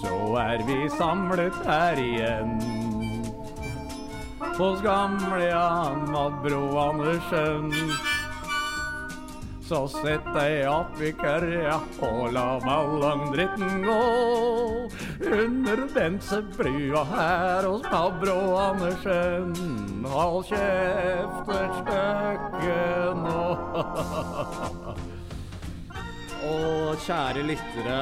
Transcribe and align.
Så 0.00 0.36
er 0.38 0.66
vi 0.66 0.80
samlet 0.98 1.54
her 1.66 1.98
igjen 2.00 2.58
hos 4.58 4.82
gamle 4.82 5.44
Jan 5.44 6.10
Madbro 6.10 6.78
Andersen. 6.78 7.72
Så 9.66 9.82
sett 9.90 10.24
deg 10.36 10.68
oppi 10.70 11.10
kørja 11.18 11.80
og 12.06 12.30
la 12.32 12.46
ballongdritten 12.62 13.82
gå. 13.84 13.98
Under 15.20 15.86
Bensebrua 15.94 17.04
her 17.04 17.62
hos 17.64 17.82
Mabro 17.82 18.56
Andersen. 18.56 19.54
Hold 20.04 20.44
kjeft 20.50 21.48
et 21.56 21.88
nå. 23.16 23.56
Og 26.50 26.96
kjære 27.06 27.42
lyttere. 27.48 28.00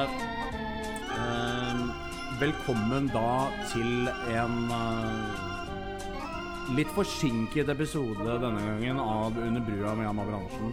Eh, 1.15 1.75
velkommen 2.41 3.07
da 3.13 3.31
til 3.71 3.91
en 4.35 4.55
eh, 4.75 5.33
litt 6.75 6.91
forsinket 6.97 7.67
episode 7.71 8.35
denne 8.43 8.61
gangen 8.67 8.99
av 8.99 9.31
Under 9.39 9.63
brua 9.63 9.95
med 9.95 10.03
Jan 10.09 10.17
Maver 10.19 10.35
Andersen. 10.41 10.69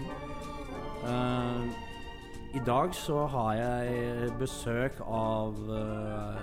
Eh, 1.06 1.91
I 2.52 2.60
dag 2.60 2.90
så 2.92 3.22
har 3.32 3.52
jeg 3.56 4.32
besøk 4.36 4.98
av 5.08 5.56
eh, 5.72 6.40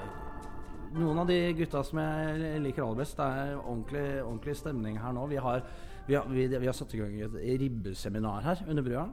noen 0.97 1.19
av 1.21 1.27
de 1.29 1.35
gutta 1.59 1.83
som 1.85 1.99
jeg 2.01 2.61
liker 2.63 2.81
aller 2.81 2.97
best. 3.03 3.19
Det 3.19 3.27
er 3.43 3.59
ordentlig, 3.59 4.05
ordentlig 4.23 4.55
stemning 4.57 4.97
her 4.97 5.13
nå. 5.13 5.27
Vi 5.29 5.37
har, 5.37 5.61
vi, 6.07 6.15
har, 6.17 6.31
vi, 6.33 6.47
vi 6.49 6.65
har 6.65 6.73
satt 6.73 6.95
i 6.97 7.01
gang 7.03 7.13
et 7.27 7.37
ribbeseminar 7.61 8.41
her 8.47 8.63
under 8.65 8.87
brua. 8.87 9.03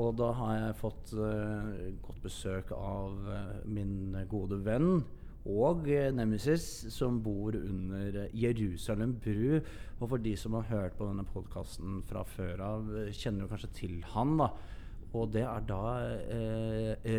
Og 0.00 0.16
da 0.16 0.30
har 0.38 0.54
jeg 0.56 0.78
fått 0.80 1.12
uh, 1.12 1.76
godt 2.06 2.24
besøk 2.24 2.72
av 2.72 3.28
uh, 3.28 3.52
min 3.68 4.16
gode 4.32 4.62
venn 4.64 5.02
og 5.48 5.86
nemesis 6.16 6.88
som 6.92 7.20
bor 7.24 7.56
under 7.56 8.32
Jerusalem 8.32 9.12
bru. 9.20 9.60
Og 10.00 10.08
for 10.08 10.24
de 10.24 10.32
som 10.40 10.56
har 10.56 10.72
hørt 10.72 10.96
på 10.96 11.12
denne 11.12 11.28
podkasten 11.28 12.00
fra 12.08 12.24
før 12.32 12.64
av, 12.64 12.90
kjenner 13.12 13.44
jo 13.44 13.52
kanskje 13.52 13.74
til 13.84 13.96
han, 14.16 14.38
da. 14.40 14.52
Og 15.16 15.30
det 15.32 15.40
er 15.40 15.62
da 15.64 15.82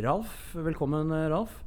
Ralf. 0.05 0.33
Velkommen, 0.53 1.09
Ralf. 1.31 1.63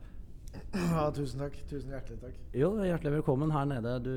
Ja, 0.77 1.09
tusen 1.15 1.41
takk. 1.43 1.57
Tusen 1.67 1.91
hjertelig 1.91 2.21
takk. 2.23 2.37
Jo, 2.55 2.75
hjertelig 2.85 3.17
velkommen 3.19 3.51
her 3.55 3.67
nede. 3.67 3.95
Du 4.05 4.13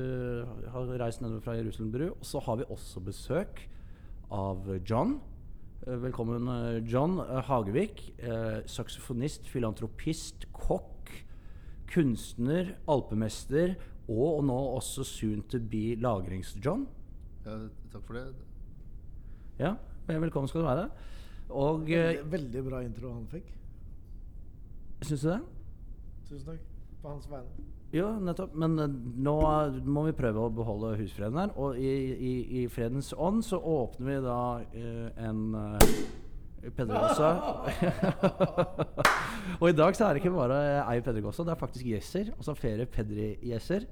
har 0.70 0.92
reist 1.02 1.22
nedover 1.24 1.42
fra 1.42 1.56
Jerusalem 1.58 1.90
bru. 1.94 2.04
Og 2.12 2.28
så 2.28 2.42
har 2.46 2.60
vi 2.60 2.68
også 2.70 3.02
besøk 3.02 3.64
av 4.30 4.68
John. 4.86 5.16
Velkommen, 5.86 6.46
John 6.86 7.18
Hagevik. 7.48 8.04
Eh, 8.18 8.62
saksofonist, 8.70 9.48
filantropist, 9.50 10.46
kokk, 10.54 11.10
kunstner, 11.90 12.76
alpemester 12.90 13.74
og 14.06 14.44
nå 14.46 14.56
også 14.76 15.04
soon 15.06 15.42
to 15.50 15.58
be 15.58 15.96
lagrings-John. 15.98 16.86
Ja, 17.46 17.58
takk 17.90 18.06
for 18.06 18.18
det. 18.18 18.24
Ja, 19.58 19.74
velkommen 20.06 20.48
skal 20.50 20.62
du 20.62 20.68
være. 20.70 20.88
Og 21.50 21.90
eh, 21.90 22.16
Veldig, 22.16 22.30
veldig 22.32 22.64
bra 22.66 22.82
intro 22.84 23.12
han 23.14 23.26
fikk. 23.30 23.52
Syns 25.04 25.22
du 25.22 25.30
det? 25.30 25.40
Tusen 26.26 26.46
takk. 26.48 26.68
På 27.02 27.12
hans 27.12 27.26
vegne. 27.30 27.66
Jo, 27.94 28.08
nettopp. 28.20 28.54
Men 28.58 28.78
eh, 28.82 28.94
nå 29.26 29.36
må 29.86 30.06
vi 30.08 30.14
prøve 30.16 30.46
å 30.46 30.52
beholde 30.52 30.96
husfreden 31.00 31.38
her. 31.40 31.52
Og 31.60 31.78
i, 31.78 31.92
i, 32.14 32.32
i 32.62 32.66
fredens 32.72 33.12
ånd 33.14 33.44
så 33.46 33.60
åpner 33.60 34.10
vi 34.10 34.16
da 34.24 34.40
uh, 34.60 35.28
en 35.28 35.44
uh, 35.54 35.92
Pedregosa. 36.66 37.30
og 39.60 39.68
i 39.70 39.76
dag 39.76 39.94
så 39.94 40.08
er 40.08 40.16
det 40.16 40.24
ikke 40.24 40.34
bare 40.34 40.58
ei 40.82 40.98
Pedregosa, 41.04 41.46
det 41.46 41.54
er 41.54 41.62
faktisk 41.62 41.86
gjesser. 41.92 42.34
Altså 42.34 42.56
flere 42.58 42.88
Pedri-gjesser. 42.90 43.86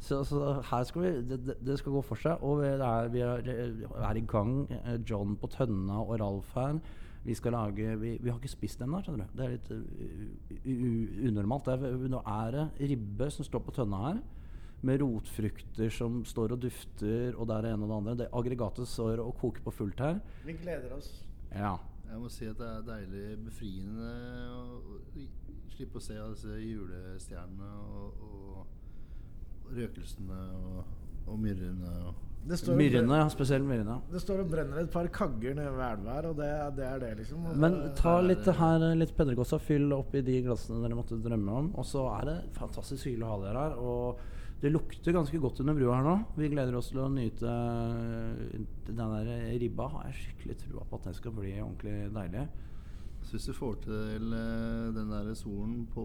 Så, 0.00 0.22
så, 0.24 0.62
her 0.64 0.84
skal 0.88 1.02
vi 1.04 1.10
det, 1.28 1.58
det- 1.60 1.78
skal 1.78 1.92
gå 1.92 2.00
for 2.08 2.16
seg. 2.16 2.40
Og 2.42 2.62
vi 2.62 2.68
er, 2.72 3.08
vi 3.12 3.20
er, 3.20 3.42
er 4.00 4.16
i 4.16 4.24
gang. 4.26 4.54
eh, 4.72 4.96
John 5.04 5.36
på 5.36 5.50
tønna 5.52 5.98
og 6.00 6.14
Ralf 6.20 6.54
her. 6.56 6.80
Vi 7.24 7.34
skal 7.36 7.52
lage 7.52 7.98
Vi, 8.00 8.14
vi 8.16 8.30
har 8.30 8.38
ikke 8.40 8.48
spist 8.48 8.80
ennå, 8.80 9.02
skjønner 9.04 9.26
du. 9.28 9.36
Det 9.36 9.44
er 9.44 9.50
litt 9.52 9.70
uh, 9.70 9.76
u- 10.64 10.78
u- 10.88 11.28
unormalt. 11.28 11.66
Det 11.68 11.74
er, 11.90 12.08
nå 12.08 12.22
er 12.24 12.50
det 12.56 12.88
ribbe 12.94 13.28
som 13.30 13.44
står 13.44 13.60
på 13.66 13.74
tønna 13.76 14.00
her. 14.06 14.22
Med 14.82 15.02
rotfrukter 15.02 15.90
som 15.92 16.22
står 16.24 16.54
og 16.56 16.62
dufter, 16.62 17.34
og 17.36 17.46
det 17.50 17.56
er 17.58 17.66
det 17.66 17.72
ene 17.74 17.84
og 17.84 17.90
det 17.90 17.96
andre. 17.98 18.14
Det 18.22 18.30
Aggregatet 18.32 18.88
står 18.88 19.20
og 19.20 19.34
koker 19.36 19.60
på 19.66 19.74
fullt 19.82 20.00
her. 20.00 20.22
Vi 20.46 20.54
gleder 20.62 20.94
oss. 20.96 21.10
Ja. 21.52 21.74
Jeg 22.08 22.18
må 22.24 22.30
si 22.32 22.46
at 22.48 22.56
det 22.58 22.66
er 22.66 22.86
deilig 22.88 23.26
befriende 23.44 24.08
å 24.56 24.80
slippe 25.76 26.00
å 26.00 26.02
se 26.02 26.16
alle 26.16 26.32
disse 26.32 26.56
julestjernene 26.56 27.68
og, 27.84 28.24
og 28.24 28.79
røkelsene 29.76 30.40
og, 30.56 30.82
og 31.26 31.38
myrrene. 31.38 31.92
Og 32.08 32.26
Det 32.48 32.56
står, 32.56 32.72
og 32.72 32.78
Myrrene, 32.80 33.16
ja, 33.20 33.28
spesielt 33.28 33.66
myrrene. 33.68 33.98
det 34.10 34.20
står 34.22 34.38
og 34.40 34.50
brenner 34.50 34.78
et 34.80 34.90
par 34.90 35.06
kagger 35.12 35.54
nede 35.58 35.72
ved 35.76 35.84
elva 35.90 36.14
her, 36.16 36.28
og 36.30 36.36
det, 36.38 36.50
det 36.78 36.86
er 36.88 36.98
det, 37.02 37.10
liksom. 37.18 37.46
Og 37.50 37.56
Men 37.60 37.74
ta 37.98 38.14
litt 38.24 38.46
her, 38.60 38.84
litt 38.96 39.12
Pedregosa, 39.16 39.58
fyll 39.60 39.92
opp 39.92 40.14
i 40.16 40.22
de 40.24 40.38
glassene 40.46 40.80
dere 40.80 40.96
måtte 40.96 41.18
drømme 41.20 41.56
om. 41.62 41.68
Og 41.76 41.84
så 41.84 42.06
er 42.14 42.28
det 42.30 42.36
fantastisk 42.56 43.10
hyggelig 43.10 43.26
å 43.28 43.32
ha 43.34 43.40
dere 43.44 43.64
her. 43.66 43.74
Og 43.84 44.22
det 44.60 44.72
lukter 44.72 45.14
ganske 45.16 45.38
godt 45.40 45.60
under 45.62 45.76
brua 45.76 45.98
her 45.98 46.04
nå. 46.08 46.14
Vi 46.36 46.48
gleder 46.52 46.74
oss 46.76 46.90
til 46.92 47.00
å 47.00 47.10
nyte 47.12 47.48
øh, 47.48 48.64
den 48.88 48.98
der 48.98 49.30
ribba. 49.60 49.86
Har 49.92 50.08
jeg 50.10 50.18
skikkelig 50.22 50.56
trua 50.64 50.84
på 50.88 50.98
at 51.00 51.06
den 51.10 51.16
skal 51.16 51.32
bli 51.36 51.52
ordentlig 51.60 52.10
deilig. 52.16 52.46
så 53.22 53.36
hvis 53.36 53.46
du 53.48 53.52
får 53.52 53.74
til 53.84 54.32
eh, 54.36 54.88
den 54.96 55.12
der 55.12 55.28
solen 55.36 55.86
på, 55.94 56.04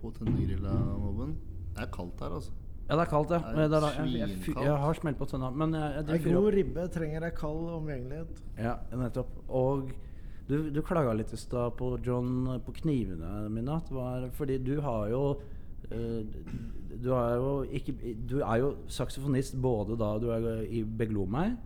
på 0.00 0.10
tennegrilla, 0.18 0.74
Mobben 1.02 1.34
Det 1.74 1.82
er 1.84 1.90
kaldt 1.94 2.22
her, 2.22 2.38
altså. 2.38 2.54
Ja, 2.86 2.94
det 2.94 3.02
er 3.02 3.10
kaldt, 3.10 3.32
ja. 3.34 3.40
Det 3.42 3.64
er 3.66 3.84
jeg, 3.98 4.10
jeg, 4.14 4.34
jeg, 4.46 4.56
jeg 4.62 4.78
har 4.82 4.98
smelt 5.00 5.18
på 5.18 5.26
tønna. 5.26 5.50
Men 5.50 5.74
jeg, 5.74 5.94
jeg, 5.96 6.20
jeg 6.20 6.34
god 6.36 6.50
ribbe 6.54 6.84
trenger 6.94 7.26
ei 7.26 7.32
kald 7.34 7.64
omgjengelighet. 7.80 8.42
Ja, 8.62 8.76
nettopp. 8.94 9.32
Og 9.50 9.90
du, 10.46 10.56
du 10.70 10.78
klaga 10.86 11.14
litt 11.18 11.32
i 11.34 11.40
stad 11.40 11.74
på 11.80 11.96
John 12.06 12.60
på 12.62 12.76
knivene 12.78 13.48
mine. 13.50 13.80
Var, 13.90 14.28
fordi 14.38 14.60
du 14.62 14.76
har 14.84 15.08
jo 15.10 15.22
eh, 15.90 16.22
Du 17.02 17.10
er 17.16 17.32
jo 17.34 17.50
ikke 17.74 17.94
Du 18.30 18.38
er 18.38 18.60
jo 18.62 18.74
saksofonist 18.86 19.58
både 19.62 19.98
da 19.98 20.12
du 20.22 20.30
er 20.34 20.62
i 20.70 20.84
Beglo 20.86 21.26
meg 21.26 21.56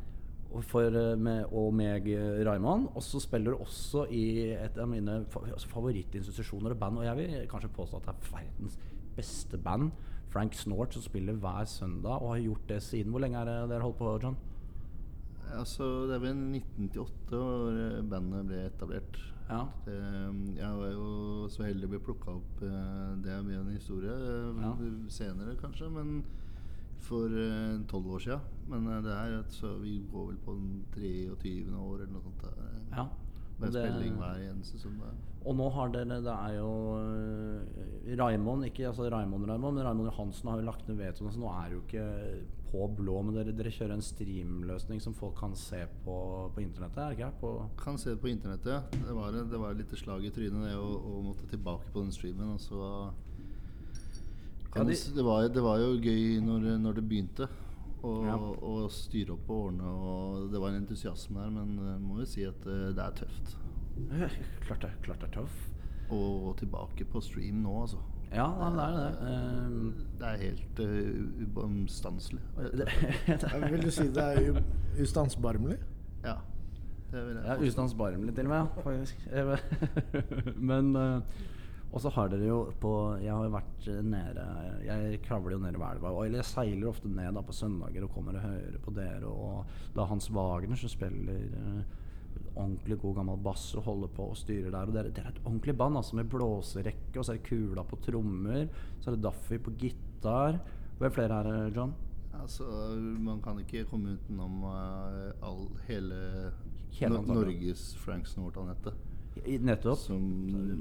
for, 0.66 0.82
eh, 0.82 1.16
med, 1.20 1.44
og 1.52 1.74
meg, 1.78 2.08
eh, 2.10 2.40
Raymond. 2.48 2.88
Og 2.96 3.04
så 3.06 3.20
spiller 3.22 3.52
du 3.52 3.60
også 3.60 4.08
i 4.10 4.50
et 4.56 4.78
av 4.80 4.88
mine 4.90 5.20
altså 5.28 5.68
favorittinstitusjoner 5.70 6.74
og 6.74 6.80
band. 6.80 6.98
Og 6.98 7.04
jeg 7.04 7.16
vil 7.20 7.36
kanskje 7.52 7.70
påstå 7.76 8.00
at 8.00 8.08
det 8.08 8.16
er 8.16 8.32
verdens 8.38 8.80
beste 9.16 9.60
band. 9.60 9.92
Frank 10.30 10.54
Snort 10.54 10.94
som 10.94 11.02
spiller 11.02 11.34
hver 11.42 11.64
søndag 11.66 12.22
og 12.22 12.34
har 12.36 12.42
gjort 12.44 12.68
det 12.68 12.82
siden. 12.82 13.10
Hvor 13.10 13.20
lenge 13.24 13.38
er 13.40 13.44
det 13.50 13.56
dere 13.72 13.82
holdt 13.82 13.98
på, 13.98 14.12
John? 14.22 14.36
Altså, 15.50 16.06
det 16.06 16.14
er 16.14 16.22
vel 16.22 16.36
1998 16.54 17.30
hvor 17.34 17.74
eh, 17.74 18.02
bandet 18.10 18.46
ble 18.46 18.60
etablert. 18.68 19.16
Ja. 19.50 19.64
Det, 19.86 19.96
jeg 20.60 20.76
var 20.78 20.92
jo 20.94 21.48
så 21.50 21.64
heldig 21.66 21.88
å 21.88 21.90
bli 21.90 21.98
plukka 22.06 22.36
opp. 22.36 22.60
eh, 22.62 23.16
Det 23.24 23.32
er 23.34 23.42
mye 23.42 23.58
en 23.64 23.72
historie. 23.74 24.12
eh, 24.14 24.60
Ja. 24.62 24.74
Senere, 25.10 25.56
kanskje, 25.58 25.90
men 25.90 26.22
for 27.00 27.28
tolv 27.90 28.06
år 28.14 28.20
siden. 28.20 28.40
Men 28.68 28.86
eh, 28.86 29.00
det 29.02 29.10
er 29.16 29.38
at 29.40 29.50
så 29.50 29.72
vi 29.82 29.96
går 30.12 30.28
vel 30.28 30.38
på 30.46 30.54
den 30.54 30.84
23. 30.94 31.74
år 31.74 31.96
eller 32.04 32.12
noe 32.12 32.22
sånt. 32.22 32.42
Der. 32.46 32.96
Ja. 32.96 33.08
Det- 33.60 33.72
spilling 33.74 34.14
hver 34.22 34.38
eneste 34.52 34.78
søndag. 34.78 35.18
Og 35.48 35.54
nå 35.56 35.70
har 35.72 35.88
dere 35.88 36.18
Det 36.20 36.32
er 36.34 36.54
jo 36.58 36.70
øh, 37.00 38.16
Raimond, 38.20 38.64
ikke 38.66 38.86
altså 38.90 39.06
Raimond 39.10 39.46
Raimond, 39.48 39.76
men 39.78 39.86
Raimond 39.86 40.10
Johansen 40.10 40.48
har 40.50 40.58
jo 40.60 40.66
lagt 40.66 40.88
ned 40.88 40.98
vetoen. 41.00 41.30
Så 41.32 41.40
nå 41.40 41.48
er 41.48 41.70
det 41.70 41.78
jo 41.78 41.84
ikke 41.86 42.08
på 42.70 42.84
blå, 42.98 43.16
men 43.26 43.34
dere, 43.34 43.54
dere 43.56 43.72
kjører 43.74 43.96
en 43.96 44.04
streamløsning 44.04 45.00
som 45.02 45.14
folk 45.16 45.34
kan 45.40 45.56
se 45.58 45.80
på 46.04 46.18
på 46.54 46.60
internettet? 46.62 46.98
er 47.02 47.08
det 47.08 47.18
ikke? 47.18 47.30
På, 47.40 47.54
Kan 47.80 47.96
se 47.98 48.10
det 48.12 48.20
på 48.20 48.28
internettet. 48.30 48.92
Det 48.92 49.16
var, 49.16 49.32
det 49.32 49.58
var 49.58 49.70
et 49.72 49.80
lite 49.80 49.96
slag 49.98 50.24
i 50.28 50.30
trynet 50.30 50.68
det 50.68 50.76
å, 50.76 50.90
å 51.00 51.22
måtte 51.30 51.48
tilbake 51.50 51.88
på 51.94 52.04
den 52.04 52.12
streamen. 52.14 52.52
Og 52.54 52.60
så 52.60 53.10
Ja, 54.76 54.84
de- 54.84 55.14
det, 55.16 55.24
var, 55.24 55.48
det 55.48 55.62
var 55.64 55.78
jo 55.82 55.96
gøy 55.98 56.38
når, 56.46 56.68
når 56.84 57.00
det 57.00 57.08
begynte. 57.08 57.48
Å 58.06 58.12
Ja. 58.24 58.36
å 58.36 58.86
styre 58.88 59.34
opp 59.34 59.48
og 59.50 59.66
ordne. 59.72 59.88
Og 59.88 60.52
det 60.52 60.60
var 60.62 60.68
en 60.70 60.82
entusiasme 60.84 61.40
der, 61.42 61.50
men 61.50 61.74
må 62.06 62.20
jo 62.20 62.28
si 62.28 62.44
at 62.48 62.66
eh, 62.66 62.92
det 62.96 63.02
er 63.02 63.18
tøft. 63.24 63.56
Klart, 64.66 64.82
det, 64.82 64.90
klart 65.02 65.20
det 65.20 65.28
er 65.30 65.36
tøff. 65.40 65.58
Og 66.10 66.56
tilbake 66.58 67.04
på 67.06 67.20
stream 67.22 67.62
nå, 67.62 67.74
altså. 67.82 68.00
Ja, 68.30 68.46
det 68.74 68.82
er 68.84 68.96
det. 68.96 69.06
Ehm, 69.26 69.94
Det 70.18 70.26
er 70.26 70.42
helt 70.44 70.80
uh, 70.80 71.56
uomstanselig. 71.56 72.40
Vil 73.72 73.82
du 73.82 73.90
si 73.90 74.06
det 74.14 74.24
er 74.24 74.60
ustansbarmelig? 75.02 75.78
Ja. 76.24 76.36
Det 77.10 77.22
vil 77.26 77.36
jeg 77.40 77.46
Ja, 77.46 77.56
ustansbarmelig 77.66 78.34
til 78.36 78.46
og 78.46 78.52
med, 78.52 78.58
ja, 78.58 78.82
faktisk. 78.84 79.24
Eh, 79.34 80.52
Men 80.56 80.96
uh, 80.96 81.22
Og 81.90 82.00
så 82.04 82.12
har 82.14 82.28
dere 82.30 82.46
jo 82.46 82.58
på 82.80 82.92
Jeg 83.18 83.32
har 83.34 83.48
jo 83.48 83.54
vært 83.56 83.88
eh, 83.90 84.02
nede 84.06 84.44
Jeg 84.86 85.18
kravler 85.26 85.56
jo 85.56 85.62
nedover 85.64 85.96
elva. 85.96 86.12
Eller 86.24 86.38
jeg 86.38 86.50
seiler 86.52 86.86
ofte 86.92 87.10
ned 87.10 87.34
da 87.34 87.42
på 87.42 87.56
søndager 87.56 88.06
og 88.06 88.12
kommer 88.14 88.38
og 88.38 88.46
hører 88.46 88.78
på 88.84 88.94
dere. 88.94 89.26
Og 89.26 89.64
er 89.96 90.06
Hans 90.12 90.30
Wagner 90.30 90.78
som 90.78 90.92
spiller 90.92 91.48
eh, 91.50 91.82
ordentlig 92.54 92.98
god 93.00 93.16
gammel 93.20 93.40
bass 93.44 93.74
og 93.78 93.86
holder 93.86 94.12
på 94.16 94.28
og 94.32 94.38
styrer 94.38 94.70
der. 94.70 94.86
Og 94.86 94.94
det 94.94 95.00
er, 95.00 95.10
det 95.16 95.24
er 95.24 95.32
et 95.32 95.42
ordentlig 95.44 95.76
band 95.78 96.00
altså 96.00 96.16
med 96.18 96.30
blåserekke, 96.32 97.18
og 97.18 97.24
så 97.24 97.34
er 97.34 97.40
det 97.40 97.48
Kula 97.48 97.84
på 97.86 97.98
trommer. 98.04 98.68
Så 99.00 99.10
er 99.10 99.16
det 99.16 99.24
Daffy 99.24 99.58
på 99.58 99.74
gitar. 99.80 100.60
Hvem 101.00 101.12
flere 101.16 101.38
er 101.40 101.50
det, 101.50 101.76
John? 101.76 101.94
Altså, 102.40 102.64
man 103.20 103.40
kan 103.42 103.58
ikke 103.58 103.84
komme 103.90 104.16
utenom 104.16 104.64
uh, 104.64 105.30
all, 105.42 105.68
hele, 105.88 106.18
Hele. 106.90 107.22
Norges 107.26 107.94
Frank 107.96 108.26
Snort-Anette. 108.26 108.92
Nettopp. 109.60 109.98
Som 109.98 110.24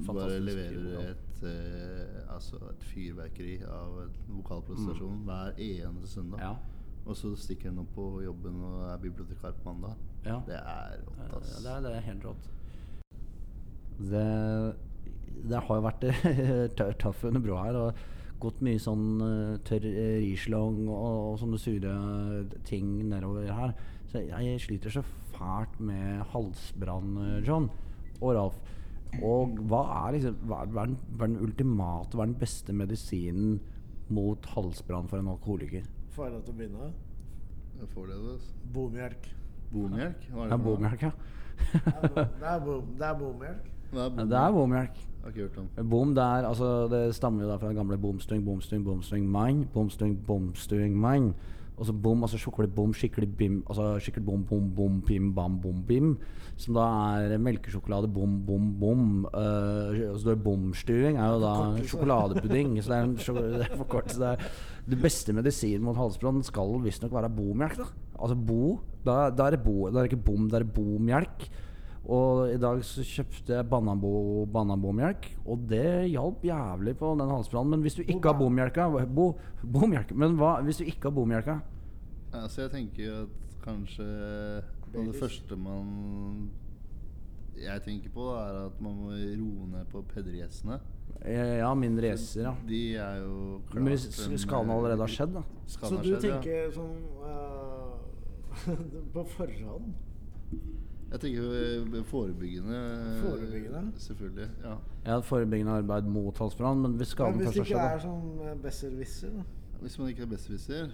bare 0.08 0.40
leverer 0.42 1.12
et, 1.12 1.44
uh, 1.44 2.34
altså 2.34 2.60
et 2.72 2.84
fyrverkeri 2.92 3.60
av 3.64 4.02
en 4.04 4.18
vokalprestasjon 4.40 5.24
hver 5.28 5.54
eneste 5.58 6.14
søndag. 6.16 6.40
Mm. 6.40 6.46
Ja. 6.48 6.80
Og 7.06 7.18
så 7.18 7.34
stikker 7.40 7.72
hun 7.72 7.84
opp 7.84 7.94
på 7.96 8.08
jobben 8.26 8.64
og 8.66 8.82
er 8.90 8.98
bibliotekar 9.02 9.56
på 9.58 9.72
mandag. 9.72 10.09
Ja. 10.26 10.40
Det 10.48 10.58
er 10.60 10.96
rått, 11.06 11.20
Ja, 11.20 11.38
ass. 11.40 11.52
det, 11.64 11.72
er, 11.72 11.82
det 11.86 11.92
er 11.96 12.08
helt 12.10 12.26
rått. 12.28 12.48
Det, 14.00 14.26
det 15.50 15.60
har 15.66 15.80
jo 15.80 15.86
vært 15.86 16.06
tø- 16.80 16.94
tøff 17.02 17.24
under 17.30 17.44
broa 17.44 17.66
her. 17.68 17.78
Og 17.86 18.02
gått 18.40 18.62
mye 18.64 18.80
sånn 18.80 19.06
eh, 19.26 19.56
tørr 19.68 19.86
eh, 19.90 20.18
Rislong 20.24 20.86
og, 20.88 21.08
og 21.34 21.40
sånne 21.42 21.60
sure 21.60 21.94
ting 22.68 22.92
nedover 23.12 23.50
her. 23.52 23.74
Så 24.10 24.22
jeg, 24.24 24.32
jeg 24.48 24.62
sliter 24.64 24.94
så 24.96 25.04
fælt 25.36 25.80
med 25.84 26.24
halsbrann, 26.34 27.16
eh, 27.26 27.40
John 27.48 27.68
og 28.20 28.32
Ralf. 28.38 28.60
Og 29.26 29.58
hva 29.72 29.82
er 30.06 30.16
liksom 30.20 30.36
hva 30.48 30.62
er, 30.64 30.72
hva 30.72 30.84
er, 30.86 30.92
den, 30.94 30.98
hva 31.18 31.26
er 31.26 31.32
den 31.34 31.44
ultimate, 31.48 32.14
hva 32.16 32.24
er 32.28 32.30
den 32.32 32.40
beste 32.42 32.76
medisinen 32.78 33.56
mot 34.14 34.46
halsbrann 34.56 35.08
for 35.10 35.22
en 35.22 35.32
alkoholiker? 35.34 35.88
Får 36.16 36.28
jeg 36.28 36.36
lov 36.36 36.44
til 36.46 36.54
å 36.56 36.60
begynne? 36.60 36.90
Jeg 37.80 37.90
får 37.94 38.08
det, 38.12 38.18
altså. 38.20 38.56
Bommelk. 38.76 39.30
Bommelk? 39.74 40.26
Hva 40.34 40.46
Det 40.46 40.54
er 40.54 40.58
for 40.58 41.04
ja. 41.04 41.12
Det 42.40 42.48
er 42.48 42.60
bom- 42.60 42.88
det 42.98 43.06
er 43.06 43.14
bommelk. 43.20 43.70
Hva 43.92 44.06
er 44.06 44.10
Det 44.26 44.38
er. 45.78 45.84
Bom 45.84 46.18
altså 46.18 46.90
Det 46.90 47.16
stammer 47.16 47.44
jo 47.44 47.50
da 47.50 47.58
fra 47.58 47.68
den 47.68 47.76
gamle 47.76 47.98
bomstuing, 47.98 48.46
bomstuing, 48.46 48.84
bomstuing, 48.86 49.30
mann. 49.30 49.68
Bomstuing, 49.74 50.18
bomstuing, 50.26 50.96
mann. 50.96 51.34
Og 51.80 51.86
så 51.88 51.94
bom, 51.96 52.24
altså 52.24 52.36
skikkelig 52.38 52.74
bom, 52.76 52.92
skikkelig 52.94 53.30
bim, 53.38 53.62
altså 53.70 53.94
skikkelig 54.04 54.26
bom, 54.26 54.42
bom, 54.44 54.66
bom, 54.76 54.98
bim, 55.08 55.30
bam, 55.36 55.62
bom, 55.64 55.78
bim. 55.88 56.18
Som 56.60 56.76
da 56.76 56.88
er 57.24 57.38
melkesjokolade, 57.40 58.10
bom, 58.12 58.34
bom, 58.46 58.66
bom. 58.82 59.06
Uh, 59.32 60.12
og 60.12 60.20
så 60.20 60.34
er 60.34 60.42
bomstuing 60.44 61.16
er 61.16 61.30
jo 61.32 61.40
da 61.40 61.54
sjokoladepudding. 61.88 62.76
så 62.84 62.92
det 62.92 62.98
er 62.98 63.08
en 63.08 63.16
det 63.16 63.70
er 63.70 63.78
forkortelse. 63.80 64.20
Det, 64.20 64.28
er, 64.28 64.52
det 64.92 65.02
beste 65.02 65.34
medisinen 65.34 65.86
mot 65.88 65.96
halsbrann 65.96 66.44
skal 66.44 66.82
visstnok 66.84 67.16
være 67.16 67.32
bomelk. 67.32 67.78
da 67.78 67.88
Altså 68.20 68.36
bo. 68.36 68.80
Da, 69.06 69.30
da 69.32 69.48
er 69.48 69.56
det 69.56 69.64
bo, 69.64 69.90
da 69.90 70.02
er 70.02 70.08
det 70.08 70.12
ikke 70.14 70.26
bom, 70.28 70.48
da 70.52 70.60
er 70.60 70.66
det 70.66 70.74
bomjelk. 70.76 71.50
Og 72.10 72.50
i 72.50 72.58
dag 72.58 72.80
så 72.88 73.04
kjøpte 73.06 73.54
jeg 73.54 73.68
Bananbo, 73.70 74.46
Bananbo-melk, 74.50 75.28
og 75.46 75.68
det 75.70 76.10
hjalp 76.10 76.46
jævlig 76.48 76.96
på 76.98 77.12
den 77.20 77.30
halsbrannen. 77.30 77.76
Men 77.76 77.84
hvis 77.86 78.00
du 78.00 78.02
ikke 78.02 78.32
har 78.32 78.40
bomjelka 78.40 78.88
bo, 79.14 79.34
Bomjelk, 79.62 80.16
Men 80.18 80.38
hva 80.40 80.56
hvis 80.66 80.82
du 80.82 80.88
ikke 80.88 81.12
har 81.12 81.16
bomjelka? 81.16 81.60
Altså, 82.34 82.64
jeg 82.66 82.72
tenker 82.72 83.04
jo 83.04 83.20
at 83.26 83.62
kanskje 83.66 84.08
noe 84.08 85.04
av 85.04 85.12
det 85.12 85.20
første 85.20 85.58
man 85.60 86.50
jeg 87.60 87.82
tenker 87.84 88.12
på, 88.14 88.30
er 88.40 88.58
at 88.70 88.78
man 88.82 88.96
må 88.96 89.12
roe 89.12 89.68
ned 89.68 89.90
på 89.92 90.02
pedriesene. 90.14 90.80
Eh, 91.26 91.58
Ja, 91.60 91.74
mindre 91.76 92.14
gjesser, 92.14 92.46
ja. 92.48 92.54
De 92.68 92.82
er 92.96 93.18
jo 93.20 93.60
klart 93.70 93.84
Men 93.84 93.94
hvis 93.94 94.44
skaden 94.46 94.72
allerede 94.72 95.04
har 95.04 95.12
skjedd, 95.12 95.34
da? 95.36 95.44
Så 95.68 95.90
du 95.98 96.08
skjedd, 96.08 96.24
ja. 96.24 96.38
tenker 96.40 96.72
sånn 96.78 96.96
eh, 97.28 97.79
På 99.14 99.24
forhånd? 99.36 99.94
Jeg 101.10 101.20
tenker 101.24 101.46
eh, 101.58 102.04
forebyggende. 102.06 102.80
Forebyggende? 103.24 103.92
Selvfølgelig. 103.96 104.50
ja 104.64 104.76
ja 105.06 105.20
forebyggende 105.26 105.72
arbeid 105.72 106.04
mot 106.04 106.38
halsbrann, 106.38 106.82
men 106.82 106.98
hvis 107.00 107.16
Men 107.18 107.34
skjedd 107.34 107.40
hvis 107.40 107.56
det 107.56 107.64
ikke 107.66 107.86
er 107.94 108.04
sånn 108.04 108.42
eh, 108.46 108.58
besserwisser, 108.64 109.38
da? 109.40 109.46
Hvis 109.80 109.96
man 110.00 110.12
ikke 110.12 110.26
er 110.26 110.34
besserwisser 110.34 110.92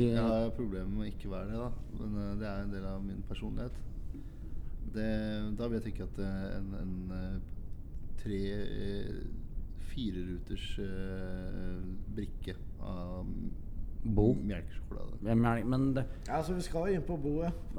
Jeg 0.00 0.22
har 0.22 0.50
problemer 0.56 0.88
med 0.88 1.04
å 1.04 1.10
ikke 1.10 1.30
være 1.30 1.52
det, 1.52 1.60
da. 1.60 1.70
Men 2.00 2.16
eh, 2.22 2.32
det 2.40 2.48
er 2.48 2.64
en 2.64 2.72
del 2.72 2.88
av 2.88 3.04
min 3.04 3.22
personlighet. 3.28 3.84
Det, 4.94 5.08
da 5.58 5.68
vil 5.68 5.78
jeg 5.78 5.86
tenke 5.90 6.06
at 6.08 6.20
eh, 6.24 6.44
en, 6.56 6.68
en 6.82 7.16
eh, 7.18 7.38
tre 8.22 8.42
eh, 8.64 9.18
Fireruters 9.88 10.66
brikke 12.14 12.54
av 12.84 13.26
Bo? 14.08 14.32
melkesjokolade. 14.34 15.18
Jeg 15.28 15.64
Men 15.68 15.82
det 15.94 16.04
Ja, 16.28 16.38
så 16.42 16.54
vi 16.56 16.62
skal 16.64 16.88
jo 16.88 16.94
inn 16.94 17.02
på 17.04 17.16
boet. 17.20 17.52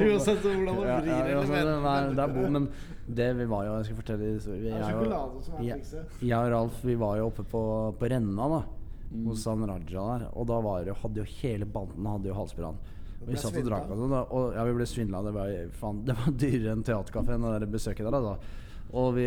Uansett 0.00 0.42
hvordan 0.44 0.66
man 0.66 0.76
vrir 0.80 1.10
ja, 1.10 1.16
ja, 1.28 1.40
det, 1.44 1.60
er, 1.60 2.12
det 2.16 2.24
er 2.24 2.34
bo, 2.34 2.44
men 2.56 2.68
det 3.20 3.26
vi 3.40 3.46
var 3.50 3.64
jo 3.66 3.74
Jeg 3.78 3.88
skal 3.88 3.98
fortelle 4.00 4.18
vi 4.20 4.60
Det 4.64 4.72
er 4.72 4.84
sjokolade 4.86 5.42
som 5.44 5.54
er 5.58 5.64
jeg- 5.66 5.80
trikset. 5.80 6.20
Jeg 6.22 6.38
og 6.38 6.52
Ralf 6.54 6.84
vi 6.84 6.94
var 7.00 7.16
jo 7.18 7.26
oppe 7.30 7.44
på, 7.44 7.62
på 7.98 8.10
Renna 8.14 8.48
da 8.56 8.62
Mm. 9.10 9.24
hos 9.26 9.44
han 9.44 9.64
Raja 9.66 10.02
der. 10.06 10.28
Og 10.38 10.46
da 10.46 10.60
var 10.62 10.84
det, 10.86 10.94
hadde 11.02 11.16
jo 11.18 11.24
hele 11.42 11.66
banden 11.66 12.06
hadde 12.06 12.28
jo 12.28 12.34
halsbrann. 12.36 12.76
Vi 13.26 13.34
satt 13.34 13.56
og 13.58 13.64
drakk 13.66 13.88
og 13.90 13.98
sånn. 13.98 14.12
Og 14.30 14.52
ja, 14.54 14.62
vi 14.68 14.74
ble 14.76 14.86
svindla. 14.86 15.18
Det 15.26 15.32
var, 15.34 15.48
faen, 15.80 15.98
det 16.06 16.14
var 16.14 16.30
dyrere 16.38 16.76
enn 16.76 16.84
teaterkafeen, 16.86 17.42
det 17.42 17.56
der 17.58 17.66
besøket 17.72 18.06
der. 18.06 18.20
Da. 18.22 18.36
Og, 18.94 19.08
vi, 19.16 19.26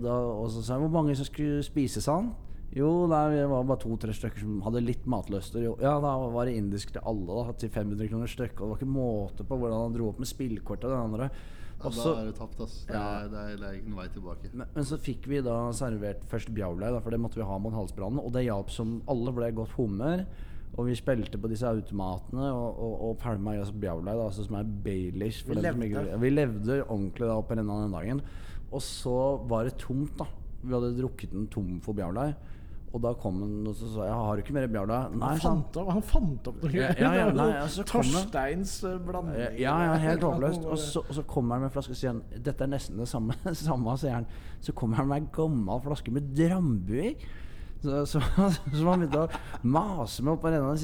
da, 0.00 0.14
og 0.32 0.48
så 0.48 0.62
sa 0.64 0.78
jeg 0.78 0.86
hvor 0.86 0.94
mange 0.96 1.14
som 1.14 1.28
skulle 1.28 1.60
spise, 1.62 2.00
sa 2.00 2.14
han. 2.22 2.30
Jo, 2.76 3.06
nei, 3.08 3.22
vi 3.32 3.44
var 3.48 3.64
bare 3.64 3.80
to-tre 3.80 4.12
stykker 4.12 4.42
som 4.44 4.58
hadde 4.66 4.82
litt 4.84 5.06
matlyster. 5.08 5.62
Ja, 5.80 5.94
da 6.04 6.10
var 6.28 6.44
det 6.46 6.56
indisk 6.58 6.92
til 6.92 7.00
alle, 7.08 7.26
da, 7.46 7.52
til 7.58 7.70
500 7.72 8.10
kroner 8.10 8.28
stykket. 8.28 8.58
Det 8.60 8.68
var 8.68 8.76
ikke 8.76 8.90
måte 8.92 9.46
på 9.48 9.56
hvordan 9.56 9.86
han 9.86 9.94
dro 9.96 10.10
opp 10.10 10.18
med 10.20 10.28
spillkortet. 10.28 10.84
og 10.84 10.92
det 10.92 10.98
andre. 11.00 11.30
Ja, 11.78 11.90
da 11.94 12.12
er 12.20 12.26
det 12.26 12.34
tapt, 12.36 12.60
ass. 12.60 12.84
Det, 12.88 12.92
Ja. 12.94 13.20
er, 13.22 13.28
det, 13.32 13.38
er, 13.38 13.56
det 13.56 13.66
er 13.68 13.78
ingen 13.80 13.96
vei 13.96 14.08
tilbake. 14.12 14.50
men, 14.52 14.66
men 14.74 14.84
så 14.84 14.98
fikk 14.98 15.26
vi 15.30 15.40
da 15.40 15.70
servert 15.72 16.24
først 16.28 16.50
bjaulei, 16.52 16.90
for 17.00 17.10
det 17.14 17.20
måtte 17.22 17.38
vi 17.40 17.46
ha 17.46 17.58
mot 17.58 17.72
halsbrannen. 17.72 18.18
Og 18.20 18.32
det 18.34 18.44
hjalp 18.44 18.70
som 18.74 19.00
alle 19.08 19.32
ble 19.32 19.48
i 19.48 19.56
godt 19.56 19.70
humør. 19.78 20.26
Og 20.76 20.84
vi 20.86 20.94
spilte 20.94 21.38
på 21.40 21.48
disse 21.48 21.64
automatene 21.66 22.50
og, 22.52 22.76
og, 22.78 22.96
og 23.08 23.18
pælma 23.22 23.54
i 23.56 23.62
oss 23.62 23.70
bjaulei, 23.72 24.12
altså 24.20 24.44
som 24.44 24.58
er 24.60 24.64
Baileys. 24.84 25.40
Vi 25.48 25.54
levde. 25.56 25.86
ikke- 25.88 26.18
Vi 26.20 26.30
levde 26.30 26.82
ordentlig 26.84 27.26
da 27.30 27.40
på 27.40 27.56
renna 27.56 27.80
den 27.86 27.92
dagen. 27.96 28.20
Og 28.70 28.82
så 28.84 29.16
var 29.48 29.64
det 29.64 29.78
tomt, 29.78 30.12
da. 30.18 30.26
Vi 30.62 30.74
hadde 30.74 30.94
drukket 30.98 31.32
den 31.32 31.46
tom 31.52 31.80
for 31.84 31.94
Bjarlai. 31.94 32.32
Og 32.88 33.02
da 33.04 33.10
kom 33.20 33.42
han 33.42 33.66
og 33.68 33.74
så 33.76 33.88
sa 33.92 34.04
jeg, 34.06 34.14
'Har 34.14 34.36
du 34.36 34.42
ikke 34.42 34.54
mer 34.56 34.66
Bjarlai 34.66 35.10
Nei, 35.12 35.28
Han 35.28 35.38
fant 35.38 35.76
opp, 35.76 35.90
han 35.92 36.02
fant 36.02 36.48
opp 36.48 36.62
noe 36.62 36.72
Ja, 36.72 36.92
greier. 36.92 36.96
ja, 36.98 37.24
ja, 37.26 37.62
altså, 37.62 37.82
Torsteins 37.84 38.84
eh, 38.84 38.98
blanding. 38.98 39.58
Ja, 39.60 39.74
ja, 39.84 39.94
helt 39.94 40.22
håpløst. 40.22 40.64
Og 40.64 40.78
så, 40.78 41.02
og 41.06 41.14
så 41.14 41.22
kommer 41.22 41.54
han 41.54 41.60
med 41.62 41.68
en 41.68 41.74
flaske 41.74 41.90
og 41.90 41.96
sier 41.96 42.14
han, 42.14 42.22
Dette 42.42 42.64
er 42.64 42.68
nesten 42.72 42.96
det 42.96 43.08
samme, 43.08 43.34
samme 43.52 43.98
sier 43.98 44.14
han. 44.14 44.26
Så 44.60 44.72
kommer 44.72 44.96
han 44.96 45.08
med 45.08 45.16
en 45.16 45.28
gammel 45.32 45.80
flaske 45.84 46.10
med 46.10 46.34
Drambu 46.34 46.94
i. 46.94 47.14
Så, 47.82 48.06
så, 48.06 48.20
så 48.72 48.84
man 48.84 49.04
begynte 49.04 49.26
å 49.26 49.28
mase 49.62 50.24
med 50.24 50.32
opp 50.32 50.40
på 50.42 50.50
renna. 50.50 50.74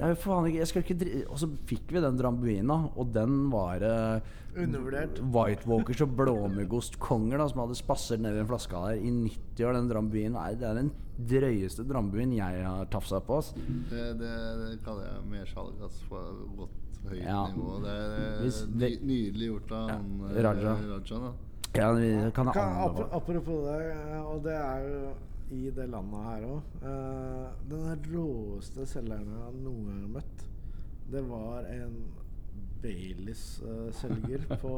Jo 0.00 0.14
faen 0.16 0.46
ikke 0.48 0.58
jeg 0.62 0.68
skal 0.70 0.82
ikke 0.86 0.94
dri 1.02 1.18
Og 1.28 1.36
så 1.38 1.46
fikk 1.68 1.90
vi 1.92 2.00
den 2.00 2.16
Drambuina. 2.18 2.78
Og 2.96 3.10
den 3.12 3.50
var 3.52 3.82
eh, 3.84 4.38
Undervurdert. 4.56 5.20
White 5.32 5.68
Walkers 5.68 6.00
og 6.04 6.14
blåmuggostkonger 6.18 7.40
da, 7.40 7.46
som 7.48 7.62
hadde 7.64 7.76
spasset 7.78 8.20
ned 8.20 8.36
i 8.36 8.42
en 8.42 8.48
flaske 8.50 8.72
der 8.84 8.98
i 9.00 9.10
90 9.14 9.64
år. 9.68 9.78
Den 9.78 9.88
Drambuien 9.92 10.36
er, 10.36 10.56
det 10.60 10.68
er 10.68 10.80
den 10.80 10.90
drøyeste 11.28 11.86
Drambuien 11.88 12.32
jeg 12.36 12.64
har 12.66 12.88
tafsa 12.92 13.20
på. 13.24 13.38
ass. 13.40 13.52
Det, 13.56 14.04
det, 14.20 14.32
det 14.62 14.74
kaller 14.84 15.08
jeg 15.08 15.30
mersalg 15.32 15.80
altså, 15.80 16.04
på 16.10 16.20
godt 16.58 16.78
høyt 17.08 17.22
Ja. 17.24 17.40
nivå. 17.52 17.78
Det 17.84 17.96
er 17.96 18.36
Hvis, 18.42 18.60
det, 18.68 18.90
ny, 19.02 19.08
nydelig 19.14 19.48
gjort 19.54 19.72
av 19.78 19.88
Ja, 19.88 19.96
han 19.96 20.28
eh, 20.28 20.42
Raja. 20.48 20.76
Raja 20.92 21.24
da. 21.26 21.32
Ja, 21.72 21.92
vi 21.96 22.08
kan 22.36 22.52
Kan, 22.52 22.74
apropos 23.16 23.62
det, 23.64 23.78
eh, 23.94 24.20
og 24.20 24.42
det 24.44 24.52
er 24.60 24.88
jo 24.88 25.12
i 25.52 25.68
det 25.74 25.86
landet 25.92 26.26
her 26.26 26.46
òg 26.48 26.76
Den 27.70 28.04
råeste 28.08 28.86
selgeren 28.88 29.32
jeg 29.36 29.62
noen 29.62 29.86
gang 29.88 30.02
har 30.06 30.12
møtt, 30.18 30.44
det 31.12 31.22
var 31.28 31.68
en 31.68 31.96
Baileys-selger 32.82 34.46
på, 34.62 34.76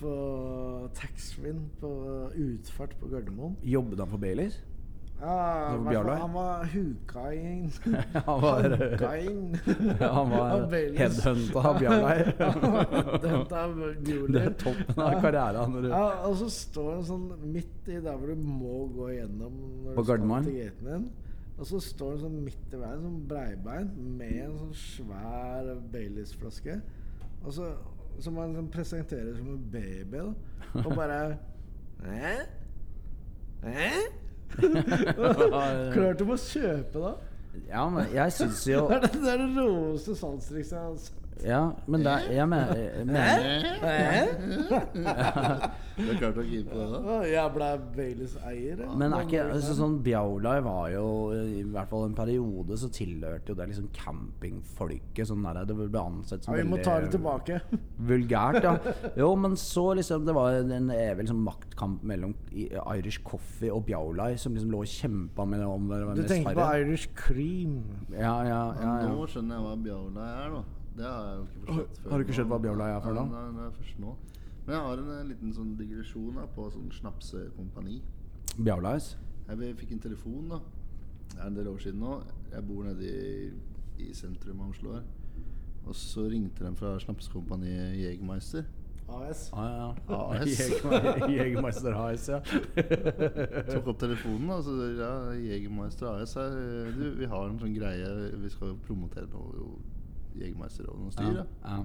på 0.00 0.14
taxfree 0.98 1.54
på 1.80 1.92
utfart 2.34 2.96
på 3.00 3.08
Gardermoen. 3.12 3.56
Jobbet 3.64 4.02
han 4.02 4.12
for 4.12 4.22
Baileys? 4.22 4.60
Ja, 5.20 5.76
var 5.84 6.06
han 6.16 6.32
var 6.32 6.62
huka 6.72 7.22
inn. 7.36 7.66
Han 8.24 8.38
var, 8.40 8.62
Hanka 8.62 9.10
inn. 9.20 9.58
ja, 10.00 10.08
han 10.16 10.30
var 10.30 10.62
headhunta 11.00 11.58
av 11.68 11.74
Bjarlai. 11.80 12.18
Det 13.20 14.40
er 14.42 14.54
toppen 14.62 15.02
av 15.04 15.12
karrieren. 15.20 15.74
Du, 15.82 15.88
Ja, 15.90 16.04
og 16.28 16.34
så 16.40 16.48
står 16.54 16.88
han 16.94 17.04
sånn 17.10 17.26
midt 17.52 17.90
i 17.92 17.98
der 18.00 18.16
hvor 18.16 18.28
du 18.32 18.36
må 18.46 18.78
gå 18.94 19.06
gjennom 19.18 19.54
når 19.84 19.92
På 19.98 20.02
du 20.06 20.10
Gardermoen? 20.12 20.44
til 20.48 20.56
gaten 20.62 20.86
din. 20.94 21.04
Og 21.60 21.64
så 21.68 21.76
står 21.84 22.08
han 22.14 22.22
sånn 22.24 22.38
midt 22.46 22.72
i 22.72 22.76
veien, 22.80 23.02
sånn 23.04 23.20
breibeint, 23.28 23.92
med 24.20 24.36
en 24.46 24.54
sånn 24.62 24.76
svær 24.80 25.62
Baileys-flaske. 25.92 26.74
Og 27.44 27.50
så 27.58 27.64
Som 28.20 28.36
han 28.40 28.52
sånn 28.56 28.70
presenterer 28.72 29.32
som 29.36 29.48
en 29.54 29.68
baby. 29.72 30.18
Da. 30.18 30.32
Og 30.82 30.90
bare 30.96 31.20
Hæ? 32.08 32.32
Hæ? 33.62 33.90
Klart 35.94 36.18
du 36.18 36.24
må 36.28 36.36
kjøpe, 36.36 36.98
da. 37.00 37.12
Ja, 37.68 37.88
men 37.90 38.06
jeg 38.14 38.32
syns 38.32 38.62
jo 38.68 38.84
Det 39.02 39.26
er 39.32 39.40
den 39.40 39.56
råeste 39.58 40.14
salgstrikset 40.18 40.76
jeg 40.76 40.84
har. 40.84 41.19
Ja, 41.46 41.60
men 41.88 42.02
det 42.04 42.12
er, 42.12 42.26
jeg 42.34 42.48
mener, 42.48 43.04
mener 43.08 43.64
Du 46.00 46.06
har 46.06 46.18
klart 46.20 46.38
å 46.40 46.44
gi 46.44 46.60
på 46.64 46.76
det, 46.76 47.00
da? 47.04 47.16
Jeg 47.28 47.52
ble 47.54 47.68
Baileys 47.96 48.34
eier. 48.48 48.82
Men 49.00 49.14
er 49.16 49.24
ikke 49.26 49.44
altså, 49.46 49.74
sånn 49.78 49.98
Bjaulai 50.04 50.56
var 50.64 50.88
jo 50.94 51.04
I 51.34 51.62
hvert 51.68 51.90
fall 51.92 52.06
en 52.08 52.16
periode 52.16 52.78
så 52.80 52.90
tilhørte 52.92 53.52
jo 53.52 53.58
det 53.58 53.68
liksom 53.72 53.90
campingfolket. 53.96 55.28
Sånn 55.30 55.44
der, 55.46 55.62
det 55.68 55.76
ble 55.78 56.02
ansett 56.02 56.46
som 56.46 56.56
ja, 56.56 56.64
Vi 56.64 56.70
må 56.72 56.80
ta 56.84 56.98
det 57.04 57.12
tilbake. 57.14 57.60
vulgært, 58.10 58.60
ja. 58.64 58.74
Jo, 59.20 59.32
men 59.40 59.56
så 59.60 59.90
liksom 59.98 60.26
Det 60.28 60.36
var 60.36 60.60
en 60.60 60.90
evig 60.94 61.24
liksom, 61.24 61.44
maktkamp 61.46 62.04
mellom 62.06 62.34
Irish 62.52 63.22
Coffee 63.26 63.72
og 63.72 63.84
Bjaulai, 63.88 64.34
som 64.40 64.56
liksom 64.56 64.72
lå 64.72 64.84
og 64.84 64.90
kjempa 64.90 65.46
med 65.48 65.64
om 65.66 65.88
Du 66.16 66.24
tenker 66.28 66.56
på. 66.56 66.68
Irish 66.80 67.08
cream. 67.16 67.80
Ja, 68.12 68.40
ja, 68.44 68.62
ja, 68.80 68.92
ja. 69.04 69.08
Nå 69.10 69.26
skjønner 69.30 69.58
jeg 69.58 69.66
hva 69.66 69.80
Bjaulai 69.84 70.28
er, 70.30 70.54
da. 70.58 70.79
Det 70.96 71.04
har 71.06 71.28
jeg 71.28 71.36
jo 71.38 71.44
ikke 71.44 71.60
forstått 71.66 71.98
før. 72.02 72.10
Har 72.10 72.18
du 72.18 72.24
ikke 72.26 72.36
skjønt 72.38 72.50
hva 72.52 72.58
bjaula 72.64 72.88
er 72.96 73.00
for 73.04 73.16
noe? 73.18 73.26
Nei, 73.30 73.44
nei, 73.60 73.68
først 73.78 74.00
nå. 74.02 74.14
Men 74.66 74.74
jeg 74.76 74.82
har 74.86 75.02
en, 75.02 75.10
en 75.20 75.28
liten 75.30 75.52
sånn 75.56 75.70
digresjon 75.78 76.34
da, 76.36 76.46
på 76.56 76.66
sånn 76.74 76.90
snapsekompani. 76.98 78.00
Bjaulais. 78.58 79.12
Jeg 79.50 79.74
fikk 79.80 79.92
en 79.96 80.02
telefon 80.04 80.50
da 80.52 80.58
Det 81.32 81.38
er 81.40 81.46
en 81.48 81.56
del 81.56 81.68
år 81.70 81.78
siden 81.82 82.02
nå. 82.04 82.18
Jeg 82.52 82.66
bor 82.68 82.84
nede 82.86 83.06
i, 83.06 83.48
i 84.04 84.10
sentrum 84.14 84.60
av 84.66 84.74
Oslo 84.74 84.92
her. 84.98 85.06
Og 85.86 85.96
så 85.96 86.26
ringte 86.30 86.66
de 86.66 86.74
fra 86.76 86.96
snapsekompaniet 87.02 87.96
Jegermeister. 87.98 88.66
AS. 89.10 89.48
Ah, 89.58 89.64
ja, 89.66 89.86
ja. 90.10 90.18
AS. 90.36 90.60
Jegermeister 91.38 91.96
AS, 91.98 92.28
ja. 92.30 92.38
Tok 93.72 93.88
opp 93.90 93.98
telefonen 94.02 94.52
og 94.54 94.60
så 94.66 94.74
ja, 94.98 95.08
Jegermeister 95.34 96.12
AS 96.12 96.36
her. 96.38 96.52
eh, 96.60 96.92
Du, 96.94 97.06
vi 97.18 97.26
har 97.32 97.48
en 97.48 97.58
sånn 97.58 97.74
greie 97.74 98.12
Vi 98.44 98.50
skal 98.54 98.76
promotere 98.86 99.26
noe 99.32 99.72
Jegermeister 100.36 100.86
og 100.90 101.00
noe 101.00 101.12
styr. 101.14 101.42
ja. 101.42 101.44
ja. 101.64 101.82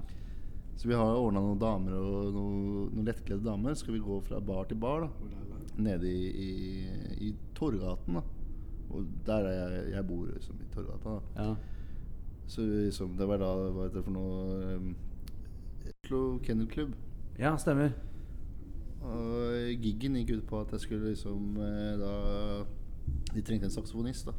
Så 0.76 0.90
vi 0.90 0.96
har 1.00 1.16
ordna 1.16 1.40
noen 1.40 1.60
damer 1.60 1.94
og 1.96 2.34
noen, 2.36 2.64
noen 2.92 3.06
lettkledde 3.08 3.46
damer. 3.46 3.78
Skal 3.80 3.96
vi 3.96 4.02
gå 4.04 4.18
fra 4.28 4.42
bar 4.44 4.66
til 4.68 4.76
bar 4.78 5.06
da 5.06 5.10
nede 5.78 6.10
i, 6.12 6.26
i, 6.30 6.50
i 7.30 7.36
Torgaten. 7.56 8.20
da 8.20 8.24
Og 8.92 9.08
der 9.28 9.48
er 9.48 9.56
jeg, 9.56 9.86
jeg 9.94 10.08
bor 10.08 10.26
liksom 10.28 10.60
i 10.60 10.68
Torgata. 10.74 11.16
da 11.36 11.46
ja. 11.46 11.56
Så 12.48 12.62
liksom, 12.62 13.16
det 13.18 13.28
var 13.28 13.40
da 13.42 13.54
Hva 13.72 13.88
heter 13.88 14.02
det 14.02 14.04
for 14.06 14.14
noe 14.14 14.76
um, 14.76 14.92
Oslo 15.90 16.20
Kennel 16.44 16.68
Club. 16.68 16.92
ja, 17.40 17.56
stemmer. 17.58 17.96
Og 19.06 19.82
giggen 19.82 20.16
gikk 20.20 20.36
ut 20.38 20.48
på 20.50 20.60
at 20.62 20.72
jeg 20.76 20.84
skulle 20.84 21.10
liksom 21.14 21.58
eh, 21.62 21.96
da 22.02 22.14
De 23.36 23.42
trengte 23.42 23.68
en 23.70 23.74
saksofonist 23.74 24.28
da 24.28 24.34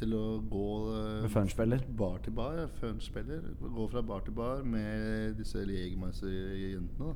til 0.00 0.14
å 0.16 0.24
gå 0.50 0.66
eh, 0.96 1.22
Med 1.26 1.96
bar 2.00 2.18
til 2.24 2.32
bar. 2.36 2.54
ja, 2.58 2.66
Funspiller. 2.80 3.40
Gå 3.60 3.88
fra 3.92 4.02
bar 4.02 4.20
til 4.26 4.32
bar 4.36 4.62
med 4.64 5.34
disse 5.38 5.58
Jegermeister-jentene. 5.66 7.14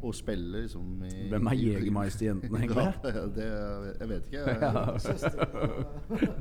Og 0.00 0.14
spille 0.16 0.62
liksom 0.62 1.02
i 1.04 1.26
Hvem 1.28 1.46
er 1.50 1.52
i- 1.58 1.64
Jegermeister-jentene, 1.74 2.58
egentlig? 2.62 2.86
Ja, 3.04 3.24
det, 3.36 3.48
jeg 4.00 4.08
vet 4.08 4.30
ikke. 4.30 4.44
Jeg, 4.46 4.58
Ja. 4.62 4.96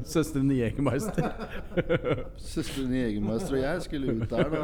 Søsteren 0.13 0.51
Jegermeister. 0.55 1.27
Søsteren 2.53 2.93
Jegermeister 2.95 3.57
og 3.57 3.61
jeg 3.65 3.81
skulle 3.83 4.13
ut 4.21 4.29
der 4.31 4.49
da 4.53 4.63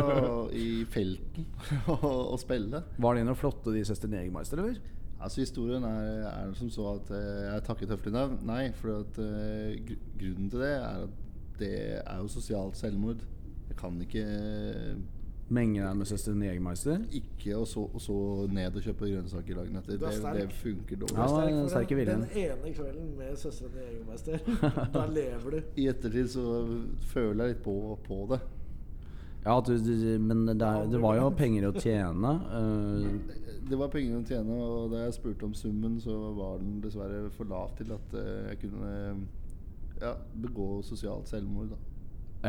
i 0.55 0.85
felten 0.95 1.45
og, 1.91 2.31
og 2.31 2.39
spille. 2.39 2.83
Var 3.03 3.19
de 3.19 3.25
noe 3.27 3.35
flotte, 3.39 3.73
de 3.75 3.83
søstrene 3.87 4.21
Jegermeister, 4.23 4.63
eller? 4.63 4.79
Altså 5.21 5.41
Historien 5.41 5.83
er, 5.87 6.25
er 6.29 6.53
som 6.57 6.69
så 6.69 6.87
at 6.97 7.11
eh, 7.15 7.45
jeg 7.47 7.63
takket 7.67 7.93
høflig 7.95 8.13
nei. 8.13 8.25
Nei, 8.45 8.63
for 8.75 8.99
at 9.01 9.19
eh, 9.23 9.77
gr 9.87 9.99
grunnen 10.19 10.49
til 10.51 10.61
det 10.63 10.73
er 10.75 11.05
at 11.05 11.21
det 11.59 11.75
er 12.01 12.17
jo 12.19 12.27
sosialt 12.27 12.77
selvmord. 12.77 13.23
Jeg 13.69 13.77
kan 13.79 13.95
ikke 14.03 14.25
Menge 15.45 15.77
deg 15.77 15.93
med 15.93 16.07
søstrene 16.09 16.47
Jegermeister? 16.47 17.03
ikke 17.13 17.51
og 17.53 17.67
så, 17.69 17.83
og 17.93 18.01
så 18.01 18.15
ned 18.49 18.77
og 18.79 18.81
kjøpe 18.81 19.09
grønnsaker 19.11 19.59
dagen 19.59 19.77
etter. 19.77 19.93
Er 19.93 19.99
Det, 19.99 20.41
det 20.41 20.53
funker 20.57 21.01
dårlig. 21.03 21.17
Ja, 21.19 21.67
Sterk 21.69 21.89
den 21.89 21.99
for 21.99 22.11
den, 22.11 22.23
den 22.23 22.39
ene 22.41 22.73
kvelden 22.73 23.11
med 23.17 23.35
søstrene 23.37 23.83
Jegermeister. 23.85 24.39
Da 24.95 25.05
lever 25.05 25.51
du. 25.51 25.59
I 25.77 25.87
ettertid 25.91 26.31
så 26.33 26.45
føler 27.13 27.45
jeg 27.45 27.53
litt 27.53 27.63
på, 27.67 27.75
på 28.07 28.19
det. 28.31 28.39
Ja, 29.45 29.57
at 29.59 29.67
du, 29.69 29.77
du, 29.77 30.19
men 30.19 30.47
det, 30.47 30.61
er, 30.65 30.87
det 30.89 30.99
var 31.01 31.19
jo 31.19 31.29
penger 31.37 31.67
å 31.69 31.73
tjene. 31.77 32.31
Uh, 32.49 33.41
Det 33.69 33.77
var 33.77 33.89
penger 33.93 34.19
å 34.19 34.23
tjene, 34.25 34.55
og 34.61 34.91
da 34.93 35.03
jeg 35.03 35.15
spurte 35.19 35.45
om 35.47 35.53
summen, 35.57 35.99
så 36.01 36.15
var 36.37 36.59
den 36.61 36.79
dessverre 36.83 37.27
for 37.33 37.49
lav 37.49 37.71
til 37.77 37.93
at 37.95 38.11
eh, 38.13 38.51
jeg 38.51 38.59
kunne 38.61 38.91
eh, 38.93 39.21
ja, 40.03 40.11
begå 40.43 40.67
sosialt 40.85 41.29
selvmord. 41.29 41.71
Da. 41.73 41.79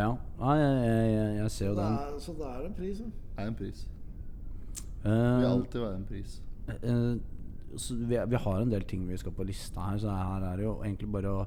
ja, 0.03 0.11
ja 0.41 0.57
jeg, 0.61 0.83
jeg, 1.15 1.37
jeg, 1.39 1.53
ser 1.55 1.71
jo 1.71 1.79
den. 1.79 1.97
er, 2.01 2.19
så 2.21 2.35
det 2.37 2.51
er 2.51 2.67
en 2.69 2.77
pris. 2.77 3.01
Det 3.01 3.45
er 3.45 3.53
en 3.53 3.57
pris. 3.63 3.87
Det 3.87 5.13
Eh, 5.13 5.39
vil 5.39 5.47
alltid 5.47 5.81
være 5.81 5.97
en 6.01 6.07
pris. 6.09 6.37
Uh, 6.83 7.17
så 7.79 7.95
vi, 7.95 8.19
vi 8.29 8.43
har 8.45 8.61
en 8.61 8.73
del 8.73 8.85
ting 8.89 9.05
vi 9.09 9.17
skal 9.21 9.33
på 9.37 9.45
lista 9.47 9.89
her, 9.91 9.99
så 10.03 10.11
her 10.17 10.49
er 10.51 10.57
det 10.61 10.65
jo 10.67 10.75
egentlig 10.83 11.13
bare 11.13 11.33
å 11.33 11.45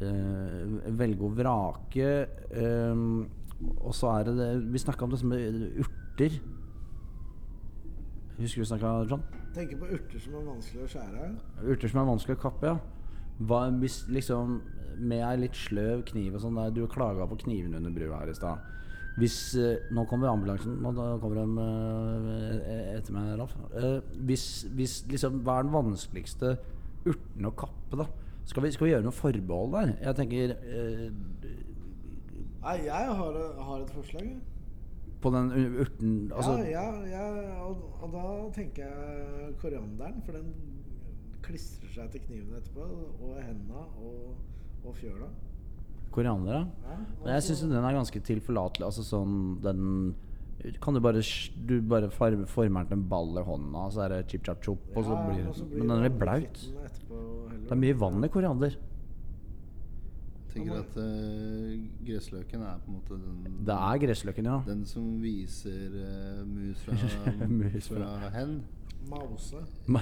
eh, 0.00 0.92
velge 1.00 1.24
og 1.24 1.36
vrake. 1.38 2.10
eh, 2.50 3.04
og 3.80 3.94
så 3.96 4.10
er 4.18 4.28
det 4.28 4.36
det 4.36 4.48
Vi 4.72 4.78
snakka 4.82 5.06
om 5.06 5.12
det 5.12 5.18
som 5.20 5.32
urter. 5.32 6.38
Husker 8.36 8.62
du 8.62 8.68
snakka 8.68 8.92
John? 9.08 9.22
Tenker 9.56 9.80
på 9.80 9.88
urter 9.96 10.20
som 10.20 10.36
er 10.36 10.48
vanskelig 10.50 10.84
å 10.84 10.90
skjære. 10.92 11.28
Urter 11.64 11.92
som 11.92 12.02
er 12.02 12.10
vanskelig 12.10 12.36
å 12.36 12.42
kappe, 12.42 12.72
ja. 12.74 12.76
Hva 13.48 13.66
hvis 13.80 14.02
liksom 14.12 14.58
med 14.96 15.22
ei 15.24 15.36
litt 15.42 15.56
sløv 15.56 16.04
kniv 16.08 16.36
og 16.36 16.40
sånn 16.40 16.56
der 16.56 16.72
Du 16.72 16.86
klaga 16.88 17.26
på 17.28 17.36
kniven 17.42 17.76
under 17.76 17.92
brua 17.92 18.22
her 18.22 18.32
i 18.32 18.36
stad. 18.36 18.60
Hvis 19.16 19.38
eh, 19.60 19.88
Nå 19.96 20.04
kommer 20.08 20.28
ambulansen. 20.32 20.76
Nå 20.84 20.92
kommer 21.22 21.40
de 21.40 21.66
eh, 22.60 22.92
etter 22.98 23.16
meg, 23.16 23.32
Ralf. 23.40 23.56
Eh, 23.72 23.98
hvis, 24.28 24.66
hvis 24.76 24.98
liksom 25.08 25.40
Hva 25.44 25.58
er 25.58 25.68
den 25.68 25.76
vanskeligste 25.76 26.56
urten 27.06 27.48
å 27.48 27.54
kappe, 27.56 28.02
da? 28.02 28.08
Skal 28.46 28.66
vi, 28.66 28.74
skal 28.74 28.86
vi 28.86 28.92
gjøre 28.92 29.06
noe 29.08 29.16
forbehold 29.16 29.72
der? 29.74 29.94
Jeg 30.04 30.18
tenker 30.20 30.52
Nei, 32.66 32.76
jeg 32.82 33.16
har, 33.20 33.36
har 33.68 33.82
et 33.84 33.90
forslag. 33.94 34.30
på 35.22 35.30
den 35.32 35.48
urten 35.80 36.32
Altså 36.34 36.56
ja, 36.66 36.82
ja, 37.08 37.26
ja 37.40 37.60
og, 37.64 37.84
og 38.02 38.12
da 38.12 38.24
tenker 38.54 38.84
jeg 38.84 39.54
korianderen, 39.62 40.18
for 40.26 40.36
den 40.36 40.50
klistrer 41.46 41.92
seg 41.94 42.10
til 42.12 42.24
kniven 42.26 42.56
etterpå. 42.58 42.86
Og 43.22 43.36
hendene 43.38 43.84
og, 44.02 44.34
og 44.84 44.96
fjøla. 44.98 45.28
koriander, 46.10 46.52
ja. 46.52 46.90
Ja, 46.90 46.96
Men 47.22 47.32
jeg 47.36 47.42
syns 47.46 47.62
den 47.70 47.84
er 47.84 47.96
ganske 48.00 48.20
tilforlatelig. 48.30 48.86
Altså 48.88 49.04
sånn 49.06 49.36
den 49.62 50.14
Kan 50.82 50.96
du 50.96 51.00
bare 51.04 51.22
Du 51.68 51.74
bare 51.82 52.10
farme, 52.10 52.46
former 52.50 52.82
den 52.82 52.88
til 52.90 52.98
en 52.98 53.08
ball 53.08 53.38
i 53.38 53.46
hånda, 53.46 53.86
så 53.94 54.04
er 54.06 54.14
det 54.14 54.20
chip 54.30 54.44
chap 54.46 54.62
chop, 54.64 54.82
og 54.96 55.04
så 55.04 55.18
blir 55.28 55.50
så 55.54 55.66
Men 55.70 55.86
den 55.86 55.96
er 55.98 56.08
litt 56.08 56.18
blaut. 56.18 56.62
Det 57.66 57.72
er 57.74 57.82
mye 57.82 57.98
vann 57.98 58.24
i 58.24 58.32
koriander. 58.32 58.78
Tenker 60.56 60.80
at 60.80 60.96
uh, 60.96 61.84
gressløken 62.06 62.62
er 62.66 62.80
på 62.84 62.90
en 62.90 62.96
måte 62.96 63.18
den, 63.20 63.60
Det 63.68 63.76
er 63.76 64.00
gressløken, 64.06 64.48
ja. 64.50 64.56
den 64.66 64.84
som 64.88 65.06
viser 65.22 65.94
uh, 66.00 66.42
mus 66.48 66.82
fra, 66.86 66.96
Mus 67.58 67.88
fra- 67.92 68.10
fra 68.24 68.32
hen 68.38 68.58
Mause. 69.06 69.60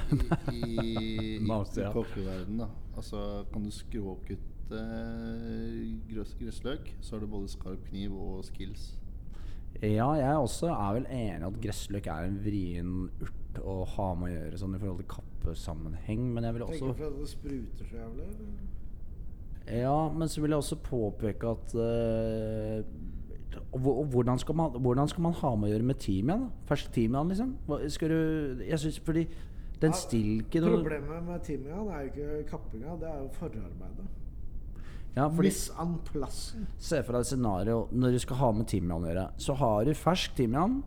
i, 0.55 0.75
i, 0.81 1.39
Mouse, 1.45 1.77
ja. 1.81 1.91
i 1.91 1.93
kokkeverden. 1.93 2.59
Da. 2.63 2.69
Altså, 2.97 3.45
kan 3.53 3.65
du 3.67 3.71
skråkutte 3.75 4.83
gress, 6.09 6.35
gressløk, 6.41 6.93
så 7.05 7.17
har 7.17 7.21
du 7.21 7.27
både 7.35 7.51
skarp 7.53 7.83
kniv 7.91 8.15
og 8.17 8.45
skills. 8.49 8.95
Ja, 9.83 10.07
jeg 10.17 10.37
også 10.39 10.71
er 10.71 10.93
vel 11.01 11.07
enig 11.11 11.43
i 11.43 11.49
at 11.51 11.57
gressløk 11.67 12.07
er 12.07 12.29
en 12.31 12.39
vrien 12.45 12.93
urt 13.21 13.59
å 13.61 13.81
ha 13.97 14.07
med 14.19 14.31
å 14.31 14.35
gjøre 14.39 14.59
sånn 14.63 14.77
i 14.77 14.81
forhold 14.81 15.03
til 15.03 15.11
kappesammenheng, 15.17 16.25
men 16.35 16.47
jeg 16.49 16.57
vil 16.57 16.65
også 16.67 16.79
Tenker 16.89 17.03
du 17.03 17.07
at 17.11 17.19
det 17.21 17.29
spruter 17.31 17.91
så 17.91 18.01
jævlig? 18.01 18.29
eller? 18.31 18.71
Ja, 19.71 20.09
men 20.13 20.29
så 20.29 20.43
vil 20.43 20.53
jeg 20.53 20.61
også 20.61 20.77
påpeke 20.85 21.55
at 21.55 21.75
og 23.75 24.05
hvordan, 24.11 24.39
skal 24.39 24.55
man, 24.55 24.71
hvordan 24.81 25.09
skal 25.09 25.23
man 25.23 25.33
ha 25.39 25.55
med 25.57 25.69
å 25.69 25.73
gjøre 25.73 25.87
med 25.87 26.01
timian? 26.03 26.47
da? 26.47 26.65
Fersk 26.69 26.93
timian, 26.95 27.31
liksom? 27.31 27.55
Hva, 27.69 27.81
skal 27.91 28.11
du 28.11 28.63
Jeg 28.67 28.79
synes, 28.83 28.99
fordi 29.07 29.25
den 29.83 29.91
Ja, 29.91 29.99
stilken 29.99 30.63
Problemet 30.63 31.25
med 31.27 31.41
timian 31.47 31.89
er 31.89 32.05
jo 32.05 32.11
ikke 32.13 32.45
kappinga, 32.51 32.97
det 33.01 33.09
er 33.11 33.19
jo 33.19 33.29
forarbeidet. 33.39 34.07
ja, 35.17 35.29
fordi, 35.29 35.51
an. 35.79 35.99
Se 36.79 37.03
for 37.03 37.13
deg 37.13 37.21
et 37.21 37.27
scenario 37.27 37.89
når 37.93 38.11
du 38.13 38.19
skal 38.19 38.37
ha 38.37 38.51
med 38.53 38.67
timian 38.67 39.05
å 39.05 39.11
gjøre. 39.11 39.29
Så 39.39 39.55
har 39.55 39.85
du 39.85 39.95
fersk 39.95 40.35
timian 40.35 40.83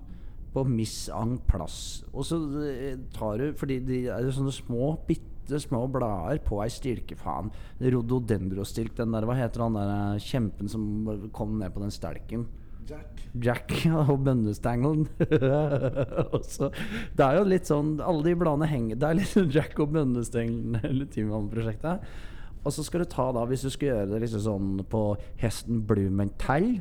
på 0.54 0.64
Miss 0.68 1.10
en 1.14 1.38
plass. 1.48 2.04
Og 2.14 2.26
så 2.26 2.40
eh, 2.66 2.98
tar 3.14 3.38
du 3.38 3.54
Fordi 3.54 3.80
de 3.80 4.08
er 4.08 4.24
jo 4.24 4.32
sånne 4.32 4.52
små, 4.52 4.98
bitte 5.08 5.37
små 5.64 5.86
blader 5.92 6.42
på 6.46 6.60
ei 6.64 6.70
stilke, 6.74 7.18
faen. 7.20 7.52
Rododendrostilk, 7.82 8.96
den 8.98 9.16
der 9.16 9.28
Hva 9.28 9.38
heter 9.40 9.66
han 9.66 9.78
der 9.78 9.92
eh, 9.96 10.24
kjempen 10.24 10.72
som 10.72 10.84
kom 11.36 11.58
ned 11.62 11.74
på 11.76 11.84
den 11.84 11.94
stelken? 11.94 12.48
Jack. 12.88 13.24
Jack 13.44 13.74
og 14.08 14.24
bønnestangelen. 14.24 15.08
Det 17.18 17.26
er 17.26 17.40
jo 17.40 17.44
litt 17.48 17.68
sånn 17.68 17.98
Alle 18.00 18.24
de 18.24 18.36
bladene 18.40 18.70
henger 18.72 19.00
Det 19.02 19.08
er 19.10 19.18
litt 19.18 19.32
sånn 19.34 19.50
Jack 19.52 19.76
og 19.84 19.92
bønnestangelen 19.96 20.80
eller 20.88 21.10
Timemann-prosjektet. 21.12 22.08
Og 22.64 22.74
så 22.76 22.84
skal 22.84 23.04
du 23.04 23.10
ta 23.12 23.30
da, 23.36 23.46
hvis 23.48 23.64
du 23.64 23.72
skal 23.72 23.92
gjøre 23.92 24.08
det 24.12 24.22
liksom 24.26 24.44
sånn 24.44 24.72
på 24.92 25.02
hesten 25.40 25.84
Blumenthal 25.88 26.74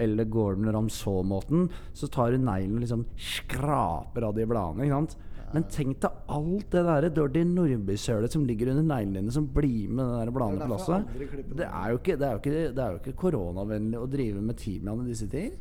eller 0.00 0.26
Gordon 0.26 0.72
Ramsaw-måten, 0.72 1.68
så 1.94 2.08
tar 2.10 2.32
du 2.32 2.40
neglen 2.42 2.78
og 2.78 2.82
liksom 2.82 3.04
skraper 3.20 4.26
av 4.26 4.34
de 4.36 4.46
bladene. 4.48 4.86
ikke 4.86 4.96
sant? 4.96 5.16
Men 5.54 5.66
tenk 5.70 6.00
deg 6.02 6.32
alt 6.34 6.74
det 6.74 6.82
der 6.88 7.08
Dirty 7.14 7.44
Nordby-sølet 7.46 8.34
som 8.34 8.44
ligger 8.48 8.72
under 8.72 8.86
neglene 8.88 9.22
dine, 9.22 9.34
som 9.34 9.46
blir 9.54 9.88
med 9.88 10.02
den 10.02 10.18
der 10.18 10.34
bladene 10.34 10.58
Det 10.58 10.66
er 10.66 10.68
på 10.68 10.74
lasset. 10.74 11.54
Det 11.60 11.68
er 11.68 11.92
jo 11.92 12.00
ikke, 12.00 12.18
det 12.18 12.26
er 12.26 12.32
jo 12.32 12.42
ikke, 12.42 12.56
det 12.74 12.84
er 12.84 12.90
jo 12.96 13.00
ikke 13.02 13.16
koronavennlig 13.22 14.02
å 14.02 14.10
drive 14.10 14.44
med 14.44 14.58
Timian 14.60 15.04
i 15.04 15.08
disse 15.12 15.30
tider. 15.30 15.56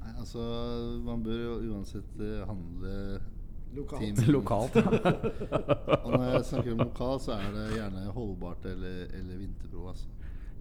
Nei, 0.00 0.14
altså, 0.14 0.46
man 1.04 1.24
bør 1.24 1.42
jo 1.46 1.58
uansett 1.72 2.24
eh, 2.24 2.40
handle 2.48 2.96
Lokalt. 3.74 4.26
Lokalt. 4.34 4.76
Og 4.76 6.08
når 6.10 6.24
jeg 6.24 6.46
snakker 6.48 6.72
om 6.72 6.80
lokal, 6.82 7.20
så 7.22 7.36
er 7.36 7.52
det 7.54 7.66
gjerne 7.76 8.08
holdbart 8.16 8.66
eller, 8.66 9.04
eller 9.14 9.36
vinterbro. 9.38 9.84
Altså. 9.92 10.08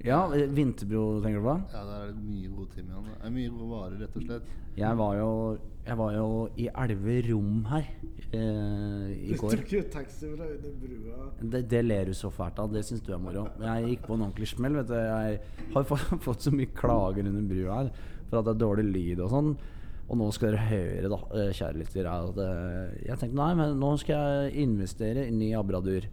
Ja, 0.06 0.20
Vinterbro, 0.30 1.20
tenker 1.24 1.42
du 1.42 1.48
på? 1.48 1.56
Ja, 1.74 1.82
Der 1.84 2.04
er 2.04 2.12
det 2.14 2.22
mye 2.24 2.50
god 2.56 2.68
timian. 2.76 3.08
Det 3.10 3.26
er 3.28 3.34
mye 3.36 3.50
gode 3.50 3.70
varer, 3.74 3.98
rett 4.00 4.16
og 4.16 4.24
slett. 4.24 4.54
Jeg 4.80 5.00
var 5.02 5.16
jo, 5.18 5.32
jeg 5.90 5.98
var 5.98 6.12
jo 6.14 6.26
i 6.62 6.68
Elverum 6.70 7.64
her 7.72 7.88
eh, 8.30 9.08
i 9.16 9.32
Du 9.34 9.40
går. 9.42 9.56
tok 9.58 9.72
jo 9.74 9.82
taxi 9.90 10.30
fra 10.36 10.46
under 10.46 10.76
brua. 10.84 11.30
Det, 11.42 11.64
det 11.72 11.82
ler 11.86 12.12
du 12.12 12.14
så 12.18 12.30
fælt 12.34 12.60
av. 12.62 12.70
Det 12.74 12.84
syns 12.86 13.02
du 13.06 13.10
er 13.16 13.22
moro. 13.24 13.48
Jeg 13.64 13.90
gikk 13.96 14.06
på 14.06 14.14
en 14.18 14.28
ordentlig 14.28 14.50
smell. 14.52 14.78
Vet 14.80 14.92
du. 14.92 14.96
Jeg 15.00 15.42
har 15.74 15.90
fått, 15.90 16.06
fått 16.28 16.46
så 16.46 16.54
mye 16.54 16.70
klager 16.78 17.26
under 17.26 17.48
brua 17.50 17.82
her 17.82 17.92
for 18.30 18.40
at 18.44 18.46
det 18.46 18.54
er 18.54 18.62
dårlig 18.62 18.86
lyd 18.94 19.24
og 19.26 19.34
sånn. 19.34 19.52
Og 20.10 20.18
nå 20.18 20.28
skal 20.34 20.56
dere 20.56 20.68
høre, 20.70 21.10
da, 21.14 21.20
eh, 21.38 21.52
kjære 21.54 21.78
lyttere, 21.82 22.14
at 22.30 22.38
eh, 22.42 22.94
jeg 23.10 23.20
tenkte 23.22 23.38
nei, 23.38 23.50
men 23.58 23.76
nå 23.82 23.92
skal 24.02 24.48
jeg 24.50 24.64
investere 24.66 25.26
inn 25.30 25.42
i 25.46 25.52
Abradur. 25.58 26.06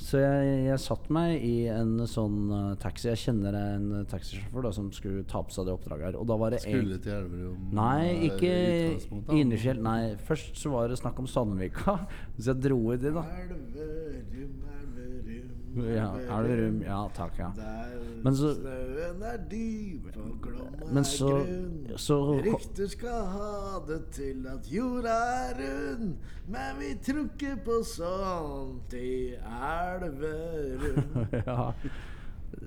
Så 0.00 0.20
jeg, 0.22 0.52
jeg 0.64 0.80
satt 0.80 1.10
meg 1.12 1.42
i 1.44 1.66
en 1.70 2.06
sånn 2.08 2.38
eh, 2.56 2.70
taxi. 2.80 3.10
Jeg 3.10 3.20
kjenner 3.20 3.56
en 3.58 4.06
taxisjåfør 4.08 4.64
da, 4.66 4.72
som 4.74 4.88
skulle 4.96 5.26
ta 5.28 5.42
på 5.44 5.52
seg 5.54 5.68
det 5.68 5.74
oppdraget 5.76 6.06
her. 6.08 6.18
Og 6.20 6.26
da 6.30 6.38
var 6.40 6.54
det 6.54 6.62
Skulle 6.64 6.96
til 7.04 7.12
Elverum 7.18 7.74
Nei, 7.76 8.06
eh, 8.14 8.24
ikke 8.30 9.36
innerskjell. 9.36 9.82
Nei, 9.84 10.14
først 10.26 10.56
så 10.58 10.72
var 10.72 10.88
det 10.90 10.98
snakk 11.02 11.20
om 11.20 11.28
Sandvika. 11.30 11.98
Så 12.40 12.54
jeg 12.54 12.62
dro 12.64 12.80
ut 12.88 13.02
det, 13.04 13.12
da. 13.12 13.26
Elverum, 13.44 14.56
Elverum, 14.80 15.49
Ja, 15.76 16.08
Elverum. 16.18 16.80
Ja, 16.82 17.08
takk, 17.14 17.36
ja. 17.38 17.52
Men 18.24 18.34
så- 18.34 18.54
snøen 18.56 19.22
er 19.22 19.36
dyp 19.50 20.08
og 20.16 20.32
glomma 20.42 20.98
er 20.98 21.04
så, 21.06 21.28
grønn. 21.28 21.92
så 21.96 22.16
Rykter 22.42 22.88
skal 22.90 23.24
ha 23.36 23.78
det 23.86 24.00
til 24.10 24.46
at 24.50 24.66
jorda 24.72 25.14
er 25.46 25.54
rund, 25.60 26.16
men 26.48 26.80
vi 26.80 26.94
tror 27.06 27.24
ikke 27.28 27.56
på 27.64 27.78
sånt 27.86 28.92
i 28.98 29.34
Elverum. 29.38 31.26
ja. 31.46 31.72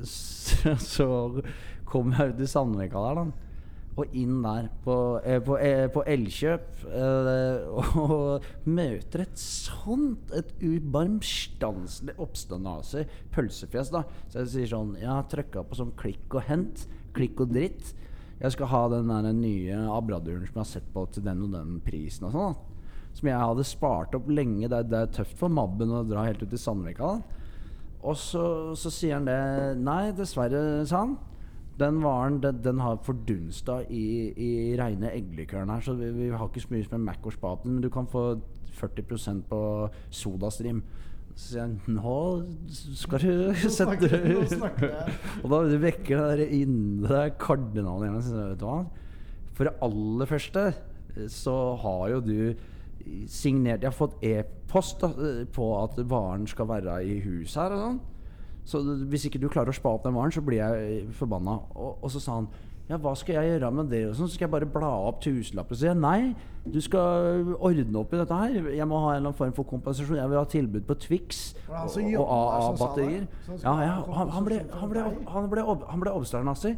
Så, 0.03 0.75
så 0.79 1.41
kom 1.85 2.13
jeg 2.15 2.33
ut 2.33 2.39
i 2.39 2.47
Sandvika 2.47 3.03
der, 3.03 3.15
da. 3.19 3.31
Og 3.93 4.15
inn 4.17 4.39
der 4.41 4.69
på, 4.81 4.95
eh, 5.21 5.39
på, 5.43 5.57
eh, 5.61 5.85
på 5.93 6.03
Elkjøp. 6.09 6.85
Eh, 6.89 7.97
og 8.01 8.47
møter 8.65 9.21
et 9.21 9.37
sånt 9.37 10.33
Et 10.33 10.49
ubarmstanselig 10.63 12.15
oppstandasig 12.17 13.05
pølsefjes. 13.33 13.91
da 13.93 14.03
Så 14.27 14.41
jeg 14.41 14.53
sier 14.53 14.71
sånn 14.73 14.95
Jeg 14.97 15.11
har 15.11 15.29
trykka 15.29 15.65
på 15.67 15.77
sånn 15.77 15.93
klikk 15.99 16.39
og 16.39 16.47
hent. 16.49 16.87
Klikk 17.13 17.45
og 17.45 17.53
dritt. 17.53 17.93
Jeg 18.41 18.55
skal 18.55 18.71
ha 18.73 18.83
den 18.91 19.13
der 19.13 19.29
nye 19.37 19.83
Abraduren 19.93 20.47
som 20.47 20.57
jeg 20.57 20.63
har 20.63 20.71
sett 20.73 20.89
på 20.93 21.05
til 21.13 21.23
den 21.23 21.45
og 21.45 21.53
den 21.53 21.77
prisen 21.85 22.27
og 22.27 22.33
sånn. 22.33 22.57
Som 23.13 23.29
jeg 23.29 23.37
hadde 23.37 23.69
spart 23.69 24.17
opp 24.17 24.27
lenge. 24.27 24.67
Det 24.67 24.81
det 24.89 24.99
er 24.99 25.15
tøft 25.21 25.37
for 25.37 25.53
Mabben 25.53 25.93
å 25.93 26.01
dra 26.07 26.25
helt 26.25 26.41
ut 26.41 26.49
til 26.49 26.59
Sandvika. 26.59 27.13
da 27.13 27.41
og 28.03 28.17
så, 28.19 28.45
så 28.75 28.91
sier 28.91 29.15
han 29.17 29.27
det 29.27 29.39
Nei, 29.79 30.11
dessverre, 30.15 30.83
sa 30.87 31.05
han. 31.05 31.15
Den 31.79 32.01
varen 32.03 32.37
den, 32.43 32.59
den 32.63 32.81
har 32.83 32.99
fordunsta 33.01 33.79
i, 33.89 34.05
i 34.37 34.51
reine 34.77 35.09
eggelikøren 35.09 35.71
her, 35.73 35.81
så 35.81 35.95
vi, 35.97 36.11
vi 36.13 36.29
har 36.29 36.45
ikke 36.45 36.61
så 36.61 36.73
mye 36.73 36.85
som 36.85 36.99
en 36.99 37.07
Mac 37.07 37.25
og 37.25 37.33
Spaten, 37.33 37.73
men 37.73 37.81
du 37.81 37.89
kan 37.93 38.05
få 38.09 38.27
40% 38.77 39.41
på 39.49 39.61
Sodastream. 40.13 40.83
Så 41.33 41.47
sier 41.47 41.63
jeg 41.63 41.95
Nå 41.95 42.17
skal 42.93 43.23
du 43.23 43.53
sette. 43.77 44.09
Og 45.41 45.47
da 45.49 45.61
vekker 45.81 46.19
det 46.19 46.27
der 46.45 46.57
inne 46.61 47.23
kardinalen 47.41 48.05
igjen. 48.11 48.21
så 48.27 48.43
Vet 48.51 48.61
du 48.61 48.67
hva? 48.69 48.83
For 49.57 49.69
det 49.69 49.73
aller 49.85 50.29
første 50.29 50.67
så 51.29 51.55
har 51.81 52.07
jo 52.09 52.21
du 52.25 52.37
signert 53.29 53.83
Jeg 53.83 53.91
har 53.91 53.97
fått 53.97 54.21
e-post 54.25 55.03
på 55.53 55.65
at 55.77 55.97
varen 56.09 56.47
skal 56.49 56.69
være 56.69 57.01
i 57.05 57.19
hus 57.25 57.57
her 57.59 57.73
og 57.75 57.81
sånn. 57.83 57.99
Så 58.65 58.79
hvis 59.11 59.25
ikke 59.27 59.41
du 59.41 59.49
klarer 59.51 59.73
å 59.73 59.75
spa 59.75 59.91
opp 59.91 60.05
den 60.05 60.15
varen, 60.15 60.31
så 60.31 60.43
blir 60.43 60.61
jeg 60.61 61.09
forbanna. 61.17 61.57
Og, 61.75 61.97
og 62.03 62.13
så 62.13 62.21
sa 62.23 62.37
han 62.39 62.47
ja, 62.89 62.97
hva 62.99 63.13
skal 63.15 63.37
jeg 63.37 63.53
gjøre 63.53 63.69
med 63.71 63.87
det? 63.93 64.01
Og 64.09 64.17
sånn, 64.17 64.27
så 64.27 64.35
skal 64.35 64.49
jeg 64.49 64.51
bare 64.57 64.67
bla 64.67 64.89
opp 65.07 65.21
tusenlapper. 65.23 65.77
Så 65.79 65.87
jeg 65.87 65.95
nei, 65.95 66.33
du 66.67 66.81
skal 66.83 67.53
ordne 67.55 68.01
opp 68.01 68.11
i 68.11 68.19
dette 68.19 68.39
her. 68.41 68.57
Jeg 68.75 68.87
må 68.91 68.99
ha 69.05 69.13
en 69.13 69.21
eller 69.21 69.29
annen 69.29 69.37
form 69.37 69.53
for 69.55 69.67
kompensasjon. 69.69 70.19
Jeg 70.19 70.31
vil 70.33 70.39
ha 70.41 70.49
tilbud 70.51 70.89
på 70.89 70.97
Twix 71.05 71.39
og, 71.69 71.95
og 72.19 72.25
AA-batterier. 72.35 73.23
Ja, 73.63 73.77
ja, 73.85 73.95
han, 74.17 74.33
han 74.35 74.49
ble, 74.49 74.59
han 74.67 74.91
ble, 74.91 75.05
han 75.31 75.47
ble, 75.53 75.63
han 75.63 76.03
ble 76.03 76.15
oppstartnazi. 76.19 76.73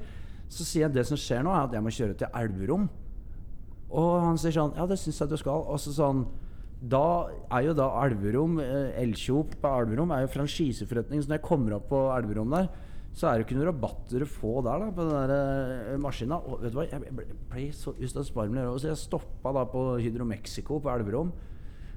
Så 0.46 0.62
sier 0.68 0.86
jeg 0.86 0.94
det 1.00 1.08
som 1.10 1.18
skjer 1.18 1.42
nå, 1.46 1.56
er 1.56 1.66
at 1.66 1.74
jeg 1.74 1.86
må 1.88 1.94
kjøre 1.98 2.20
til 2.22 2.38
Elverum. 2.38 2.86
Og 3.96 4.12
han 4.28 4.38
sier 4.42 4.54
sånn 4.54 4.78
Ja, 4.78 4.86
det 4.90 5.00
syns 5.02 5.24
jeg 5.24 5.34
du 5.34 5.38
skal. 5.42 5.66
Og 5.66 5.82
så 5.82 5.94
sånn 5.96 6.22
Da 6.86 7.06
er 7.56 7.70
jo 7.70 7.76
da 7.78 7.88
Elverum 8.04 8.60
eh, 8.62 8.98
Elkjop 9.02 9.56
på 9.62 9.72
Elverum 9.80 10.12
er 10.14 10.26
jo 10.26 10.34
franchiseforretning. 10.36 11.24
Så 11.24 11.32
når 11.32 11.40
jeg 11.40 11.48
kommer 11.48 11.78
opp 11.78 11.88
på 11.90 12.02
Elverum 12.14 12.54
der, 12.54 12.68
så 13.16 13.30
er 13.30 13.40
det 13.40 13.46
ikke 13.46 13.56
noen 13.56 13.70
rabatter 13.70 14.26
å 14.26 14.28
få 14.28 14.54
der 14.66 14.84
da 14.84 14.92
på 14.92 15.08
den 15.08 15.16
der 15.16 15.34
eh, 15.94 15.98
maskina. 16.04 16.42
Og 16.44 16.62
vet 16.66 16.76
du 16.76 16.80
hva, 16.82 16.86
jeg 16.92 17.16
ble, 17.16 17.66
så 17.74 17.96
ustansvarmelig. 17.96 18.68
Så 18.84 18.92
jeg 18.92 19.02
stoppa 19.02 19.56
da 19.56 19.66
på 19.72 19.86
Hydro 20.04 20.28
Mexico 20.30 20.82
på 20.84 20.92
Elverum. 20.94 21.32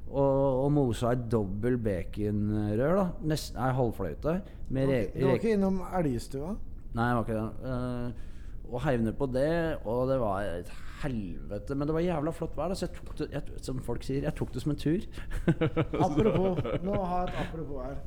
Og, 0.09 0.63
og 0.65 0.71
mosa 0.73 1.13
et 1.13 1.27
dobbel 1.29 1.77
baconrør, 1.85 3.03
da. 3.03 3.07
Nesten 3.29 3.61
ei 3.61 3.75
halvfløyte. 3.77 4.39
Du 4.71 5.27
var 5.27 5.37
ikke 5.37 5.53
innom 5.53 5.83
Elgstua? 5.99 6.55
Nei, 6.97 7.11
jeg 7.11 7.19
var 7.19 7.27
ikke 7.27 7.43
det. 7.43 7.49
Uh, 7.69 8.73
og 8.73 8.85
heiv 8.85 9.05
ned 9.05 9.17
på 9.19 9.29
det, 9.33 9.53
og 9.85 10.09
det 10.09 10.17
var 10.21 10.49
et 10.49 10.73
helvete. 11.03 11.75
Men 11.75 11.89
det 11.89 11.95
var 11.97 12.05
jævla 12.05 12.33
flott 12.37 12.57
vær, 12.59 12.75
så 12.75 12.87
jeg 12.87 12.95
tok 12.99 13.17
det 13.19 13.29
jeg, 13.33 13.59
som 13.67 13.81
folk 13.85 14.03
sier, 14.07 14.23
jeg 14.29 14.35
tok 14.39 14.53
det 14.55 14.63
som 14.65 14.73
en 14.75 14.81
tur. 14.83 15.07
Apropos, 16.07 16.63
nå 16.85 16.99
har 17.03 17.29
jeg 17.29 17.35
et 17.35 17.43
apropos 17.47 17.83
her. 17.85 17.99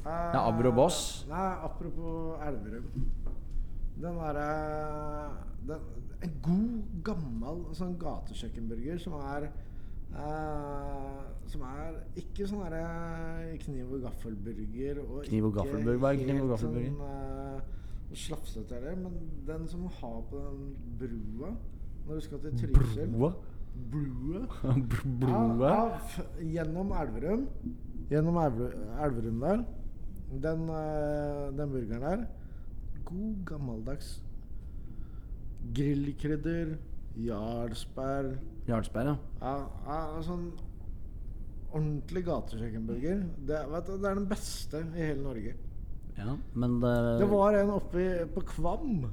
Eh, 0.00 0.34
Ja, 0.34 0.46
Abroboss? 0.48 1.26
Nei, 1.28 1.48
apropos 1.66 2.38
Elverum. 2.46 2.86
Den 4.00 4.16
derre 4.16 5.80
En 6.24 6.30
god, 6.44 6.94
gammel 7.04 7.58
sånn 7.76 7.98
gatekjøkkenburger 8.00 8.96
som 9.00 9.18
er 9.20 9.46
eh, 9.50 11.18
Som 11.52 11.64
er 11.68 11.98
ikke 12.20 12.46
sånn 12.48 12.62
derre 12.64 13.58
kniv 13.64 13.92
og 13.98 14.06
gaffelburger. 14.06 15.02
Og 15.04 15.28
Kniv 15.28 15.50
og 15.50 15.58
gaffelburger, 15.58 16.00
hva 16.00 16.14
er 16.14 16.22
kniv 16.24 16.46
og 16.46 16.54
gaffelburger? 16.54 16.96
Sånn, 16.96 17.60
uh, 17.60 18.16
slafsete 18.16 18.74
heller, 18.78 18.96
men 19.04 19.20
den 19.46 19.68
som 19.70 19.84
har 20.00 20.16
på 20.30 20.40
den 20.40 20.72
brua 20.98 21.52
når 22.10 22.18
du 22.18 22.24
skal 22.26 22.40
til 22.42 22.74
Trysil. 22.74 23.12
Broa? 23.14 23.32
Broa? 23.92 24.74
Broa? 25.20 25.68
Ja, 25.70 26.24
gjennom 26.56 26.90
Elverum. 26.98 27.44
Gjennom 28.10 28.40
Elverum 28.42 29.44
der. 29.44 29.62
Den, 30.42 30.64
eh, 30.74 31.44
den 31.58 31.70
burgeren 31.76 32.02
der. 32.02 32.24
God 33.06 33.44
gammeldags 33.46 34.10
grillkrydder, 35.76 36.76
jarlsberg 37.20 38.36
Jarlsberg, 38.68 39.10
ja. 39.10 39.16
ja, 39.42 39.54
ja, 39.86 40.20
sånn 40.24 40.46
ordentlig 41.70 42.22
gatekjøkkenburger. 42.26 43.24
Det, 43.46 43.58
vet 43.70 43.88
du, 43.90 43.96
det 44.00 44.08
er 44.10 44.18
den 44.18 44.28
beste 44.30 44.82
i 44.94 45.04
hele 45.04 45.22
Norge. 45.22 45.56
ja. 46.18 46.36
Men 46.54 46.78
det, 46.82 46.94
Det 47.22 47.28
var 47.30 47.58
en 47.60 47.74
oppe 47.76 48.06
på 48.34 48.44
Kvam 48.54 49.04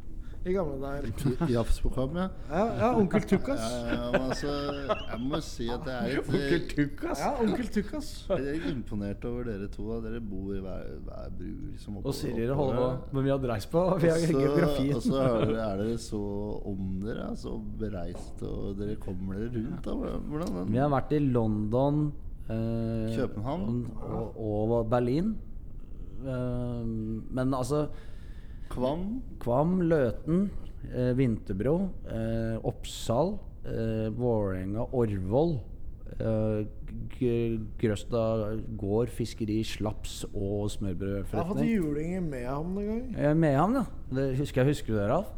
i 0.49 0.53
gamle 0.55 0.77
dager. 0.81 1.11
På 1.83 2.07
ja. 2.49 2.63
Ja, 2.79 2.89
onkel 2.97 3.21
Tukkas. 3.27 3.61
Ja, 3.61 3.93
ja, 3.93 4.21
altså, 4.21 4.51
jeg 5.11 5.19
må 5.23 5.39
si 5.43 5.67
at 5.73 5.83
det 5.85 5.95
er 5.97 6.19
Onkel 6.21 6.43
litt, 6.53 6.69
Tukkas! 6.75 7.21
Ja, 7.23 7.31
onkel 7.43 7.69
Tukkas. 7.75 8.09
jeg 8.29 8.57
er 8.57 8.67
imponert 8.71 9.25
over 9.29 9.43
dere 9.49 9.67
to. 9.73 9.87
da. 9.93 9.99
Dere 10.07 10.21
bor 10.21 10.53
i 10.55 10.61
hver, 10.63 10.85
hver 11.07 11.31
bru. 11.37 11.49
Liksom, 11.71 11.97
Og 12.03 12.13
Siri 12.15 12.47
og 12.49 12.53
oppover. 12.57 12.75
Holme. 12.81 13.13
Men 13.13 13.27
vi 13.27 13.33
har 13.33 13.41
dreist 13.43 13.71
på. 13.71 13.83
Vi 14.01 14.11
har 14.11 14.17
Og 14.21 14.41
geografien. 14.41 14.95
Og 14.95 15.01
så 15.07 15.17
er 15.23 15.45
dere, 15.45 15.65
er 15.71 15.81
dere 15.83 15.97
så 16.01 16.21
om 16.73 16.85
dere, 17.03 17.27
så 17.37 17.55
bereist, 17.79 18.43
og 18.47 18.77
dere 18.79 18.95
kommer 19.03 19.41
dere 19.41 19.51
rundt. 19.57 19.83
da. 19.85 19.95
Hvordan 20.31 20.55
den? 20.61 20.71
Vi 20.73 20.77
har 20.83 20.89
vært 20.93 21.11
i 21.17 21.19
London, 21.25 22.01
eh, 22.49 23.15
København. 23.17 23.85
og, 24.01 24.41
og 24.71 24.89
Berlin. 24.89 25.35
Eh, 26.25 26.85
men 27.29 27.53
altså 27.53 27.87
Kvam? 28.69 29.21
Kvam, 29.43 29.77
Løten 29.89 30.49
eh, 30.93 31.13
Vinterbro, 31.17 31.77
eh, 32.09 32.57
Oppsal, 32.67 33.35
eh, 33.65 34.09
Vålerenga, 34.15 34.87
Orvoll. 34.93 35.57
Eh, 36.17 36.65
Grøsta 37.77 38.21
gård, 38.79 39.09
fiskeri, 39.13 39.59
slaps 39.67 40.21
og 40.29 40.37
Jeg 40.37 40.45
har 40.45 40.69
fått 40.69 40.77
smørbrødforretning. 40.77 41.69
juling 41.73 42.13
i 42.15 42.19
Mehamn 42.23 42.77
en 42.79 42.87
gang. 42.87 43.15
Eh, 43.17 43.33
Mehamn, 43.35 43.73
ja. 43.81 43.83
Det 44.13 44.37
husker 44.39 44.63
jeg. 44.63 44.71
Husker 44.75 44.93
du 44.93 44.99
det, 45.01 45.09
Ralf? 45.11 45.33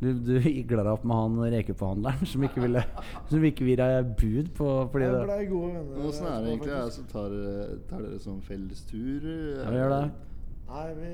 Du, 0.00 0.10
du 0.12 0.34
igla 0.44 0.82
deg 0.84 0.92
opp 0.92 1.04
med 1.08 1.16
han 1.16 1.36
rekeforhandleren 1.54 2.26
som 2.28 2.42
ikke 2.44 2.60
ville 2.66 2.82
Som 3.30 3.44
ikke 3.48 3.64
ville 3.64 3.76
gi 3.76 3.76
deg 3.80 4.10
bud 4.20 4.50
på 4.58 4.66
fordi 4.92 5.06
Jeg 5.06 5.14
det 5.30 5.46
gode 5.48 5.70
venner. 5.72 6.02
Åssen 6.10 6.26
er 6.28 6.42
det 6.44 6.50
egentlig? 6.52 6.74
Altså, 6.82 7.04
tar, 7.12 7.30
dere- 7.32 7.78
tar 7.88 8.02
dere 8.04 8.18
sånn 8.20 8.42
fellestur? 8.44 9.24
Ja, 9.56 9.70
vi 9.72 9.78
gjør 9.80 9.94
det. 9.94 10.02
Nei, 10.66 10.86
vi 10.98 11.10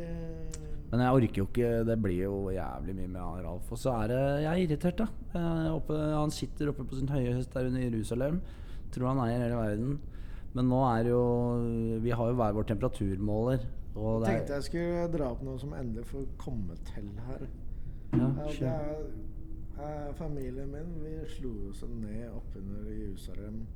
Men 0.92 1.02
jeg 1.04 1.16
orker 1.18 1.40
jo 1.42 1.44
ikke 1.50 1.70
Det 1.88 1.96
blir 2.00 2.22
jo 2.22 2.36
jævlig 2.54 2.94
mye 2.96 3.10
med 3.12 3.44
Ralf. 3.46 3.68
Og 3.72 3.78
så 3.80 3.92
er 4.02 4.12
det 4.12 4.22
Jeg 4.44 4.50
er 4.52 4.62
irritert, 4.64 5.02
da. 5.02 5.06
Oppe, 5.72 5.98
han 5.98 6.32
sitter 6.34 6.72
oppe 6.72 6.86
på 6.88 6.98
sin 6.98 7.08
høye 7.12 7.36
hest 7.36 7.52
der 7.54 7.68
under 7.68 7.84
Jerusalem. 7.84 8.40
Tror 8.92 9.12
han 9.12 9.22
eier 9.26 9.44
hele 9.44 9.60
verden. 9.60 10.00
Men 10.56 10.68
nå 10.68 10.80
er 10.88 11.08
jo 11.12 11.22
Vi 12.04 12.10
har 12.12 12.32
jo 12.32 12.38
hver 12.40 12.56
vår 12.58 12.68
temperaturmåler. 12.72 13.68
Og 13.94 14.22
det 14.22 14.30
tenkte 14.30 14.54
er, 14.54 14.56
jeg 14.56 14.68
skulle 14.70 15.04
dra 15.12 15.28
opp 15.34 15.42
noe 15.44 15.60
som 15.60 15.74
endelig 15.76 16.06
får 16.08 16.24
komme 16.40 16.76
til 16.88 17.10
her. 17.26 17.44
ja, 18.16 18.28
det 18.38 18.54
skjønner. 18.56 19.04
er, 19.76 19.82
eh, 19.84 20.14
familien 20.16 20.72
min 20.72 20.94
Vi 21.02 21.12
slo 21.36 21.52
oss 21.70 21.82
ned 21.88 22.30
oppunder 22.32 22.88
Jerusalem 22.88 23.66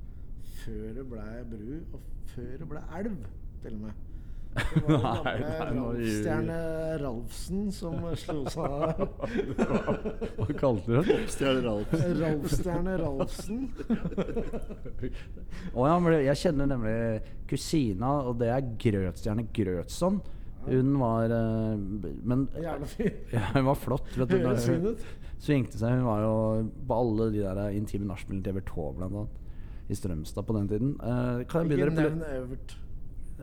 før 0.64 0.94
det 0.96 1.04
ble 1.10 1.26
bru, 1.50 1.72
og 1.92 2.00
før 2.32 2.52
det 2.60 2.68
ble 2.70 2.82
elv, 2.98 3.16
til 3.62 3.74
og 3.74 3.80
med. 3.80 4.05
Det 4.56 4.82
var 4.88 5.24
den 5.24 5.42
gamle. 5.58 5.86
Ralf-stjerne 5.86 6.58
Ralfsen 7.02 7.66
som 7.72 8.06
slo 8.18 8.38
seg 8.52 8.76
av. 8.76 9.02
Hva 10.38 10.46
kalte 10.58 10.86
du 10.86 10.94
den? 10.96 11.10
Ralfstjerne 11.10 11.64
Ralfsen 11.66 12.16
Ralf-stjerne 12.22 12.96
Ralfsen. 13.02 13.60
oh, 15.74 15.84
ja, 15.86 15.98
men 16.00 16.18
jeg 16.24 16.40
kjenner 16.42 16.72
nemlig 16.72 16.96
kusina, 17.50 18.14
og 18.28 18.40
det 18.40 18.50
er 18.54 18.72
Grøtstjerne 18.86 19.46
Grøtson. 19.56 20.22
Hun 20.66 20.96
var 20.98 21.30
eh, 21.30 21.76
Men 22.26 22.48
Jævla 22.58 22.86
ja, 23.36 23.44
hun 23.54 23.68
var 23.68 23.74
flott. 23.78 24.08
Vet 24.18 24.32
du, 24.32 24.88
ut. 24.90 25.04
Svingte 25.38 25.78
seg. 25.78 26.00
Hun 26.00 26.08
var 26.08 26.24
jo 26.24 26.32
på 26.88 27.02
alle 27.02 27.28
de 27.34 27.44
der 27.44 27.76
intime 27.76 28.08
nachspielene 28.08 28.42
til 28.42 28.56
Evert 28.56 28.66
Taube, 28.72 28.96
blant 28.98 29.12
annet. 29.12 29.42
I 29.86 29.94
Strømstad 29.94 30.42
på 30.48 30.56
den 30.56 30.66
tiden. 30.68 30.96
Uh, 30.98 31.44
kan 31.46 31.70
jeg 31.70 31.78
Ikke 31.78 31.94
nevn 31.94 32.24
Evert. 32.26 32.74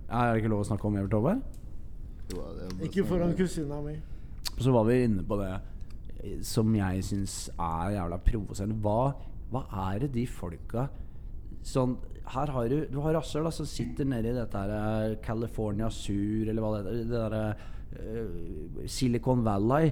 Er 0.10 0.34
det 0.34 0.42
ikke 0.42 0.52
lov 0.52 0.64
å 0.64 0.68
snakke 0.68 0.88
om 0.88 0.98
Evert 1.00 1.16
er 1.18 1.24
bare 1.28 2.88
Ikke 2.88 3.06
foran 3.08 3.36
kusina 3.38 3.80
mi. 3.84 3.96
Så 4.60 4.74
var 4.74 4.88
vi 4.88 5.04
inne 5.06 5.24
på 5.26 5.38
det 5.40 5.54
som 6.46 6.70
jeg 6.76 7.04
syns 7.04 7.36
er 7.60 7.98
jævla 7.98 8.20
provoserende. 8.24 8.80
Hva, 8.84 9.14
hva 9.52 9.64
er 9.90 10.06
det 10.06 10.14
de 10.16 10.26
folka 10.30 10.88
Sånn 11.64 11.98
Her 12.34 12.52
har 12.56 12.72
du 12.72 12.88
Du 12.92 13.00
har 13.04 13.16
rasshøl 13.18 13.50
som 13.56 13.68
sitter 13.68 14.08
nede 14.08 14.32
i 14.32 14.38
dette 14.38 14.60
her 14.60 14.72
eh, 15.12 15.18
California 15.24 15.90
Sur, 15.92 16.48
eller 16.48 16.64
hva 16.64 16.74
det 16.76 16.84
heter. 16.84 17.00
Det 17.04 17.22
derre 17.22 17.44
uh, 17.94 18.84
Silicon 18.88 19.44
Valley. 19.46 19.92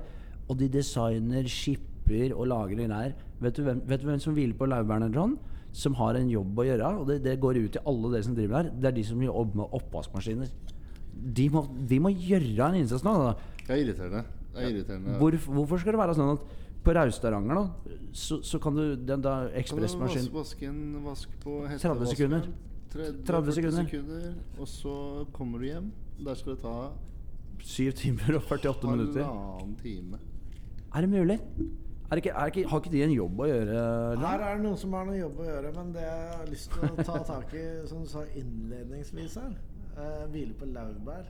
Og 0.50 0.58
de 0.60 0.68
designer, 0.72 1.48
shipper 1.48 2.34
og 2.36 2.50
lager 2.52 2.80
greier. 2.80 3.16
Vet 3.42 3.58
du 3.58 3.64
hvem, 3.66 3.84
vet 3.88 4.02
du 4.02 4.10
hvem 4.10 4.20
som 4.24 4.36
hviler 4.36 4.58
på 4.58 4.68
laurbærene, 4.68 5.12
John? 5.16 5.38
Som 5.74 5.96
har 6.00 6.20
en 6.20 6.30
jobb 6.32 6.60
å 6.60 6.68
gjøre. 6.68 6.92
Og 7.02 7.08
det, 7.08 7.22
det 7.24 7.38
går 7.40 7.62
ut 7.62 7.72
til 7.78 7.86
alle 7.88 8.14
dere 8.16 8.28
som 8.28 8.36
driver 8.38 8.58
der. 8.58 8.74
Det 8.82 8.92
er 8.92 8.98
de 8.98 9.06
som 9.08 9.22
jobber 9.24 9.62
med 9.62 9.78
oppvaskmaskiner. 9.80 10.52
De 11.12 11.48
må, 11.54 11.66
de 11.88 12.00
må 12.02 12.12
gjøre 12.12 12.72
en 12.72 12.82
innsats 12.82 13.06
nå. 13.08 13.14
Da. 13.22 13.36
Det 13.62 13.76
er 13.76 13.84
irriterende. 13.86 14.26
Det 14.52 14.66
er 14.66 14.74
irriterende. 14.74 15.16
Hvor, 15.22 15.38
hvorfor 15.60 15.82
skal 15.84 15.96
det 15.96 16.02
være 16.02 16.18
sånn 16.18 16.34
at 16.34 16.58
på 16.82 16.96
Raustaranger, 16.98 17.60
da, 17.60 17.96
så, 18.18 18.40
så 18.42 18.58
kan 18.62 18.74
du 18.74 18.96
den 18.98 19.22
da 19.22 19.36
ekspressmaskinen 19.60 20.26
ekspressmaskin 20.26 20.32
vaske, 20.34 20.66
vaske 20.66 20.70
en 20.72 21.06
vask 21.06 21.36
på 21.44 21.60
30 21.70 22.10
sekunder. 22.10 22.48
30, 22.92 23.22
30 23.28 23.56
sekunder. 23.56 23.86
sekunder. 23.86 24.32
Og 24.58 24.68
så 24.68 24.96
kommer 25.36 25.62
du 25.62 25.68
hjem. 25.70 25.92
Der 26.26 26.40
skal 26.40 26.56
det 26.56 26.64
ta 26.66 26.76
7 27.62 27.92
timer 28.02 28.40
og 28.40 28.50
48 28.50 28.90
minutter. 28.90 29.24
halvannen 29.24 29.76
time. 29.84 30.20
Er 30.92 31.06
det 31.06 31.10
mulig? 31.10 31.40
Er 32.12 32.20
ikke, 32.20 32.32
er 32.36 32.46
ikke, 32.52 32.64
har 32.68 32.80
ikke 32.82 32.92
de 32.92 33.02
en 33.06 33.12
jobb 33.16 33.38
å 33.40 33.46
gjøre? 33.48 33.76
Eller? 34.12 34.26
Her 34.28 34.42
er 34.50 34.58
det 34.58 34.64
noen 34.66 34.80
som 34.82 34.96
har 34.98 35.06
noen 35.08 35.20
jobb 35.22 35.38
å 35.40 35.46
gjøre, 35.48 35.70
men 35.78 35.94
det 35.96 36.02
jeg 36.04 36.26
har 36.34 36.50
lyst 36.52 36.74
til 36.74 36.90
å 36.90 37.06
ta 37.08 37.22
tak 37.30 37.54
i, 37.56 37.62
som 37.88 38.02
du 38.04 38.10
sa 38.12 38.24
innledningsvis 38.36 39.38
her 39.40 39.54
eh, 39.96 40.26
Hvile 40.34 40.58
på 40.60 40.68
laurbær. 40.74 41.30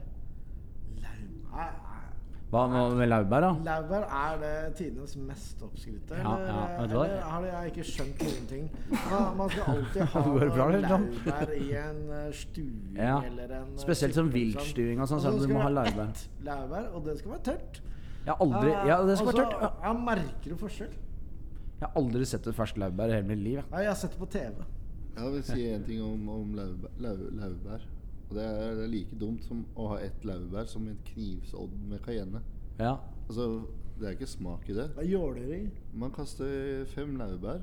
Laurbær 1.04 1.78
Hva 2.52 2.62
med 2.98 3.08
laurbær, 3.08 3.44
da? 3.46 3.52
laurbær 3.64 4.08
er 4.24 4.40
det 4.42 4.50
tidenes 4.80 5.14
mest 5.22 5.62
oppskrytte? 5.64 6.18
Ja, 6.18 6.34
eller, 6.34 6.50
ja, 6.50 6.56
hva? 6.90 7.04
eller 7.06 7.22
har 7.30 7.46
jeg 7.46 7.70
ikke 7.72 7.86
skjønt 7.92 8.26
noen 8.26 8.50
ting? 8.50 8.66
Man, 8.90 9.30
man 9.38 9.54
skal 9.54 9.70
alltid 9.76 10.02
ha 10.16 10.24
laurbær 10.34 11.54
i 11.56 11.70
en 11.84 12.02
eh, 12.18 12.26
stuing 12.42 12.98
Ja. 12.98 13.20
eller 13.30 13.54
en 13.62 13.70
eh, 13.70 13.80
Spesielt 13.86 14.18
som 14.18 14.34
viltstuing 14.34 14.98
og 15.00 15.08
sånn, 15.14 15.22
så 15.24 15.32
du 15.38 15.46
må 15.54 15.62
ha 15.62 15.70
laurbær. 15.78 16.26
laurbær, 16.50 16.90
og 16.92 17.06
det 17.06 17.16
skal 17.22 17.36
være 17.38 17.46
tørt. 17.52 17.80
Jeg 18.26 18.34
har 18.34 18.40
aldri 18.44 18.70
Ja, 18.88 18.98
det 19.06 19.16
skal 19.18 19.26
være 19.26 19.42
Eh, 19.42 19.50
tørt. 19.50 19.52
Ja. 19.62 19.68
altså, 19.68 19.82
Jeg 19.88 20.04
merker 20.04 20.50
jo 20.50 20.56
forskjell? 20.56 20.92
Jeg 21.82 21.88
har 21.88 21.92
aldri 21.98 22.24
sett 22.30 22.46
et 22.46 22.54
ferskt 22.54 22.78
laurbær 22.78 23.10
i 23.10 23.16
hele 23.16 23.26
mitt 23.26 23.38
liv. 23.42 23.56
jeg. 23.58 23.64
Nei, 23.72 23.80
jeg 23.82 23.88
har 23.90 23.94
sett 23.98 24.10
det 24.14 24.18
på 24.20 24.28
TV. 24.30 24.64
Jeg 25.16 25.32
vil 25.32 25.42
si 25.42 25.66
en 25.74 25.84
ting 25.84 26.02
om, 26.02 26.28
om 26.28 26.54
laurbær, 26.54 26.90
lau, 27.02 27.16
laurbær. 27.40 27.82
Og 28.30 28.36
det 28.38 28.44
er, 28.44 28.74
det 28.78 28.84
er 28.84 28.88
like 28.92 29.18
dumt 29.20 29.42
som 29.44 29.64
å 29.76 29.88
ha 29.88 29.98
ett 30.00 30.24
laurbær 30.24 30.66
som 30.70 30.86
en 30.88 30.98
knivsodd 31.04 31.74
med 31.90 32.00
cayenne. 32.06 32.40
Ja. 32.78 32.94
Altså, 33.28 33.66
det 33.98 34.06
er 34.08 34.14
ikke 34.16 34.26
smak 34.30 34.68
i 34.70 34.72
det. 34.78 34.86
Hva 34.96 35.04
gjør 35.04 35.34
dere? 35.36 35.58
Man 35.92 36.10
kaster 36.14 36.84
fem 36.94 37.16
laurbær, 37.18 37.60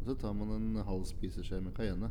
og 0.00 0.06
så 0.06 0.14
tar 0.20 0.32
man 0.34 0.52
en 0.54 0.84
halv 0.86 1.04
spiseskje 1.08 1.60
med 1.64 1.74
cayenne. 1.74 2.10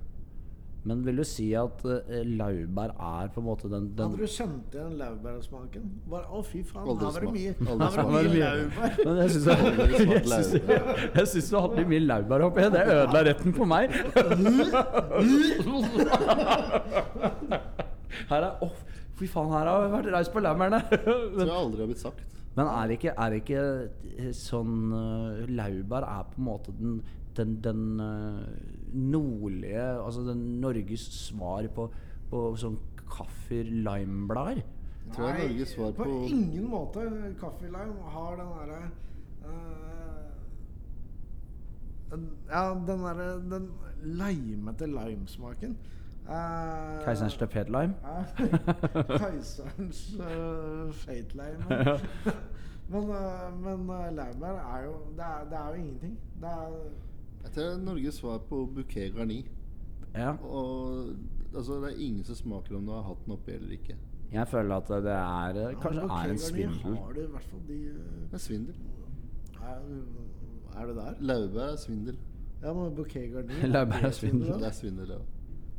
Men 0.85 1.01
vil 1.05 1.17
du 1.17 1.23
si 1.25 1.53
at 1.57 1.81
uh, 1.81 1.99
laurbær 2.39 2.89
er 2.93 3.27
på 3.33 3.41
en 3.41 3.47
måte 3.47 3.69
den, 3.71 3.87
den 3.97 4.11
Hadde 4.11 4.21
du 4.21 4.27
kjent 4.29 4.75
igjen 4.75 4.93
laurbærsmaken? 4.99 5.83
Å, 6.11 6.13
oh, 6.29 6.43
fy 6.45 6.61
faen, 6.67 6.85
her 6.85 6.93
var 7.01 7.21
det 7.25 7.31
mye, 7.33 7.53
mye 7.57 7.75
laurbær. 7.81 8.93
Men 9.05 9.15
jeg 9.23 9.29
syns 9.33 9.45
du 11.49 11.55
hadde 11.57 11.75
litt 11.79 11.89
mye 11.89 12.03
laurbær 12.05 12.41
oppi. 12.51 12.61
Det 12.75 12.83
ødela 12.85 13.19
retten 13.31 13.51
for 13.57 13.65
meg. 13.69 13.85
Her 18.29 18.41
er 18.41 18.63
oh, 18.63 18.71
fy 19.19 19.27
faen, 19.29 19.51
her 19.53 19.67
har 19.69 19.83
jeg 19.83 19.91
vært 19.91 20.07
raus 20.13 20.29
på 20.31 20.41
laurbærene. 20.43 20.79
Tror 21.03 21.41
jeg 21.41 21.57
aldri 21.57 21.83
har 21.83 21.91
blitt 21.91 22.03
sagt. 22.03 22.23
Men 22.55 22.69
er 22.71 22.87
det 22.87 22.97
ikke, 22.99 23.13
er 23.19 23.33
det 23.33 23.41
ikke 23.41 23.63
eh, 24.15 24.31
sånn 24.37 24.75
uh, 24.93 25.41
Laurbær 25.51 26.05
er 26.07 26.27
på 26.29 26.39
en 26.39 26.47
måte 26.47 26.75
den, 26.77 27.01
den, 27.37 27.55
den 27.63 27.99
eh, 27.99 28.41
nordlige 28.93 29.85
Altså 29.99 30.21
den 30.27 30.61
Norges 30.61 31.07
svar 31.27 31.67
på, 31.75 31.89
på 32.29 32.45
sånn 32.59 32.77
kaffer-lime-blader. 33.05 34.63
Nei, 35.17 35.65
svar 35.65 35.91
på 35.91 36.03
på 36.03 36.21
ingen 36.27 36.69
måte. 36.69 36.99
Coffee 37.39 37.69
Lime 37.69 38.09
har 38.09 38.35
den 38.39 38.47
derre 38.57 38.79
uh, 39.45 40.31
Ja, 42.49 42.73
den 42.73 43.03
derre 43.05 43.27
Den 43.51 43.69
limete 44.03 44.85
limesmaken. 44.85 45.77
Uh, 46.25 47.05
Keiserens 47.05 47.37
tapet-lime? 47.37 47.93
Keiserens 49.21 50.15
uh, 50.19 50.93
fatelime. 50.93 51.65
men 52.89 53.09
uh, 53.09 53.61
men 53.61 53.89
uh, 53.89 53.95
er 54.75 54.83
jo 54.85 54.93
det 55.15 55.25
er, 55.25 55.45
det 55.49 55.57
er 55.59 55.67
jo 55.67 55.73
ingenting. 55.73 56.19
Det 56.41 56.49
er 56.49 56.67
Jeg 57.45 57.53
tror 57.53 57.63
det 57.63 57.73
er 57.75 57.83
Norges 57.85 58.17
svar 58.19 58.41
på 58.49 58.63
bouquet 58.75 59.13
garni. 59.15 59.39
Ja. 60.15 60.31
Og 60.43 61.13
altså, 61.55 61.77
det 61.83 61.93
er 61.93 62.01
ingen 62.07 62.23
som 62.27 62.35
smaker 62.39 62.75
om 62.79 62.85
du 62.87 62.91
har 62.95 63.03
hatt 63.09 63.23
den 63.25 63.35
oppi 63.37 63.51
eller 63.55 63.75
ikke. 63.77 63.95
Jeg 64.33 64.47
føler 64.51 64.75
at 64.81 64.87
det 65.05 65.11
er 65.13 65.59
ja, 65.61 65.67
Kanskje 65.79 66.07
er 66.09 66.31
en 66.33 66.39
svindel. 66.41 66.95
Har 66.97 67.13
du 67.13 67.21
i 67.21 67.27
hvert 67.31 67.43
fall 67.51 67.61
de 67.67 67.77
Det 68.31 68.33
er 68.39 68.43
svindel. 68.47 68.75
Er, 69.61 69.85
er 70.81 70.85
det 70.89 70.95
der? 70.97 71.13
Laurbær 71.21 71.69
er 71.71 71.77
svindel. 71.77 72.17
Ja, 72.63 72.73
men 72.73 72.95
Bouquet 72.97 73.31
Garni 73.33 73.69
Laurbær 73.69 74.05
er 74.09 74.11
svindel. 74.17 74.47
Det 74.59 74.67
er 74.71 74.75
svindel, 74.81 75.09
ja. 75.15 75.21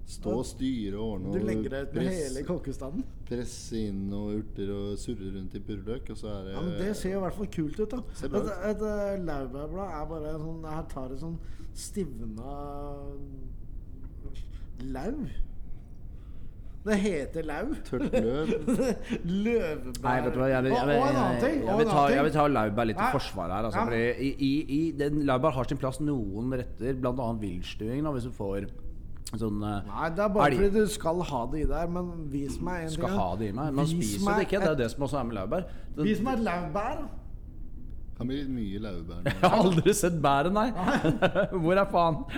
Stå 0.07 0.31
og 0.39 0.45
styre 0.47 0.99
og 1.03 1.09
ordne 1.17 1.33
Du 1.35 1.39
og 1.41 1.47
legger 1.49 1.73
deg 1.73 1.89
ut 1.89 1.95
med 1.97 2.05
press- 2.05 2.19
hele 2.29 2.43
kokkestanden? 2.47 3.05
presse 3.27 3.81
inn 3.89 4.05
noen 4.13 4.37
urter 4.39 4.69
og 4.71 4.93
surre 5.03 5.33
rundt 5.35 5.57
i 5.59 5.61
purreløk, 5.67 6.13
og 6.15 6.21
så 6.21 6.29
er 6.31 6.45
det 6.47 6.53
Ja, 6.55 6.61
men 6.63 6.77
Det 6.79 6.93
ser 6.97 7.17
i 7.17 7.21
hvert 7.25 7.35
fall 7.35 7.49
kult 7.57 7.81
ut. 7.81 7.91
da 7.91 7.97
Et, 7.99 8.23
Et, 8.29 8.37
ut. 8.37 8.53
et 8.71 8.85
eh, 8.87 9.25
laurbærblad 9.27 9.97
er 9.97 10.05
bare 10.13 10.35
sånn 10.45 10.63
Her 10.71 10.85
tar 10.95 11.09
det 11.11 11.19
sånn 11.25 11.35
stivna 11.77 12.55
lau. 14.95 15.19
Det 16.87 16.97
heter 17.03 17.43
lau. 17.43 17.73
Tørt 17.89 18.13
løv. 18.15 18.51
Løvbær 19.47 20.05
Nei, 20.05 20.17
vet 20.23 20.35
du 20.37 20.39
hva, 20.39 20.49
jeg 20.53 20.69
jeg, 20.69 20.71
jeg 20.71 21.57
jeg 21.67 21.79
vil, 21.81 21.89
ta, 21.91 22.03
jeg 22.15 22.27
vil 22.29 22.35
ta 22.37 22.45
laurbær 22.53 22.87
litt 22.93 23.01
i 23.03 23.09
forsvar 23.11 23.51
her. 23.51 23.67
Altså, 23.67 23.87
Ja, 23.91 24.13
i, 24.23 24.29
i, 24.39 24.51
i 24.77 24.81
den 24.95 25.25
Laurbær 25.27 25.57
har 25.57 25.67
sin 25.67 25.81
plass 25.83 25.99
noen 26.05 26.55
retter, 26.61 26.95
bl.a. 27.03 27.27
villstuing, 27.43 28.05
da, 28.07 28.13
hvis 28.15 28.29
du 28.29 28.35
får 28.37 28.69
sånn 29.35 29.59
eh, 29.67 29.81
Nei, 29.91 30.09
det 30.15 30.23
er 30.23 30.31
bare 30.37 30.47
Elg. 30.53 30.61
fordi 30.63 30.85
du 30.87 30.93
skal 30.95 31.19
ha 31.27 31.41
det 31.51 31.65
i 31.65 31.69
deg, 31.73 31.91
Men 31.97 32.13
vis 32.31 32.61
meg 32.63 32.85
en 32.87 32.93
skal 32.95 33.09
ting. 33.11 33.19
ha 33.19 33.29
det 33.41 33.49
i 33.51 33.55
meg. 33.59 33.73
Man 33.75 33.89
Vis 33.91 33.95
spiser 33.97 34.29
meg 34.29 34.39
det 34.39 34.47
ikke. 34.47 34.61
Det 34.63 34.71
er 34.71 34.79
det 34.85 34.91
som 34.95 35.03
også 35.09 35.19
er 35.19 35.27
med 35.33 35.41
laurbær. 35.41 35.67
Vis 36.07 36.23
meg 36.23 36.39
et 36.39 36.45
laurbær. 36.47 37.01
Kan 38.17 38.31
bli 38.31 38.43
mye 38.49 38.79
laurbær. 38.81 39.25
Jeg 39.29 39.41
har 39.43 39.57
aldri 39.61 39.93
sett 39.97 40.17
bæret, 40.25 40.55
nei. 40.57 40.69
Hvor 41.63 41.77
er 41.83 41.91
faen? 41.93 42.23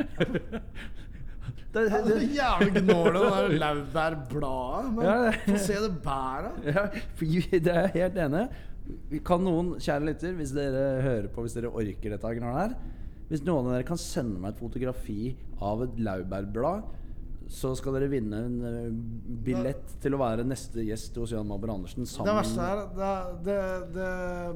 Det, 1.69 1.83
Det 1.85 1.99
det, 2.07 2.15
er 2.17 2.23
jævlig 2.33 2.81
gnåle, 2.81 3.21
det 3.21 3.33
der 3.35 3.59
laurbærbladet. 3.61 4.87
Men 4.97 5.05
Ja, 5.05 5.33
få 5.45 5.59
se 5.61 5.75
det 5.85 5.91
bæret. 6.03 6.63
ja, 6.65 6.85
det 7.21 7.67
er 7.75 7.81
jeg 7.83 7.91
helt 7.95 8.17
enig. 8.25 8.45
Kan 9.29 9.45
noen, 9.45 9.75
kjære 9.77 10.07
lytter, 10.09 10.33
hvis 10.39 10.55
dere 10.57 10.87
hører 11.05 11.29
på, 11.29 11.45
hvis 11.45 11.59
dere 11.59 11.69
orker 11.69 12.15
dette 12.15 12.31
her 12.41 12.73
Hvis 13.29 13.45
noen 13.45 13.69
av 13.69 13.75
dere 13.77 13.85
kan 13.91 14.01
sende 14.01 14.41
meg 14.41 14.55
et 14.55 14.63
fotografi 14.65 15.35
av 15.61 15.83
et 15.85 16.01
laurbærblad, 16.01 16.89
så 17.49 17.71
skal 17.79 17.95
dere 17.97 18.11
vinne 18.13 18.39
en 18.45 18.57
eh, 18.69 18.89
billett 19.47 19.95
til 20.03 20.13
å 20.13 20.19
være 20.21 20.45
neste 20.45 20.83
gjest 20.85 21.17
hos 21.17 21.31
Jan 21.33 21.47
Mabber 21.49 21.71
Andersen 21.73 22.05
Det 22.05 22.35
verste 22.37 22.67
er 22.69 22.83
det, 22.99 23.13
det, 23.47 23.59
det 23.95 24.09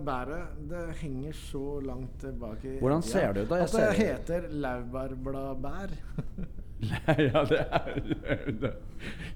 bæret 0.04 0.58
Det 0.68 0.82
henger 1.00 1.38
så 1.38 1.62
langt 1.86 2.18
tilbake 2.20 2.74
Hvordan 2.82 3.04
ser 3.06 3.24
ja. 3.28 3.32
det 3.32 3.46
ut 3.46 3.52
da? 3.54 3.60
Jeg 3.62 3.70
At 3.70 3.76
det 3.78 3.86
ser- 3.86 4.02
heter 4.02 4.48
laurbærbladbær. 4.66 5.94
ja, 7.32 7.42
det 7.48 7.60
er 7.62 8.50
det. 8.60 8.72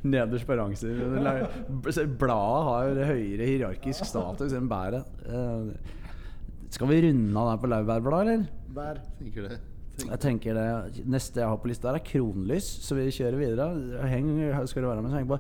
Nederst 0.03 0.47
på 0.49 0.57
rangstigen. 0.59 1.17
Bladet 2.19 2.67
har 2.69 3.01
høyere 3.13 3.47
hierarkisk 3.49 4.05
status 4.09 4.53
enn 4.57 4.69
bæret. 4.71 5.07
Eh, 5.31 5.71
Skal 6.75 6.91
vi 6.91 7.01
runde 7.07 7.39
av 7.41 7.53
der 7.55 7.63
på 7.63 7.71
laurbærblad, 7.73 8.21
eller? 8.27 8.47
Bær. 8.77 9.01
Tenker 9.21 9.49
det. 9.49 9.59
Jeg 9.97 10.19
tenker 10.21 10.57
det 10.57 11.05
Neste 11.09 11.41
jeg 11.41 11.49
har 11.49 11.61
på 11.61 11.71
lista, 11.71 11.89
er 11.89 12.05
kronlys, 12.05 12.67
så 12.85 12.99
vi 12.99 13.07
kjører 13.15 13.39
videre. 13.41 13.69
Heng, 14.11 14.29
skal 14.69 14.85
du 14.85 14.89
være 14.91 15.05
med, 15.05 15.13
så 15.13 15.21
heng 15.23 15.31
på. 15.31 15.39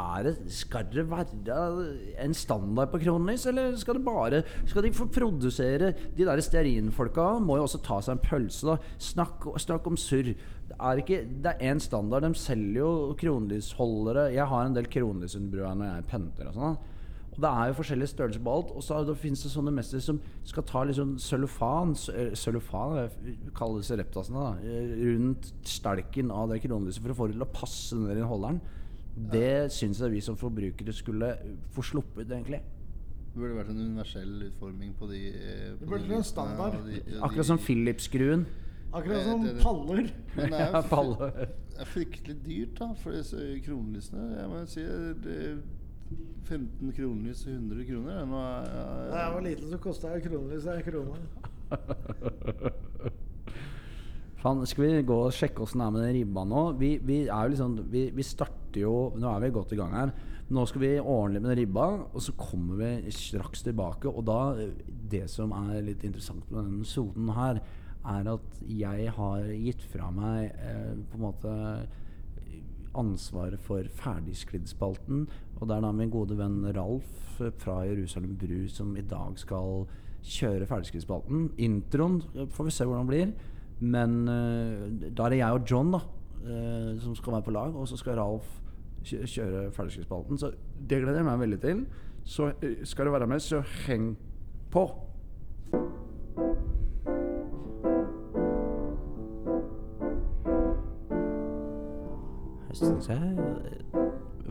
Er 0.00 0.26
det, 0.26 0.32
skal 0.50 0.88
det 0.90 1.04
være 1.10 1.58
en 2.24 2.34
standard 2.34 2.90
på 2.90 3.02
kronlys, 3.04 3.46
eller 3.50 3.76
skal 3.78 3.98
det 3.98 4.04
bare 4.06 4.42
Skal 4.66 4.86
de 4.86 4.92
få 4.96 5.06
produsere 5.12 5.92
De 6.16 6.26
der 6.26 6.42
stearinfolka 6.42 7.28
må 7.42 7.60
jo 7.60 7.68
også 7.68 7.82
ta 7.86 8.00
seg 8.02 8.18
en 8.18 8.24
pølse, 8.26 8.66
da. 8.72 8.76
Snakk, 8.98 9.46
snakk 9.62 9.86
om 9.86 9.98
surr. 10.00 10.32
Det 10.32 10.78
er 10.78 11.02
ikke 11.02 11.22
Det 11.44 11.54
er 11.54 11.70
én 11.70 11.82
standard. 11.82 12.26
De 12.26 12.34
selger 12.38 12.82
jo 12.82 12.92
kronlysholdere. 13.20 14.32
Jeg 14.34 14.50
har 14.50 14.66
en 14.66 14.74
del 14.74 14.90
kronlysunderbrua 14.90 15.76
når 15.78 15.92
jeg 15.92 16.10
penter 16.10 16.50
og 16.50 16.58
sånn. 16.58 16.80
Og 17.32 17.40
det 17.40 17.48
er 17.48 17.68
jo 17.70 17.76
forskjellige 17.78 18.08
størrelser 18.12 18.42
på 18.44 18.52
alt. 18.52 18.70
Og 18.76 18.82
så 18.82 19.06
det- 19.06 19.16
finnes 19.16 19.42
det 19.42 19.50
sånne 19.52 19.72
mestere 19.72 20.00
som 20.02 20.20
skal 20.44 20.62
ta 20.64 20.82
litt 20.84 20.96
sånn 20.96 21.14
cellofan 21.18 21.94
eh, 22.14 22.34
Cellofan 22.34 22.98
eh, 22.98 23.08
kalles 23.54 23.90
reptasene, 23.90 24.36
da. 24.36 24.52
eh, 24.62 24.94
Rundt 25.16 25.52
stelken 25.64 26.30
av 26.30 26.50
det 26.50 26.60
kronelyset 26.62 27.00
for 27.02 27.08
å 27.10 27.16
få 27.16 27.26
det 27.28 27.38
til 27.38 27.46
å 27.46 27.52
passe 27.52 27.92
ned 27.96 28.18
i 28.18 28.20
holderen. 28.20 28.60
Det 29.16 29.70
syns 29.72 29.98
jeg 30.00 30.10
vi 30.10 30.20
som 30.20 30.36
forbrukere 30.36 30.92
skulle 30.92 31.38
få 31.72 31.82
sluppet, 31.82 32.28
egentlig. 32.28 32.60
Det 33.34 33.40
burde 33.40 33.56
vært 33.56 33.70
en 33.70 33.80
universell 33.80 34.42
utforming 34.50 34.92
på 34.98 35.08
de 35.08 35.32
på 35.32 35.78
Det 35.80 35.88
burde 35.88 36.08
vært 36.08 36.16
en 36.16 36.22
standard. 36.22 36.72
de- 36.84 37.00
de- 37.00 37.20
Akkurat 37.22 37.46
som 37.46 37.58
Philips-skruen. 37.58 38.44
Akkurat 38.92 39.24
som 39.24 39.42
det- 39.42 39.54
det- 39.56 39.62
paller. 39.62 40.10
Men 40.36 40.50
det 40.50 40.60
er, 40.60 40.72
Ja, 40.82 41.30
det 41.30 41.80
er 41.80 41.84
fryktelig 41.86 42.42
dyrt, 42.44 42.74
da, 42.78 42.92
for 42.92 43.10
disse 43.12 43.36
kronelysene. 43.64 44.36
Jeg 44.38 44.48
må 44.50 44.66
si 44.68 44.80
det, 44.82 45.62
15 46.48 46.92
kronelys 46.96 47.46
og 47.46 47.52
100 47.54 47.84
kroner. 47.88 48.24
Nå 48.28 48.38
er 48.42 48.66
jeg, 48.66 49.10
Det 49.12 49.20
jeg 49.20 49.34
var 49.34 49.44
liten, 49.46 49.68
så 49.70 49.78
kosta 49.82 50.14
jeg 50.14 50.24
kronelys. 50.26 50.64
Det 50.68 50.84
krone. 50.88 51.18
Fan, 54.42 54.66
skal 54.66 54.82
vi 54.84 55.06
gå 55.06 55.16
og 55.22 55.34
sjekke 55.36 55.62
åssen 55.62 55.78
det 55.78 55.86
er 55.86 55.94
med 55.94 56.02
den 56.02 56.16
ribba 56.16 56.42
nå? 56.50 56.62
Vi, 56.80 56.96
vi 57.06 57.18
er 57.28 57.44
jo 57.46 57.52
liksom 57.52 57.76
vi, 57.92 58.08
vi 58.10 58.24
starter 58.26 58.80
jo 58.82 58.94
Nå 59.14 59.28
er 59.30 59.44
vi 59.44 59.52
godt 59.54 59.74
i 59.76 59.78
gang 59.78 59.92
her. 59.94 60.10
Nå 60.52 60.64
skal 60.66 60.82
vi 60.82 60.90
ordne 60.98 61.36
litt 61.36 61.44
med 61.44 61.52
den 61.52 61.60
ribba, 61.62 61.86
og 62.10 62.20
så 62.24 62.34
kommer 62.36 62.80
vi 62.80 63.12
straks 63.14 63.62
tilbake. 63.64 64.10
Og 64.10 64.26
da 64.26 64.40
Det 65.12 65.30
som 65.30 65.52
er 65.54 65.84
litt 65.86 66.02
interessant 66.04 66.50
med 66.50 66.64
denne 66.64 66.88
sonen 66.88 67.30
her, 67.36 67.62
er 68.02 68.32
at 68.32 68.62
jeg 68.66 69.12
har 69.14 69.46
gitt 69.62 69.82
fra 69.92 70.10
meg 70.10 70.50
eh, 70.58 70.94
på 71.06 71.20
en 71.20 71.22
måte 71.22 71.52
ansvaret 72.98 73.62
for 73.62 73.86
Ferdigsklidd-spalten. 74.02 75.28
Og 75.62 75.68
det 75.68 75.76
er 75.76 75.84
da 75.84 75.92
min 75.94 76.10
gode 76.10 76.34
venn 76.34 76.64
Ralf 76.74 77.38
fra 77.62 77.84
Jerusalem 77.86 78.34
Bru 78.38 78.66
som 78.68 78.96
i 78.98 79.04
dag 79.06 79.36
skal 79.38 79.84
kjøre 80.26 80.66
Ferdigsklidd-spalten. 80.66 81.52
Introen 81.58 82.16
eh, 82.34 82.48
får 82.50 82.66
vi 82.66 82.70
se 82.74 82.84
hvordan 82.84 83.06
det 83.06 83.12
blir. 83.12 83.30
Men 83.78 84.16
uh, 84.26 85.10
da 85.10 85.24
er 85.24 85.30
det 85.30 85.38
jeg 85.38 85.52
og 85.54 85.70
John 85.70 85.94
da 85.94 86.00
uh, 86.02 86.98
som 87.02 87.14
skal 87.14 87.32
være 87.32 87.46
på 87.46 87.54
lag, 87.54 87.76
og 87.76 87.88
så 87.88 87.96
skal 87.96 88.18
Ralf 88.18 88.48
kjøre 89.06 89.70
Ferdigsklidd-spalten. 89.70 90.38
Så 90.38 90.50
det 90.88 90.98
gleder 91.02 91.22
jeg 91.22 91.26
meg 91.30 91.40
veldig 91.40 91.60
til. 91.62 91.86
Så 92.24 92.50
uh, 92.50 92.82
skal 92.82 93.06
du 93.06 93.14
være 93.14 93.26
med, 93.26 93.40
så 93.40 93.62
heng 93.86 94.16
på. 94.70 94.88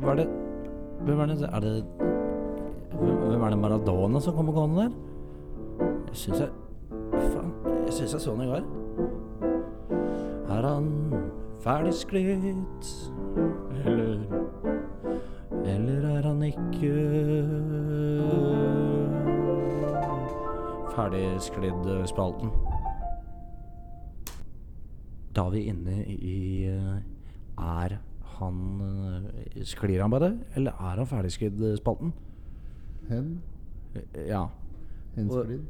Hva 0.01 0.15
er 0.15 0.23
det 0.23 0.29
Hvem 1.05 1.19
er 1.19 1.25
det 1.25 1.49
Er 1.53 1.59
det 1.59 1.83
Hvem 3.01 3.43
er 3.43 3.49
det 3.49 3.59
Maradona 3.59 4.19
som 4.19 4.35
kommer 4.35 4.53
gående 4.53 4.81
der? 4.81 4.91
Jeg 6.07 6.15
syns 6.15 6.39
jeg 6.39 6.49
Faen, 7.11 7.53
jeg 7.85 7.93
syns 7.93 8.13
jeg 8.13 8.21
så 8.21 8.35
han 8.35 8.43
i 8.43 8.49
går. 8.49 8.63
Er 10.51 10.67
han 10.67 10.87
ferdig 11.63 11.93
sklidd, 11.93 12.91
eller 13.85 14.19
Eller 15.65 16.07
er 16.17 16.27
han 16.27 16.43
ikke 16.43 16.93
ferdig 20.95 21.25
sklidd-spalten? 21.41 22.53
Da 25.35 25.45
er 25.45 25.49
vi 25.49 25.65
inne 25.71 26.03
i 26.05 26.65
eh, 26.67 26.97
Er 27.57 27.97
han 28.41 29.25
eh, 29.55 29.63
Sklir 29.65 30.01
han 30.01 30.11
bare, 30.11 30.33
eller 30.55 30.71
er 30.71 30.97
han 30.97 31.07
ferdigsklidd-spalten? 31.07 32.13
Hen? 33.09 33.41
Ja. 34.27 34.45
Hensklidd? 35.15 35.65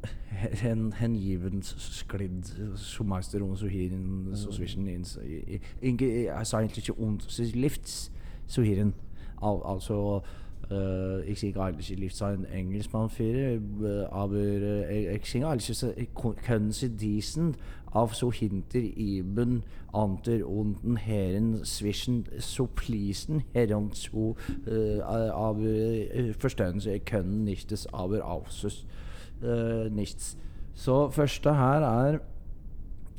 Hen, 0.62 0.92
hengivens 0.96 1.74
sklidd 1.78 2.48
som 2.76 3.08
Meister 3.08 3.42
und 3.44 3.56
so 3.56 3.66
hier 3.66 3.92
in 3.92 4.30
so 4.32 4.50
zwischen 4.50 4.86
ins 4.86 5.18
Inge 5.82 6.06
jeg 6.24 6.46
sa 6.46 6.60
egentlig 6.60 6.88
ikke 6.88 7.00
und 7.00 7.22
so 7.22 7.42
lifts 7.54 8.12
so 8.46 8.62
hier 8.62 8.80
in 8.80 8.94
Al, 9.42 9.60
eh, 10.70 11.20
ikke 11.28 11.40
singe 11.40 11.60
eigentlich 11.60 11.98
Lifts 11.98 12.22
ein 12.22 12.44
Engelskmannführer 12.44 13.60
äh, 13.82 14.04
aber 14.10 14.38
jeg 14.38 15.20
sier 15.24 15.48
eigentlich 15.48 15.78
so 15.78 15.92
können 16.44 16.72
Sie 16.72 16.90
diesen 16.90 17.56
av 17.92 18.14
so 18.14 18.32
hinter 18.32 18.78
iben 18.78 19.64
anter 19.92 20.46
unten 20.46 20.96
Herren 20.96 21.64
zwischen 21.64 22.24
so 22.38 22.66
pleasen 22.66 23.42
Herren 23.52 23.92
zu 23.92 24.36
äh, 24.66 25.00
aber 25.00 26.34
verstehen 26.38 26.80
Sie 26.80 27.00
können 27.00 27.44
nicht 27.44 27.72
das 27.72 27.92
aber 27.92 28.24
außer 28.24 28.70
eh, 29.42 29.90
nichts. 29.90 30.36
Så 30.74 31.10
første 31.10 31.54
her 31.54 31.82
er 31.82 32.20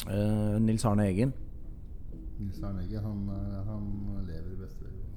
eh, 0.10 0.60
Nils 0.60 0.86
Arne 0.86 1.08
Eggen. 1.08 1.34
Nils 2.40 2.64
Arne 2.64 2.84
Eggen, 2.84 3.02
han, 3.02 3.30
han 3.68 4.26
lever 4.26 4.54
i 4.54 4.56
beste 4.56 4.86
velgående. 4.86 5.11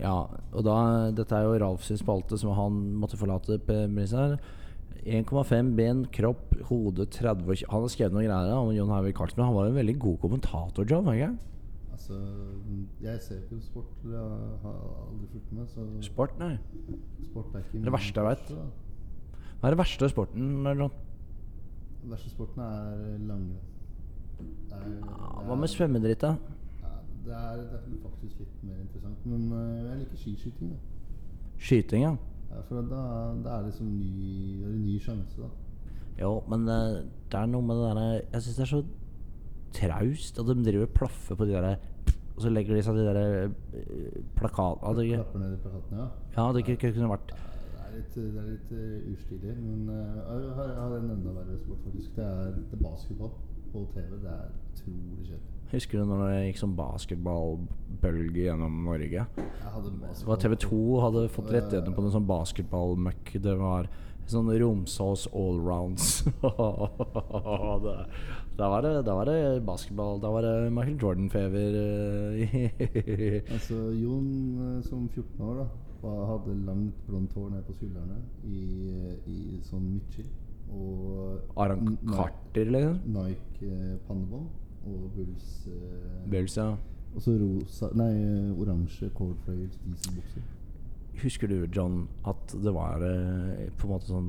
Ja, 0.00 0.26
og 0.52 0.64
da, 0.66 0.76
dette 1.16 1.36
er 1.36 1.46
jo 1.46 1.58
Ralf 1.62 1.84
sin 1.86 1.98
spalte 2.00 2.38
som 2.40 2.52
han 2.56 2.78
måtte 3.00 3.18
forlate. 3.20 3.58
premissen 3.64 4.18
her. 4.18 4.38
1,5 5.06 5.68
ben, 5.78 6.04
kropp, 6.10 6.56
hode, 6.66 7.06
30 7.06 7.46
år, 7.46 7.60
Han 7.70 7.84
har 7.84 7.92
skrevet 7.92 8.14
noen 8.16 8.26
greier 8.26 8.56
om 8.58 8.72
John 8.74 8.90
Harvey 8.90 9.14
Carlsen. 9.14 9.44
Han 9.44 9.54
var 9.54 9.68
jo 9.68 9.74
en 9.74 9.78
veldig 9.78 9.98
god 10.02 10.18
kommentator, 10.24 10.88
John. 10.90 11.06
Ikke? 11.14 11.30
Altså, 11.92 12.18
jeg 13.02 13.20
ser 13.22 13.38
ikke 13.38 13.54
på 13.54 13.62
sport, 13.62 13.92
jeg 14.04 14.26
har 14.64 14.74
aldri 15.06 15.28
fulgt 15.30 15.52
med, 15.52 15.70
så 15.70 15.86
Sport, 16.04 16.34
nei. 16.38 16.56
sport 17.30 17.54
er 17.54 17.62
ikke 17.64 17.84
Det 17.86 17.92
verste 17.94 18.20
jeg 18.20 18.28
vet. 18.28 18.52
Hva 19.60 19.70
er 19.70 19.74
det 19.74 19.78
verste 19.80 20.10
sporten, 20.10 20.50
John? 20.66 20.92
Den 22.02 22.12
verste 22.12 22.30
sporten 22.30 22.62
er 22.62 23.16
langrenn. 23.30 23.56
Det 24.68 24.82
Hva 25.46 25.56
med 25.56 25.70
svømmedritt, 25.72 26.20
da? 26.20 26.34
Det, 27.26 27.34
er, 27.34 27.56
det 27.56 27.78
er 27.78 28.02
faktisk 28.02 28.38
litt 28.38 28.58
mer 28.62 28.78
interessant. 28.84 29.26
Men 29.26 29.52
øh, 29.52 29.86
jeg 29.88 29.98
liker 29.98 30.16
skiskyting. 30.22 30.70
Da. 30.70 30.76
Skyting, 31.58 32.02
ja. 32.04 32.16
Ja, 32.50 32.60
for 32.68 32.74
da, 32.80 33.00
da 33.44 33.56
er 33.56 33.64
det 33.64 33.72
liksom 33.72 33.86
ny, 33.86 34.12
det 34.60 34.68
er 34.68 34.74
en 34.74 34.84
ny 34.86 34.98
sjanse, 35.02 35.40
da. 35.42 35.48
Jo, 36.20 36.30
men 36.48 36.68
eh, 36.70 37.00
det 37.32 37.40
er 37.40 37.50
noe 37.50 37.66
med 37.66 37.76
det 37.76 37.88
derre 37.90 38.04
Jeg 38.32 38.44
syns 38.44 38.56
det 38.56 38.62
er 38.64 38.70
så 38.70 38.78
traust 39.76 40.38
at 40.40 40.48
de 40.48 40.54
driver 40.64 40.86
og 40.86 40.94
plaffer 40.96 41.36
på 41.36 41.44
de 41.44 41.52
derre 41.52 41.74
Og 42.36 42.38
så 42.44 42.52
legger 42.52 42.78
de 42.78 42.84
seg 42.86 42.96
de 42.96 43.04
der 43.04 43.50
plakatene 44.38 44.94
det, 44.96 45.10
Klapper 45.10 45.42
ned 45.42 45.52
de 45.52 45.58
plakatene, 45.66 45.98
ja. 45.98 46.06
Ja, 46.38 46.46
det 46.52 46.62
ikke, 46.62 46.78
ikke 46.78 46.94
kunne 46.96 47.10
vært 47.12 47.34
Det 47.34 47.82
er 47.82 47.98
litt, 47.98 48.16
det 48.16 48.40
er 48.44 48.48
litt 48.52 48.72
uh, 48.76 49.12
ustilig. 49.12 49.58
Men 49.66 49.90
uh, 49.90 50.32
jeg 50.46 50.78
har 50.78 50.96
en 51.00 51.12
enda 51.18 51.36
verre 51.40 51.58
sport, 51.58 51.84
faktisk. 51.84 52.16
Det 52.16 52.24
er, 52.24 52.56
det 52.56 52.78
er 52.78 52.82
basketball 52.86 53.36
på 53.72 53.84
TV. 53.94 54.18
Det 54.24 54.32
er 54.32 54.50
utrolig 54.72 55.30
kjedelig. 55.30 55.55
Husker 55.72 55.98
du 55.98 56.04
når 56.08 56.20
det 56.30 56.42
gikk 56.46 56.60
sånn 56.62 56.76
basketballbølge 56.78 58.44
gjennom 58.46 58.76
Norge? 58.86 59.26
Basketball 59.66 60.38
TV 60.44 60.54
2 60.62 60.80
hadde 61.02 61.24
fått 61.34 61.50
rettighetene 61.54 61.94
på 61.96 62.04
noe 62.04 62.14
sånn 62.14 62.28
basketballmøkk. 62.28 63.32
Det 63.42 63.56
var 63.60 63.88
Sånn 64.26 64.48
Romsås 64.58 65.28
allrounds. 65.38 66.24
da, 68.58 68.68
var 68.72 68.82
det, 68.82 69.02
da 69.06 69.14
var 69.14 69.28
det 69.30 69.60
basketball. 69.66 70.18
Da 70.18 70.30
var 70.34 70.42
det 70.42 70.70
Michael 70.74 70.96
Jordan-fever. 70.98 71.76
eh, 72.42 73.42
Altså, 73.54 73.78
Jon 73.94 74.26
eh, 74.66 74.80
som 74.88 75.06
14 75.14 75.44
år 75.46 75.60
da 76.02 76.10
hadde 76.32 76.56
langt 76.66 76.98
blondt 77.08 77.32
hår 77.38 77.50
ned 77.54 77.62
på 77.66 77.74
skuldrene 77.78 78.18
i, 78.46 78.58
i 79.30 79.38
sånn 79.66 79.86
midtskill. 79.94 80.26
Og 80.74 81.56
Aron 81.62 81.86
N- 81.86 81.96
Ni- 82.02 82.12
Carter, 82.18 82.66
liksom. 82.74 82.98
Nike 83.16 83.70
eh, 83.70 83.96
pannebånd 84.08 84.50
og 84.86 85.10
Bulls 85.16 85.66
eh, 85.70 86.28
Bulls, 86.30 86.56
ja. 86.56 86.68
Og 87.16 87.22
så 87.24 87.32
rosa 87.40 87.88
Nei, 87.96 88.10
oransje 88.60 89.08
Cordfløyels 89.16 89.78
dieselbukser. 89.86 90.42
Husker 91.22 91.48
du, 91.48 91.62
John, 91.72 92.02
at 92.28 92.52
det 92.60 92.72
var 92.76 93.00
eh, 93.06 93.70
på 93.78 93.86
en 93.88 93.94
måte 93.94 94.10
sånn 94.10 94.26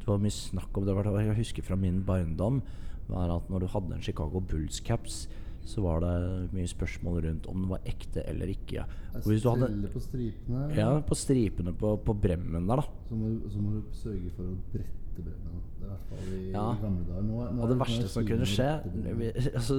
Det 0.00 0.06
var 0.08 0.22
mye 0.24 0.32
snakk 0.32 0.78
om 0.80 0.86
det. 0.86 0.94
var- 0.96 1.10
Jeg 1.20 1.36
husker 1.36 1.62
fra 1.66 1.76
min 1.76 2.02
barndom 2.02 2.62
var 3.08 3.30
at 3.36 3.48
når 3.50 3.60
du 3.60 3.66
hadde 3.72 3.94
en 3.94 4.02
Chicago 4.04 4.40
Bulls-caps, 4.40 5.26
så 5.68 5.82
var 5.84 6.00
det 6.00 6.52
mye 6.52 6.68
spørsmål 6.68 7.22
rundt 7.24 7.46
om 7.48 7.60
den 7.62 7.68
var 7.68 7.80
ekte 7.84 8.22
eller 8.28 8.46
ikke. 8.52 8.84
Og 9.16 9.22
hvis 9.28 9.42
du 9.42 9.48
hadde 9.50 9.88
på 9.92 10.00
stripene. 10.00 10.62
Ja, 10.76 11.00
på 11.00 11.14
stripene 11.16 11.72
på, 11.76 11.94
på 12.04 12.14
bremmen 12.20 12.66
der, 12.68 12.76
da. 12.80 12.86
Så, 13.08 13.16
må, 13.16 13.34
så 13.52 13.60
må 13.60 13.72
du 13.76 13.82
sørge 13.92 14.30
for 14.36 14.44
å 14.48 14.56
brette 14.72 15.07
bremmen. 15.26 15.54
Det 15.78 15.86
er 15.86 15.88
i 15.88 15.94
hvert 15.94 16.06
fall 16.10 16.28
i, 16.34 16.50
Ja. 16.52 16.62
i 16.74 16.82
gamle 16.82 17.04
dager. 17.06 17.22
Nå, 17.22 17.42
nå 17.54 17.62
Og 17.62 17.68
det 17.70 17.74
er 17.76 17.82
verste 17.84 18.08
som 18.12 18.26
kunne 18.26 18.46
skje 18.48 18.68
altså, 19.58 19.76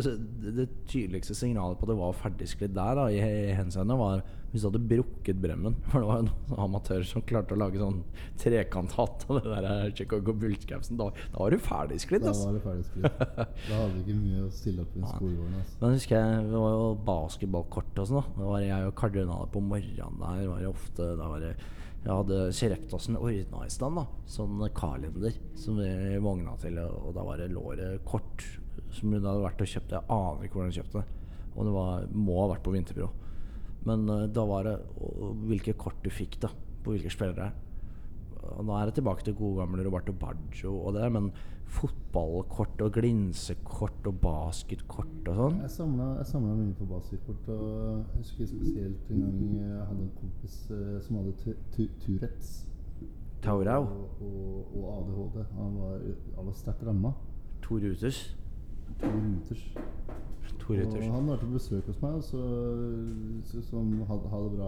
det, 0.59 0.65
tydeligste 0.89 1.35
signalet 1.35 1.77
på 1.79 1.85
at 1.87 1.91
det 1.93 1.97
var 1.99 2.13
ferdigsklidd 2.23 2.73
der, 2.77 2.95
da, 2.99 3.07
i, 3.11 3.19
i 3.19 3.55
henseende, 3.57 3.97
var 3.99 4.23
hvis 4.49 4.63
du 4.63 4.69
hadde 4.71 4.81
brukket 4.89 5.37
bremmen. 5.43 5.75
For 5.91 6.01
det 6.01 6.07
var 6.09 6.23
noen 6.25 6.61
amatører 6.65 7.05
som 7.05 7.21
klarte 7.21 7.53
å 7.53 7.59
lage 7.61 7.77
sånn 7.81 7.99
trekanthatt 8.41 9.27
av 9.29 9.37
det 9.43 9.51
der 9.67 9.91
Chicago 9.99 10.33
Bulls-capsen. 10.33 10.97
Da, 10.97 11.09
da 11.33 11.43
var 11.43 11.53
du 11.53 11.59
ferdigsklidd, 11.61 12.23
Da 12.25 12.31
altså. 12.31 12.47
var 12.47 12.57
det 12.57 12.63
ferdigsklidd. 12.63 13.19
da 13.19 13.75
hadde 13.75 13.91
du 13.93 13.99
ikke 14.05 14.17
mye 14.23 14.45
å 14.47 14.49
stille 14.55 14.85
opp 14.87 14.95
i 14.97 15.03
skolegården. 15.13 15.59
Altså. 15.61 15.77
Men 15.83 15.93
husker 15.99 16.15
jeg, 16.17 16.47
det 16.49 16.63
var 16.63 16.73
jo 16.79 16.87
basketballkort 17.11 18.01
og 18.01 18.09
sånn. 18.09 18.23
da. 18.23 18.37
Det 18.39 18.47
var 18.53 18.63
jeg 18.65 18.87
og 18.89 18.95
kardinalet 19.03 19.53
på 19.53 19.61
morgenen 19.69 20.23
der. 20.23 20.47
Var 20.49 20.63
det 20.65 20.71
ofte, 20.71 21.11
da 21.21 21.29
var 21.35 21.45
det, 21.45 21.53
jeg 21.99 22.15
hadde 22.15 22.37
Sereptasen 22.55 23.17
ordna 23.19 23.65
i 23.65 23.71
stand, 23.73 23.99
da. 23.99 24.05
Sånn 24.31 24.61
kalender 24.75 25.35
som 25.59 25.79
vi 25.81 26.17
vogna 26.23 26.55
til. 26.61 26.79
Og 26.79 27.11
da 27.15 27.25
var 27.27 27.41
det 27.41 27.51
låret 27.51 28.05
kort 28.07 28.45
som 28.95 29.11
hun 29.11 29.19
hadde 29.19 29.43
vært 29.43 29.63
og 29.63 29.71
kjøpt. 29.73 29.95
Jeg 29.97 30.07
aner 30.15 30.45
ikke 30.45 30.59
hvordan 30.59 30.71
hun 30.71 30.77
kjøpte 30.77 31.01
det. 31.01 31.33
Og 31.55 31.67
det 31.67 31.73
var, 31.75 32.05
må 32.15 32.37
ha 32.39 32.45
vært 32.53 32.63
på 32.63 32.73
Vinterbro. 32.73 33.09
Men 33.89 34.05
uh, 34.07 34.27
da 34.31 34.45
var 34.47 34.67
det 34.67 34.77
og, 34.99 35.43
hvilke 35.49 35.75
kort 35.79 35.99
du 36.05 36.11
fikk, 36.13 36.39
da. 36.45 36.53
På 36.85 36.95
hvilke 36.95 37.11
spillere. 37.11 37.51
Og 38.39 38.65
nå 38.65 38.75
er 38.75 38.87
det 38.87 38.95
tilbake 38.99 39.23
til 39.25 39.35
gode 39.35 39.59
gamle 39.59 39.85
Roberto 39.85 40.13
Baggio 40.15 40.77
og 40.79 40.93
det, 40.95 41.11
men 41.11 41.31
fotballkort 41.69 42.81
og 42.81 42.93
glinsekort 42.93 44.07
og 44.09 44.15
basketkort 44.23 45.27
og 45.29 45.35
sånn 45.37 45.59
Jeg 45.61 45.73
samla, 45.75 46.55
mye 46.57 46.77
på 46.79 46.87
basketkort. 46.89 47.51
Og 47.53 47.67
jeg 47.67 48.23
husker 48.23 48.49
spesielt 48.49 49.11
en 49.13 49.21
gang 49.25 49.53
jeg 49.59 49.85
hadde 49.91 50.07
en 50.07 50.15
kompis 50.17 50.57
eh, 50.73 50.97
som 51.05 51.19
hadde 51.19 51.55
Tourettes. 52.05 52.55
Taurau. 53.43 53.85
Og, 53.85 54.23
og, 54.25 54.75
og 54.75 54.89
ADHD. 54.95 55.45
Han 55.59 55.77
var, 55.79 56.01
han 56.39 56.49
var 56.49 56.57
sterkt 56.57 56.83
ramma. 56.87 57.13
To 57.61 57.77
ruters. 57.77 58.23
To 58.99 59.13
ruters. 59.13 59.69
To 60.69 60.75
Og 60.75 61.13
han 61.13 61.27
var 61.27 61.37
til 61.41 61.47
besøk 61.49 61.85
hos 61.89 62.01
meg, 62.01 62.11
og 62.19 62.23
så, 62.23 62.39
så 63.49 63.61
sånn, 63.71 63.87
hadde 64.05 64.29
ha 64.29 64.41
det 64.43 64.51
bra, 64.53 64.67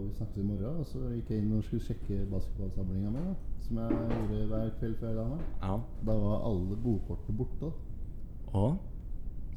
vi 0.00 0.08
snakkes 0.16 0.40
i 0.42 0.46
morgen. 0.46 0.80
Og 0.82 0.88
så 0.90 1.02
gikk 1.12 1.28
jeg 1.30 1.44
inn 1.44 1.52
og 1.54 1.60
skulle 1.62 1.86
sjekke 1.86 2.16
basketballsamlinga 2.32 3.12
mi, 3.14 3.22
som 3.62 3.78
jeg 3.78 4.00
gjorde 4.10 4.40
hver 4.50 4.72
kveld 4.80 4.96
før 4.98 5.12
jeg 5.12 5.18
la 5.20 5.26
meg. 5.30 5.44
Ja. 5.60 5.76
Da 6.08 6.16
var 6.24 6.42
alle 6.48 6.78
bokkortene 6.82 7.38
borte. 7.38 7.70
Og 8.56 8.74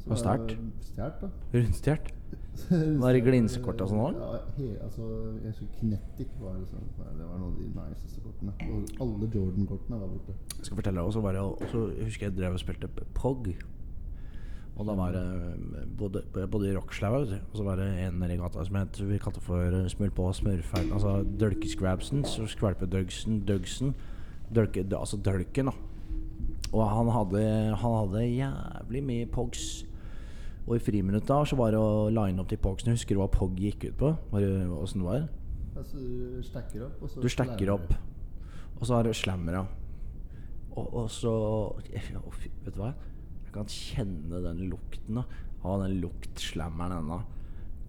Så 0.00 0.12
Og 0.14 0.22
stjert? 0.22 0.54
Stjålet, 0.92 1.18
da. 1.24 1.32
Rundstjålet? 1.56 2.14
Var 3.02 3.12
det 3.12 3.24
glinsekort 3.26 3.82
og 3.82 3.90
sånn 3.90 4.00
òg? 4.04 4.16
Ja, 4.20 4.38
he, 4.56 4.68
altså, 4.84 5.08
jeg 5.42 5.50
husker 5.50 5.74
Knetic 5.80 6.30
var 6.38 6.54
liksom 6.60 6.86
Det 7.18 7.26
var 7.26 7.42
noen 7.42 7.58
av 7.58 7.58
de 7.58 7.90
niceste 7.90 8.22
kortene. 8.22 8.54
Og 8.70 9.02
alle 9.02 9.28
Jordan-kortene 9.34 9.98
var 10.00 10.14
borte. 10.14 10.38
Jeg 10.54 10.70
skal 10.70 10.80
fortelle 10.80 11.02
også 11.02 11.24
bare 11.26 11.42
Og 11.42 11.66
så 11.74 11.84
husker 11.98 12.28
jeg 12.28 12.38
drev 12.38 12.56
og 12.56 12.62
spilte 12.62 12.90
POG. 13.18 13.52
Og 14.78 14.86
da 14.88 14.94
var 14.96 15.12
det 15.12 15.22
eh, 15.22 15.82
både, 15.98 16.22
både 16.32 16.70
i 16.70 16.76
Rockslaug 16.76 17.34
og 17.34 17.56
så 17.56 17.64
var 17.66 17.80
det 17.80 17.88
en 18.06 18.22
regatta 18.24 18.62
som 18.64 18.78
het 18.80 19.00
vi 19.04 19.18
kalte 19.20 19.42
for 19.44 19.76
eh, 19.76 19.88
smør 19.92 20.14
på 20.16 20.30
smørfeil. 20.38 20.92
Altså 20.92 21.20
Dølkescrabsen, 21.40 22.24
så 22.24 22.46
skvalpedugsen, 22.48 23.42
Dugsen. 23.48 23.94
Dølke, 24.54 24.86
altså 24.96 25.16
Dølken, 25.20 25.70
da. 25.70 25.74
Og 26.70 26.86
han 26.86 27.10
hadde, 27.10 27.42
han 27.76 27.96
hadde 27.98 28.24
jævlig 28.26 29.02
mye 29.04 29.26
POGs. 29.30 29.66
Og 30.66 30.76
i 30.76 30.82
friminutta 30.82 31.40
så 31.48 31.58
var 31.58 31.74
det 31.74 31.80
å 31.82 32.08
line 32.14 32.40
opp 32.42 32.50
til 32.50 32.60
POGsene. 32.62 32.94
Husker 32.94 33.16
du 33.16 33.22
hva 33.22 33.30
POG 33.32 33.60
gikk 33.66 33.88
ut 33.90 33.98
på? 34.00 34.14
Var 34.30 34.44
det, 34.44 34.50
hvordan 34.70 35.02
det 35.02 35.08
var? 35.08 35.28
Altså, 35.80 35.98
du 35.98 36.42
stacker 36.44 36.86
opp, 36.86 37.02
og 37.02 37.10
så 37.10 37.22
Du 37.22 37.28
stacker 37.30 37.70
opp, 37.72 37.92
og 38.78 38.82
så 38.86 38.96
har 38.96 39.06
du 39.06 39.14
slammer, 39.16 39.60
ja. 39.60 39.64
Og, 40.70 40.86
og 41.02 41.06
så 41.10 41.32
Vet 41.90 42.74
du 42.74 42.80
hva? 42.80 42.92
Jeg 43.50 43.56
kan 43.56 43.70
kjenne 43.74 44.40
den 44.44 44.64
lukten 44.70 45.20
av 45.20 45.82
den 45.82 45.98
luktslammeren 46.04 47.00
ennå. 47.00 47.20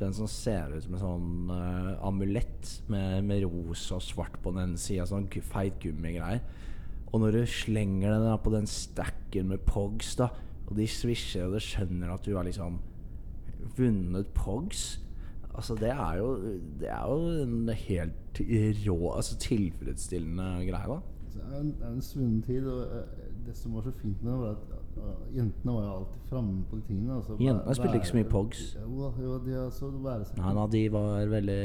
Den 0.02 0.16
som 0.18 0.26
ser 0.32 0.74
ut 0.74 0.82
som 0.88 0.96
en 0.98 1.04
sånn 1.04 1.52
uh, 1.54 2.08
amulett 2.08 2.72
med, 2.90 3.20
med 3.28 3.44
rosa 3.46 4.00
og 4.00 4.06
svart 4.06 4.40
på 4.42 4.56
den 4.56 4.74
sida. 4.82 5.06
Sånn 5.06 5.30
feit 5.46 5.78
gummigreier. 5.84 6.42
Og 7.12 7.22
når 7.22 7.36
du 7.36 7.54
slenger 7.54 8.16
den 8.16 8.26
da 8.26 8.40
på 8.42 8.54
den 8.56 8.66
stacken 8.70 9.52
med 9.52 9.62
pogs, 9.68 10.16
da 10.18 10.32
og 10.72 10.78
de 10.80 10.88
svisjer, 10.88 11.46
og 11.46 11.60
du 11.60 11.66
skjønner 11.66 12.14
at 12.14 12.26
du 12.26 12.34
har 12.38 12.48
liksom 12.48 12.80
vunnet 13.78 14.30
pogs 14.34 15.02
Altså, 15.52 15.76
det 15.76 15.90
er 15.92 16.18
jo 16.18 16.30
Det 16.80 16.88
er 16.88 17.08
jo 17.12 17.44
en 17.44 17.70
helt 17.76 18.40
rå 18.86 19.00
Altså 19.18 19.36
tilfredsstillende 19.44 20.46
greie, 20.66 20.88
da. 20.88 21.00
Det 21.34 21.42
er 21.44 21.58
en, 21.60 21.74
det 21.80 21.90
en 21.90 22.02
svunnen 22.02 22.42
tid. 22.42 22.66
Og 22.68 22.82
eh, 22.88 23.20
det 23.46 23.56
som 23.58 23.76
var 23.76 23.84
så 23.84 23.92
fint 24.00 24.24
med 24.24 24.32
det, 24.32 24.40
var 24.40 24.56
at 24.56 24.81
jentene 25.36 25.74
var 25.76 25.84
jo 25.86 25.92
alltid 26.00 26.22
framme 26.32 26.64
på 26.70 26.78
de 26.80 26.82
tingene. 26.88 27.16
Altså, 27.18 27.36
Jentene 27.40 27.76
spilte 27.76 28.00
ikke 28.00 28.10
så 28.10 28.18
mye 28.18 28.30
pogs. 28.32 28.62
Jo, 28.78 29.10
jo, 29.22 29.38
de 29.46 29.56
altså 29.60 29.90
Nei, 29.92 30.54
nei, 30.58 30.66
de 30.76 30.82
var 30.94 31.32
veldig 31.32 31.58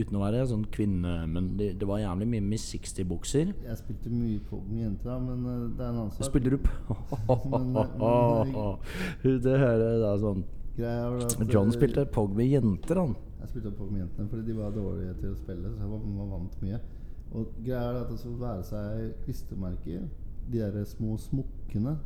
Uten 0.00 0.18
å 0.18 0.22
være 0.24 0.42
sånn 0.50 0.64
kvinne 0.74 1.14
Men 1.30 1.50
det, 1.60 1.70
var 1.88 2.02
jævlig 2.02 2.28
mye 2.34 2.46
Miss 2.52 2.66
60-bukser. 2.74 3.52
Jeg 3.64 3.80
spilte 3.80 4.12
mye 4.12 4.40
pog 4.50 4.66
med 4.70 4.82
jenter, 4.84 5.20
men 5.24 5.46
eh, 5.50 5.62
det 5.78 5.86
er 5.86 5.92
en 5.92 6.00
annen 6.02 6.12
sak. 6.16 6.28
Spiller 6.28 6.56
du 6.56 6.58
på 6.64 6.98
Men- 7.54 7.72
men- 7.74 9.42
Det 9.44 9.56
hører 9.60 10.00
da 10.02 10.16
sånn 10.20 10.44
at, 10.74 11.48
John 11.52 11.68
eh, 11.70 11.76
spilte 11.76 12.04
pog 12.10 12.34
med 12.34 12.50
jenter, 12.50 12.98
han. 12.98 13.14
Jeg 13.40 13.52
spilte 13.52 13.70
pog 13.78 13.92
med 13.92 14.02
jentene 14.04 14.28
fordi 14.30 14.46
de 14.48 14.56
var 14.58 14.72
dårlige 14.74 15.14
til 15.20 15.30
å 15.30 15.38
spille, 15.38 15.70
så 15.70 15.84
jeg 15.84 15.90
var, 15.92 16.04
var 16.18 16.30
vant 16.32 16.56
mye. 16.64 16.80
Og 17.34 17.54
greia 17.64 17.82
er 17.90 18.00
at 18.00 18.10
det 18.10 18.18
å 18.30 18.34
være 18.40 18.64
seg 18.66 19.14
klistremerker, 19.24 20.08
de 20.50 20.60
der 20.60 20.84
små 20.88 21.16
smokkene 21.18 21.96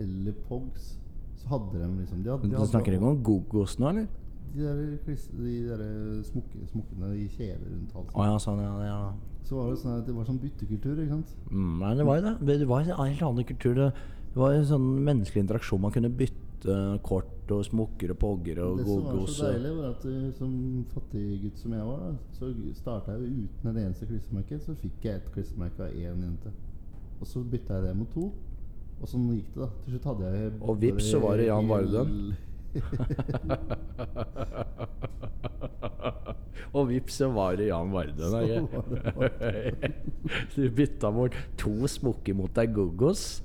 eller 0.00 0.32
pogs, 0.48 0.94
så 1.36 1.48
hadde 1.54 1.80
de 1.80 1.88
liksom 2.00 2.22
de 2.24 2.30
hadde, 2.30 2.50
de 2.50 2.56
Du 2.56 2.66
snakker 2.70 2.96
ikke 2.96 3.10
om 3.10 3.22
gogos 3.22 3.78
nå, 3.78 3.88
eller? 3.92 4.06
De 4.54 4.62
der, 4.62 4.80
de 5.42 5.54
der 5.66 6.22
smukke, 6.22 6.60
smukkene 6.70 7.10
i 7.18 7.28
kjeler 7.28 7.64
rundt 7.66 7.94
halsen. 7.96 8.14
Oh, 8.14 8.26
ja, 8.28 8.36
sånn, 8.38 8.60
ja, 8.62 8.74
ja. 8.86 8.98
Så 9.44 9.58
var 9.58 9.72
det 9.72 9.80
sånn 9.82 9.98
at 9.98 10.06
det 10.06 10.14
var 10.16 10.28
sånn 10.28 10.38
byttekultur, 10.40 11.00
ikke 11.02 11.16
sant. 11.18 11.32
Mm, 11.50 11.72
nei, 11.82 11.94
det 11.98 12.06
var 12.06 12.20
jo 12.20 12.22
det. 12.28 12.34
Det- 12.60 12.68
var 12.68 12.80
en 12.80 12.86
helt 13.10 13.22
annen 13.22 13.44
kultur. 13.44 13.74
Det 13.74 14.38
var 14.40 14.52
en 14.54 14.64
sånn 14.64 14.86
menneskelig 15.04 15.42
interaksjon. 15.44 15.80
Man 15.80 15.92
kunne 15.92 16.08
bytte 16.10 17.00
kort 17.02 17.50
og 17.50 17.64
smukker 17.66 18.10
og 18.14 18.18
pogger 18.18 18.58
og 18.64 18.78
gogos. 18.78 18.86
Det 18.86 18.86
som 18.86 19.18
var 19.18 19.26
så 19.26 19.50
deilig, 19.52 19.72
var 19.76 19.90
at 19.90 20.04
uh, 20.06 20.32
som 20.38 20.86
fattiggutt 20.94 21.58
som 21.58 21.72
jeg 21.72 21.84
var, 21.84 21.98
da, 22.00 22.14
så 22.38 22.54
starta 22.74 23.12
jeg 23.18 23.44
uten 23.44 23.70
et 23.70 23.82
eneste 23.84 24.06
klistremerke. 24.08 24.60
Så 24.64 24.74
fikk 24.80 25.04
jeg 25.04 25.14
et 25.20 25.28
klistremerke 25.34 25.80
av 25.84 25.92
én 25.92 26.24
jente. 26.24 26.54
Og 27.20 27.26
så 27.26 27.42
bytta 27.44 27.74
jeg 27.74 27.84
det 27.84 27.96
mot 27.96 28.10
to. 28.14 28.30
Og 29.02 29.08
sånn 29.10 29.24
gikk 29.34 29.50
det, 29.54 29.60
da. 29.60 29.68
Til 29.84 29.90
slutt 29.94 30.06
hadde 30.10 30.24
jeg 30.32 30.38
Og 30.62 30.74
vips, 30.80 31.04
så 31.10 31.18
var 31.22 31.32
det 31.40 31.46
Jan 31.50 31.68
Vardøen. 31.68 32.10
Og 36.74 36.88
vips, 36.90 37.14
så 37.20 37.26
var 37.34 37.50
det 37.60 37.66
Jan 37.68 37.92
Vardøen. 37.94 38.66
Du 40.54 40.62
bytta 40.72 41.08
bort 41.12 41.34
to 41.60 41.72
smokker 41.90 42.34
mot 42.38 42.52
deg 42.56 42.68
gogos. 42.74 43.42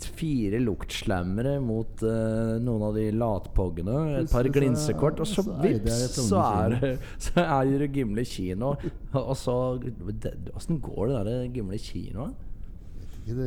Fire 0.00 0.58
luktslammere 0.62 1.60
mot 1.60 2.02
uh, 2.06 2.56
noen 2.62 2.82
av 2.86 2.94
de 2.96 3.10
latpoggene. 3.12 3.96
Et 4.22 4.30
par 4.32 4.46
glinsekort. 4.48 5.20
Og 5.20 5.26
så 5.28 5.42
vips, 5.60 6.16
så 6.16 6.38
er 6.40 6.96
Så 7.20 7.40
er 7.42 7.78
det 7.82 7.90
Gimle 7.98 8.24
kino. 8.24 8.76
Og 9.12 9.36
så 9.36 9.76
Åssen 10.56 10.80
går 10.80 11.06
det 11.10 11.20
der 11.28 11.44
Gimle 11.58 11.78
kinoet? 11.82 12.32
Ikke 13.30 13.44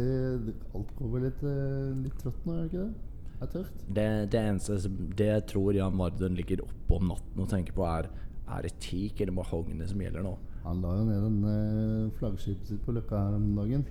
det, 0.47 0.53
alt 0.71 0.91
går 0.95 1.09
vel 1.11 1.25
litt, 1.27 1.41
eh, 1.43 1.87
litt 2.05 2.21
trått 2.21 2.45
nå, 2.47 2.53
er 2.55 2.61
det 2.61 2.69
ikke 2.69 2.83
det? 2.83 3.09
Det 3.33 3.43
er 3.43 3.49
tøft. 3.51 3.81
Det, 3.97 4.05
det 4.31 4.39
eneste 4.39 4.75
Det 5.19 5.25
jeg 5.27 5.43
tror 5.51 5.75
Jan 5.75 5.97
Varden 5.99 6.37
ligger 6.37 6.61
oppe 6.63 6.95
om 6.95 7.09
natten 7.09 7.41
og 7.43 7.49
tenker 7.51 7.75
på, 7.75 7.83
er 7.83 8.07
Er 8.47 8.63
det 8.63 8.77
teak 8.79 9.19
eller 9.19 9.35
mahogni 9.35 9.87
som 9.87 9.99
gjelder 9.99 10.23
nå? 10.23 10.37
Han 10.63 10.79
la 10.83 10.93
jo 10.95 11.03
ned 11.09 11.25
en 11.27 11.41
flaggskip 11.43 12.19
flaggskipet 12.19 12.69
sitt 12.69 12.85
på 12.85 12.95
Løkka 12.95 13.19
her 13.19 13.35
om 13.35 13.49
dagen. 13.57 13.83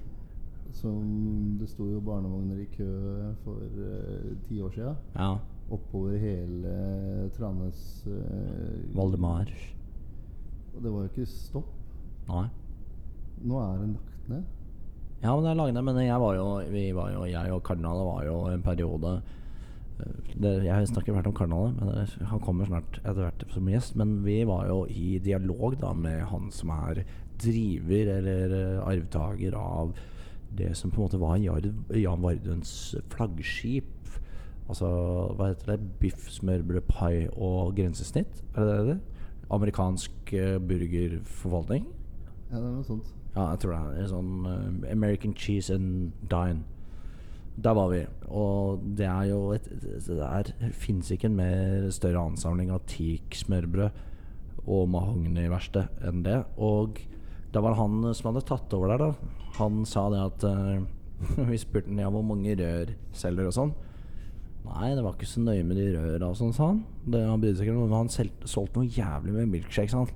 som 0.73 1.59
Det 1.61 1.69
sto 1.69 1.85
jo 1.91 2.01
barnevogner 2.01 2.63
i 2.63 2.69
kø 2.73 2.89
for 3.45 3.61
uh, 3.61 4.33
ti 4.47 4.63
år 4.63 4.73
sia. 4.73 4.95
Ja. 5.17 5.35
Oppover 5.69 6.17
hele 6.17 7.29
Tranes 7.37 8.07
uh, 8.07 8.97
Valdemar. 8.97 9.53
Og 10.73 10.83
det 10.83 10.93
var 10.93 11.05
jo 11.05 11.13
ikke 11.13 11.29
stopp. 11.29 11.69
Nei. 12.31 12.47
Nå 13.45 13.61
er 13.61 13.79
det 13.83 13.93
lagt 13.99 14.29
ned. 14.33 14.62
Ja, 15.23 15.37
men 15.37 15.45
det 15.45 15.53
er 15.53 15.59
laget 15.61 15.77
ned. 15.77 15.87
Men 15.87 16.03
jeg 16.03 16.21
var 16.21 16.35
jo, 16.35 16.47
var 16.99 17.13
jo 17.15 17.25
Jeg 17.31 17.55
og 17.55 17.63
kardinalet 17.63 18.09
var 18.09 18.25
jo 18.27 18.37
en 18.51 18.63
periode 18.63 19.13
eh, 20.03 20.33
det, 20.35 20.55
Jeg 20.67 20.89
snakker 20.91 21.15
hvert 21.15 21.29
om 21.31 21.37
kardinalet, 21.39 21.77
men 21.79 22.29
han 22.33 22.43
kommer 22.43 22.67
snart 22.67 22.99
etter 23.05 23.23
hvert 23.23 23.45
som 23.55 23.71
gjest. 23.71 23.97
Men 23.97 24.17
vi 24.27 24.41
var 24.49 24.67
jo 24.71 24.83
i 24.91 25.19
dialog 25.23 25.79
da 25.81 25.93
med 25.95 26.25
han 26.33 26.51
som 26.55 26.75
er 26.75 27.05
driver 27.43 28.11
eller 28.19 28.57
eh, 28.59 28.83
arvtaker 28.83 29.55
av 29.59 29.95
det 30.53 30.75
som 30.77 30.91
på 30.93 31.01
en 31.01 31.07
måte 31.07 31.23
var 31.23 31.39
Jan, 31.41 32.23
Varduns 32.23 32.75
flaggskip. 33.15 33.89
Altså, 34.69 34.89
hva 35.37 35.49
heter 35.51 35.73
det? 35.73 35.89
Biff, 36.01 36.29
smørbrød, 36.35 36.85
pai 36.91 37.29
og 37.33 37.75
grensesnitt? 37.77 38.43
Er 38.57 38.69
det 38.69 38.77
det? 38.91 39.01
Amerikansk 39.53 40.33
eh, 40.35 40.59
burgerforvaltning? 40.59 41.87
Ja, 42.51 42.59
det 42.59 42.67
er 42.67 42.71
noe 42.75 42.87
sånt. 42.87 43.22
Ja, 43.33 43.49
jeg 43.55 43.63
tror 43.63 43.73
det 43.73 44.03
er 44.03 44.11
sånn 44.11 44.33
uh, 44.45 44.91
American 44.93 45.33
cheese 45.39 45.73
and 45.73 46.13
dine. 46.29 46.67
Der 47.63 47.77
var 47.77 47.91
vi. 47.93 48.03
Og 48.33 48.83
det 48.97 49.07
er 49.09 49.29
jo 49.29 49.53
et 49.53 49.67
Det 49.73 50.17
der 50.17 50.53
fins 50.73 51.11
ikke 51.13 51.29
en 51.29 51.37
mer 51.37 51.91
større 51.93 52.25
ansamling 52.31 52.73
av 52.73 52.85
teak 52.89 53.37
smørbrød 53.37 54.01
og 54.63 54.89
mahogniverksted 54.93 56.05
enn 56.07 56.23
det. 56.27 56.39
Og 56.57 57.01
da 57.53 57.61
var 57.61 57.75
det 57.75 57.81
han 57.81 58.15
som 58.17 58.31
hadde 58.31 58.45
tatt 58.49 58.77
over 58.77 58.93
der, 58.93 59.07
da. 59.09 59.39
Han 59.59 59.83
sa 59.89 60.07
det 60.13 60.21
at 60.27 60.47
uh, 60.49 60.85
Vi 61.51 61.61
spurte 61.61 61.89
han 61.89 62.03
ja, 62.03 62.11
hvor 62.13 62.25
mange 62.27 62.57
rør 62.59 62.93
selger 63.17 63.49
og 63.49 63.57
sånn. 63.57 63.75
Nei, 64.63 64.93
det 64.95 65.03
var 65.03 65.17
ikke 65.17 65.27
så 65.27 65.43
nøye 65.43 65.65
med 65.67 65.79
de 65.81 65.89
røra 65.97 66.29
og 66.29 66.39
sånn, 66.39 66.53
sa 66.55 66.69
han. 66.71 66.85
Det, 67.05 67.25
han 67.27 67.41
brydde 67.43 67.59
seg 67.59 67.69
ikke 67.69 67.83
om 67.83 67.97
han 67.97 68.13
solgte 68.13 68.79
noe 68.79 68.93
jævlig 68.93 69.35
med 69.35 69.51
milkshake, 69.57 69.91
sa 69.91 70.05
han. 70.05 70.13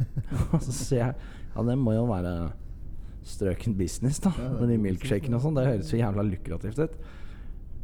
Så 0.64 0.72
sier 0.72 1.02
jeg 1.02 1.16
ja, 1.50 1.64
det 1.66 1.76
må 1.76 1.92
jo 1.92 2.06
være 2.08 2.32
strøken 3.26 3.76
business, 3.78 4.20
da. 4.24 4.32
Ja, 4.38 4.50
med 4.60 4.72
de 4.72 4.78
milkshakene 4.80 5.38
og 5.38 5.44
sånn. 5.44 5.56
Det 5.58 5.66
høres 5.68 5.90
så 5.92 6.00
jævla 6.00 6.24
lukrativt 6.26 6.80
ut. 6.80 6.98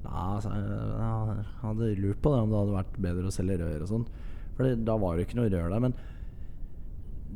Ja, 0.06 0.26
jeg, 0.42 0.66
jeg 1.00 1.46
hadde 1.62 1.94
lurt 2.00 2.20
på 2.22 2.32
det 2.32 2.42
om 2.42 2.52
det 2.52 2.60
hadde 2.60 2.76
vært 2.76 3.00
bedre 3.08 3.30
å 3.30 3.34
selge 3.34 3.58
rør 3.62 3.86
og 3.86 3.90
sånn. 3.90 4.06
For 4.56 4.84
da 4.88 4.98
var 5.00 5.16
det 5.16 5.24
jo 5.24 5.28
ikke 5.28 5.40
noe 5.40 5.52
rør 5.52 5.72
der. 5.74 5.82
Men 5.84 5.96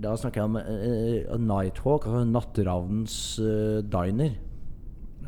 da 0.00 0.14
snakker 0.16 0.40
jeg 0.40 0.50
om 0.50 0.60
uh, 0.60 1.40
Nighthawk, 1.44 2.06
altså 2.08 2.22
Natteravnens 2.28 3.16
uh, 3.42 3.80
diner. 3.84 4.38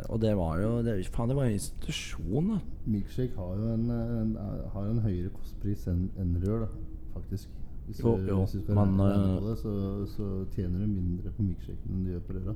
Og 0.08 0.20
det 0.22 0.32
var 0.38 0.60
jo 0.62 0.70
det, 0.86 0.94
Faen, 1.12 1.28
det 1.28 1.36
var 1.36 1.50
en 1.50 1.58
institusjon, 1.58 2.54
da. 2.54 2.60
Milkshake 2.88 3.36
har 3.36 3.58
jo 3.58 3.74
en, 3.74 3.90
en, 3.92 4.32
har 4.72 4.86
en 4.88 5.02
høyere 5.04 5.30
kostpris 5.34 5.84
enn 5.90 6.06
enn 6.18 6.38
rør, 6.42 6.64
da, 6.64 6.86
faktisk. 7.18 7.50
Hvis, 7.92 8.00
Jo, 8.00 8.16
du, 8.16 8.28
jo, 8.30 8.36
hvis 8.40 8.52
du 8.56 8.60
skal 8.62 8.74
men, 8.78 8.92
regne, 8.96 9.08
eh, 9.12 9.40
på 9.42 9.48
det, 9.50 9.56
så, 9.60 9.72
så 10.08 10.28
tjener 10.56 10.80
du 10.80 10.86
mindre 10.88 11.32
på 11.36 11.44
milkshaken 11.44 11.90
enn 11.92 12.04
du 12.06 12.10
gjør 12.14 12.22
på 12.28 12.36
røra. 12.38 12.54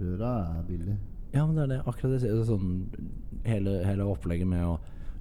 Røra 0.00 0.30
er 0.56 0.62
billig. 0.70 0.94
Ja, 1.34 1.44
men 1.46 1.56
det 1.56 1.62
er 1.66 1.70
det. 1.74 1.80
Akkurat 1.92 2.14
det. 2.22 2.30
er 2.30 2.44
sånn, 2.48 2.72
hele, 3.44 3.74
hele 3.84 4.06
opplegget 4.08 4.48
med 4.48 4.64
å 4.64 4.78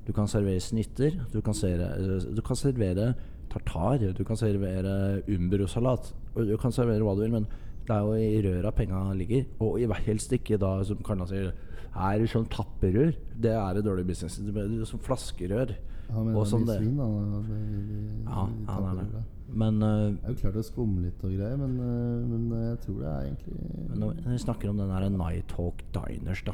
Du 0.07 0.13
kan 0.17 0.25
servere 0.27 0.59
snitter. 0.63 1.19
Du 1.31 1.41
kan, 1.45 1.53
servere, 1.53 2.19
du 2.33 2.41
kan 2.41 2.55
servere 2.57 3.11
tartar. 3.51 3.99
Du 4.17 4.23
kan 4.25 4.35
servere 4.39 5.21
umbrosalat. 5.29 6.13
Du 6.35 6.55
kan 6.57 6.71
servere 6.73 7.03
hva 7.05 7.13
du 7.15 7.21
vil, 7.21 7.35
men 7.35 7.45
det 7.85 7.93
er 7.93 8.07
jo 8.07 8.15
i 8.15 8.41
røra 8.47 8.71
penga 8.73 9.03
ligger. 9.13 9.45
Og 9.61 9.77
i 9.83 9.85
helst 10.07 10.31
ikke 10.33 10.57
da, 10.57 10.77
som 10.87 10.97
Karna 11.05 11.27
sier, 11.29 11.51
er 11.91 12.19
det 12.23 12.31
sånn 12.31 12.47
tapperør. 12.49 13.13
Det 13.43 13.51
er 13.53 13.77
et 13.77 13.85
dårlig 13.85 14.07
business. 14.07 14.39
Det 14.41 14.55
er 14.57 14.85
som 14.89 14.99
flaskerør. 15.05 15.75
Han 16.11 16.25
mener 16.27 16.39
Og 16.41 16.47
som 16.47 16.63
mye 16.65 16.67
det- 16.73 16.79
svin, 16.81 16.97
da. 16.97 17.05
de- 17.05 17.43
de- 17.47 17.85
de 17.87 18.23
Ja, 18.25 18.47
ja, 18.67 18.93
det 18.95 19.05
er 19.05 19.11
det. 19.11 19.23
Men 19.53 19.81
uh, 19.83 20.11
Det 20.15 20.23
er 20.23 20.33
jo 20.35 20.39
klart 20.45 20.59
å 20.61 20.63
skumme 20.63 21.01
litt 21.03 21.23
og 21.27 21.33
greier, 21.35 21.57
men, 21.59 21.73
uh, 21.79 22.27
men 22.27 22.51
jeg 22.69 22.77
tror 22.85 22.99
det 23.01 23.09
er 23.11 23.25
egentlig 23.25 23.89
Men 23.89 24.03
når 24.05 24.21
vi 24.31 24.37
snakker 24.45 24.69
om 24.71 24.77
den 24.79 24.91
der 24.93 25.09
Nighthawk 25.11 25.81
Diners, 25.95 26.43
da 26.47 26.53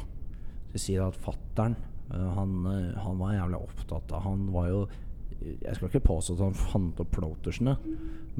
Så 0.72 0.82
sier 0.86 1.04
at 1.06 1.18
fattern 1.22 1.76
han, 2.08 2.52
eh, 2.64 2.94
han 3.04 3.18
var 3.20 3.34
jævlig 3.36 3.58
opptatt 3.60 4.12
av 4.16 4.22
Han 4.24 4.46
var 4.54 4.68
jo 4.72 4.78
Jeg 5.60 5.74
skal 5.76 5.90
ikke 5.90 6.00
påstå 6.06 6.38
at 6.38 6.40
han 6.46 6.54
fant 6.56 7.02
opp 7.04 7.10
floatersene, 7.14 7.74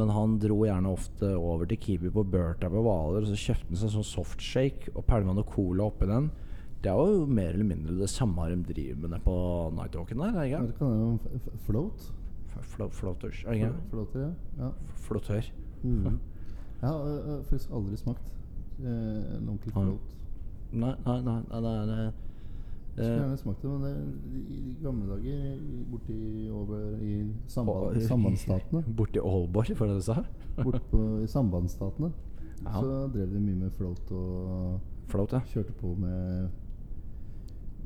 men 0.00 0.08
han 0.16 0.38
dro 0.40 0.56
gjerne 0.64 0.88
ofte 0.88 1.28
over 1.36 1.68
til 1.68 1.76
Kiwi 1.84 2.08
på 2.14 2.24
Burta 2.32 2.70
på 2.72 2.80
Hvaler, 2.82 3.22
og 3.22 3.28
så 3.28 3.36
kjøpte 3.38 3.68
han 3.68 3.78
seg 3.82 3.92
sånn 3.92 4.06
softshake 4.08 4.94
og 4.96 5.04
pælma 5.06 5.34
noe 5.36 5.46
cola 5.46 5.84
oppi 5.92 6.08
den. 6.10 6.30
Det 6.82 6.90
er 6.90 6.98
jo 7.12 7.26
mer 7.28 7.52
eller 7.52 7.68
mindre 7.68 7.94
det 8.00 8.08
samme 8.10 8.48
de 8.50 8.56
driver 8.72 8.98
med 9.04 9.12
nede 9.12 9.22
på 9.28 9.36
Nighthawken 9.76 10.24
der, 10.24 10.32
er 10.32 10.40
det 10.40 10.48
ikke? 10.48 10.64
det 10.72 10.78
kan 10.80 11.20
f- 11.36 11.62
float. 11.68 12.08
Flo 12.62 12.88
floaters, 12.90 13.44
er 13.46 13.52
det? 13.52 13.72
Floater, 13.90 14.20
ja. 14.20 14.32
ja. 14.64 14.70
Mm. 15.84 16.18
Jeg 16.80 16.88
har 16.90 17.42
faktisk 17.48 17.70
aldri 17.74 17.96
smakt 17.96 18.22
eh, 18.80 18.86
en 18.86 19.48
ordentlig 19.48 19.72
float. 19.72 20.16
Nei, 20.72 20.94
nei, 21.06 21.20
nei, 21.22 21.38
nei, 21.50 21.74
er 21.82 21.86
det 21.86 22.14
Skulle 22.98 23.08
eh, 23.08 23.18
gjerne 23.22 23.36
smakt 23.38 23.62
det, 23.62 23.70
men 23.70 23.82
det, 23.82 23.92
i, 24.50 24.76
gamle 24.82 25.06
dager 25.08 25.44
i- 25.54 25.84
borti 25.90 26.48
over 26.50 26.96
i 27.00 27.12
samband, 27.46 28.00
sambandsstatene 28.02 28.82
Borti 28.98 29.18
Aalborg, 29.22 29.74
var 29.78 29.86
det 29.86 29.96
du 29.96 30.02
sa? 30.02 30.16
Bortpå 30.58 31.02
I 31.22 31.26
sambandsstatene 31.30 32.12
Ja. 32.64 32.72
så 32.80 33.08
drev 33.14 33.30
de 33.32 33.38
mye 33.40 33.54
med 33.54 33.70
float 33.78 34.10
og 34.12 34.80
Float, 35.08 35.32
ja. 35.32 35.40
kjørte 35.46 35.72
på 35.78 35.94
med 35.96 36.48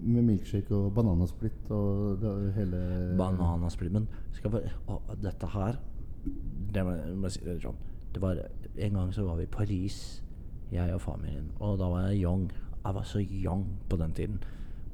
med 0.03 0.27
milkshake 0.27 0.75
og 0.75 0.93
bananasplitt 0.97 1.71
og 1.75 2.21
det, 2.23 2.33
hele 2.57 2.81
Bananasplitt. 3.19 3.93
Men 3.95 4.09
skal 4.35 4.55
vi, 4.57 4.63
å, 4.91 4.99
dette 5.23 5.51
her 5.55 5.79
det 6.73 6.85
si 7.35 7.43
det 7.43 7.59
sånn 7.63 7.79
var 8.23 8.39
En 8.77 8.95
gang 8.95 9.13
så 9.15 9.25
var 9.27 9.39
vi 9.41 9.47
i 9.47 9.51
Paris, 9.51 9.97
jeg 10.73 10.95
og 10.95 11.01
familien. 11.01 11.49
Og 11.61 11.79
da 11.81 11.89
var 11.89 12.11
jeg 12.11 12.23
young. 12.23 12.51
Jeg 12.83 12.95
var 12.95 13.07
så 13.09 13.21
young 13.21 13.65
på 13.89 13.97
den 13.97 14.13
tiden. 14.13 14.43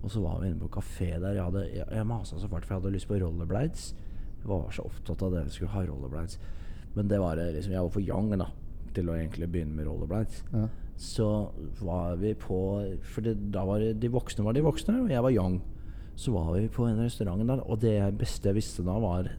Og 0.03 0.11
så 0.11 0.23
var 0.23 0.39
vi 0.41 0.51
inne 0.51 0.61
på 0.61 0.71
kafé 0.79 1.17
der. 1.19 1.35
Jeg, 1.35 1.45
hadde, 1.45 1.65
jeg, 1.75 1.87
jeg 1.91 2.07
masa 2.07 2.39
så 2.39 2.49
fælt, 2.49 2.67
for 2.67 2.75
jeg 2.75 2.83
hadde 2.83 2.95
lyst 2.95 3.09
på 3.11 3.19
rollerblades. 3.19 3.89
Jeg 4.39 4.51
var 4.51 4.71
så 4.75 4.87
opptatt 4.87 5.23
av 5.23 5.35
det 5.35 5.43
jeg 5.45 5.57
skulle 5.57 5.75
ha 5.75 5.85
rollerblades. 5.89 6.39
Men 6.95 7.11
det 7.11 7.19
var 7.21 7.43
liksom 7.43 7.73
Jeg 7.73 7.83
var 7.83 7.95
for 7.95 8.07
young 8.07 8.31
da 8.39 8.51
til 8.95 9.11
å 9.11 9.17
egentlig 9.19 9.51
begynne 9.51 9.77
med 9.77 9.91
rollerblades. 9.91 10.45
ja. 10.53 10.69
Så 10.99 11.27
var 11.79 12.17
vi 12.19 12.33
på 12.35 12.59
For 13.07 13.23
det, 13.23 13.37
da 13.55 13.63
var 13.69 13.79
det, 13.79 14.01
de 14.03 14.11
voksne 14.11 14.43
var 14.47 14.57
de 14.57 14.65
voksne, 14.67 14.97
og 15.05 15.13
jeg 15.13 15.23
var 15.23 15.35
young. 15.35 15.61
Så 16.19 16.33
var 16.35 16.51
vi 16.57 16.67
på 16.75 16.89
en 16.89 16.99
restaurant 17.05 17.45
der, 17.47 17.63
og 17.63 17.79
det 17.85 18.01
beste 18.19 18.51
jeg 18.51 18.59
visste 18.59 18.83
da, 18.87 18.97
var 18.99 19.31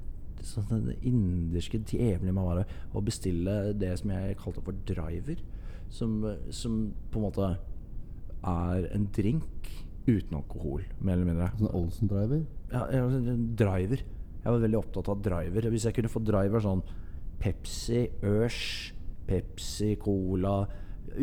sånn 0.46 0.70
den 0.72 0.94
inderske 1.04 1.82
djevelen 1.84 2.32
man 2.38 2.48
var 2.48 2.62
å 2.96 3.02
bestille 3.04 3.74
det 3.76 3.92
som 4.00 4.14
jeg 4.14 4.38
kalte 4.40 4.64
for 4.64 4.78
driver. 4.88 5.42
Som, 5.92 6.22
som 6.54 6.80
på 7.12 7.20
en 7.20 7.26
måte 7.26 7.50
er 8.48 8.88
en 8.94 9.10
drink 9.16 9.68
uten 10.08 10.38
alkohol, 10.40 10.86
mer 11.02 11.18
eller 11.18 11.28
mindre. 11.28 11.50
Sånn 11.60 11.74
Olsen-driver. 11.76 12.46
Ja, 12.72 12.86
sånn 13.12 13.50
driver. 13.60 14.04
Jeg 14.40 14.54
var 14.54 14.64
veldig 14.64 14.80
opptatt 14.80 15.12
av 15.12 15.24
driver. 15.26 15.68
Hvis 15.74 15.90
jeg 15.90 15.98
kunne 15.98 16.12
få 16.12 16.22
driver 16.24 16.64
sånn 16.64 16.86
Pepsi, 17.40 18.06
Ørs, 18.28 18.62
Pepsi, 19.28 19.94
Cola 20.00 20.62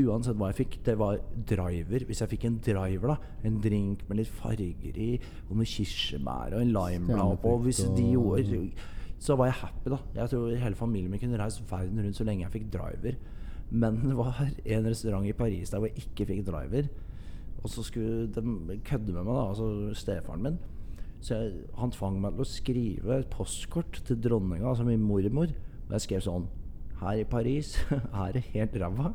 Uansett 0.06 0.36
hva 0.38 0.50
jeg 0.50 0.58
fikk, 0.60 0.78
det 0.86 0.96
var 0.98 1.18
driver. 1.48 2.04
Hvis 2.08 2.20
jeg 2.22 2.32
fikk 2.32 2.44
en 2.48 2.58
driver, 2.64 3.14
da 3.14 3.16
en 3.46 3.60
drink 3.62 4.04
med 4.08 4.20
litt 4.20 4.32
farger 4.42 5.00
i, 5.00 5.08
og 5.48 5.56
noe 5.58 5.68
kirsebær 5.70 6.56
og 6.56 6.62
en 6.62 6.74
limeblad 6.74 7.40
på 7.42 7.56
Hvis 7.64 7.84
de 7.96 8.10
gjorde 8.12 8.70
Så 9.18 9.36
var 9.36 9.50
jeg 9.50 9.60
happy, 9.62 9.90
da. 9.90 9.98
Jeg 10.14 10.32
tror 10.32 10.54
hele 10.60 10.76
familien 10.76 11.10
min 11.10 11.20
kunne 11.20 11.38
reist 11.40 11.62
verden 11.70 12.02
rundt 12.04 12.16
så 12.18 12.24
lenge 12.24 12.44
jeg 12.44 12.52
fikk 12.52 12.70
driver. 12.74 13.18
Men 13.70 13.98
det 14.04 14.16
var 14.16 14.40
en 14.44 14.86
restaurant 14.86 15.26
i 15.26 15.32
Paris 15.32 15.70
der 15.70 15.80
hvor 15.80 15.88
jeg 15.88 16.04
ikke 16.04 16.26
fikk 16.26 16.46
driver. 16.46 16.88
Og 17.62 17.70
så 17.70 17.82
skulle 17.82 18.26
de 18.34 18.80
kødde 18.84 19.12
med 19.12 19.24
meg, 19.24 19.34
da, 19.34 19.48
altså 19.48 19.94
stefaren 19.94 20.42
min. 20.42 20.58
Så 21.20 21.34
jeg, 21.34 21.52
han 21.78 21.90
tvang 21.90 22.20
meg 22.20 22.36
til 22.36 22.44
å 22.44 22.50
skrive 22.50 23.16
et 23.18 23.32
postkort 23.32 24.02
til 24.06 24.20
dronninga, 24.22 24.68
altså 24.68 24.84
min 24.86 25.02
mormor. 25.02 25.50
Og 25.86 25.96
jeg 25.96 26.04
skrev 26.04 26.22
sånn 26.26 26.46
Her 27.00 27.20
i 27.20 27.24
Paris 27.28 27.74
er 28.24 28.36
det 28.36 28.44
helt 28.52 28.76
ræva. 28.80 29.14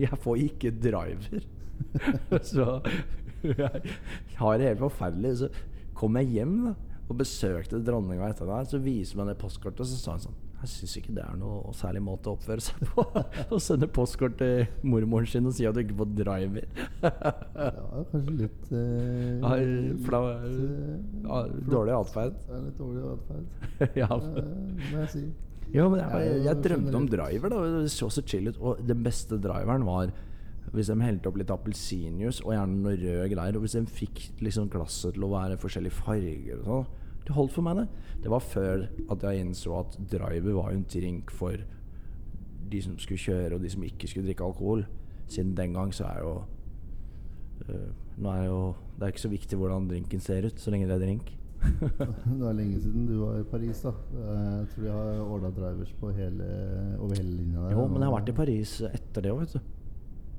Jeg 0.00 0.18
får 0.22 0.44
ikke 0.46 0.72
driver. 0.82 1.42
så 2.52 2.66
jeg 3.42 3.82
har 4.38 4.58
det 4.62 4.68
helt 4.70 4.84
forferdelig. 4.86 5.34
Så 5.42 5.50
kom 5.98 6.16
jeg 6.20 6.30
hjem 6.38 6.56
da 6.70 6.76
og 7.10 7.18
besøkte 7.18 7.80
dronninga 7.84 8.30
etter 8.32 8.48
det. 8.48 8.60
Så 8.70 8.78
viser 8.80 9.18
meg 9.20 9.32
det 9.32 9.40
postkortet, 9.42 9.82
og 9.84 9.90
så 9.90 9.98
sa 10.00 10.14
hun 10.16 10.24
sånn 10.28 10.40
jeg 10.62 10.70
syns 10.70 10.92
ikke 11.00 11.12
det 11.16 11.22
er 11.26 11.38
noe 11.40 11.72
særlig 11.74 11.98
måte 12.06 12.30
å 12.30 12.36
oppføre 12.36 12.62
seg 12.62 12.84
på. 12.94 13.02
Å 13.54 13.58
sende 13.58 13.88
postkort 13.90 14.36
til 14.38 14.60
mormoren 14.86 15.26
sin 15.26 15.48
og 15.50 15.56
si 15.56 15.66
at 15.66 15.74
du 15.74 15.80
ikke 15.82 15.96
får 15.98 16.12
driver. 16.20 16.68
Ja, 17.02 18.04
kanskje 18.12 18.34
litt 18.44 18.70
eh, 18.70 19.40
Ja, 19.42 19.56
litt, 19.58 20.04
flau- 20.06 20.30
eh, 20.30 21.56
dårlig 21.66 21.96
atferd. 21.98 22.38
Litt 22.68 22.78
dårlig 22.78 23.02
atferd, 23.10 23.96
ja. 24.04 24.08
må 24.14 25.02
jeg 25.02 25.10
si. 25.16 25.24
Jo, 25.72 25.88
men 25.88 26.00
jeg, 26.02 26.28
Jeg 26.34 26.44
jeg, 26.44 26.62
drømte 26.64 26.96
om 26.98 27.08
driver. 27.08 27.48
da 27.48 27.80
Det 27.80 27.90
så 27.90 28.10
så 28.10 28.22
chill 28.26 28.48
ut. 28.48 28.58
Og 28.60 28.82
den 28.86 29.02
beste 29.04 29.38
driveren 29.40 29.86
var 29.86 30.12
Hvis 30.72 30.88
de 30.88 30.96
helte 31.02 31.28
opp 31.28 31.36
litt 31.36 31.50
appelsinjuice 31.50 32.44
og 32.46 32.54
gjerne 32.54 32.80
noe 32.80 32.96
røde 32.96 33.28
greier, 33.34 33.56
og 33.56 33.64
hvis 33.64 33.74
de 33.76 33.82
fikk 33.86 34.20
liksom 34.40 34.70
glasset 34.72 35.14
til 35.16 35.24
å 35.26 35.32
være 35.32 35.58
forskjellige 35.60 35.98
farger 35.98 36.62
og 36.62 36.64
sånn 36.64 36.86
Det 37.26 37.34
holdt 37.36 37.52
for 37.52 37.62
meg, 37.62 37.76
det. 37.76 37.88
Det 38.22 38.30
var 38.30 38.40
før 38.40 38.88
at 39.10 39.22
jeg 39.22 39.42
innså 39.42 39.74
at 39.78 39.98
driver 40.10 40.56
var 40.56 40.72
jo 40.72 40.78
en 40.78 40.86
drink 40.90 41.30
for 41.30 41.56
de 42.72 42.80
som 42.82 42.96
skulle 42.98 43.20
kjøre, 43.20 43.54
og 43.54 43.62
de 43.62 43.70
som 43.70 43.84
ikke 43.84 44.08
skulle 44.08 44.26
drikke 44.26 44.44
alkohol. 44.46 44.86
Siden 45.28 45.54
den 45.56 45.74
gang 45.76 45.92
så 45.94 46.08
er 46.08 46.18
jo 46.22 46.32
øh, 47.68 47.90
Nå 48.18 48.30
er 48.30 48.44
jo 48.44 48.74
Det 48.96 49.02
er 49.02 49.12
ikke 49.12 49.20
så 49.20 49.28
viktig 49.32 49.58
hvordan 49.58 49.88
drinken 49.88 50.20
ser 50.20 50.46
ut, 50.46 50.58
så 50.60 50.70
lenge 50.70 50.88
det 50.88 50.96
er 50.96 51.04
drink. 51.04 51.30
Det 52.40 52.46
er 52.48 52.56
lenge 52.58 52.80
siden 52.82 53.06
du 53.06 53.16
var 53.20 53.40
i 53.40 53.44
Paris, 53.50 53.82
da. 53.84 53.92
Jeg 54.18 54.68
tror 54.72 54.84
de 54.84 54.94
har 54.94 55.20
ordna 55.24 55.50
drivers 55.56 55.92
på 56.00 56.10
hele, 56.16 56.48
over 56.98 57.14
hele 57.18 57.36
linja 57.36 57.66
der. 57.66 57.74
Jo, 57.76 57.86
men 57.90 58.02
jeg 58.02 58.10
har 58.10 58.16
vært 58.16 58.32
i 58.32 58.38
Paris 58.40 58.72
etter 58.88 59.26
det 59.26 59.34
òg, 59.34 59.44
vet 59.44 59.54
du. 59.56 59.60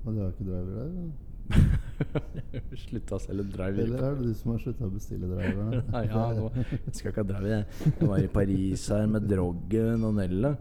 Og 0.04 0.10
du 0.12 0.20
har 0.20 0.34
ikke 0.34 0.50
driver 0.50 0.74
der? 0.82 1.14
Slutta 2.84 3.18
å 3.18 3.22
selge 3.22 3.46
driver. 3.54 3.84
Eller 3.86 4.06
er 4.08 4.18
det 4.20 4.30
du 4.30 4.38
som 4.38 4.54
har 4.54 4.62
slutta 4.64 4.88
å 4.88 4.94
bestille 4.94 5.30
driver? 5.30 5.82
Nei, 5.94 6.04
ja, 6.12 6.24
nå 6.38 6.50
jeg 6.56 6.96
skal 6.98 7.12
ikke 7.12 7.24
ha 7.24 7.30
driver. 7.30 7.52
Jeg 7.54 7.94
Jeg 8.00 8.10
var 8.12 8.24
i 8.24 8.32
Paris 8.40 8.88
her 8.96 9.06
med 9.12 9.28
Droggen 9.30 10.08
og 10.08 10.18
Nelle. 10.20 10.56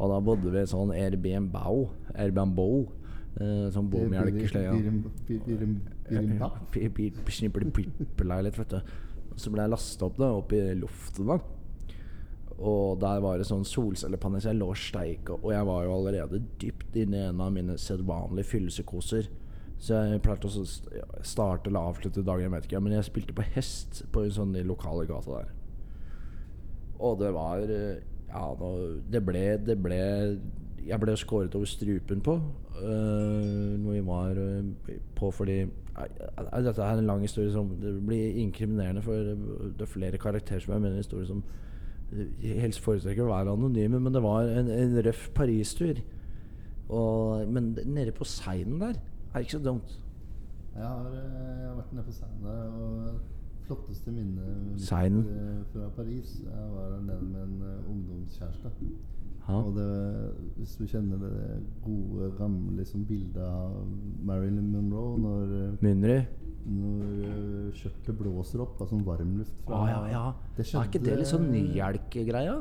Og 0.00 0.14
da 0.14 0.18
bodde 0.24 0.54
vi 0.54 0.62
i 0.62 0.70
sånn 0.70 0.94
Airbnb. 0.96 1.56
Airbnb. 2.14 2.60
Eh, 3.40 3.66
sånn 3.74 3.86
bommelkesleie. 3.92 4.72
Leilighet, 8.26 8.58
vet 8.58 8.74
du. 8.74 8.80
Så 9.36 9.52
ble 9.52 9.64
jeg 9.64 9.72
lasta 9.72 10.06
opp 10.06 10.18
da, 10.20 10.30
opp 10.36 10.52
i 10.56 10.62
luften. 10.78 11.30
da 11.30 11.38
Og 12.58 12.98
der 13.00 13.20
var 13.24 13.38
det 13.38 13.48
sånn 13.48 13.64
solcellepanel, 13.64 14.42
så 14.42 14.50
jeg 14.52 14.60
lå 14.60 14.70
og 14.72 14.80
steik. 14.80 15.30
Og 15.40 15.50
jeg 15.54 15.68
var 15.68 15.84
jo 15.86 15.94
allerede 15.96 16.42
dypt 16.60 16.96
inne 17.00 17.22
i 17.22 17.28
en 17.30 17.40
av 17.40 17.54
mine 17.54 17.78
sedvanlige 17.80 18.50
fyllesykoser. 18.52 19.30
Så 19.80 19.96
jeg 19.96 20.20
pleide 20.20 20.48
å 20.50 20.66
starte 21.24 21.70
eller 21.70 21.88
avslutte 21.88 22.24
dagen, 22.24 22.44
jeg 22.44 22.52
vet 22.52 22.68
ikke. 22.68 22.82
Men 22.84 22.98
jeg 22.98 23.08
spilte 23.08 23.36
på 23.36 23.46
hest 23.54 24.02
på 24.12 24.26
en 24.26 24.34
sånn 24.36 24.58
lokale 24.68 25.06
gata 25.08 25.38
der. 25.38 25.54
Og 27.00 27.20
det 27.22 27.30
var 27.32 27.64
eh, 27.64 28.02
Ja, 28.28 28.44
det 29.10 29.22
ble 29.24 29.44
Det 29.64 29.74
ble 29.80 30.02
Jeg 30.86 31.00
ble 31.00 31.16
skåret 31.16 31.54
over 31.54 31.68
strupen 31.68 32.20
på. 32.20 32.36
Uh, 32.80 33.76
når 33.80 33.92
vi 33.92 34.06
var 34.06 34.38
uh, 34.38 34.92
på 35.16 35.30
fordi 35.30 35.62
uh, 35.64 36.62
Dette 36.64 36.82
er 36.82 36.98
en 36.98 37.06
lang 37.06 37.20
historie 37.20 37.52
som 37.52 37.68
Det 37.82 38.06
blir 38.06 38.38
inkriminerende, 38.40 39.02
for 39.02 39.12
det 39.12 39.80
er 39.80 39.90
flere 39.90 40.18
karakterer 40.18 40.60
som 40.60 40.72
jeg 40.72 40.80
mener 40.80 40.96
historier 40.96 41.26
som 41.26 41.42
eh, 42.12 42.60
helst 42.60 42.80
foretrekker 42.80 43.26
å 43.26 43.34
være 43.34 43.52
anonyme, 43.52 44.00
men 44.00 44.14
det 44.14 44.22
var 44.22 44.48
en, 44.48 44.70
en 44.72 44.96
røff 45.06 45.28
Paris-tur. 45.34 46.00
Men 47.46 47.76
nede 47.86 48.12
på 48.16 48.24
Seinen 48.24 48.80
der 48.80 48.96
er 49.34 49.44
ikke 49.44 49.52
så 49.52 49.58
dumt. 49.58 50.00
Jeg 50.74 50.86
har, 50.86 51.06
eh, 51.06 51.60
jeg 51.60 51.68
har 51.68 51.74
vært 51.74 51.92
nede 51.92 52.04
på 52.04 52.12
Seinen 52.12 52.44
der, 52.44 52.62
og 52.62 53.20
flotteste 53.66 54.12
minne 54.12 54.78
Seinen? 54.78 55.18
eh, 55.18 55.64
fra 55.72 55.88
Paris 55.96 56.42
Jeg 56.44 56.70
var 56.74 56.88
der 56.88 57.00
nede 57.00 57.22
med 57.22 57.42
en 57.42 57.62
eh, 57.62 57.90
ungdomskjæreste. 57.90 58.70
Ja. 59.50 59.60
Og 59.66 59.74
det, 59.74 59.86
hvis 60.60 60.74
du 60.78 60.84
kjenner 60.86 61.20
det 61.20 61.32
gode, 61.84 62.30
gamle 62.38 62.76
liksom, 62.78 63.04
bildet 63.08 63.42
av 63.42 63.72
Marilyn 64.30 64.68
Monroe 64.70 65.18
når, 65.18 65.54
eh, 65.58 66.26
når 66.70 67.06
eh, 67.26 67.70
kjøttet 67.80 68.18
blåser 68.20 68.62
opp 68.62 68.80
av 68.84 68.90
sånn 68.92 69.02
varmluft 69.06 69.56
fra 69.66 69.80
ah, 69.80 69.88
ja, 69.90 70.02
ja. 70.12 70.24
Det 70.58 70.66
er 70.68 70.86
ikke 70.86 71.02
det 71.02 71.16
litt 71.22 71.30
sånn 71.30 71.48
skjedde- 71.48 71.72
nyhjelk-greia? 71.74 72.58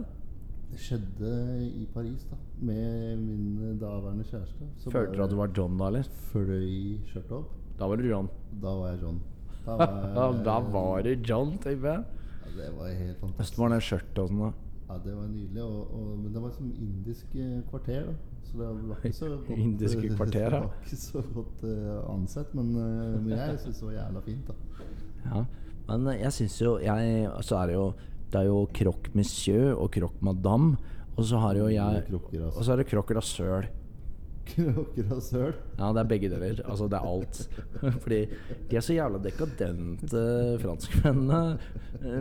Det 0.69 0.77
skjedde 0.83 1.29
i 1.65 1.85
Paris, 1.93 2.25
da. 2.29 2.37
Med 2.61 3.17
min 3.23 3.77
daværende 3.81 4.25
kjæreste. 4.29 4.67
Følte 4.85 5.15
du 5.17 5.23
at 5.25 5.31
du 5.33 5.35
var 5.39 5.49
John 5.57 5.77
da, 5.79 5.87
eller? 5.89 6.09
fløy 6.29 6.99
skjørtet 7.09 7.31
opp. 7.39 7.55
Da 7.79 7.87
var 7.89 7.97
du 7.97 8.05
John. 8.09 8.29
Da 8.61 8.73
var 8.77 8.91
jeg 8.93 9.01
John. 9.05 9.19
Da 9.65 9.75
var, 9.75 10.33
jeg, 10.33 10.43
da 10.45 10.59
var 10.73 11.03
du 11.05 11.09
John, 11.27 11.51
tenker 11.61 11.89
jeg. 11.89 12.03
ja, 12.05 12.51
Det 12.55 12.69
var 12.77 12.87
helt 13.01 13.19
fantastisk. 13.19 13.57
Hvordan 13.57 13.69
var 13.69 13.79
det 13.79 13.87
skjørtet 13.89 14.21
og 14.23 14.29
sånn, 14.31 14.39
da? 14.45 14.51
Ja, 14.89 14.97
det 15.03 15.13
var 15.13 15.27
nydelig. 15.29 15.63
Og, 15.63 15.93
og, 15.93 16.17
men 16.17 16.33
det 16.33 16.41
var 16.41 16.53
som 16.55 16.69
indisk 16.73 17.35
eh, 17.37 17.59
kvarter, 17.69 18.07
da. 18.09 18.13
Så 18.49 18.57
det 18.57 18.67
var 18.89 19.03
ikke 19.05 19.17
så 19.17 19.27
godt 19.29 19.49
Indiske 19.53 20.09
kvarter, 20.17 20.55
ja. 20.57 20.61
Ikke 20.81 20.97
så 20.97 21.21
godt 21.35 21.63
uh, 21.63 21.97
ansett, 22.15 22.53
men, 22.57 22.71
uh, 22.73 23.19
men 23.21 23.35
jeg 23.35 23.59
syns 23.61 23.81
det 23.83 23.85
var 23.85 23.97
jævla 23.99 24.23
fint, 24.25 24.49
da. 24.49 24.87
Ja, 25.27 25.43
men 25.91 26.07
jeg 26.17 26.33
syns 26.33 26.55
jo 26.61 26.71
jeg, 26.81 27.27
Så 27.45 27.59
er 27.59 27.67
det 27.69 27.75
jo 27.75 27.85
Det 28.31 28.39
er 28.39 28.47
jo 28.47 28.63
croque 28.73 29.11
monsieur 29.13 29.75
og 29.75 29.91
croque 29.93 30.25
madame. 30.25 30.77
Og 31.17 31.25
så 31.25 31.37
har 31.37 31.57
jo 31.57 31.67
jeg 31.67 32.03
altså. 32.09 32.57
Og 32.57 32.65
så 32.65 32.71
er 32.73 32.81
det 32.81 32.87
croque 32.87 33.15
rasøl. 33.17 33.69
Kråker 34.49 35.13
og 35.15 35.21
søl. 35.23 35.53
Ja, 35.77 35.91
det 35.93 36.03
er 36.03 36.09
begge 36.09 36.31
deler. 36.31 36.61
Altså, 36.65 36.89
det 36.91 36.99
er 36.99 37.07
alt. 37.07 37.41
Fordi 38.03 38.19
de 38.69 38.75
er 38.75 38.85
så 38.85 38.97
jævla 38.97 39.21
dekadente, 39.23 40.25
franskmennene. 40.63 41.57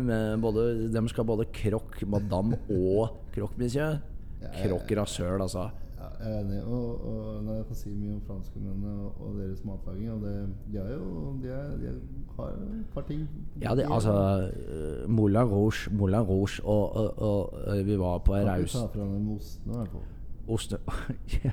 Med 0.05 0.39
både, 0.43 0.69
de 0.93 1.09
skal 1.09 1.25
både 1.29 1.49
croque 1.53 2.07
madame 2.07 2.59
og 2.71 3.19
croque 3.35 3.59
monsieur. 3.59 3.99
Ja, 4.43 4.69
ja, 4.91 5.05
søl, 5.05 5.43
altså. 5.43 5.69
Ja, 5.99 6.29
jeg 6.29 6.37
er 6.37 6.41
enig. 6.41 6.65
Og, 6.65 7.07
og 7.07 7.43
når 7.43 7.55
jeg 7.55 7.65
kan 7.67 7.77
si 7.77 7.91
mye 7.91 8.13
om 8.15 8.21
franskmennene 8.27 8.93
og, 9.03 9.23
og 9.27 9.39
deres 9.41 9.65
matlaging 9.67 10.13
og 10.13 10.21
det, 10.23 10.35
De 10.73 10.79
er 10.79 10.93
jo 10.93 11.33
De, 11.43 11.49
er, 11.49 11.73
de 11.81 11.95
har 12.37 12.53
et 12.53 12.93
par 12.95 13.07
ting 13.09 13.25
Ja, 13.63 13.75
det, 13.75 13.87
altså 13.91 14.15
uh, 14.15 15.11
Moulin 15.11 15.43
Rouge, 15.43 15.91
Moulin 15.91 16.21
Rouge 16.21 16.63
og, 16.65 16.97
og, 16.97 17.19
og 17.19 17.59
øh, 17.67 17.87
vi 17.87 17.99
var 17.99 18.19
på 18.19 18.37
ei 18.37 18.45
Kan 18.45 18.61
ikke 18.61 18.73
ta 18.77 18.87
fra 18.95 19.09
dem 19.11 19.31
ostene, 19.35 19.75
i 19.75 19.77
hvert 19.77 19.91
fall. 19.97 20.07
Oste 20.49 20.79
ja, 21.45 21.53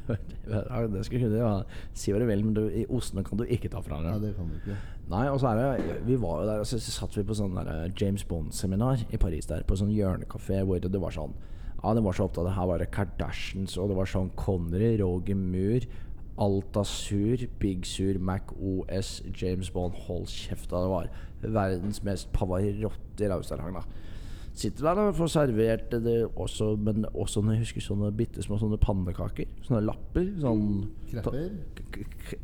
Det 0.92 1.02
skal 1.06 1.22
kunne 1.26 1.40
ja. 1.40 1.50
si 1.94 2.14
hva 2.14 2.22
du 2.22 2.28
vil, 2.30 2.44
men 2.46 2.56
du, 2.56 2.62
i 2.70 2.86
ostene 2.88 3.26
kan 3.28 3.40
du 3.40 3.46
ikke 3.46 3.72
ta 3.74 3.82
fra 3.86 4.00
Nei, 4.02 4.14
Ja, 4.14 4.22
det 4.24 4.36
kan 4.38 4.48
du 4.52 4.56
ikke. 4.60 4.78
Nei, 5.12 5.26
og 5.30 5.42
så 5.42 5.52
er 5.52 5.60
det 5.62 5.98
Vi 6.08 6.20
var 6.22 6.42
jo 6.42 6.48
der, 6.50 6.64
og 6.64 6.70
så 6.70 6.80
satt 6.80 7.18
vi 7.18 7.26
på 7.28 7.38
sånn 7.38 7.58
der 7.58 7.72
eh, 7.74 7.92
James 8.00 8.24
Bond-seminar 8.30 9.06
i 9.10 9.20
Paris 9.22 9.50
der, 9.52 9.66
på 9.68 9.78
sånn 9.80 9.94
hjørnekafé 9.94 10.64
hvor 10.66 10.82
det 10.82 11.02
var 11.02 11.16
sånn 11.16 11.36
Ja, 11.82 11.94
det 11.94 12.06
var 12.06 12.18
så 12.18 12.30
opptatt 12.30 12.48
av 12.48 12.56
Her 12.58 12.72
var 12.72 12.82
det 12.82 12.90
Kardashians, 12.96 13.78
og 13.78 13.92
det 13.92 14.00
var 14.00 14.10
sånn 14.10 14.32
Connery, 14.40 14.96
Roger 15.04 15.38
Moore, 15.38 15.86
Altasur, 16.42 17.46
Big 17.62 17.86
Sur, 17.88 18.18
Mac 18.20 18.52
OS, 18.60 19.22
James 19.32 19.70
Bond 19.72 19.96
Hold 20.08 20.28
kjeft. 20.28 20.68
Det 20.72 20.90
var 20.92 21.08
verdens 21.40 22.02
mest 22.04 22.32
Pavarotti 22.36 23.30
rausterhang, 23.32 23.78
da. 23.78 23.86
Sitter 24.56 24.86
der 24.88 25.00
og 25.10 25.18
får 25.18 25.32
servert 25.34 25.90
det 25.92 26.16
også, 26.32 26.70
men 26.80 27.04
også 27.12 27.42
når 27.44 27.58
jeg 27.58 27.66
husker 27.66 27.84
sånne 27.84 28.12
bitte 28.16 28.44
små 28.44 28.56
sånne 28.62 28.78
pannekaker. 28.80 29.50
Sånne 29.66 29.82
lapper. 29.84 30.30
Sånn 30.40 30.70
Krepper? 31.10 31.50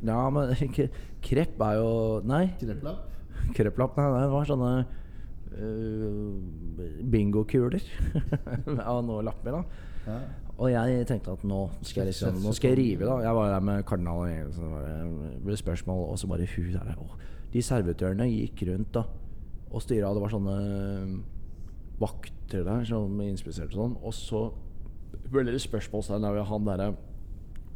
Ja, 0.04 0.26
men 0.36 0.52
Krepp 1.28 1.64
er 1.64 1.78
jo 1.80 1.94
Nei. 2.28 2.44
Krepplapp? 2.60 3.08
Krepplapp, 3.56 3.96
nei, 3.98 4.10
det 4.26 4.34
var 4.34 4.50
sånne 4.50 4.74
uh, 5.56 6.36
bingokuler 7.16 7.88
av 8.92 9.02
noen 9.08 9.32
lapper. 9.32 9.62
da 9.62 9.90
Ja. 10.12 10.20
Og 10.62 10.70
jeg 10.70 11.06
tenkte 11.10 11.34
at 11.34 11.44
nå 11.48 11.64
skal 11.86 12.04
jeg 12.04 12.12
liksom 12.12 12.42
Nå 12.44 12.52
skal 12.54 12.74
jeg 12.74 12.80
rive, 12.82 13.08
da. 13.08 13.20
Jeg 13.24 13.38
var 13.38 13.52
der 13.54 13.66
med 13.66 13.86
kardinal 13.88 14.28
og 14.28 14.54
så 14.54 14.68
var 14.68 14.84
det 14.86 15.36
ble 15.46 15.58
spørsmål, 15.58 16.04
og 16.12 16.20
så 16.20 16.30
bare 16.30 16.48
hun 16.56 16.72
der 16.76 16.96
Og 17.00 17.16
De 17.54 17.64
servitørene 17.66 18.28
gikk 18.30 18.68
rundt 18.70 18.92
da 19.00 19.08
og 19.72 19.80
styra. 19.80 20.12
Det 20.12 20.20
var 20.20 20.34
sånne 20.34 20.56
vakter 22.02 22.66
der 22.68 22.84
som 22.88 23.22
inspiserte 23.24 23.78
sånn. 23.78 23.96
Og 24.02 24.14
så 24.16 24.48
ble 25.32 25.46
det 25.48 25.62
spørsmålstegn 25.64 26.28
ved 26.36 26.48
han 26.50 26.68
derre 26.68 26.92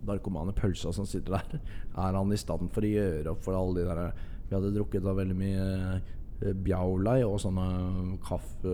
narkomane 0.06 0.54
pølsa 0.56 0.94
som 0.94 1.08
sitter 1.10 1.38
der. 1.40 1.62
Er 1.98 2.18
han 2.18 2.34
i 2.34 2.40
stand 2.40 2.72
for 2.76 2.86
å 2.86 2.92
gjøre 2.92 3.34
opp 3.34 3.46
for 3.46 3.58
alle 3.58 3.82
de 3.82 3.88
der 3.90 4.32
Vi 4.46 4.54
hadde 4.54 4.74
drukket 4.76 5.06
da 5.06 5.16
veldig 5.18 5.36
mye 5.38 5.70
eh, 5.96 6.52
Bjaulai 6.66 7.24
og 7.26 7.40
sånne 7.42 8.20
kaffe, 8.22 8.74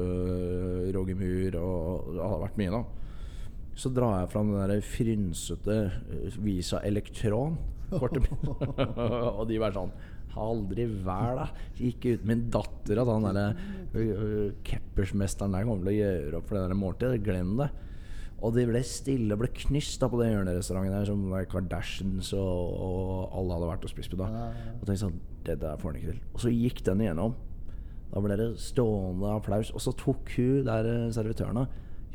Rogemur 0.92 1.56
og 1.62 2.10
Det 2.12 2.26
hadde 2.26 2.42
vært 2.44 2.60
mye, 2.60 2.74
da. 2.74 2.82
Så 3.82 3.92
drar 3.96 4.18
jeg 4.20 4.32
fram 4.34 4.52
den 4.52 4.74
der 4.74 4.84
frynsete 4.84 5.78
eh, 5.88 6.42
Visa 6.44 6.82
Elektron. 6.84 7.56
Og 9.38 9.46
de 9.50 9.58
var 9.60 9.74
sånn 9.76 9.92
Aldri 10.40 10.86
vær, 11.04 11.38
da. 11.40 11.48
Gikk 11.80 12.08
ut 12.14 12.26
min 12.28 12.46
datter 12.54 13.02
at 13.02 13.12
han 13.12 13.28
derre 13.28 14.56
Keppersmesteren 14.68 15.56
der 15.56 15.68
kommer 15.68 15.84
til 15.84 15.94
å 15.94 15.98
gjøre 15.98 16.40
opp 16.40 16.50
for 16.50 16.58
det 16.58 16.66
der 16.68 16.80
måltidet. 16.80 17.24
Glem 17.26 17.56
det. 17.60 17.70
Og 18.42 18.56
det 18.56 18.66
ble 18.66 18.82
stille, 18.88 19.38
ble 19.38 19.52
knyst 19.54 20.02
da 20.02 20.10
på 20.10 20.18
den 20.22 20.32
hjørnerestauranten 20.34 20.96
der 20.96 21.10
som 21.10 21.28
Kardashians 21.52 22.32
og, 22.34 22.74
og 22.74 23.36
alle 23.38 23.58
hadde 23.58 23.70
vært 23.70 23.86
og 23.86 23.94
spist 23.94 24.14
på 24.14 24.18
da. 24.22 24.32
Og 24.80 24.88
tenkte 24.88 25.04
sånn 25.04 25.20
Det 25.46 25.60
der 25.62 25.78
får 25.78 25.92
han 25.92 26.00
ikke 26.00 26.14
til. 26.14 26.24
Og 26.34 26.44
så 26.46 26.54
gikk 26.54 26.82
den 26.88 27.04
igjennom. 27.06 27.38
Da 28.12 28.24
ble 28.24 28.38
det 28.40 28.50
stående 28.60 29.36
applaus. 29.36 29.72
Og 29.76 29.84
så 29.84 29.94
tok 29.98 30.34
hun 30.38 30.66
der 30.68 30.90
eh, 30.90 31.14
servitøren 31.16 31.66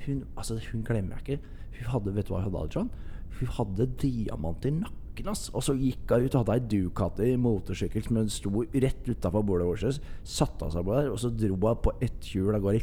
hun, 0.07 0.23
altså, 0.37 0.59
hun 0.71 0.85
glemmer 0.87 1.17
jeg 1.17 1.39
ikke. 1.39 1.55
Hun 1.79 1.91
hadde 1.95 2.15
vet 2.15 2.29
du 2.29 2.35
hva 2.35 2.43
hun 2.45 2.53
hadde, 2.53 2.69
John? 2.75 2.91
Hun 3.39 3.53
hadde 3.57 3.89
diamant 4.03 4.67
i 4.67 4.75
nakken. 4.77 5.06
Ass 5.33 5.49
Og 5.55 5.63
så 5.65 5.75
gikk 5.79 6.11
hun 6.13 6.27
ut 6.27 6.35
og 6.37 6.43
hadde 6.45 6.57
ei 6.57 6.69
Ducati 6.71 7.33
motorsykkel 7.41 8.05
som 8.05 8.17
hun 8.21 8.29
sto 8.29 8.51
rett 8.75 9.09
utafor 9.09 9.43
bordet 9.47 9.67
vårt. 9.67 10.01
Satte 10.23 10.69
seg 10.73 10.85
på 10.85 10.95
der, 10.97 11.11
og 11.13 11.19
så 11.23 11.31
dro 11.33 11.57
hun 11.57 11.81
på 11.83 11.93
ett 12.05 12.21
hjul 12.35 12.55
av 12.55 12.61
gårde. 12.67 12.83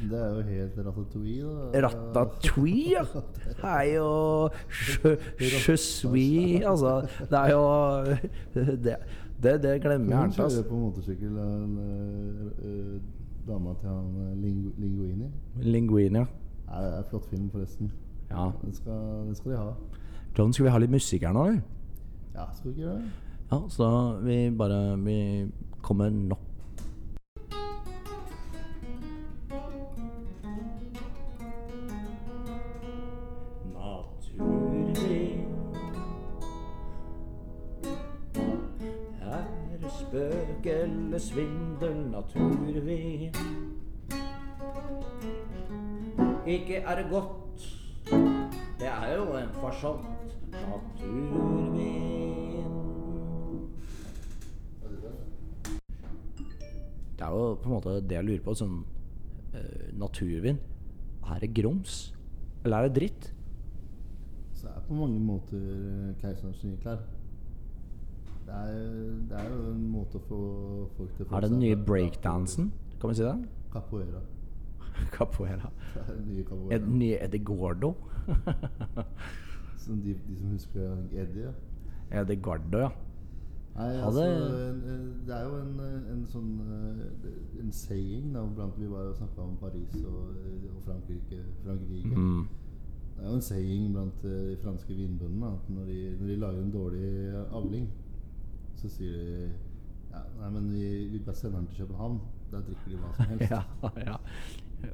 Det 0.00 0.16
er 0.16 0.30
jo 0.32 0.42
helt 0.48 0.76
ratatouille, 0.80 1.48
da. 1.72 1.80
Ratatouille, 1.84 2.90
ja. 2.94 3.02
Det 3.60 3.64
er 3.68 3.82
jo 3.98 4.48
je, 5.38 5.76
suis 5.76 6.62
Altså, 6.64 6.94
det 7.30 7.38
er 7.38 7.50
jo 7.52 7.64
Det, 8.86 8.96
det, 9.42 9.62
det 9.62 9.74
glemmer 9.84 10.14
jeg 10.14 10.22
Hun 10.22 10.32
kjører 10.38 10.68
på 10.68 10.78
motorsykkel 10.80 11.36
av 11.36 11.50
en 11.52 11.74
eh, 11.84 12.70
eh, 12.70 12.96
dama 13.48 13.74
til 13.80 13.88
han 13.92 14.08
eh, 14.24 14.32
Lingu 14.40 14.70
Linguini. 14.80 15.28
Linguine, 15.68 16.18
ja. 16.18 16.26
Ja, 16.70 16.80
Det 16.80 16.92
er 16.94 16.98
en 16.98 17.08
flott 17.10 17.28
film, 17.30 17.50
forresten. 17.50 17.92
ja. 18.30 18.50
Den 18.62 18.74
skal, 18.74 19.00
den 19.26 19.34
skal 19.34 19.52
de 19.52 19.56
ha. 19.58 19.70
John, 20.38 20.52
skal 20.52 20.64
vi 20.64 20.70
ha 20.70 20.78
litt 20.78 20.90
musikk 20.94 21.22
her 21.26 21.34
nå, 21.34 21.44
eller? 21.46 21.62
Ja, 22.34 22.46
skal 22.54 22.70
vi 22.70 22.80
ikke 22.80 22.94
det? 22.94 23.10
Ja, 23.50 23.58
så 23.68 23.82
da 23.82 24.20
vi 24.22 24.50
bare 24.54 24.96
Vi 25.02 25.18
kommer 25.82 26.10
nå. 26.10 26.38
Spøk 39.90 40.66
eller 40.66 41.18
svindel, 41.18 41.96
naturvin? 42.10 43.34
Ikke 46.46 46.76
er 46.76 46.94
det 46.96 47.06
godt, 47.10 47.60
det 48.80 48.88
er 48.88 49.16
jo 49.16 49.22
en 49.36 49.52
farsant. 49.60 50.19
Naturvin. 51.10 52.70
Det 57.18 57.26
er 57.26 57.30
jo 57.30 57.54
på 57.54 57.68
en 57.68 57.74
måte 57.74 58.00
det 58.00 58.16
jeg 58.16 58.24
lurer 58.28 58.42
på. 58.44 58.54
Sånn 58.56 58.80
uh, 59.54 59.86
naturvin. 59.98 60.60
Er 61.30 61.42
det 61.42 61.52
grums? 61.54 62.00
Eller 62.64 62.76
er 62.76 62.88
det 62.88 62.96
dritt? 62.98 63.30
Så 64.54 64.66
det 64.66 64.74
er 64.76 64.84
på 64.86 64.96
mange 64.98 65.20
måter 65.24 65.56
eh, 65.56 66.08
keiserens 66.20 66.60
nye 66.66 66.76
klær. 66.82 66.98
Det 68.44 68.56
er, 68.56 68.74
det 69.30 69.38
er 69.38 69.46
jo 69.48 69.60
en 69.70 69.86
måte 69.92 70.18
å 70.18 70.24
få 70.26 70.40
folk 70.96 71.14
til 71.16 71.24
å 71.24 71.36
Er 71.36 71.46
det 71.46 71.50
den 71.52 71.62
nye 71.62 71.78
breakdansen? 71.90 72.72
Kan 73.00 73.12
vi 73.12 73.20
si 73.20 73.24
det? 73.24 73.36
Capoeira. 73.72 74.20
Capoeira. 75.16 75.70
Det 75.94 76.02
er 76.02 76.10
den 76.10 76.26
nye 76.34 76.44
capoeira. 76.48 76.76
Ed, 76.76 76.90
nye 76.92 77.22
Eddie 77.24 77.44
Gordo. 77.46 77.94
Som 79.80 80.00
de, 80.04 80.12
de 80.28 80.36
som 80.38 80.50
husker 80.52 80.96
Eddie. 81.12 81.46
ja. 81.48 81.52
Eddie 82.20 82.36
Gardo, 82.42 82.78
ja. 82.84 82.90
Nei, 83.76 83.90
altså, 84.02 84.24
det- 84.26 84.68
en, 84.68 84.80
en, 84.92 85.04
det 85.26 85.34
er 85.36 85.44
jo 85.46 85.58
en, 85.62 85.76
en 86.12 86.24
sånn 86.26 86.48
eh, 86.60 87.60
En 87.62 87.70
saying 87.72 88.32
da, 88.34 88.42
blant 88.56 88.74
Vi 88.80 88.88
var 88.90 89.04
jo 89.06 89.12
snakka 89.14 89.44
om 89.44 89.52
Paris 89.60 89.94
og, 90.04 90.32
og 90.74 90.80
Frankrike. 90.84 91.38
Frankrike. 91.64 92.16
Mm. 92.16 92.48
Det 93.14 93.24
er 93.24 93.28
jo 93.30 93.36
en 93.38 93.46
saying 93.46 93.86
blant 93.94 94.24
eh, 94.26 94.42
de 94.50 94.56
franske 94.64 94.96
vinbøndene 94.98 95.52
at 95.54 95.70
når 95.70 95.84
de, 95.92 95.98
når 96.20 96.26
de 96.32 96.36
lager 96.42 96.62
en 96.64 96.72
dårlig 96.74 97.10
avling, 97.60 97.86
så 98.80 98.88
sier 98.90 99.16
de 99.16 99.50
ja, 100.10 100.24
Nei, 100.40 100.50
men 100.58 100.68
vi, 100.74 100.84
vi 101.14 101.18
bare 101.24 101.36
sender 101.38 101.58
den 101.62 101.68
til 101.70 101.84
København. 101.84 102.18
Der 102.50 102.64
drikker 102.66 102.90
de 102.90 102.96
hva 102.98 103.10
som 103.14 103.30
helst. 103.30 103.50
ja, 103.54 103.62
ja. 104.10 104.16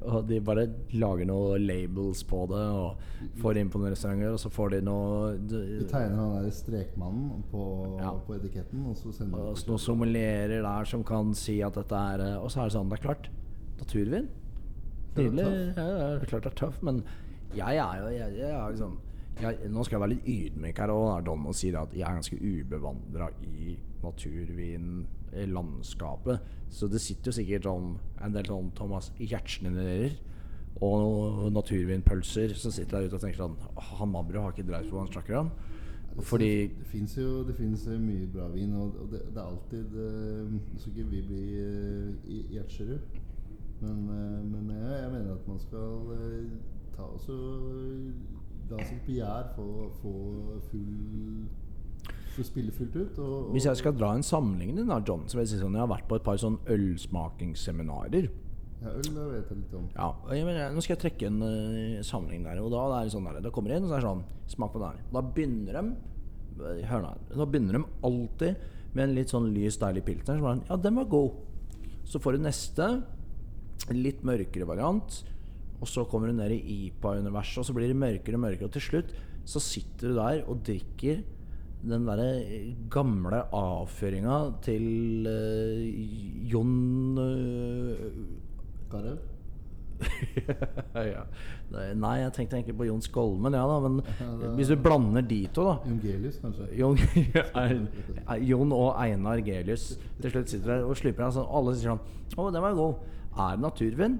Og 0.07 0.25
de 0.27 0.37
bare 0.43 0.65
lager 0.93 1.25
noen 1.29 1.63
labels 1.67 2.23
på 2.27 2.41
det 2.51 2.59
og 2.75 2.97
får 3.41 3.57
inn 3.61 3.69
på 3.71 3.79
noen 3.81 3.93
restauranter, 3.93 4.33
og 4.35 4.39
så 4.41 4.49
får 4.51 4.69
de 4.75 4.81
noe 4.87 5.31
De 5.51 5.61
tegner 5.89 6.15
han 6.19 6.33
der 6.43 6.51
strekmannen 6.55 7.43
på, 7.51 7.63
Ja. 8.01 8.11
på 8.27 8.35
etiketten, 8.35 8.85
og 8.89 8.95
så 8.99 9.13
sender 9.15 9.39
og 9.51 9.57
så 9.57 9.67
noen 9.71 9.79
sommelierer 9.85 10.61
der 10.65 10.85
som 10.91 11.03
kan 11.07 11.33
si 11.33 11.61
at 11.61 11.73
dette 11.79 11.95
er 11.95 12.19
eh, 12.25 12.35
Og 12.41 12.51
så 12.51 12.61
er 12.61 12.69
det 12.69 12.75
sånn, 12.77 12.89
det 12.91 12.99
er 12.99 13.05
klart. 13.07 13.29
Naturvin. 13.79 14.27
Nydelig. 15.17 15.45
Ja, 15.77 15.87
det 16.17 16.21
er 16.21 16.25
klart 16.29 16.43
det 16.43 16.51
er 16.51 16.59
tøff, 16.61 16.81
men 16.85 17.03
jeg 17.55 17.77
er 17.81 18.01
jo 18.03 18.07
jeg, 18.13 18.37
jeg 18.37 18.51
er 18.51 18.69
liksom 18.73 18.97
jeg, 19.41 19.69
Nå 19.69 19.83
skal 19.85 19.95
jeg 19.97 20.01
være 20.03 20.13
litt 20.15 20.27
ydmyk 20.27 20.77
her 20.83 20.91
og 20.93 21.25
Don 21.25 21.45
og 21.47 21.55
sier 21.57 21.77
at 21.81 21.93
jeg 21.95 22.05
er 22.05 22.17
ganske 22.19 22.37
ubevandra 22.37 23.29
i 23.45 23.77
naturvinlandskapet. 24.03 26.37
Så 26.69 26.87
det 26.91 27.01
sitter 27.03 27.27
jo 27.31 27.37
sikkert 27.39 27.63
sånn 27.67 27.87
en 28.23 28.33
del 28.35 28.45
sånn 28.49 28.75
Thomas 28.77 29.05
Gjertsen-elever 29.19 30.11
og 30.83 31.51
naturvinpølser 31.55 32.49
som 32.59 32.71
sitter 32.73 32.93
der 32.99 33.05
ute 33.07 33.17
og 33.17 33.23
tenker 33.23 33.41
sånn 33.41 33.59
Han 33.97 34.13
Mabro 34.13 34.39
har 34.43 34.51
ikke 34.53 34.67
dreid 34.67 34.85
på 34.89 34.93
hva 34.93 35.03
han 35.05 35.15
snakker 35.15 35.35
om. 35.39 35.49
Fordi 36.17 36.67
Det 36.67 36.87
fins 36.89 37.17
jo 37.17 37.43
det 37.45 37.55
finnes 37.55 37.87
mye 38.01 38.27
bra 38.33 38.47
vin, 38.49 38.73
og, 38.73 38.93
det, 39.11 39.21
det 39.33 39.37
er 39.37 39.45
alltid 39.45 39.85
uh, 39.93 40.49
Nå 40.49 40.59
skal 40.79 40.91
ikke 40.91 41.11
vi 41.11 41.21
bli 41.27 41.43
uh, 41.61 42.09
Gjertsrud, 42.53 42.99
men, 43.81 44.09
eh, 44.09 44.45
men 44.45 44.69
jeg, 44.73 45.01
jeg 45.01 45.11
mener 45.11 45.35
at 45.35 45.47
man 45.47 45.59
skal 45.59 46.11
eh, 46.15 46.45
ta 46.95 47.03
også 47.03 47.33
og 47.33 48.71
la 48.71 48.85
sitt 48.89 49.03
begjær 49.05 49.51
få, 49.55 49.67
få 50.01 50.13
full 50.71 51.45
spille 52.45 52.73
fullt 52.75 52.95
ut. 52.95 53.19
Og, 53.19 53.31
og, 53.37 53.53
Hvis 53.55 53.65
jeg 53.65 53.79
skal 53.79 53.95
dra 53.97 54.11
en 54.15 54.25
sammenligning, 54.25 54.85
da, 54.89 54.99
John, 55.07 55.23
så 55.27 55.37
vil 55.37 55.45
jeg 55.45 55.55
si 55.55 55.61
sånn 55.61 55.77
Jeg 55.77 55.83
har 55.85 55.89
vært 55.89 56.09
på 56.09 56.19
et 56.19 56.25
par 56.25 56.37
sånn 56.41 56.59
ølsmakingsseminarer. 56.73 58.29
ja, 58.83 58.91
Øl 58.93 59.09
vet 59.31 59.49
jeg 59.49 59.57
litt 59.61 59.73
om. 59.79 59.87
Ja, 59.95 60.11
mener, 60.29 60.75
Nå 60.75 60.83
skal 60.85 60.95
jeg 60.95 61.03
trekke 61.07 61.31
en 61.31 61.41
uh, 61.41 62.03
sammenligning 62.05 62.45
der. 62.49 62.61
Og 62.61 62.69
da 62.73 62.83
det 62.91 62.99
er 62.99 63.09
det 63.09 63.15
sånn 63.15 63.29
der, 63.29 63.41
da 63.41 63.53
kommer 63.53 63.73
de 63.73 63.79
inn 63.79 63.87
og 63.87 63.93
så 63.93 63.97
er 63.97 64.05
det 64.05 64.11
sånn 64.11 64.25
Smak 64.53 64.73
på 64.73 64.83
den 64.83 64.93
her. 64.93 65.07
Da 65.15 65.25
begynner 65.25 65.79
de 65.81 66.83
Hør 66.89 67.03
nå. 67.03 67.13
Da 67.33 67.45
begynner 67.45 67.77
de 67.77 67.83
alltid 68.07 68.67
med 68.95 69.03
en 69.03 69.15
litt 69.17 69.29
sånn 69.29 69.51
lys, 69.53 69.77
deilig 69.77 70.05
pilsner. 70.07 70.39
Så 70.41 70.53
ja, 70.69 70.77
den 70.81 70.97
var 70.97 71.09
god. 71.11 71.35
Så 72.07 72.21
får 72.23 72.37
du 72.37 72.45
neste, 72.47 72.87
litt 73.93 74.23
mørkere 74.25 74.65
variant. 74.65 75.19
Og 75.77 75.89
så 75.89 76.05
kommer 76.09 76.31
du 76.31 76.39
ned 76.39 76.55
i 76.55 76.87
IPA-universet, 76.87 77.61
og 77.61 77.67
så 77.67 77.75
blir 77.77 77.91
det 77.91 77.99
mørkere 77.99 78.39
og 78.39 78.45
mørkere. 78.47 78.69
Og 78.69 78.73
til 78.73 78.85
slutt 78.87 79.13
så 79.47 79.61
sitter 79.63 80.11
du 80.11 80.17
der 80.17 80.41
og 80.49 80.63
drikker 80.65 81.21
den 81.85 82.05
derre 82.07 82.29
gamle 82.91 83.43
avføringa 83.53 84.37
til 84.65 85.27
uh, 85.29 86.49
Jon 86.51 87.17
uh, 87.21 88.05
Karev? 88.91 89.17
ja. 90.93 91.23
Nei, 91.97 92.13
jeg 92.21 92.33
tenkte 92.35 92.57
egentlig 92.59 92.75
på 92.77 92.85
Jon 92.85 93.01
Skolmen, 93.01 93.55
ja 93.57 93.63
da. 93.65 93.77
Men 93.81 94.01
det- 94.41 94.51
hvis 94.59 94.69
du 94.69 94.75
blander 94.81 95.21
de 95.25 95.39
to, 95.53 95.63
da 95.65 95.77
Jungelius, 95.89 96.37
kanskje? 96.43 96.67
Jon, 96.77 96.97
Jon 98.51 98.73
og 98.77 98.91
Einar 99.01 99.41
Gelius 99.45 99.99
til 100.21 100.31
slutt 100.33 100.49
sitter 100.53 100.73
der 100.75 100.85
og 100.87 100.97
slipper 100.97 101.27
av. 101.27 101.33
Sånn, 101.37 101.49
alle 101.49 101.75
sier 101.75 101.93
sånn 101.95 102.37
Å, 102.37 102.49
den 102.53 102.61
var 102.65 102.77
god. 102.77 103.05
Er 103.37 103.55
det 103.57 103.63
naturvin? 103.65 104.19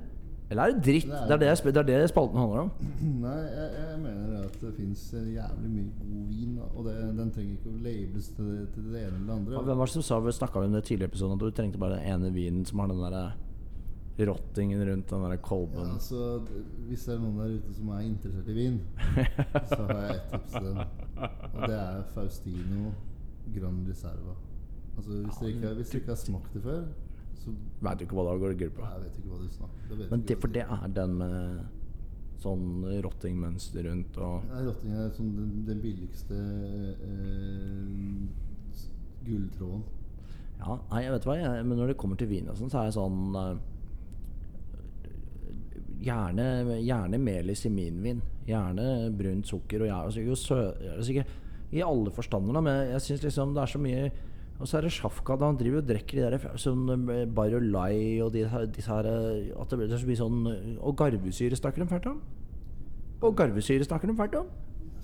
Eller 0.50 0.64
er 0.64 0.72
det 0.78 0.84
dritt? 0.86 1.04
Det 1.08 1.12
er- 1.14 1.26
Det 1.28 1.34
er 1.34 1.38
det, 1.38 1.48
jeg 1.48 1.74
det, 1.74 1.78
er 1.96 2.02
det 2.02 2.10
spalten 2.10 2.38
handler 2.40 2.60
om. 2.60 2.70
Nei, 3.26 3.38
jeg, 3.58 3.72
jeg 3.78 4.00
mener 4.00 4.38
at 4.46 4.60
det 4.62 4.74
fins 4.78 5.02
jævlig 5.14 5.72
mye 5.74 5.90
god 6.00 6.28
vin, 6.32 6.54
og 6.76 6.86
det, 6.86 6.94
den 7.18 7.32
trenger 7.36 7.58
ikke 7.58 7.74
å 7.74 7.82
labels 7.84 8.30
til, 8.38 8.46
det- 8.54 8.70
til 8.74 8.84
det 8.94 9.02
ene 9.02 9.18
eller 9.18 9.28
det 9.28 9.36
andre. 9.40 9.64
Hvem 9.68 9.78
var 9.82 9.86
det 9.86 9.94
som 9.98 10.02
sa 10.08 10.20
vi 10.20 10.32
snakka 10.32 10.64
om 10.64 10.72
det 10.78 10.84
tidligere 10.88 11.12
episoden 11.12 11.34
at 11.36 11.40
du 11.44 11.52
trengte 11.52 11.78
bare 11.84 11.98
den 12.00 12.08
ene 12.14 12.32
vinen 12.34 12.66
som 12.66 12.80
har 12.80 12.88
den 12.88 13.04
der 13.04 13.34
rottingen 14.28 14.82
rundt 14.88 15.10
den 15.12 15.22
der 15.22 15.30
Ja, 15.36 15.42
kolben? 15.46 15.92
altså, 15.92 16.16
så 16.16 16.42
hvis 16.88 17.04
det 17.06 17.16
er 17.16 17.20
noen 17.22 17.38
der 17.38 17.52
ute 17.60 17.74
som 17.78 17.90
er 17.90 18.00
interessert 18.08 18.48
i 18.50 18.54
vin, 18.54 18.80
så 19.70 19.82
har 19.84 20.00
jeg 20.08 20.16
et 20.16 20.32
tips 20.32 20.52
til 20.56 20.64
dem. 20.64 20.80
Og 21.54 21.68
det 21.68 21.76
er 21.78 22.04
Faustino 22.16 22.92
Gran 23.54 23.84
Reserva. 23.88 24.34
Altså, 24.98 25.12
hvis 25.12 25.36
dere 25.42 25.50
ikke, 25.54 25.74
hvis 25.76 25.90
dere 25.92 26.02
ikke 26.02 26.16
har 26.16 26.22
smakt 26.24 26.54
det 26.56 26.64
før, 26.64 26.82
så 27.48 27.56
Veit 27.88 28.00
du 28.00 28.06
ikke 28.06 28.18
hva 28.20 28.28
da 28.28 28.38
går 28.44 28.56
glipp 28.60 28.80
av? 28.82 28.94
Jeg 28.98 29.08
vet 29.08 29.20
ikke 29.22 29.32
hva 29.32 29.42
du 29.42 29.50
snakker 29.56 29.90
det 29.90 29.98
vet 30.02 30.14
Men 30.14 30.24
det, 30.30 30.38
for 30.44 30.56
det 30.58 30.66
er 30.68 30.96
den 31.00 31.18
med 31.22 31.66
sånn 32.42 32.66
rottingmønster 33.04 33.88
rundt 33.88 34.18
og 34.22 34.44
Ja, 34.52 34.64
Rotting 34.68 34.94
er 34.94 35.08
sånn 35.16 35.32
den, 35.38 35.54
den 35.68 35.80
billigste 35.82 36.38
eh, 37.08 37.88
gulltråden. 39.28 39.82
Ja, 40.58 40.78
nei, 40.92 41.02
jeg 41.06 41.16
vet 41.16 41.26
hva, 41.28 41.38
jeg, 41.38 41.66
men 41.66 41.82
når 41.82 41.92
det 41.92 41.98
kommer 42.02 42.20
til 42.20 42.30
vin 42.32 42.50
og 42.50 42.60
sånn, 42.60 42.72
så 42.74 42.82
er 42.82 42.92
jeg 42.92 42.98
sånn 43.00 43.42
eh, 43.42 43.58
Gjerne, 45.98 46.78
gjerne 46.86 47.18
melis 47.18 47.64
i 47.66 47.72
min 47.74 47.96
vin. 48.04 48.20
Gjerne 48.46 49.10
brunt 49.18 49.50
sukker. 49.50 49.82
Og 49.82 49.88
jeg, 49.90 50.22
er 50.22 50.28
jo 50.28 50.36
altså, 50.36 51.24
I 51.74 51.82
alle 51.82 52.14
forstander, 52.14 52.54
da, 52.54 52.62
men 52.62 52.92
jeg 52.94 53.02
syns 53.04 53.24
liksom 53.26 53.56
det 53.56 53.64
er 53.64 53.72
så 53.72 53.82
mye 53.82 54.04
Og 54.60 54.68
så 54.68 54.78
er 54.78 54.88
det 54.88 54.92
Sjafka. 54.92 55.36
da 55.36 55.52
Han 55.52 55.58
driver 55.58 55.82
og 55.82 55.88
drikker 55.88 56.18
de 56.18 56.38
der 56.38 56.58
sånn 56.58 57.10
eh, 57.14 57.26
Barolai 57.30 58.22
og 58.26 58.32
de, 58.34 58.46
disse 58.74 58.90
her 58.90 59.10
eh, 59.10 59.52
At 59.54 59.70
det 59.70 59.80
blir 59.80 59.94
så 59.94 60.10
mye 60.10 60.22
sånn 60.22 60.40
eh, 60.52 60.72
Og 60.82 60.98
garvesyre 60.98 61.60
snakker 61.60 61.84
de 61.84 61.90
fælt 61.92 62.10
om. 62.10 62.24
Og 63.22 63.38
garvesyre 63.38 63.86
snakker 63.86 64.10
de 64.10 64.18
fælt 64.18 64.40
om. 64.42 64.50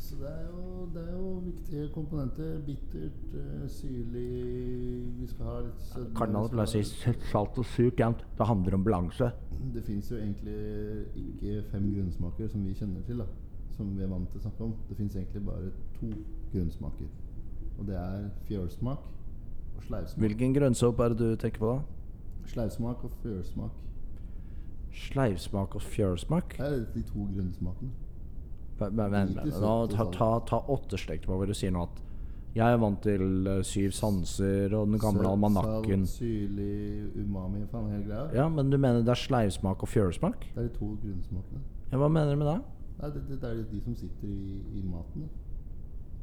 Så 0.04 0.18
det 0.20 0.28
er, 0.28 0.42
jo, 0.50 0.88
det 0.94 1.04
er 1.04 1.14
jo 1.14 1.30
viktige 1.46 1.86
komponenter. 1.94 2.58
Bittert, 2.66 3.38
syrlig 3.72 4.26
Vi 5.20 5.30
skal 5.30 5.48
ha 5.48 5.56
litt 5.68 5.88
sødme, 5.88 6.12
Kardinalen 6.18 6.50
vi 6.50 6.58
pleier 6.58 6.68
å 6.68 6.74
si 6.74 7.16
salt 7.32 7.62
og 7.62 7.70
surt 7.72 8.04
jevnt. 8.04 8.26
Det 8.38 8.50
handler 8.50 8.78
om 8.78 8.86
balanse. 8.86 9.32
Det 9.74 9.86
fins 9.86 10.12
jo 10.12 10.20
egentlig 10.20 10.58
ikke 11.24 11.64
fem 11.72 11.88
grunnsmaker 11.94 12.52
som 12.52 12.66
vi 12.68 12.76
kjenner 12.78 13.06
til, 13.08 13.24
da. 13.24 13.30
Som 13.78 13.96
vi 13.98 14.06
er 14.06 14.12
vant 14.12 14.30
til 14.34 14.42
å 14.42 14.46
snakke 14.48 14.68
om. 14.68 14.78
Det 14.90 15.00
fins 15.00 15.18
egentlig 15.18 15.46
bare 15.48 15.72
to 16.00 16.12
grunnsmaker. 16.52 17.10
Og 17.80 17.88
det 17.88 17.98
er 17.98 18.28
fjølsmak 18.50 19.08
og 19.84 19.90
sleivsmak. 19.90 20.20
Hvilken 20.24 20.54
grønnsopp 20.56 21.00
er 21.00 21.14
det 21.14 21.20
du 21.20 21.36
tenker 21.40 21.64
på 21.64 21.74
da? 21.74 21.82
Sleivsmak 22.54 23.04
og 23.04 23.12
fjølsmak. 23.24 23.82
Sleivsmak 24.94 25.76
og 25.76 25.82
fjølsmak? 25.82 26.56
Det 26.58 26.66
er 26.66 26.80
de 26.94 27.04
to 27.08 27.28
grønnsmakene. 27.36 27.92
Men, 28.80 28.96
men, 28.96 29.12
men, 29.12 29.54
nå, 29.62 29.76
ta, 29.88 30.04
og 30.04 30.16
ta, 30.16 30.30
ta 30.50 30.60
åtteslekt 30.74 31.28
på 31.30 31.38
hvor 31.38 31.48
du 31.48 31.54
sier 31.56 31.72
nå 31.72 31.86
at 31.86 32.02
jeg 32.54 32.70
er 32.70 32.78
vant 32.78 33.00
til 33.02 33.48
uh, 33.50 33.62
syv 33.66 33.94
sanser 33.98 34.74
og 34.78 34.92
den 34.92 35.00
gamle 35.02 35.24
Søt, 35.24 35.30
almanakken. 35.32 36.04
Salt, 36.06 36.20
syrlig, 36.20 37.08
umami, 37.18 37.64
faen 37.72 37.88
hele 37.90 38.04
greia. 38.06 38.28
Ja, 38.38 38.46
men 38.50 38.70
du 38.70 38.78
mener 38.78 39.02
det 39.02 39.10
er 39.10 39.22
sleivsmak 39.24 39.82
og 39.82 39.90
fjølsmak? 39.90 40.46
Det 40.52 40.62
er 40.62 40.68
de 40.68 40.76
to 40.76 40.92
grunnsmakene. 41.02 41.64
Ja, 41.90 41.98
hva 42.02 42.12
mener 42.14 42.36
du 42.36 42.44
med 42.44 42.52
det? 42.52 42.60
Nei, 43.00 43.10
det, 43.16 43.24
det, 43.30 43.40
det 43.42 43.50
er 43.50 43.64
de 43.72 43.82
som 43.88 43.96
sitter 43.98 44.30
i, 44.30 44.60
i 44.78 44.84
maten. 44.86 45.26
Da. 45.26 45.42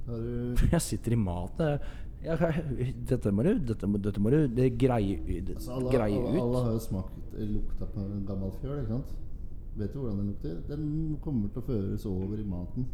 Da 0.07 0.13
har 0.13 0.23
du 0.23 0.63
Jeg 0.77 0.85
sitter 0.87 1.17
i 1.17 1.21
maten. 1.25 1.91
Jeg- 2.23 2.95
dette 3.09 3.31
må 3.33 3.43
du 3.43 3.59
Dette 3.59 3.87
må, 3.87 3.99
dette 4.03 4.21
må 4.21 4.31
du 4.31 4.47
det 4.49 4.79
greie, 4.79 5.16
det, 5.41 5.55
altså, 5.57 5.73
alle, 5.79 5.91
greie 5.91 6.18
alle, 6.18 6.41
alle 6.43 6.62
har 6.64 6.73
jo 6.73 6.79
smakt 6.79 7.35
lukta 7.39 7.87
på 7.87 8.01
en 8.01 8.27
gammel 8.27 8.51
fjøl, 8.61 8.81
ikke 8.83 8.89
sant? 8.89 9.14
Vet 9.77 9.93
du 9.95 9.99
hvordan 10.01 10.18
den 10.18 10.27
lukter? 10.35 10.57
Den 10.68 11.16
kommer 11.23 11.49
til 11.49 11.62
å 11.62 11.66
føres 11.66 12.07
over 12.07 12.37
i 12.39 12.45
maten. 12.45 12.87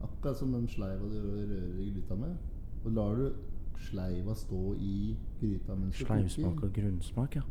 Akkurat 0.00 0.36
som 0.38 0.52
den 0.52 0.66
sleiva 0.68 1.08
du 1.10 1.18
rører 1.20 1.80
i 1.82 1.90
gryta 1.92 2.16
med. 2.16 2.36
Og 2.84 2.92
lar 2.96 3.14
du 3.16 3.32
sleiva 3.76 4.34
stå 4.34 4.74
i 4.78 5.16
gryta 5.40 5.74
mens 5.76 5.98
du 5.98 6.04
Sleivsmak 6.04 6.62
og 6.62 6.72
grunnsmak, 6.72 7.36
ja. 7.36 7.42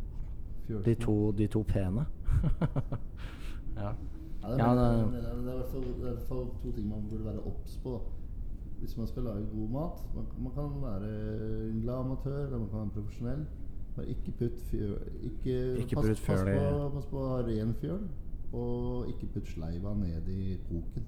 De 0.86 0.96
to, 0.96 1.32
de 1.38 1.48
to 1.48 1.64
pene. 1.64 2.06
ja. 3.78 3.94
Ja, 4.42 4.56
Ja, 4.58 4.74
det 4.76 4.84
er 4.86 5.36
i 5.36 6.02
hvert 6.02 6.22
fall 6.30 6.46
to 6.64 6.72
ting 6.72 6.88
man 6.90 7.04
burde 7.12 7.26
være 7.26 7.44
obs 7.46 7.78
på. 7.84 7.98
Da. 7.98 8.00
Hvis 8.80 8.98
man 8.98 9.08
skal 9.08 9.24
lage 9.24 9.46
god 9.54 9.70
mat 9.76 10.04
Man, 10.16 10.26
man 10.44 10.52
kan 10.56 10.70
være 10.82 11.10
en 11.70 11.82
glad 11.84 11.96
amatør 12.04 12.38
eller 12.46 12.58
man 12.58 12.70
kan 12.70 12.80
være 12.80 12.90
profesjonell. 12.96 13.46
Bare 13.96 14.08
ikke 14.14 14.32
putt 14.40 14.62
fjøl 14.72 14.98
Ikke, 15.24 15.56
Ikke 15.84 15.96
pass, 15.96 16.08
putt 16.08 16.20
fjøl 16.26 16.48
i- 16.54 16.58
på, 16.60 16.90
pass 16.96 17.06
på 17.12 17.24
ren 17.50 17.74
fjøl. 17.82 18.04
Og 18.54 19.08
ikke 19.12 19.28
putt 19.34 19.48
sleiva 19.52 19.94
ned 19.94 20.28
i 20.34 20.58
koken. 20.70 21.04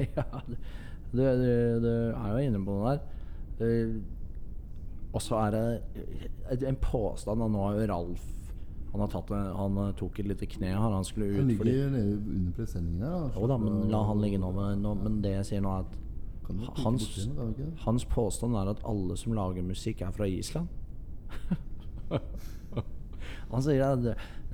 ja, 0.16 0.24
du, 0.48 0.54
du, 1.12 1.22
du 1.84 1.90
er 1.92 2.30
jo 2.32 2.36
inne 2.46 2.60
på 2.64 2.72
noe 2.78 2.94
der. 2.94 3.00
Eh, 3.60 3.96
og 5.12 5.20
så 5.22 5.40
er 5.42 5.50
det 5.56 6.62
en 6.70 6.76
påstand 6.80 7.42
Nå 7.42 7.48
har 7.66 7.74
jo 7.80 7.86
Ralf 7.90 8.22
Han, 8.92 9.02
har 9.02 9.10
tatt 9.12 9.28
han 9.34 9.80
tok 9.98 10.20
et 10.22 10.26
lite 10.30 10.46
kne 10.50 10.70
her. 10.72 10.94
Han 10.94 11.04
skulle 11.04 11.32
Han 11.34 11.50
ut 11.50 11.58
fordi 11.58 11.70
ligger 11.74 11.90
nede 11.92 12.14
under 12.36 12.52
presenningen 12.56 13.02
her. 13.04 13.26
Da, 13.34 13.46
da, 13.52 13.56
men 13.60 13.90
la 13.90 14.00
han 14.08 14.22
ligge 14.22 14.38
nå. 14.42 14.48
Men, 14.56 14.80
nå, 14.82 14.94
men 15.02 15.20
det 15.22 15.34
jeg 15.36 15.44
sier 15.50 15.60
nå, 15.66 15.74
er 15.76 15.84
at 15.84 15.98
hans, 16.84 17.06
hans 17.84 18.04
påstand 18.10 18.56
er 18.56 18.70
at 18.72 18.84
alle 18.88 19.16
som 19.16 19.32
lager 19.36 19.62
musikk, 19.66 20.02
er 20.02 20.12
fra 20.14 20.26
Island. 20.28 20.68
han 23.50 23.62
sier 23.64 23.84
at 23.86 24.04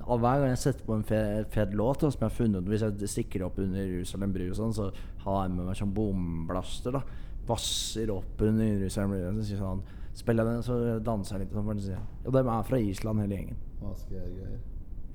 hver 0.06 0.40
gang 0.42 0.50
jeg 0.52 0.60
setter 0.60 0.86
på 0.86 0.94
en 0.94 1.04
fe- 1.08 1.46
fet 1.50 1.72
låt 1.74 2.02
da, 2.04 2.10
som 2.12 2.20
jeg 2.20 2.28
har 2.28 2.34
funnet 2.36 2.68
Hvis 2.70 2.84
jeg 2.84 3.08
stikker 3.10 3.46
opp 3.46 3.56
under 3.58 3.80
Jerusalem 3.82 4.34
bru, 4.34 4.44
sånn, 4.54 4.74
så 4.76 4.90
har 5.24 5.46
jeg 5.46 5.54
med 5.56 5.66
meg 5.66 5.78
sånn 5.80 5.94
bomblaster. 5.96 6.94
da 6.94 7.02
Vasser 7.48 8.10
opp 8.14 8.40
under 8.46 8.66
Jerusalem 8.68 9.16
bru. 9.16 9.40
Så 9.40 9.48
sier 9.50 9.64
han 9.64 9.82
Spiller 10.16 10.46
jeg 10.46 10.54
den, 10.54 10.62
så 10.64 10.74
danser 11.04 11.36
jeg 11.36 11.42
litt. 11.44 11.52
Sånn, 11.52 11.66
for 11.66 11.82
si. 11.84 11.96
Og 12.24 12.32
de 12.32 12.40
er 12.40 12.62
fra 12.70 12.78
Island, 12.80 13.20
hele 13.20 13.36
gjengen. 13.36 13.58
Askegreier. 13.84 14.54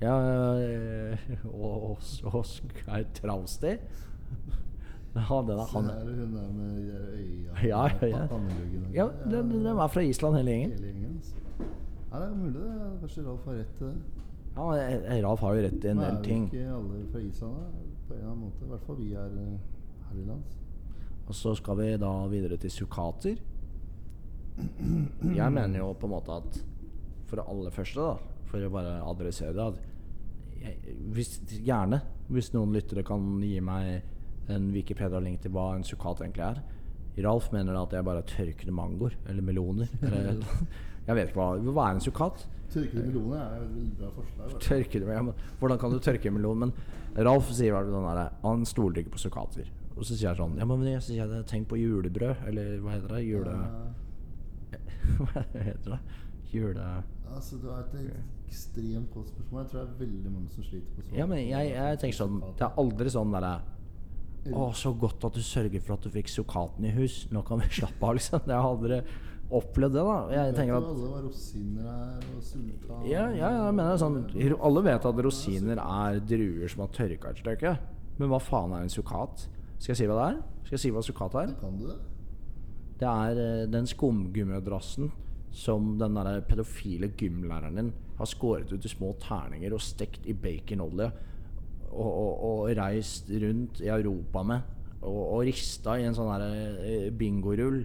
Ja, 0.02 0.14
eh, 0.62 1.32
og 1.50 1.96
Åsgeir 2.30 3.08
Trausti. 3.16 3.72
Ja, 5.28 5.42
den 5.44 5.58
er 5.60 5.68
han 5.72 5.88
her, 5.92 6.04
hun 6.16 6.34
der 6.34 6.52
med 6.56 6.76
øya 6.88 7.52
Ja, 7.68 7.82
ja, 8.00 8.06
ja. 8.08 8.22
Ja, 8.94 9.06
den, 9.28 9.50
den 9.50 9.66
er 9.66 9.88
fra 9.92 10.00
Island, 10.02 10.36
hele 10.36 10.50
gjengen. 10.50 10.72
Hele 10.72 10.86
gjengen. 10.86 11.16
altså. 11.16 11.34
Ja, 12.12 12.18
det 12.18 12.26
er 12.28 12.34
mulig 12.36 12.54
det. 12.54 12.88
Kanskje 13.00 13.24
Ralf 13.26 13.44
har 13.44 13.58
rett 13.60 13.76
til 13.78 13.86
det. 13.86 13.94
Ja, 14.56 14.64
Ralf 15.28 15.40
har 15.44 15.54
jo 15.56 15.62
rett 15.66 15.84
i 15.84 15.92
en 15.92 16.00
del 16.02 16.16
Nå 16.16 16.22
del 16.24 16.32
er 16.32 16.38
jo 16.38 16.48
ikke 16.48 16.64
alle 16.78 17.04
fra 17.12 17.20
Island 17.28 17.54
da, 17.60 17.68
på 18.08 18.14
en 18.14 18.18
eller 18.18 18.32
annen 18.32 18.42
måte. 18.46 18.64
I 18.64 18.72
hvert 18.72 18.88
fall 18.88 18.98
vi 19.00 19.12
er 19.12 19.38
eh, 19.44 19.54
her 20.08 20.18
i 20.20 20.26
lands. 20.28 20.58
Og 21.28 21.38
så 21.38 21.54
skal 21.56 21.78
vi 21.78 21.88
da 22.02 22.12
videre 22.32 22.58
til 22.60 22.74
sukkater. 22.74 23.40
Jeg 25.32 25.52
mener 25.52 25.78
jo 25.78 25.92
på 25.96 26.08
en 26.08 26.12
måte 26.12 26.36
at 26.36 26.60
for 27.30 27.40
det 27.40 27.46
aller 27.48 27.72
første, 27.72 28.04
da, 28.04 28.42
for 28.50 28.64
å 28.66 28.72
bare 28.72 28.98
adressere 29.08 29.54
det 29.56 29.64
at 29.70 29.78
jeg, 30.62 30.96
hvis, 31.14 31.30
Gjerne, 31.64 32.02
hvis 32.28 32.52
noen 32.52 32.74
lyttere 32.76 33.04
kan 33.06 33.24
gi 33.40 33.56
meg 33.64 34.02
en 34.50 34.70
Wikipedia-link 34.74 35.42
til 35.42 35.52
hva 35.54 35.72
en 35.76 35.84
sukkat 35.86 36.22
egentlig 36.24 36.46
er. 36.46 36.62
Ralf 37.26 37.50
mener 37.52 37.76
at 37.76 37.92
jeg 37.92 38.04
bare 38.06 38.22
er 38.22 38.28
tørkede 38.30 38.72
mangoer 38.74 39.14
eller 39.28 39.44
meloner. 39.44 39.90
Eller, 40.02 40.40
jeg 41.02 41.16
vet 41.18 41.30
ikke 41.32 41.40
hva 41.42 41.72
Hva 41.74 41.86
er 41.88 41.96
en 41.96 42.04
sukkat? 42.04 42.46
Tørkede 42.72 43.04
meloner 43.10 43.40
er 43.42 43.62
et 43.66 43.74
veldig 43.74 43.96
bra 43.98 44.10
forslag. 44.16 44.58
Tørkede, 44.64 45.12
ja, 45.12 45.22
men, 45.26 45.46
hvordan 45.60 45.78
kan 45.78 45.92
du 45.92 45.98
tørke 45.98 46.30
en 46.30 46.38
melon? 46.38 46.64
Men 46.64 46.72
Ralf 47.26 47.50
sier 47.52 47.74
vel 47.76 47.92
sånn 47.92 48.08
der, 48.08 48.30
han 48.46 48.66
stoler 48.68 49.02
ikke 49.02 49.16
på 49.18 49.24
sukkater. 49.26 49.68
Og 49.92 50.06
så 50.06 50.14
sier 50.14 50.30
jeg 50.30 50.40
sånn 50.40 50.56
Ja, 50.56 50.64
men 50.68 50.86
jeg 50.88 51.02
sier 51.04 51.26
jeg, 51.26 51.46
tenk 51.50 51.68
på 51.68 51.76
julebrød. 51.76 52.46
Eller 52.48 52.78
hva 52.80 52.96
heter 52.96 53.18
det? 53.18 53.24
Jule... 53.28 53.56
Hva 55.18 55.42
heter 55.52 55.90
det? 55.90 55.98
Jule... 56.52 56.86
Altså, 57.32 57.58
du 57.60 57.66
har 57.72 57.82
et 57.82 58.48
ekstremt 58.48 59.10
godt 59.12 59.28
spørsmål. 59.32 59.62
Jeg 59.62 59.70
tror 59.70 59.80
det 59.80 59.84
er 59.84 60.00
veldig 60.00 60.32
mange 60.32 60.48
som 60.52 60.64
sliter 60.64 60.96
på 60.96 61.16
Ja, 61.16 61.26
men 61.28 61.42
jeg, 61.44 61.70
jeg 61.72 62.00
tenker 62.00 62.18
sånn 62.18 62.40
Det 62.58 62.66
er 62.66 62.80
aldri 62.80 63.12
sånn 63.12 63.32
derre 63.34 63.52
Å, 64.50 64.72
så 64.74 64.90
godt 64.98 65.22
at 65.28 65.36
du 65.38 65.42
sørger 65.44 65.82
for 65.84 65.94
at 65.94 66.06
du 66.06 66.10
fikk 66.10 66.30
sukkaten 66.32 66.86
i 66.88 66.94
hus. 66.96 67.26
Nå 67.30 67.44
kan 67.46 67.62
vi 67.62 67.68
slappe 67.78 68.08
av, 68.08 68.16
liksom. 68.18 68.42
Jeg 68.48 68.58
har 68.58 68.70
aldri 68.72 68.98
opplevd 69.52 69.94
det, 69.94 70.04
da. 70.08 70.16
Jeg 70.32 70.54
tenker 70.56 70.78
at 70.78 70.88
Alle 70.88 71.08
hva 71.12 71.22
rosiner 71.22 71.88
her 71.88 72.28
og 72.32 72.44
sultan 72.46 73.02
Ja, 73.06 73.26
ja, 73.36 73.50
jeg 73.58 73.74
mener 73.76 73.98
sånn 74.00 74.16
Alle 74.56 74.84
vet 74.86 75.08
at 75.10 75.24
rosiner 75.26 75.82
er 75.82 76.22
druer 76.24 76.72
som 76.72 76.86
har 76.86 76.94
tørka 76.96 77.32
et 77.34 77.42
stykke. 77.44 77.74
Men 78.18 78.32
hva 78.32 78.40
faen 78.42 78.74
er 78.76 78.86
en 78.86 78.92
sukkat? 78.92 79.46
Skal 79.76 79.92
jeg 79.92 80.00
si 80.02 80.08
hva 80.10 80.18
det 80.18 80.28
er? 80.30 80.40
Skal 80.66 80.78
jeg 80.78 80.84
si 80.86 80.94
hva 80.94 81.04
sukkat 81.04 81.38
er? 81.42 81.54
Kan 81.60 81.78
du 81.78 81.86
det? 81.90 81.98
Det 83.02 83.10
er 83.10 83.42
eh, 83.42 83.66
den 83.70 83.88
skumgummimadrassen 83.90 85.10
som 85.52 85.96
den 86.00 86.16
der 86.16 86.40
pedofile 86.48 87.10
gymlæreren 87.18 87.78
din 87.78 87.92
har 88.18 88.28
skåret 88.30 88.72
ut 88.72 88.86
i 88.86 88.90
små 88.90 89.12
terninger 89.20 89.74
og 89.74 89.82
stekt 89.84 90.26
i 90.30 90.36
baconolje 90.38 91.10
og, 91.92 92.10
og, 92.10 92.44
og 92.48 92.76
reist 92.78 93.30
rundt 93.42 93.82
i 93.84 93.90
Europa 93.92 94.44
med. 94.46 94.70
Og, 95.02 95.20
og 95.20 95.44
rista 95.48 95.96
i 95.98 96.06
en 96.06 96.14
sånn 96.14 96.30
eh, 96.46 97.08
bingorull 97.18 97.82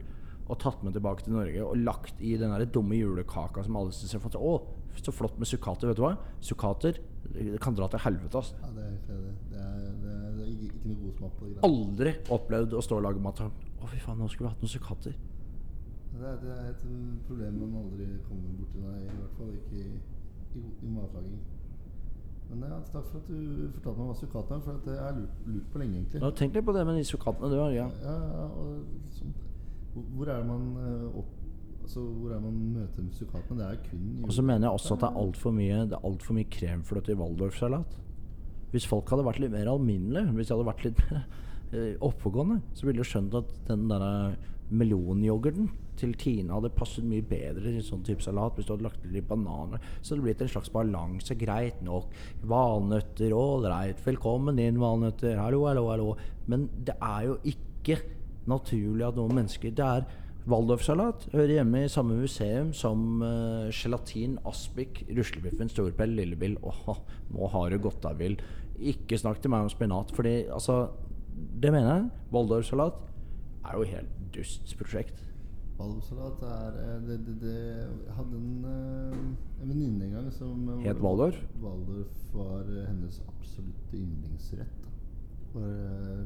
og 0.48 0.60
tatt 0.62 0.84
med 0.86 0.96
tilbake 0.96 1.26
til 1.26 1.36
Norge 1.36 1.64
og 1.66 1.80
lagt 1.82 2.22
i 2.24 2.36
den 2.40 2.54
der 2.54 2.70
dumme 2.72 2.96
julekaka 2.96 3.66
som 3.66 3.80
alle 3.80 3.96
syns 3.96 4.16
er 4.16 4.22
flott. 4.24 4.38
Å, 4.40 4.98
så 4.98 5.14
flott 5.14 5.38
med 5.38 5.50
sukkater. 5.50 5.90
Vet 5.92 6.00
du 6.00 6.06
hva? 6.06 6.14
Sukkater 6.44 7.00
kan 7.62 7.76
dra 7.78 7.90
til 7.92 8.02
helvete. 8.06 8.40
Altså. 8.40 8.56
Ja, 8.62 8.72
det 8.76 8.86
er 8.86 8.94
helt 8.94 9.10
enig. 9.16 9.34
Det 9.52 9.64
er, 9.64 9.82
det 10.04 10.14
er, 10.14 10.28
det 10.38 10.46
er 10.46 10.52
ikke, 10.54 10.70
ikke 10.70 10.92
noe 10.92 11.00
god 11.02 11.18
smak 11.18 11.34
på 11.40 11.50
det. 11.50 11.58
Aldri 11.68 12.14
opplevd 12.38 12.78
å 12.78 12.84
stå 12.86 13.00
og 13.00 13.08
lage 13.10 13.24
mat 13.24 13.44
Å, 13.48 13.90
fy 13.92 14.00
faen, 14.02 14.18
nå 14.18 14.30
skulle 14.32 14.48
vi 14.48 14.54
hatt 14.56 14.64
noen 14.64 14.74
sukkater. 14.74 15.18
Det 16.18 16.26
er, 16.26 16.38
det 16.42 16.54
er 16.56 16.70
et 16.72 16.86
problem 17.28 17.60
man 17.62 17.76
aldri 17.84 18.08
kommer 18.26 18.56
borti, 18.58 18.82
nei. 18.82 19.04
I 19.04 19.18
hvert 19.20 19.36
fall 19.38 19.52
ikke 19.54 19.84
i, 19.84 20.00
i, 20.58 20.64
i 20.64 20.94
matlaging. 20.96 21.44
Men 22.50 22.70
ja, 22.72 22.78
takk 22.94 23.06
for 23.12 23.20
at 23.20 23.28
du 23.28 23.68
fortalte 23.76 24.00
meg 24.00 24.08
hva 24.08 24.16
sukkaten 24.22 24.56
er, 24.56 24.62
for 24.64 24.78
at 24.80 24.86
jeg 24.88 25.02
har 25.04 25.16
lurt, 25.18 25.40
lurt 25.52 25.66
på 25.74 25.82
lenge, 25.82 25.98
egentlig. 26.00 26.22
Ja, 26.24 26.30
tenk 26.40 26.56
litt 26.56 26.66
på 26.68 26.74
det 26.78 26.86
med 26.88 26.96
de 27.00 27.04
sukkatene. 27.10 27.50
Du, 27.52 27.58
ja. 27.76 27.88
Ja, 28.04 28.16
ja, 28.38 28.46
og 28.48 29.12
sånn, 29.18 29.34
hvor- 30.16 30.30
er 30.32 30.38
det 30.42 30.48
man 30.48 30.68
uh, 30.78 31.18
opp, 31.20 31.34
altså, 31.84 32.04
hvor 32.22 32.32
er 32.36 32.40
man 32.46 32.62
møter 32.78 33.10
sukkatene? 33.20 33.58
Det 33.60 33.68
er 33.68 33.82
kun 33.90 34.24
Og 34.24 34.32
så 34.32 34.42
mener 34.44 34.68
jeg 34.68 34.74
også 34.80 34.94
at 34.96 35.00
det 35.04 35.10
er 35.12 35.20
altfor 35.26 35.52
mye, 35.58 35.82
det 35.92 35.98
er 36.00 36.06
alt 36.12 36.24
for 36.24 36.34
mye 36.40 36.50
kremfløte 36.58 37.12
i 37.12 37.20
waldorfsalat. 37.20 37.98
Hvis 38.72 38.88
folk 38.88 39.10
hadde 39.10 39.24
vært 39.28 39.40
litt 39.44 39.52
mer 39.52 39.68
alminnelige, 39.72 40.32
hvis 40.36 40.48
de 40.48 40.54
hadde 40.56 40.70
vært 40.72 40.84
litt 40.88 41.04
mer 41.12 41.20
eh, 41.20 41.28
oppegående, 41.74 42.62
så 42.78 42.88
ville 42.88 43.04
du 43.04 43.08
skjønt 43.08 43.36
at 43.36 43.50
den 43.68 43.90
der 43.92 44.38
melonyoghurten 44.70 45.70
til 45.98 46.14
Tina 46.20 46.58
hadde 46.58 46.74
passet 46.78 47.06
mye 47.08 47.26
bedre 47.26 47.72
i 47.72 47.80
en 47.80 47.86
sånn 47.86 48.04
type 48.06 48.24
salat 48.24 48.58
hvis 48.58 48.68
du 48.68 48.76
hadde 48.76 48.86
lagt 48.86 49.08
litt 49.10 49.28
bananer. 49.30 49.82
Så 50.02 50.14
det 50.14 50.18
hadde 50.18 50.28
blitt 50.28 50.44
en 50.46 50.52
slags 50.54 50.74
balanse. 50.74 51.38
Greit 51.40 51.82
nok. 51.86 52.14
Valnøtter, 52.48 53.34
ålreit. 53.34 54.04
Velkommen 54.06 54.62
inn, 54.62 54.80
valnøtter. 54.82 55.40
Hallo, 55.42 55.66
hallo, 55.70 55.88
hallo. 55.92 56.14
Men 56.52 56.68
det 56.86 56.98
er 57.02 57.32
jo 57.32 57.40
ikke 57.50 58.00
naturlig 58.48 59.04
at 59.08 59.18
noen 59.20 59.36
mennesker 59.42 59.74
Det 59.76 59.84
er 59.84 60.06
Waldorfsalat 60.48 61.26
hører 61.34 61.58
hjemme 61.58 61.82
i 61.84 61.90
samme 61.92 62.16
museum 62.22 62.70
som 62.72 63.20
uh, 63.20 63.68
gelatin, 63.76 64.38
aspik, 64.48 65.02
ruslebiffen, 65.12 65.68
storpell, 65.68 66.14
lillebill. 66.16 66.56
Åh, 66.64 67.02
nå 67.36 67.50
har 67.52 67.74
du 67.74 67.82
gått 67.84 68.08
av 68.08 68.22
vill. 68.22 68.38
Ikke 68.80 69.20
snakk 69.20 69.42
til 69.44 69.52
meg 69.52 69.66
om 69.66 69.74
spinat, 69.74 70.14
fordi 70.16 70.38
altså 70.48 70.86
Det 71.38 71.72
mener 71.74 71.90
jeg. 71.94 72.10
Waldorfsalat 72.34 73.00
er 73.66 73.78
jo 73.78 73.88
helt 73.92 74.20
dust 74.36 74.74
prosjekt. 74.80 75.24
Waldorfsalat 75.78 76.42
er 76.48 76.78
eh, 76.82 76.96
det, 77.06 77.18
det, 77.28 77.36
det, 77.42 77.56
Jeg 78.08 78.16
hadde 78.18 78.40
en, 78.40 78.66
eh, 78.66 79.20
en 79.62 79.70
venninne 79.70 80.08
en 80.08 80.16
gang 80.18 80.32
som 80.34 80.70
eh, 80.74 80.84
Het 80.88 81.02
Waldorf? 81.04 81.38
Waldorf 81.62 82.24
var 82.34 82.66
hennes 82.88 83.22
absolutte 83.28 83.98
yndlingsrett. 83.98 84.90
For 85.52 85.62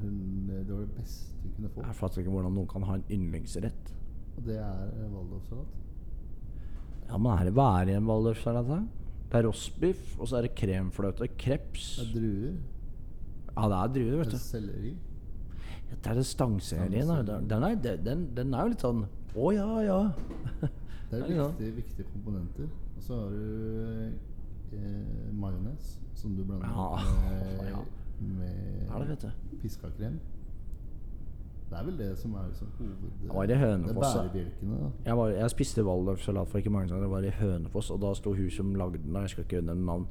hun, 0.01 0.47
det 0.47 0.71
var 0.71 0.85
det 0.85 0.95
beste 0.95 1.43
hun 1.43 1.57
kunne 1.57 1.73
få. 1.75 1.83
Jeg 1.85 1.99
fatter 1.99 2.23
ikke 2.23 2.35
hvordan 2.37 2.55
noen 2.55 2.71
kan 2.71 2.87
ha 2.87 2.97
en 2.99 3.05
yndlingsrett. 3.11 3.93
Og 4.37 4.47
det 4.47 4.57
er 4.63 4.95
Waldorfsalat. 5.11 5.77
Ja, 7.09 7.17
men 7.19 7.31
er 7.35 7.49
det 7.49 7.55
hva 7.59 7.69
er 7.81 7.91
i 7.91 7.97
en 7.99 8.07
Waldorfsalat? 8.07 8.71
Det 9.31 9.39
er 9.39 9.47
rostbiff, 9.47 10.15
og 10.19 10.27
så 10.27 10.39
er 10.39 10.47
det 10.47 10.55
kremfløte, 10.59 11.27
kreps 11.39 11.97
Det 11.99 12.07
er 12.07 12.15
druer. 12.15 12.55
Ja, 13.55 13.67
det 13.67 13.77
er 13.77 13.93
druer, 13.95 14.17
vet 14.21 14.31
du. 14.31 14.37
selleri. 14.37 14.93
Det 15.91 16.07
er 16.07 16.13
den 16.13 16.23
stangserien. 16.23 16.91
Den, 17.49 17.63
den, 17.83 18.05
den, 18.05 18.27
den 18.35 18.53
er 18.53 18.61
jo 18.63 18.71
litt 18.71 18.83
sånn 18.85 19.01
Å 19.35 19.49
ja, 19.51 19.67
ja. 19.83 19.97
Det 21.11 21.19
er 21.19 21.25
viktige, 21.27 21.71
viktige 21.75 22.05
komponenter. 22.13 22.69
Og 22.95 23.03
så 23.03 23.17
har 23.19 23.33
du 23.33 24.13
eh, 24.77 25.31
majones, 25.35 25.97
som 26.15 26.37
du 26.37 26.45
blander 26.45 26.71
Ja, 26.71 27.01
med, 27.27 28.37
med 28.37 28.87
Ja, 28.87 29.01
det 29.09 29.33
piska 29.61 29.91
krem. 29.97 30.21
Det 31.71 31.79
er 31.79 31.83
vel 31.87 31.97
det 31.99 32.17
som 32.19 32.33
er 32.35 32.47
liksom 32.49 32.71
hoved... 32.77 33.11
Det 33.21 33.29
var 33.33 33.43
i 33.43 33.55
Hønefoss, 33.55 34.15
Det. 34.33 34.47
Jeg, 35.05 35.17
var, 35.17 35.29
jeg 35.29 35.49
spiste 35.49 35.83
waldorfsalat 35.87 36.49
for 36.51 36.57
ikke 36.57 36.69
mange 36.69 36.89
ganger. 36.89 37.03
Det 37.03 37.11
var 37.11 37.23
i 37.23 37.29
Hønefoss, 37.29 37.91
og 37.91 38.01
da 38.01 38.11
sto 38.13 38.33
hun 38.35 38.49
som 38.51 38.73
lagde 38.75 38.99
den, 38.99 39.15
jeg 39.15 39.29
skal 39.29 39.43
ikke 39.47 39.61
nevne 39.61 39.85
navn. 39.85 40.07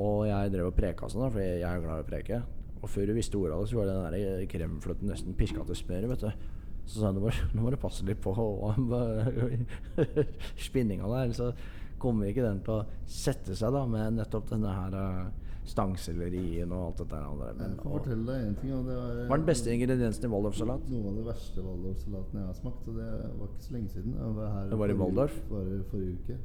Og 0.00 0.22
jeg 0.28 0.52
drev 0.54 0.70
og 0.70 0.76
preka 0.76 1.10
sånn, 1.10 1.26
da, 1.26 1.32
fordi 1.34 1.50
jeg 1.60 1.68
er 1.68 1.84
glad 1.84 2.00
i 2.00 2.06
å 2.06 2.08
preke. 2.08 2.40
Og 2.80 2.88
før 2.88 3.10
du 3.10 3.16
visste 3.18 3.36
ordet 3.36 3.56
av 3.56 3.64
det, 3.64 3.72
så 3.72 3.80
var 3.80 3.90
det 3.90 3.98
den 3.98 4.14
der 4.14 4.46
kremfløten 4.48 5.12
nesten 5.12 5.36
piska 5.36 5.66
til 5.68 5.76
smør. 5.76 6.08
vet 6.14 6.24
du. 6.24 6.48
Så 6.88 7.02
sa 7.02 7.10
jeg 7.10 7.20
nå 7.20 7.60
må, 7.60 7.70
du 7.70 7.76
passe 7.78 8.06
litt 8.08 8.22
på 8.24 8.32
spinninga 10.66 11.10
der, 11.12 11.36
så 11.36 11.52
kommer 12.00 12.30
ikke 12.30 12.46
den 12.46 12.62
til 12.64 12.80
å 12.80 13.04
sette 13.04 13.54
seg 13.58 13.76
da 13.76 13.84
med 13.86 14.16
nettopp 14.16 14.48
denne 14.50 14.72
her 14.72 14.96
eh, 14.96 15.50
stangsellerien 15.68 16.72
og 16.72 16.86
alt 16.86 17.02
dette 17.02 17.12
der 17.12 17.26
andre. 17.28 17.50
Jeg 17.50 17.58
Men, 17.60 17.74
kan 17.78 17.90
og, 17.90 17.98
fortelle 17.98 18.24
deg 18.30 18.46
en 18.46 18.56
ting. 18.62 18.72
Det 18.88 18.96
var, 18.96 19.20
hva 19.20 19.36
er 19.36 19.42
den 19.42 19.50
beste 19.50 19.74
ingrediensen 19.74 20.26
i 20.26 20.30
waldorfsalat? 20.32 20.88
Noe 20.90 21.12
av 21.12 21.20
det 21.20 21.26
verste 21.28 21.66
waldorfsalaten 21.66 22.40
jeg 22.40 22.48
har 22.48 22.58
smakt. 22.58 22.88
Og 22.88 22.98
det 22.98 23.10
var 23.12 23.52
ikke 23.52 23.66
så 23.66 23.76
lenge 23.76 23.94
siden. 23.94 24.16
Det 24.16 24.32
var 24.40 24.56
her 24.56 24.72
Det 24.72 24.80
var 24.80 24.94
i 24.94 24.98
Waldorf? 25.02 25.38
Bare 25.52 25.78
forrige 25.92 26.16
uke. 26.16 26.40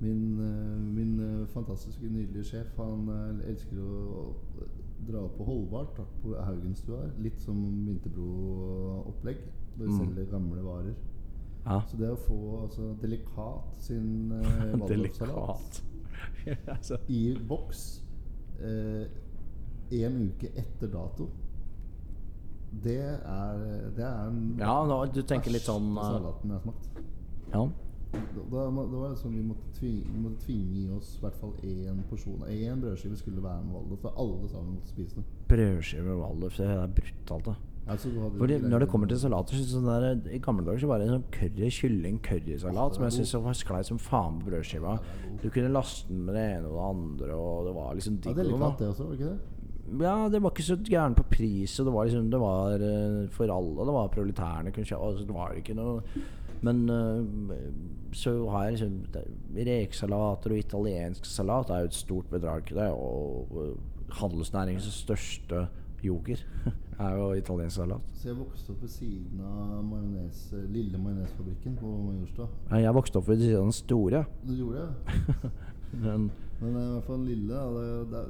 Min, 0.00 0.38
eh, 0.40 0.78
min 0.96 1.20
eh, 1.20 1.46
fantastiske, 1.48 2.04
nydelige 2.12 2.44
sjef 2.44 2.74
Han 2.76 3.06
eh, 3.08 3.48
elsker 3.50 3.78
å 3.80 4.34
dra 5.08 5.22
opp 5.24 5.38
på 5.38 5.44
Holbart 5.48 5.96
på 6.22 6.34
Haugenstua. 6.36 7.06
Litt 7.24 7.40
som 7.40 7.62
Vinterbro-opplegg. 7.86 9.38
Der 9.78 9.84
vi 9.86 9.92
Mm. 9.92 9.98
selger 9.98 10.30
gamle 10.30 10.62
varer. 10.64 10.94
Ja. 11.66 11.80
Så 11.88 11.96
det 11.98 12.10
å 12.10 12.16
få 12.16 12.62
altså, 12.62 12.94
Delikat 13.02 13.76
sin 13.82 14.32
eh, 14.32 14.86
Delikat. 14.88 15.82
altså. 16.68 16.96
i 17.08 17.36
boks 17.48 18.02
én 19.92 20.14
uke 20.30 20.48
etter 20.56 20.88
dato 20.88 21.26
det 22.82 22.96
er, 23.02 23.58
det 23.96 24.04
er 24.04 24.28
en 24.28 24.56
Ja, 24.58 24.78
nå, 24.88 24.96
du 25.12 25.20
tenker 25.22 25.52
litt 25.52 25.62
sånn 25.64 25.92
uh, 25.96 26.02
salaten 26.02 26.50
jeg 26.50 26.56
har 26.56 26.64
smakt. 26.64 26.88
Ja. 27.52 27.62
Da, 28.36 28.42
da, 28.52 28.64
det 28.70 28.98
var 29.00 29.14
sånn 29.18 29.36
vi 29.36 29.44
måtte 29.44 29.70
tvinge, 29.78 30.04
vi 30.08 30.20
måtte 30.22 30.44
tvinge 30.46 30.82
i 30.82 30.90
oss 30.96 31.14
i 31.18 31.22
hvert 31.24 31.38
fall 31.40 31.54
én 31.66 32.02
porsjon. 32.10 32.44
Én 32.48 32.82
brødskive 32.82 33.16
skulle 33.20 33.42
være 33.44 33.62
med 33.64 33.74
Waldorf. 33.76 34.02
For 34.04 34.20
alle 34.24 34.50
sammen 34.52 34.76
måtte 34.76 34.92
spise 34.92 35.16
det. 35.20 35.24
Brødskive 35.50 36.04
med 36.10 36.20
waldorf, 36.22 36.60
det 36.60 36.68
er 36.74 36.92
brutalt, 37.00 37.50
da. 37.50 37.56
Altså, 37.86 38.10
Fordi 38.38 38.58
når 38.58 38.78
det 38.82 38.88
kommer 38.90 39.06
til 39.06 39.18
salater 39.22 39.54
så 39.54 39.66
sånn 39.76 39.84
der, 39.86 40.06
I 40.34 40.40
gamle 40.42 40.64
dager 40.66 40.80
så 40.82 40.88
var 40.90 40.98
det 40.98 41.06
en 41.06 41.12
sånn 41.20 41.28
curry, 41.36 41.68
kylling 41.70 42.16
currysalat 42.18 42.96
som 42.96 43.04
jeg 43.06 43.14
syntes 43.14 43.34
var 43.44 43.54
sklei 43.54 43.82
som 43.86 44.00
faen 44.02 44.40
på 44.40 44.48
brødskiva. 44.50 44.96
Du 45.42 45.46
kunne 45.54 45.70
laste 45.70 46.08
den 46.10 46.24
med 46.26 46.34
det 46.34 46.46
ene 46.56 46.66
og 46.66 46.74
det 46.74 46.86
andre, 46.88 47.36
og 47.36 47.68
det 47.68 47.74
var 47.76 47.94
liksom 47.94 48.16
Ja, 48.24 48.32
det 48.32 48.42
er 48.42 48.50
litt 48.50 48.58
noe. 48.58 48.72
det 48.80 48.88
også, 48.90 49.06
var 49.06 49.20
ikke 49.20 49.30
det? 49.30 49.52
Ja, 50.02 50.16
det 50.34 50.40
var 50.42 50.50
ikke 50.50 50.66
så 50.66 50.76
gæren 50.82 51.14
på 51.14 51.22
pris, 51.30 51.76
og 51.78 51.86
det 51.86 51.92
var 51.94 52.08
liksom 52.08 52.30
Det 52.30 52.40
var 52.42 52.72
eh, 52.88 53.28
for 53.30 53.54
alle. 53.54 53.86
Det 53.86 53.94
var 54.00 54.08
proletærene 54.16 54.72
kunne 54.74 54.90
kjøpe 54.90 55.12
altså, 55.12 55.28
Det 55.28 55.36
var 55.36 55.54
ikke 55.62 55.76
noe 55.78 56.02
Men 56.64 56.88
eh, 56.90 57.58
så 58.16 58.48
har 58.50 58.64
jeg 58.64 58.72
liksom 58.76 59.26
Rekesalater 59.56 60.54
og 60.54 60.58
italiensk 60.58 61.26
salat 61.28 61.70
er 61.70 61.84
jo 61.84 61.90
et 61.90 61.98
stort 61.98 62.30
bedrag. 62.32 62.70
Det 62.72 62.88
og 62.92 63.60
eh, 63.62 63.74
handelsnæringens 64.20 64.88
største 65.02 65.66
joker. 66.04 66.40
er 66.98 67.16
jo 67.18 67.32
italiensk 67.36 67.76
salat. 67.76 68.14
Så 68.14 68.30
jeg 68.30 68.38
vokste 68.38 68.72
opp 68.72 68.82
ved 68.82 68.88
siden 68.88 69.40
av 69.44 69.84
majones, 69.84 70.42
lille 70.72 70.98
majonesfabrikken 70.98 71.76
på 71.76 71.92
Majorstua. 72.06 72.48
Ja, 72.70 72.76
Jeg 72.86 72.94
vokste 72.96 73.20
opp 73.20 73.28
ved 73.28 73.42
siden 73.42 73.58
av 73.60 73.68
den 73.68 73.76
store. 73.76 74.24
Du 74.46 74.54
gjorde 74.56 74.86
det? 74.86 75.50
Men 76.04 76.30
Men 76.60 76.76
i 76.80 76.84
hvert 76.94 77.04
fall 77.04 77.24
lille 77.26 77.56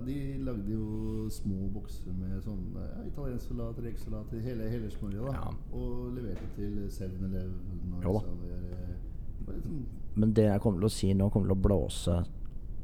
De 0.07 0.15
lagde 0.43 0.73
jo 0.73 1.27
små 1.31 1.69
bokser 1.77 2.15
med 2.19 2.41
sånn 2.43 2.65
ja, 2.75 3.05
italiensk 3.07 3.53
salat, 3.53 3.79
rekesalat, 3.85 4.33
hele, 4.43 4.67
hele 4.73 4.91
smørja. 4.91 5.29
Ja. 5.37 5.53
Og 5.79 6.09
leverte 6.17 6.49
til 6.57 6.81
7-Eleven. 6.91 7.55
Jo 8.03 8.17
da. 8.17 8.25
så 8.25 8.35
det 8.43 8.51
er- 8.57 8.97
det 9.39 9.47
var 9.47 9.55
liksom- 9.55 9.87
Men 10.17 10.33
det 10.33 10.45
jeg 10.45 10.61
kommer 10.61 10.81
til 10.81 10.89
å 10.89 10.91
si 10.97 11.13
nå, 11.15 11.31
kommer 11.31 11.49
til 11.49 11.57
å 11.57 11.63
blåse 11.69 12.27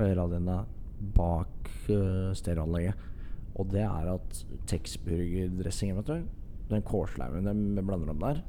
øra 0.00 0.28
dine 0.30 0.64
bak 1.14 1.70
uh, 1.90 2.32
stereoanlegget. 2.34 2.94
Og 3.56 3.68
det 3.72 3.82
er 3.82 4.14
at 4.14 4.44
Texburger-dressingen, 4.66 5.96
vet 5.96 6.06
du 6.06 6.22
Den 6.70 6.82
kårslaugen 6.82 7.44
de 7.76 7.82
blander 7.82 8.10
om 8.10 8.18
der 8.20 8.42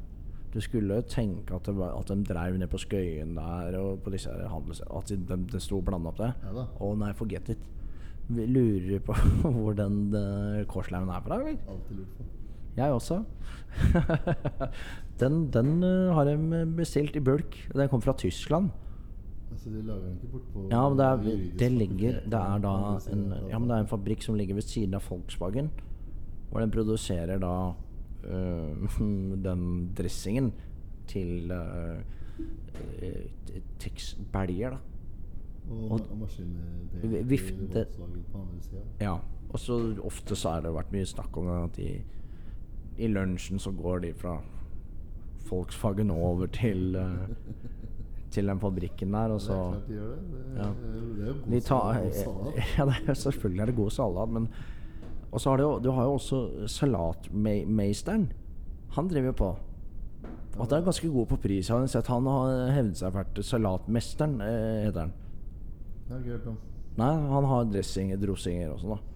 Du 0.54 0.60
skulle 0.62 1.00
tenke 1.10 1.56
at, 1.56 1.68
var, 1.74 1.96
at 1.98 2.12
de 2.12 2.24
drev 2.30 2.58
ned 2.62 2.70
på 2.70 2.78
Skøyen 2.78 3.34
der 3.38 3.78
og 3.80 4.04
på 4.06 4.14
disse 4.14 4.30
handels... 4.30 4.84
At 4.86 5.10
de, 5.10 5.40
de, 5.50 5.62
sto 5.62 5.82
blanda 5.82 6.12
opp 6.12 6.22
det. 6.22 6.30
Ja 6.44 6.68
og 6.78 7.00
nei, 7.02 7.10
forget 7.18 7.50
it. 7.56 7.64
Vi 8.30 8.46
lurer 8.48 9.02
på 9.04 9.16
hvor 9.56 9.74
den 9.78 10.14
uh, 10.14 10.62
kårslaugen 10.70 11.10
er 11.10 11.26
fra, 11.26 11.42
eller? 11.42 11.58
Alltid 11.70 11.98
lurt 11.98 12.14
på. 12.20 12.30
Jeg 12.78 12.94
også. 12.94 13.20
den 15.22 15.50
den 15.54 15.84
uh, 15.84 16.14
har 16.14 16.30
de 16.30 16.64
bestilt 16.78 17.18
i 17.18 17.24
bulk. 17.24 17.58
Den 17.74 17.90
kommer 17.90 18.06
fra 18.06 18.18
Tyskland. 18.18 18.70
Altså, 19.52 19.70
De 19.70 19.82
lager 19.82 20.06
den 20.06 20.14
ikke 20.18 20.32
bortpå 20.34 20.68
Ja, 20.72 20.90
men 20.90 21.00
det 21.00 21.06
er, 21.06 21.50
det 21.60 21.72
ligger 21.72 22.22
Det 22.26 22.40
er 22.40 22.62
da 22.64 22.72
en, 23.14 23.26
ja, 23.50 23.60
men 23.60 23.70
det 23.70 23.76
er 23.76 23.84
en 23.84 23.92
fabrikk 23.92 24.24
som 24.26 24.36
ligger 24.36 24.58
ved 24.58 24.66
siden 24.66 24.94
av 24.98 25.06
Volkswagen. 25.10 25.70
Hvor 26.50 26.62
den 26.62 26.74
produserer 26.74 27.42
da 27.42 27.74
den 29.48 29.66
dressingen 29.98 30.52
til 31.08 31.52
uh, 31.52 32.00
øh, 33.02 33.26
Tex 33.80 34.16
Belger, 34.34 34.70
da. 34.70 34.78
Og, 35.72 35.92
og- 35.92 36.00
på 38.32 38.38
andre 38.42 38.62
sida. 38.62 38.82
Ja. 39.02 39.16
Og 39.54 39.60
så 39.60 39.78
ofte 40.04 40.36
så 40.36 40.50
har 40.50 40.62
det 40.66 40.72
vært 40.74 40.92
mye 40.92 41.06
snakk 41.06 41.38
om 41.38 41.48
at 41.48 41.76
de 41.78 42.02
i 42.98 43.08
lunsjen 43.08 43.60
så 43.60 43.72
går 43.72 44.00
de 44.00 44.14
fra 44.18 44.40
Volkswagen 45.50 46.10
over 46.12 46.46
til 46.48 46.96
uh, 46.96 47.28
til 48.34 48.48
den 48.50 48.60
fabrikken 48.60 49.14
der, 49.14 49.30
og 49.36 49.40
Det 49.42 49.50
er 49.50 49.54
klart 49.54 49.88
de 49.88 49.94
gjør 49.94 50.10
det. 50.10 50.18
Det, 50.32 50.58
Ja. 50.58 50.64
det 50.64 51.24
er 51.24 51.28
jo 51.28 51.34
god 51.44 51.52
De 51.52 51.60
tar, 51.60 51.94
salat- 52.12 52.56
ja, 52.78 52.86
er, 53.08 53.14
selvfølgelig 53.14 53.62
er 53.62 53.66
det 53.66 53.76
god 53.76 53.90
salat, 53.92 54.30
men 54.30 54.48
Og 55.34 55.42
så 55.42 55.50
har 55.50 55.58
du 55.58 55.64
jo, 55.66 55.72
du 55.82 55.90
har 55.92 56.06
jo 56.06 56.18
også 56.20 56.68
salatmeisteren. 56.70 58.28
Han 58.94 59.08
driver 59.10 59.32
jo 59.32 59.38
på. 59.40 59.50
Og 60.54 60.70
det 60.70 60.78
er 60.78 60.86
ganske 60.86 61.10
god 61.10 61.32
på 61.32 61.40
pris. 61.48 61.72
Han 61.74 61.88
har 62.30 62.70
hevdet 62.76 63.00
seg 63.02 63.16
fælt. 63.16 63.42
Salatmesteren 63.46 64.38
eh, 64.46 64.84
heter 64.86 65.08
han. 65.08 65.16
Det 66.04 66.14
har 66.14 66.22
ikke 66.22 66.38
hørt 66.38 66.52
om. 66.54 66.62
Nei, 67.00 67.10
han 67.34 67.50
har 67.50 67.66
dressinger, 67.74 68.20
drossinger 68.22 68.76
og 68.76 68.84
sånn, 68.84 68.94
da. 68.94 69.14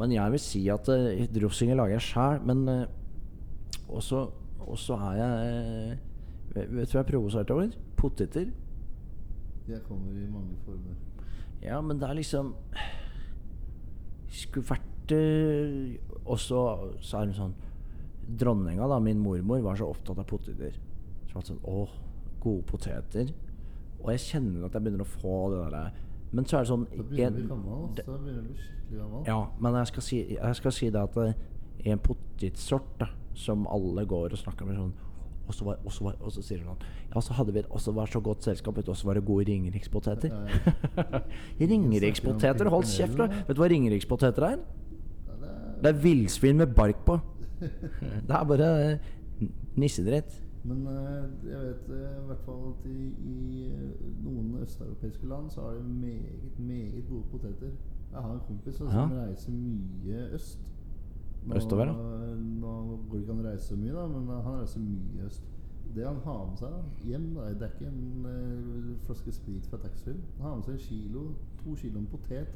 Men 0.00 0.14
jeg 0.14 0.34
vil 0.34 0.42
si 0.42 0.62
at 0.72 0.88
eh, 0.90 1.26
drossinger 1.30 1.76
lager 1.78 1.98
jeg 1.98 2.06
sjæl, 2.08 2.40
men 2.48 2.64
eh, 2.72 3.84
også, 3.92 4.24
også 4.64 4.96
er 5.10 5.20
jeg 5.20 5.44
eh, 5.50 6.02
vet 6.54 6.88
du 6.88 6.94
hva 6.94 7.02
jeg 7.02 7.02
er 7.02 7.10
provosert 7.10 7.52
over? 7.54 7.76
Poteter. 7.98 8.48
Jeg 9.68 9.84
kommer 9.88 10.16
i 10.16 10.26
mange 10.30 10.56
former. 10.64 10.96
Ja, 11.62 11.80
men 11.80 12.00
det 12.00 12.08
er 12.08 12.18
liksom 12.18 12.50
Skulle 14.28 14.66
vært 14.68 14.93
også 15.12 16.60
så 17.04 17.20
er 17.20 17.26
det 17.30 17.36
sånn 17.38 17.54
Dronninga, 18.24 18.86
da, 18.88 18.96
min 19.04 19.18
mormor, 19.20 19.60
var 19.60 19.76
så 19.76 19.84
opptatt 19.92 20.16
av 20.18 20.24
poteter. 20.24 20.72
Så 21.28 21.34
var 21.36 21.42
det 21.44 21.50
sånn 21.50 21.58
Å, 21.68 21.82
gode 22.40 22.62
poteter. 22.70 23.32
Og 24.00 24.08
jeg 24.14 24.22
kjenner 24.30 24.64
at 24.64 24.72
jeg 24.72 24.82
begynner 24.86 25.04
å 25.04 25.08
få 25.20 25.34
det 25.52 25.58
derre 25.64 25.92
Men 26.32 26.44
så 26.48 26.56
er 26.56 26.64
det 26.64 26.70
sånn 26.70 26.86
Da 26.88 27.02
begynner 27.02 27.26
en- 27.26 27.34
vi 27.36 27.48
gammel. 27.48 27.94
det- 27.94 28.04
Altså. 28.08 28.24
Begynner 28.24 28.42
vi 28.48 28.54
skikkelig 28.54 28.98
gammel. 29.00 29.26
Ja, 29.26 29.48
men 29.60 29.74
jeg 29.74 29.86
skal 29.86 30.02
si, 30.02 30.16
jeg 30.34 30.56
skal 30.56 30.72
si 30.72 30.90
det 30.90 31.00
at 31.02 31.16
eh, 31.16 31.32
en 31.84 31.98
potetsort 31.98 33.08
som 33.34 33.66
alle 33.66 34.04
går 34.06 34.32
og 34.32 34.38
snakker 34.38 34.64
med 34.66 34.76
sånn 34.76 34.92
og 35.46 35.52
så, 35.54 35.64
var, 35.64 35.76
og, 35.84 35.92
så 35.92 36.04
var, 36.04 36.14
og 36.22 36.32
så 36.32 36.42
sier 36.42 36.58
hun 36.58 36.68
sånn 36.74 36.82
Ja, 37.14 37.20
så 37.20 37.32
hadde 37.34 37.52
vi 37.52 37.60
og 37.60 37.68
også 37.76 37.92
var 37.94 38.06
så 38.06 38.22
godt 38.22 38.42
selskap, 38.42 38.74
vet 38.76 38.86
du, 38.86 38.90
og 38.92 38.96
så 38.96 39.04
var 39.04 39.14
det 39.14 39.26
gode 39.26 39.44
ringerikspoteter. 39.44 40.30
ringerikspoteter, 41.60 42.66
hold 42.70 42.84
kjeft! 42.84 43.18
Vet 43.18 43.54
du 43.56 43.60
hva 43.60 43.68
ringerikspoteter 43.68 44.42
er? 44.42 44.58
Det 45.84 45.90
er, 45.92 46.00
villsvin 46.02 46.56
med 46.56 46.66
bark 46.76 47.04
på. 47.04 47.18
Det 48.28 48.34
er 48.34 48.44
bare 48.48 48.68
eh, 48.92 48.98
nissedritt. 49.76 50.40
men 50.64 50.86
eh, 50.88 51.24
jeg 51.50 51.58
vet 51.60 51.88
eh, 51.92 52.22
i 52.22 52.26
hvert 52.26 52.40
fall 52.46 52.62
at 52.70 52.86
i, 52.88 53.00
i 53.30 53.34
noen 54.24 54.54
østeuropeiske 54.64 55.26
land 55.28 55.50
så 55.52 55.60
har 55.60 55.74
de 55.76 55.82
meget, 55.84 56.58
meget 56.58 57.04
gode 57.08 57.24
poteter. 57.32 57.74
Jeg 58.12 58.20
har 58.22 58.32
en 58.32 58.40
kompis 58.48 58.74
som 58.74 58.86
Ja. 58.86 59.04
reiser 59.26 59.52
mye 59.52 60.28
øst. 60.32 60.70
Østover, 61.56 61.84
da? 61.84 61.92
Nå 62.62 62.72
går 63.10 63.18
det 63.18 63.20
ikke 63.20 63.32
an 63.32 63.44
å 63.44 63.48
reise 63.50 63.66
så 63.68 63.76
mye, 63.76 63.92
da, 63.92 64.06
men 64.08 64.28
han 64.46 64.60
reiser 64.62 64.80
mye 64.80 65.26
øst. 65.26 65.42
Det 65.94 66.06
han 66.06 66.16
har 66.24 66.46
med 66.48 66.56
seg 66.58 66.70
da, 66.72 66.78
hjem, 67.04 67.26
da, 67.36 67.48
det 67.54 67.62
er 67.62 67.74
ikke 67.74 67.90
en 67.90 68.24
uh, 68.26 68.94
flaske 69.04 69.32
sprit 69.36 69.66
fra 69.70 69.78
taxfree. 69.84 70.16
Han 70.40 70.46
har 70.48 70.56
med 70.56 70.64
seg 70.64 70.74
en 70.78 70.80
kilo, 70.88 71.26
to 71.60 71.74
kilo 71.76 72.00
med 72.00 72.08
potet. 72.08 72.48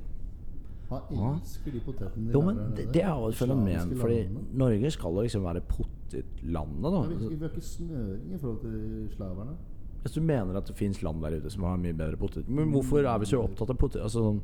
Elsker 0.90 1.72
de 1.74 1.80
potetene 1.84 2.26
de 2.26 2.32
Jo, 2.32 2.40
men 2.40 2.56
det, 2.76 2.86
det 2.94 3.02
er 3.04 3.10
jo 3.12 3.26
et 3.28 3.34
fenomen, 3.36 3.90
fordi. 4.00 4.20
Norge 4.56 4.90
skal 4.94 5.12
jo 5.18 5.24
liksom 5.26 5.42
være 5.44 5.60
potetlandet, 5.68 6.92
Ja, 6.92 7.02
vi, 7.08 7.18
da. 7.18 7.28
vi 7.28 7.36
har 7.42 7.48
ikke 7.52 7.60
snøring 7.66 8.32
i 8.34 8.38
forhold 8.38 8.60
til 8.62 9.08
slaverne. 9.16 9.56
Hvis 10.02 10.12
du 10.14 10.20
mener 10.22 10.56
at 10.56 10.66
det 10.70 10.76
fins 10.78 11.02
land 11.02 11.20
der 11.22 11.36
ute 11.40 11.50
som 11.50 11.62
har 11.68 11.76
mye 11.76 11.92
bedre 11.92 12.16
potet 12.16 12.48
Men 12.48 12.70
hvorfor 12.72 12.98
er 13.04 13.18
vi 13.18 13.26
så 13.26 13.40
opptatt 13.42 13.70
av 13.70 13.76
potet? 13.76 14.00
Altså, 14.02 14.22
sånn- 14.22 14.40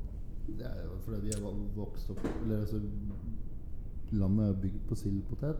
Det 0.58 0.66
er 0.66 0.82
jo 0.84 0.98
fordi 1.04 1.20
vi 1.22 1.30
er 1.30 1.40
vokst 1.76 2.10
opp 2.10 2.18
Eller 2.44 2.60
altså 2.60 2.80
Landet 4.12 4.48
er 4.48 4.58
bygd 4.60 4.82
på 4.88 4.94
sildpotet. 4.98 5.56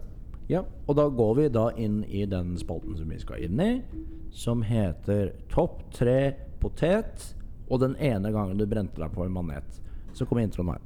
ja, 0.48 0.60
og 0.86 0.96
da 0.96 1.08
går 1.08 1.34
vi 1.36 1.48
da 1.48 1.68
inn 1.80 2.04
i 2.04 2.24
den 2.26 2.56
spalten 2.60 2.96
som 2.98 3.08
vi 3.08 3.18
skal 3.18 3.42
inn 3.42 3.60
i, 3.60 3.82
som 4.30 4.62
heter 4.62 5.32
Topp 5.48 5.90
tre 5.90 6.34
potet, 6.60 7.34
og 7.70 7.80
den 7.80 7.96
ene 7.96 8.30
gangen 8.32 8.58
du 8.58 8.66
brente 8.66 9.00
deg 9.00 9.10
på 9.14 9.24
en 9.24 9.32
manet. 9.32 9.80
Så 10.14 10.24
kommer 10.24 10.42
introen 10.42 10.68
her. 10.68 10.78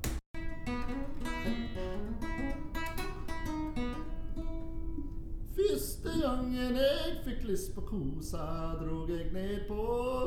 Første 5.57 6.11
gangen 6.22 6.76
jeg 6.76 7.18
fikk 7.24 7.45
lyst 7.51 7.74
på 7.74 7.81
kosa, 7.81 8.47
drog 8.81 9.11
jeg 9.11 9.29
ned 9.33 9.66
på 9.68 9.85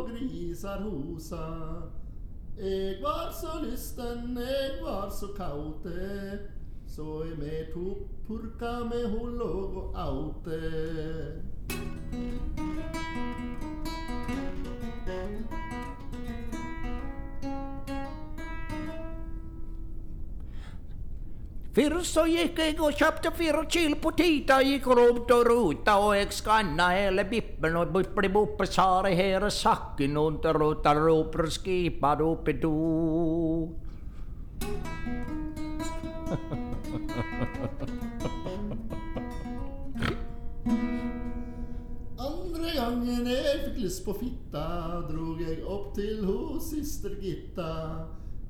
Grisarhosa. 0.09 1.45
Jeg 2.59 2.97
var 3.01 3.31
så 3.41 3.57
lysten, 3.63 4.37
jeg 4.37 4.77
var 4.83 5.09
så 5.09 5.27
kaute, 5.37 6.39
så 6.87 7.23
jeg 7.29 7.37
med 7.39 7.73
tok 7.73 8.05
purka 8.27 8.83
med 8.83 9.09
hun 9.09 9.37
låg 9.37 9.75
og 9.75 9.93
aute. 9.95 10.61
Først 21.71 22.17
så 22.17 22.25
gikk 22.27 22.57
jeg 22.59 22.73
og 22.83 22.97
kjøpte 22.99 23.29
fire 23.31 23.61
kilo 23.71 23.95
poteter, 24.03 24.59
gikk 24.67 24.89
rundt 24.91 25.29
og 25.31 25.45
rota, 25.47 25.93
og 26.03 26.17
jeg 26.17 26.33
skanna 26.35 26.89
hele 26.91 27.23
bippen, 27.29 27.77
og 27.79 27.93
bippeliboppe 27.95 28.67
sa 28.67 28.87
det 29.05 29.13
her 29.15 29.45
er 29.47 29.53
sakken, 29.55 30.17
under 30.19 30.51
der 30.51 30.59
rota 30.59 30.91
roper 30.97 31.47
skipa 31.47 32.11
oppi 32.27 32.57
do. 32.59 32.75
Andre 42.19 42.75
gangen 42.75 43.27
jeg 43.31 43.61
fikk 43.63 43.83
lyst 43.85 44.03
på 44.03 44.19
fitta, 44.19 44.65
drog 45.07 45.39
jeg 45.39 45.63
opp 45.63 45.93
til 45.95 46.19
hos 46.27 46.73
syster 46.75 47.15
Gitta. 47.23 47.71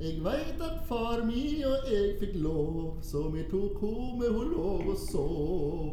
Jeg 0.02 0.16
veit 0.26 0.62
at 0.66 0.80
far 0.90 1.20
mi 1.22 1.62
og 1.62 1.84
jeg 1.86 2.16
fikk 2.18 2.40
lov, 2.42 2.96
så 3.06 3.20
vi 3.30 3.44
tok 3.52 3.76
ho 3.84 3.92
med 4.18 4.32
ho 4.34 4.46
lov 4.50 4.88
og 4.90 4.98
sov. 4.98 5.92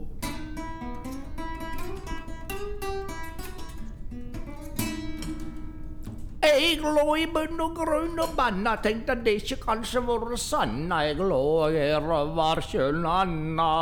Jeg 6.40 6.80
lå 6.80 7.04
i 7.20 7.26
bunn 7.34 7.60
og 7.60 7.76
grunn 7.76 8.16
og 8.24 8.32
banna, 8.38 8.78
tenkte 8.80 9.12
at 9.12 9.26
det 9.28 9.34
ikke 9.42 9.60
kanskje 9.66 10.00
vært 10.08 10.40
sanna. 10.40 11.02
Jeg 11.04 11.20
lå 11.20 11.68
her 11.76 12.08
og 12.08 12.32
var 12.40 12.64
sjøl 12.64 13.04
anna. 13.04 13.72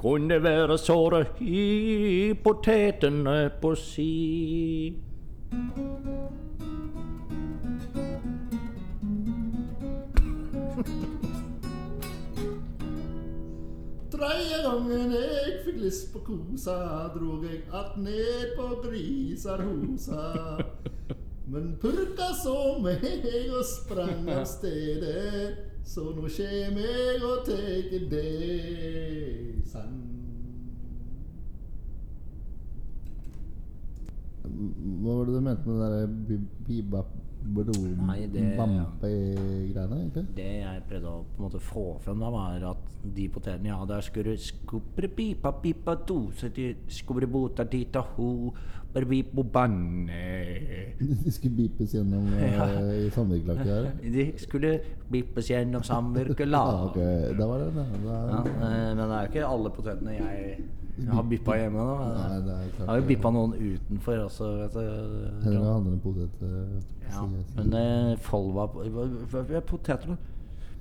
Kunne 0.00 0.40
være 0.40 0.80
såre 0.80 1.26
i 1.44 2.32
potetene 2.40 3.42
på 3.60 3.76
si. 3.76 4.08
Tredje 14.10 14.56
gangen 14.64 15.12
jeg 15.14 15.52
fikk 15.62 15.76
lyst 15.84 16.08
på 16.10 16.18
kosa, 16.26 16.74
drog 17.14 17.44
jeg 17.46 17.62
att 17.70 17.96
ned 17.96 18.56
på 18.56 18.82
Grisarhosa. 18.82 20.58
Men 21.46 21.76
purka 21.80 22.32
så 22.42 22.78
meg 22.82 23.04
og 23.54 23.62
sprang 23.68 24.26
av 24.34 24.44
stedet, 24.50 25.54
så 25.86 26.08
nå 26.16 26.26
kjem 26.26 26.78
jeg 26.82 27.22
og 27.22 27.44
tek 27.46 27.94
deg 28.10 29.62
sann. 29.70 30.00
Hva 34.42 35.20
var 35.20 35.22
det 35.28 35.36
du 35.36 35.40
mente 35.44 35.68
med 35.68 35.78
det 35.84 35.90
der 35.94 36.08
bibap 36.66 37.23
Nei, 37.44 38.26
det- 38.32 38.56
bampe-greiene, 38.56 39.96
egentlig? 40.00 40.26
Det 40.34 40.46
jeg 40.62 40.82
prøvde 40.88 41.10
å 41.10 41.24
på 41.24 41.36
en 41.38 41.44
måte 41.44 41.60
få 41.60 42.00
frem 42.00 42.18
da, 42.20 42.30
var 42.30 42.64
at 42.70 42.76
de 43.14 43.28
potetene 43.28 43.68
jeg 43.68 43.76
hadde, 43.82 43.98
skulle 44.02 44.36
skubbre 44.40 45.08
pipa 45.08 45.52
pipa 45.60 45.94
to, 46.06 46.30
så 46.32 46.48
de 46.54 46.74
bota 47.28 47.64
tita 47.68 48.00
ho, 48.00 48.52
banne. 49.42 50.94
De 50.98 51.30
skulle 51.34 51.56
bipes 51.56 51.92
gjennom 51.92 52.28
ja. 52.40 52.68
i 52.94 53.10
samvirkelaget 53.10 53.66
her? 53.66 53.90
De 54.14 54.26
skulle 54.38 54.80
bipes 55.10 55.48
gjennom 55.50 55.82
Ja, 55.84 55.88
samvirkelag. 55.94 56.90
ok, 56.90 56.98
da 57.38 57.46
var 57.50 57.58
det 57.58 57.74
det. 57.74 57.86
Da, 58.06 58.18
Ja, 58.30 58.40
eh, 58.46 58.94
men 58.94 59.04
det 59.04 59.16
er 59.18 59.26
jo 59.26 59.32
ikke 59.32 59.46
alle 59.50 59.70
potetene 59.70 60.16
jeg, 60.16 60.64
jeg 60.98 61.08
har 61.10 61.24
bippa 61.26 61.56
hjemme 61.58 61.84
nå. 61.84 61.94
Nei, 62.14 62.36
det 62.46 62.52
er 62.54 62.66
Jeg 62.78 62.86
har 62.88 62.98
jo 63.00 63.06
bippa 63.08 63.30
noen 63.34 63.54
utenfor 63.58 64.20
også, 64.28 64.50
vet 64.60 64.76
du. 64.76 64.84
Det 65.42 65.54
handler 65.54 65.92
om 65.92 65.98
potet. 66.04 66.36
eh, 66.42 66.76
Ja, 67.10 67.24
jeg. 67.24 67.44
men 67.56 67.74
eh, 67.80 68.16
Folva 68.22 68.68
er 68.68 69.60
Poteter, 69.66 70.06
da? 70.14 70.16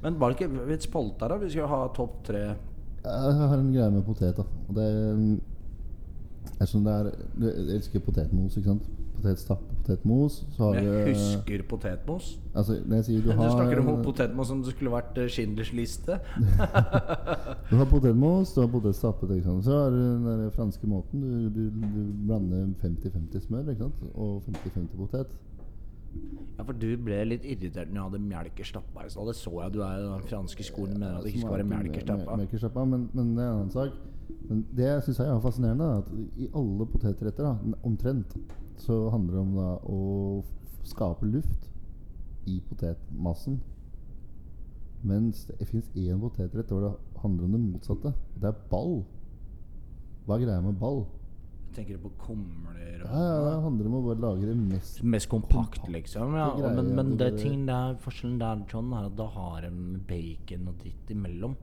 Men 0.03 0.19
var 0.19 0.29
det 0.33 0.37
ikke 0.41 0.67
litt 0.69 0.83
spolt 0.85 1.17
der, 1.19 1.27
da? 1.33 1.37
Vi 1.41 1.49
skulle 1.49 1.67
ha 1.71 1.87
topp 1.95 2.23
tre 2.27 2.43
Jeg 2.43 3.33
har 3.39 3.57
en 3.57 3.71
greie 3.73 3.89
med 3.91 4.03
potet. 4.05 4.35
da 4.37 4.43
det 4.75 4.83
er, 4.83 5.39
er 6.61 6.65
sånn 6.69 6.83
det 6.85 6.93
er 6.93 7.09
Du 7.39 7.47
elsker 7.77 7.99
potetmos, 8.03 8.57
ikke 8.57 8.69
sant? 8.69 8.83
Potetstappe, 9.23 9.75
potetmos. 9.79 10.45
Så 10.51 10.63
har 10.63 10.75
Jeg 10.75 10.83
du, 10.85 11.11
husker 11.13 11.63
potetmos. 11.69 12.39
Altså, 12.55 12.75
når 12.85 12.95
jeg 12.95 13.05
sier 13.05 13.21
du 13.21 13.29
Du 13.31 13.51
snakker 13.53 13.79
om 13.79 14.03
potetmos 14.03 14.47
som 14.47 14.63
det 14.63 14.73
skulle 14.73 14.91
vært 14.91 15.17
eh, 15.17 15.29
Schindlers 15.31 15.71
liste. 15.73 16.19
Du 17.69 17.77
har 17.79 17.85
potetmos, 17.85 18.53
du 18.53 18.61
har 18.61 18.67
potetstappe. 18.67 19.27
Så 19.63 19.71
har 19.71 19.89
du 19.89 20.27
den 20.27 20.51
franske 20.51 20.87
måten. 20.87 21.21
Du, 21.21 21.49
du, 21.49 21.69
du 21.71 22.01
blander 22.27 22.67
50-50 22.83 23.47
smør 23.47 23.71
og 24.13 24.43
50-50 24.43 24.97
potet. 24.97 25.27
Ja, 26.57 26.63
for 26.63 26.75
du 26.77 26.89
ble 27.01 27.23
litt 27.25 27.45
irritert 27.47 27.89
når 27.89 27.95
jeg 27.95 28.09
hadde 28.09 28.19
melkerstappa 28.27 29.05
i 29.05 29.09
stad. 29.09 29.29
Det 29.31 29.35
så 29.39 29.53
jeg. 29.61 29.73
Du 29.73 29.79
er 29.81 30.01
i 30.01 30.03
den 30.03 30.27
franske 30.29 30.65
skolen 30.67 30.99
mener 30.99 31.17
at 31.17 31.23
det 31.23 31.31
ikke 31.31 31.45
skal 31.45 31.55
være. 31.55 32.37
Melkerstappa, 32.43 32.83
men, 32.85 33.07
men 33.13 33.31
det 33.37 33.45
er 33.45 33.47
en 33.47 33.61
annen 33.61 33.71
sak. 33.73 33.95
Men 34.49 34.65
det 34.75 34.91
syns 35.05 35.19
jeg 35.19 35.31
er 35.31 35.39
fascinerende, 35.43 35.87
at 36.03 36.11
i 36.43 36.49
alle 36.55 36.85
potetretter, 36.91 37.47
da, 37.47 37.77
omtrent, 37.87 38.35
så 38.81 39.09
handler 39.13 39.33
det 39.33 39.41
om 39.41 39.55
da, 39.55 39.69
å 39.85 40.43
skape 40.83 41.25
luft 41.29 41.69
i 42.49 42.59
potetmassen. 42.69 43.59
Mens 45.03 45.45
det 45.49 45.67
fins 45.67 45.89
én 45.99 46.19
potetrett 46.21 46.69
hvor 46.71 46.85
det 46.85 46.93
handler 47.23 47.47
om 47.49 47.55
det 47.57 47.63
motsatte. 47.65 48.13
Det 48.39 48.49
er 48.51 48.61
ball. 48.71 49.01
Hva 50.27 50.37
er 50.37 50.45
greia 50.45 50.63
med 50.63 50.77
ball? 50.79 51.03
Tenker 51.73 51.97
du 51.97 52.03
på 52.05 52.11
kumler 52.21 53.01
Ja, 53.01 53.07
ja, 53.09 53.37
Det 53.49 53.63
handler 53.63 53.87
om 53.89 53.95
å 53.97 54.01
bare 54.05 54.21
lage 54.21 54.45
det 54.45 54.53
mest 54.55 54.99
Mest 55.03 55.27
kompakt, 55.31 55.87
liksom. 55.89 56.35
Ja. 56.37 56.51
greier, 56.53 56.75
Men, 56.77 56.91
men 56.95 57.17
det 57.17 57.31
det- 57.33 57.41
ting 57.41 57.65
der, 57.65 57.95
forskjellen 57.99 58.37
der, 58.39 58.61
John, 58.69 58.93
er 58.93 59.07
at 59.09 59.15
da 59.17 59.25
har 59.25 59.61
de 59.65 59.71
bacon 60.07 60.67
og 60.69 60.77
dritt 60.83 61.09
imellom. 61.09 61.55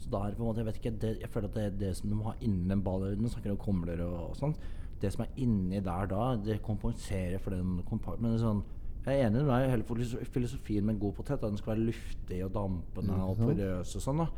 Så 0.00 0.08
da 0.10 0.24
er 0.24 0.30
det 0.30 0.38
på 0.38 0.42
en 0.42 0.48
måte 0.48 0.56
Jeg 0.64 0.66
vet 0.66 0.78
ikke, 0.80 0.98
det, 0.98 1.20
jeg 1.20 1.30
føler 1.30 1.48
at 1.48 1.54
det 1.54 1.64
er 1.66 1.76
det 1.78 1.96
som 1.96 2.10
de 2.10 2.16
har 2.24 2.34
innen 2.40 2.68
den 2.72 2.82
ballen 2.82 3.20
Nå 3.22 3.28
snakker 3.28 3.52
du 3.52 3.58
om 3.58 3.62
kumler 3.66 4.00
og, 4.00 4.30
og 4.30 4.36
sånt. 4.36 4.56
Det 5.02 5.10
som 5.12 5.24
er 5.24 5.42
inni 5.42 5.80
der 5.82 6.06
da, 6.10 6.28
det 6.38 6.62
kompenserer 6.62 7.42
for 7.42 7.54
den. 7.54 7.80
Men 7.82 8.30
det 8.30 8.36
er 8.38 8.46
sånn 8.46 8.62
jeg 9.02 9.18
er 9.18 9.26
enig 9.26 9.40
med 9.42 9.50
deg 9.50 9.70
hele 9.72 10.26
filosofien 10.30 10.84
med 10.86 10.94
en 10.94 11.00
god 11.02 11.14
potet. 11.16 11.42
Den 11.42 11.58
skal 11.58 11.72
være 11.74 11.86
luftig 11.88 12.38
og 12.46 12.52
dampende 12.54 13.16
og 13.18 13.40
porøs 13.40 13.96
og 13.98 14.04
sånn. 14.04 14.20
da 14.22 14.28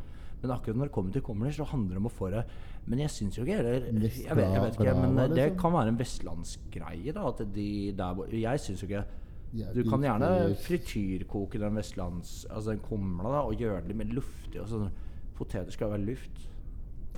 Men 0.41 0.53
akkurat 0.55 0.79
når 0.79 0.89
det 0.89 0.95
kommer 0.95 1.13
til 1.13 1.23
kumler, 1.25 1.53
så 1.53 1.67
handler 1.69 1.93
det 1.93 2.01
om 2.01 2.09
å 2.09 2.13
få 2.13 2.31
det 2.33 2.41
Men 2.85 2.99
jeg 2.99 3.13
syns 3.13 3.37
jo 3.37 3.45
ikke 3.45 3.59
heller 3.59 3.85
jeg 3.85 3.93
vet, 3.93 4.17
jeg 4.25 4.63
vet 4.63 4.79
ikke, 4.79 4.95
men 5.03 5.15
det 5.21 5.37
liksom. 5.37 5.59
kan 5.61 5.75
være 5.77 5.93
en 5.93 5.99
vestlandsgreie. 6.01 7.13
da 7.13 7.27
At 7.29 7.45
de 7.53 7.69
der 7.97 8.25
Jeg 8.33 8.63
syns 8.65 8.81
jo 8.81 8.89
ikke 8.89 9.05
Du 9.77 9.83
kan 9.89 10.01
gjerne 10.01 10.31
frityrkoke 10.65 11.61
den 11.61 11.77
vestlands 11.77 12.33
Altså 12.49 12.73
den 12.73 12.81
kumla 12.89 13.37
da 13.37 13.45
og 13.45 13.61
gjøre 13.61 13.85
det 13.85 13.93
litt 13.93 14.01
mer 14.01 14.17
luftig. 14.17 14.59
Og 14.63 14.69
sånn. 14.73 14.89
Poteter 15.37 15.71
skal 15.71 15.93
være 15.93 16.09
luft. 16.09 16.49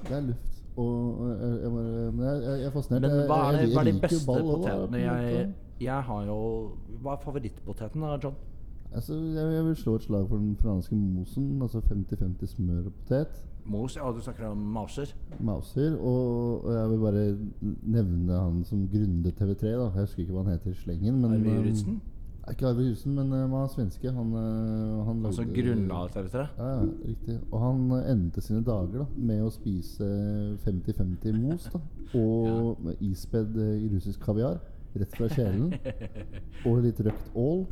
Det 0.03 0.11
er 0.11 0.31
luft. 0.33 0.56
Og 0.77 1.29
jeg, 1.29 1.71
men 1.71 2.25
jeg, 2.25 2.65
er 2.65 2.71
fascinert. 2.71 3.01
Men 3.01 3.23
hva 3.29 3.39
er, 3.47 3.57
det, 3.57 3.71
hva 3.73 3.81
er 3.81 3.89
de 3.91 4.01
beste 4.01 4.25
potetene 4.27 5.01
jeg. 5.01 5.47
Jeg 5.81 6.03
har 6.09 6.21
jo 6.25 6.37
Hva 7.01 7.13
er 7.13 7.23
favorittpoteten 7.23 8.01
da, 8.01 8.17
John? 8.23 8.37
Altså, 8.93 9.13
jeg, 9.13 9.53
jeg 9.53 9.65
vil 9.65 9.75
slå 9.75 9.95
et 9.95 10.05
slag 10.07 10.27
for 10.29 10.37
den 10.37 10.55
franske 10.61 10.95
mosen. 10.95 11.61
Altså 11.61 11.81
50-50 11.89 12.53
smør 12.53 12.85
og 12.85 12.93
potet. 13.01 13.43
Mos, 13.67 13.97
ja, 13.97 14.11
du 14.15 14.21
snakker 14.23 14.47
om 14.47 14.57
Mauser. 14.57 15.11
Mauser. 15.39 15.97
Og, 15.97 16.65
og 16.65 16.73
jeg 16.73 16.89
vil 16.89 16.99
bare 16.99 17.37
nevne 17.83 18.39
han 18.39 18.61
som 18.65 18.87
grundet 18.93 19.41
TV3. 19.41 19.65
da 19.67 19.89
Jeg 19.89 19.91
husker 20.05 20.23
ikke 20.23 20.33
hva 20.37 20.45
han 20.45 20.53
heter 20.55 20.71
i 20.71 20.79
slengen. 20.83 21.19
Men, 21.21 21.33
Arve 21.33 21.73
um, 21.87 21.99
Juritzen. 22.47 22.53
Ikke 22.55 22.67
Arve 22.69 22.85
Husen, 22.89 23.13
men 23.15 23.33
uh, 23.33 23.51
var 23.51 23.67
svenske. 23.67 24.11
Han, 24.15 24.31
uh, 24.33 25.05
han 25.07 25.25
Altså 25.25 25.43
lagde- 25.43 25.61
grunnla 25.61 26.07
TV3. 26.13 26.45
Ja, 26.57 26.67
ja, 26.69 26.87
riktig. 27.07 27.39
Og 27.51 27.59
han 27.61 27.91
uh, 27.91 28.11
endte 28.11 28.41
sine 28.41 28.63
dager 28.63 29.03
da 29.03 29.05
med 29.17 29.43
å 29.43 29.51
spise 29.51 30.07
50-50 30.65 31.37
mos 31.41 31.67
da 31.73 31.79
og 32.21 32.77
ja. 32.87 32.93
ispedd 33.11 33.55
i 33.57 33.89
russisk 33.93 34.21
kaviar 34.23 34.59
rett 34.97 35.13
fra 35.17 35.27
kjelen. 35.29 35.73
og 36.65 36.79
litt 36.85 36.99
røkt 37.05 37.33
ål. 37.35 37.65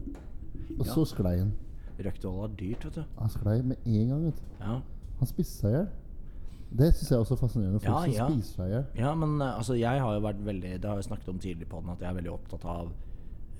Og 0.79 0.85
Ja. 0.85 0.91
så 0.93 1.05
sklei 1.07 1.37
han. 1.39 1.53
Røkt 1.97 2.25
ål 2.27 2.41
er 2.49 2.55
dyrt, 2.59 2.83
vet 2.89 2.95
du. 2.99 3.03
Han 3.21 3.29
sklei 3.31 3.61
med 3.63 3.77
en 3.87 4.09
gang. 4.11 4.25
vet 4.25 4.35
du 4.41 4.63
Ja. 4.65 4.81
Han 5.19 5.27
spiste 5.29 5.61
seg 5.61 5.71
i 5.71 5.77
hjel. 5.77 5.87
Det 6.75 6.89
syns 6.97 7.11
jeg 7.13 7.19
også 7.21 7.33
er 7.37 7.39
fascinerende. 7.39 7.79
Folk 7.79 7.93
Ja, 7.93 8.01
som 8.03 8.11
ja. 8.11 8.25
spiser 8.27 8.55
seg 8.57 8.65
i 8.67 8.73
hjel. 8.73 8.85
Ja, 8.99 9.13
men 9.15 9.37
eh, 9.41 9.53
altså, 9.57 9.73
jeg 9.79 10.01
har 10.01 10.13
jo 10.17 10.19
vært 10.25 10.41
veldig 10.43 10.71
Det 10.81 10.89
har 10.89 10.95
jeg 10.99 11.05
snakket 11.07 11.29
om 11.31 11.39
tidligere 11.39 11.69
på 11.71 11.79
den, 11.79 11.89
at 11.93 12.01
jeg 12.03 12.09
er 12.09 12.17
veldig 12.17 12.33
opptatt 12.33 12.65
av 12.65 12.89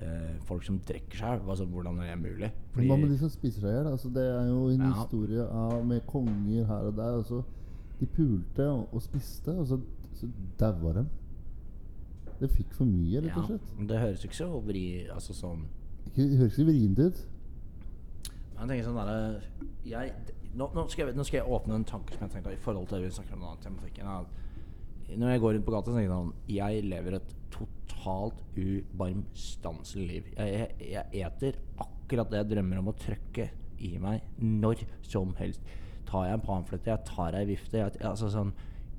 eh, 0.00 0.36
folk 0.48 0.64
som 0.66 0.78
drikker 0.88 1.18
seg. 1.18 1.44
Altså, 1.48 1.64
hvordan 1.64 1.98
er 2.00 2.10
det 2.14 2.18
mulig? 2.22 2.50
Men 2.74 2.88
Hva 2.90 2.96
med 3.00 3.10
de 3.10 3.18
som 3.18 3.30
spiser 3.32 3.60
seg 3.60 3.70
i 3.70 3.76
hjel? 3.78 3.90
Altså, 3.92 4.10
det 4.14 4.24
er 4.24 4.48
jo 4.50 4.68
en 4.68 4.80
Ja. 4.86 4.92
historie 5.02 5.46
av, 5.46 5.84
med 5.86 6.06
konger 6.06 6.64
her 6.66 6.90
og 6.90 6.96
der. 6.96 7.16
Altså, 7.22 7.42
de 8.00 8.06
pulte 8.06 8.66
og, 8.68 8.88
og 8.92 9.02
spiste, 9.02 9.54
og 9.56 9.66
så, 9.66 9.80
så 10.14 10.28
daua 10.60 10.92
de. 11.00 11.06
Det 12.40 12.50
fikk 12.52 12.74
for 12.76 12.84
mye, 12.84 13.22
rett 13.24 13.36
og 13.40 13.46
slett. 13.48 13.70
Ja, 13.78 13.84
det 13.88 13.98
høres 14.02 14.22
jo 14.24 14.28
ikke 14.28 14.36
så 14.42 14.60
vri 14.60 14.82
Altså 15.08 15.32
sånn 15.32 15.62
det 16.16 16.38
høres 16.38 16.54
ikke 16.58 16.68
vrient 16.68 16.98
ut. 17.00 17.18
Jeg 18.56 18.68
tenker 18.68 18.84
sånn 18.86 18.96
der, 18.96 19.40
jeg, 19.84 20.12
nå, 20.56 20.68
nå, 20.76 20.84
skal 20.88 21.08
jeg, 21.08 21.16
nå 21.18 21.24
skal 21.26 21.40
jeg 21.42 21.48
åpne 21.56 21.74
en 21.80 21.84
tanke 21.88 22.14
som 22.14 22.22
jeg 22.24 22.32
tenkte 22.36 22.52
i 22.54 22.60
forhold 22.62 22.86
til 22.88 23.00
det 23.02 23.08
vi 23.10 23.16
snakker 23.18 23.36
om 23.36 23.42
nå, 23.44 23.54
tematikken. 23.64 24.06
at 24.06 25.16
Når 25.18 25.30
jeg 25.34 25.40
går 25.42 25.52
rundt 25.56 25.66
på 25.66 25.74
gata, 25.74 25.90
så 25.90 25.96
tenker 25.96 26.06
jeg 26.06 26.14
sånn 26.14 26.32
Jeg 26.48 26.84
lever 26.88 27.18
et 27.18 27.34
totalt 27.50 27.75
ubarmstanselig 28.56 30.06
liv. 30.08 30.30
Jeg, 30.36 30.68
jeg, 30.80 31.04
jeg 31.12 31.26
eter 31.26 31.58
akkurat 31.82 32.30
det 32.30 32.42
jeg 32.42 32.50
drømmer 32.54 32.80
om 32.80 32.90
å 32.92 32.96
trøkke 32.98 33.50
i 33.84 33.96
meg 34.02 34.24
når 34.40 34.86
som 35.04 35.34
helst. 35.40 35.62
Tar 36.06 36.28
jeg 36.28 36.38
en 36.38 36.44
pamflette, 36.46 36.90
jeg 36.92 37.08
tar 37.08 37.36
ei 37.36 37.46
vifte 37.48 37.80
jeg, 37.80 37.96
altså 38.06 38.30
sånn, 38.30 38.52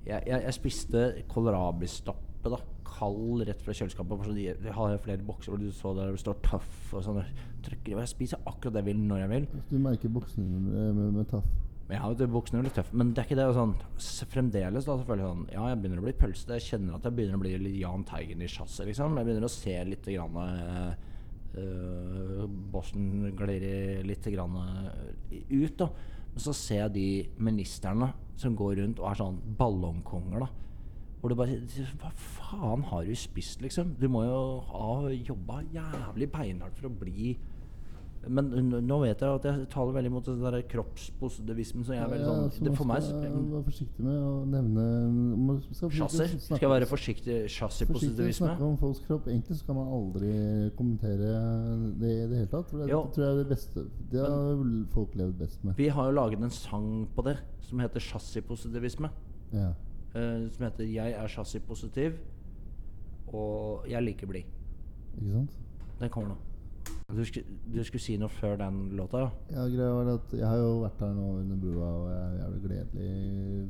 jeg, 0.08 0.24
jeg, 0.28 0.56
spiste 0.56 1.06
kålrabistappe, 1.32 2.52
da. 2.52 2.64
Kald 2.88 3.44
rett 3.46 3.60
fra 3.62 3.76
kjøleskapet. 3.76 4.26
Så 4.26 4.34
de, 4.34 4.46
de 4.64 4.74
har 4.74 4.94
flere 5.04 5.26
bokser 5.28 5.54
hvor 5.54 5.62
du 5.62 5.68
så 5.76 5.92
der 5.94 6.14
det 6.16 6.22
står 6.22 6.40
taff 6.46 6.94
og 6.96 7.04
sånn. 7.06 7.20
Jeg 7.68 8.10
spiser 8.10 8.42
akkurat 8.48 8.78
det 8.78 8.82
jeg 8.86 8.90
vil, 8.94 9.02
når 9.10 9.24
jeg 9.26 9.32
vil. 9.34 9.48
Du 9.70 9.76
merker 9.84 10.14
boksene 10.16 10.62
med, 10.64 10.94
med, 10.96 11.18
med 11.20 11.28
taff. 11.30 11.46
Jeg 11.88 12.02
har 12.04 12.18
jo 12.20 12.26
buksene 12.28 12.66
litt 12.66 12.74
tøffe, 12.76 12.98
men 13.00 13.14
det 13.16 13.22
er 13.22 13.28
ikke 13.30 13.38
det. 13.40 13.46
og 13.48 13.56
Sånn, 13.56 13.76
fremdeles 14.28 14.88
da 14.88 14.96
selvfølgelig 15.00 15.28
sånn 15.30 15.46
Ja, 15.54 15.68
jeg 15.72 15.80
begynner 15.80 16.02
å 16.02 16.08
bli 16.08 16.20
pølsete. 16.20 16.58
Jeg 16.58 16.66
kjenner 16.66 16.98
at 16.98 17.08
jeg 17.08 17.16
begynner 17.16 17.40
å 17.40 17.44
bli 17.46 17.54
litt 17.64 17.78
Jahn 17.80 18.04
Teigen 18.08 18.44
i 18.44 18.50
chassis, 18.52 18.84
liksom. 18.90 19.16
Jeg 19.16 19.30
begynner 19.30 19.48
å 19.48 19.54
se 19.54 19.76
litt 19.88 20.10
grann 20.12 20.36
uh, 20.44 20.92
Boston 22.76 23.32
glir 23.40 23.64
litt 24.06 24.26
grann 24.34 24.56
eh, 24.62 25.40
ut, 25.48 25.76
da. 25.80 25.88
Men 26.34 26.44
så 26.44 26.54
ser 26.54 26.84
jeg 26.84 26.96
de 26.98 27.10
ministrene 27.42 28.12
som 28.38 28.58
går 28.58 28.76
rundt 28.82 29.00
og 29.02 29.08
er 29.10 29.22
sånn 29.24 29.40
ballongkonger, 29.58 30.44
da. 30.44 30.50
Hvor 31.18 31.32
du 31.32 31.36
bare 31.40 31.56
Hva 32.04 32.12
faen 32.14 32.84
har 32.92 33.08
du 33.08 33.16
spist, 33.18 33.64
liksom? 33.64 33.96
Du 33.98 34.06
må 34.12 34.22
jo 34.28 34.42
ha 34.70 34.90
jobba 35.16 35.64
jævlig 35.74 36.28
beinhardt 36.36 36.78
for 36.78 36.92
å 36.92 36.98
bli 37.00 37.32
men 38.30 38.70
nå 38.88 38.98
vet 39.02 39.22
jeg 39.24 39.40
at 39.40 39.46
jeg 39.48 39.68
taler 39.74 39.96
veldig 39.96 40.12
mot 40.12 40.26
den 40.28 40.40
der 40.44 40.58
kroppspositivismen. 40.72 41.86
Så 41.88 41.96
jeg 41.96 42.04
er 42.04 42.12
veldig 42.12 42.28
sånn 42.28 42.52
så 42.56 42.66
det 42.68 42.74
For 42.78 42.90
meg 42.90 43.08
være 43.08 43.64
forsiktig 43.68 44.06
med 44.06 44.18
å 44.22 44.32
nevne 44.52 44.86
man 45.48 45.60
skal 45.68 46.72
være 46.72 46.90
forsiktig 46.90 47.38
å 47.48 48.32
snakke 48.40 48.64
om 48.68 48.78
folks 48.82 49.04
kropp. 49.06 49.30
Egentlig 49.32 49.60
skal 49.62 49.78
man 49.80 49.92
aldri 49.98 50.32
kommentere 50.80 51.34
det 52.02 52.14
i 52.14 52.26
det 52.32 52.42
hele 52.42 52.52
tatt. 52.52 52.72
For 52.72 52.84
det, 52.84 52.90
det 52.92 53.02
tror 53.16 53.26
jeg 53.26 53.34
er 53.34 53.42
det 53.42 53.48
beste 53.52 53.86
Det 54.14 54.24
har 54.24 54.66
folk 54.96 55.20
levd 55.20 55.38
best 55.44 55.64
med. 55.68 55.78
Vi 55.80 55.92
har 55.94 56.10
jo 56.10 56.18
laget 56.18 56.48
en 56.48 56.58
sang 56.58 56.90
på 57.16 57.28
det 57.28 57.38
som 57.68 57.84
heter 57.84 58.04
chassispositivisme. 58.04 59.12
Ja. 59.54 59.72
Uh, 60.16 60.48
som 60.50 60.66
heter 60.66 60.84
'Jeg 60.84 61.12
er 61.12 61.28
chassispositiv, 61.28 62.14
og 63.28 63.86
jeg 63.90 64.04
liker 64.04 64.28
blid'. 64.28 64.46
Ikke 65.18 65.32
sant? 65.32 65.58
Den 66.00 66.10
kommer 66.10 66.30
nå. 66.30 66.47
Du 67.16 67.24
skulle, 67.24 67.46
du 67.72 67.84
skulle 67.88 68.04
si 68.04 68.18
noe 68.20 68.28
før 68.36 68.58
den 68.60 68.80
låta? 69.00 69.20
ja? 69.22 69.28
Ja, 69.54 69.62
greia 69.72 69.92
var 69.96 70.10
at 70.12 70.34
Jeg 70.36 70.44
har 70.44 70.58
jo 70.60 70.72
vært 70.82 71.00
her 71.00 71.14
nå 71.16 71.28
under 71.40 71.60
brua, 71.62 71.92
og 72.02 72.10
jeg 72.12 72.24
er 72.26 72.34
jævlig 72.42 72.60
gledelig, 72.66 73.70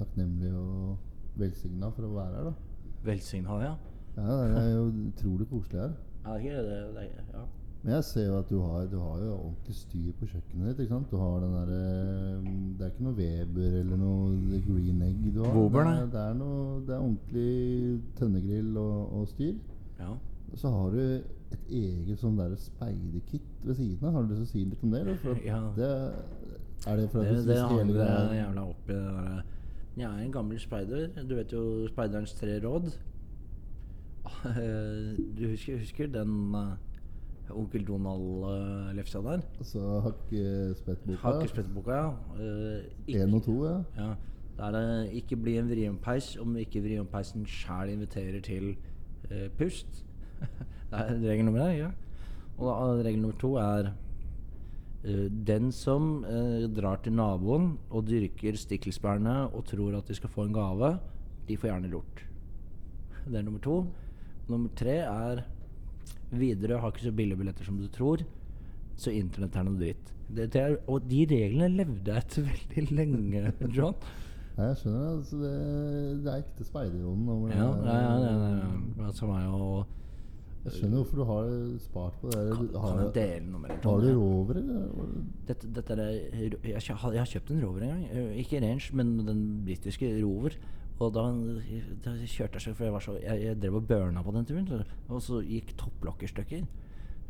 takknemlig 0.00 0.50
og 0.58 0.96
velsigna 1.38 1.90
for 1.94 2.08
å 2.08 2.10
være 2.16 2.34
her. 2.40 2.48
da 2.48 3.06
Velsigna, 3.06 3.60
ja? 3.62 3.70
Ja, 4.16 4.40
Det 4.42 4.58
er 4.64 4.74
jo 4.74 4.82
utrolig 5.04 5.46
koselig 5.52 5.84
her. 5.84 5.94
Ja, 6.26 6.34
det 6.42 6.50
er 6.56 6.66
det, 6.66 6.80
det 6.96 7.06
er, 7.06 7.30
ja. 7.36 7.44
Men 7.84 7.94
jeg 7.94 8.08
ser 8.10 8.26
jo 8.26 8.34
at 8.40 8.50
du 8.50 8.58
har, 8.64 8.90
du 8.90 8.98
har 9.04 9.22
jo 9.22 9.30
ordentlig 9.36 9.78
styr 9.78 10.10
på 10.18 10.26
kjøkkenet 10.34 10.66
ditt. 10.72 10.80
ikke 10.82 10.96
sant? 10.96 11.10
Du 11.14 11.16
har 11.22 11.38
den 11.46 11.54
der, 11.60 11.72
eh, 11.78 12.52
Det 12.74 12.86
er 12.88 12.90
ikke 12.90 13.06
noe 13.06 13.18
Weber 13.22 13.80
eller 13.84 13.96
noe 14.02 14.60
Green 14.66 15.02
Egg 15.06 15.22
du 15.30 15.44
har. 15.44 15.54
Weber, 15.54 15.84
det, 15.86 15.94
er, 16.02 16.10
det, 16.10 16.26
er 16.26 16.34
noe, 16.42 16.82
det 16.82 16.94
er 16.98 17.06
ordentlig 17.06 18.02
tønnegrill 18.18 18.76
og, 18.82 19.12
og 19.20 19.28
styr. 19.28 19.54
ja. 20.02 20.10
Så 20.56 20.70
har 20.72 20.90
du 20.90 21.22
et 21.52 21.70
eget 21.70 22.18
sånn 22.20 22.36
der 22.36 22.54
speiderkit 22.56 23.42
ved 23.64 23.74
siden 23.74 24.08
av. 24.08 24.12
Har 24.14 24.22
du 24.22 24.34
lyst 24.34 24.40
til 24.40 24.48
å 24.48 24.52
si 24.52 24.64
litt 24.70 24.82
om 24.84 24.90
det? 24.90 25.00
Eller? 25.00 25.44
Ja. 25.44 25.60
det, 25.76 25.90
er 26.86 26.96
det 26.96 27.10
for 27.10 27.20
at 27.22 27.28
Det, 27.36 27.46
det 27.46 27.58
handler 27.58 28.04
greia- 28.04 28.34
jævla 28.46 28.62
opp 28.68 28.88
i 28.90 28.92
det 28.92 29.04
derre 29.04 29.42
Jeg 29.98 30.06
er 30.10 30.18
en 30.24 30.32
gammel 30.32 30.58
speider. 30.60 31.08
Du 31.28 31.34
vet 31.34 31.52
jo 31.52 31.62
speiderens 31.88 32.32
tre 32.38 32.58
råd. 32.62 32.92
Du 35.38 35.48
husker, 35.48 35.78
husker 35.78 36.06
den 36.12 36.54
uh, 36.54 36.76
Onkel 37.56 37.84
Donald-lefsa 37.88 39.22
der? 39.24 39.40
Så 39.64 39.80
hakkespettboka. 40.04 41.18
Hakkespettboka, 41.22 41.92
ja. 41.92 42.10
Eh, 42.38 42.82
ikke- 43.06 43.22
Én 43.24 43.34
og 43.34 43.42
to, 43.42 43.64
ja. 43.64 43.78
Ja, 43.96 44.14
er 44.66 44.70
det 44.72 45.10
'ikke 45.12 45.36
bli 45.42 45.56
en 45.58 45.68
vriompeis 45.70 46.36
om 46.36 46.56
ikke 46.56 46.82
vriompeisen 46.82 47.46
sjæl 47.46 47.88
inviterer 47.92 48.40
til 48.42 48.76
eh, 49.30 49.48
pust'. 49.58 50.02
det 50.90 51.00
er 51.00 51.24
regel 51.24 51.48
nummer 51.48 51.64
én. 51.66 51.74
Ja. 51.78 51.90
Og 52.58 52.68
da, 52.68 52.76
regel 53.06 53.20
nummer 53.22 53.38
to 53.40 53.54
er 53.60 53.90
uh, 53.92 55.26
den 55.50 55.70
som 55.74 56.24
uh, 56.24 56.64
drar 56.74 57.02
til 57.04 57.14
naboen 57.18 57.76
og 57.90 58.08
dyrker 58.08 58.58
stikkelsbærene 58.58 59.36
og 59.52 59.66
tror 59.68 59.98
at 60.00 60.08
de 60.08 60.16
skal 60.18 60.32
få 60.32 60.48
en 60.48 60.56
gave, 60.56 60.96
de 61.48 61.56
får 61.56 61.72
gjerne 61.72 61.92
lort. 61.92 62.24
Det 63.28 63.36
er 63.38 63.46
nummer 63.46 63.62
to. 63.64 63.82
Nummer 64.48 64.72
tre 64.76 65.00
er 65.04 65.44
Widerøe 66.32 66.80
har 66.80 66.92
ikke 66.92 67.06
så 67.06 67.12
billige 67.16 67.40
billetter 67.40 67.64
som 67.64 67.78
du 67.80 67.86
tror, 67.92 68.22
så 69.00 69.12
internett 69.16 69.56
er 69.56 69.64
noe 69.64 69.80
dritt. 69.80 70.10
Det, 70.28 70.48
det 70.52 70.60
er, 70.60 70.74
og 70.88 71.06
de 71.08 71.22
reglene 71.28 71.70
levde 71.72 72.12
jeg 72.12 72.24
etter 72.24 72.48
veldig 72.48 72.96
lenge, 72.98 73.52
John. 73.76 73.96
Nei, 74.58 74.72
jeg 74.72 74.80
skjønner 74.80 75.04
det. 75.04 75.12
Altså 75.14 75.38
det, 75.40 75.52
det 76.24 76.32
er 76.32 76.42
ekte 76.42 76.66
det. 76.66 77.54
Ja, 77.54 77.68
ja, 77.86 77.96
ja, 78.02 78.34
det, 78.42 78.96
det, 78.98 79.12
som 79.16 79.30
er 79.36 79.44
jo 79.46 79.60
Jeg 80.64 80.72
skjønner 80.74 80.98
hvorfor 81.00 81.16
du 81.16 81.24
har 81.24 81.78
spart 81.80 82.16
på 82.20 82.30
det. 82.32 82.40
Kan, 82.50 82.66
Du- 82.66 82.72
kan 82.72 82.80
Har, 82.82 82.98
jeg 83.04 83.12
dele 83.14 83.50
noe 83.52 83.60
mer? 83.60 83.68
har 83.68 84.00
du 84.00 84.08
rover, 84.18 84.54
eller? 84.56 84.88
Det- 85.46 85.46
Dette, 85.48 85.68
dette 85.72 85.92
er, 85.92 86.58
jeg, 86.62 86.82
har 86.98 87.24
kjøpt 87.26 87.50
en 87.50 87.62
rover 87.64 87.82
en 87.82 87.88
gang. 87.88 88.04
Eh, 88.12 88.40
Ikke 88.42 88.60
range, 88.60 88.90
men 88.94 89.24
den 89.26 89.62
britiske 89.64 90.10
rover. 90.24 90.50
Og 91.00 91.12
da, 91.14 91.22
da 92.04 92.10
kjørte 92.26 92.54
jeg 92.58 92.60
så 92.60 92.74
For 92.74 92.84
jeg, 92.84 92.92
var 92.92 93.00
så, 93.00 93.12
jeg, 93.22 93.42
jeg 93.44 93.60
drev 93.62 93.74
og 93.76 93.86
burna 93.86 94.22
på 94.22 94.32
den 94.34 94.44
turen. 94.44 94.66
Så, 94.66 94.84
og 95.08 95.22
så 95.22 95.40
gikk 95.46 95.76
topplokket 95.78 96.22
i 96.22 96.32
stykker. 96.34 96.66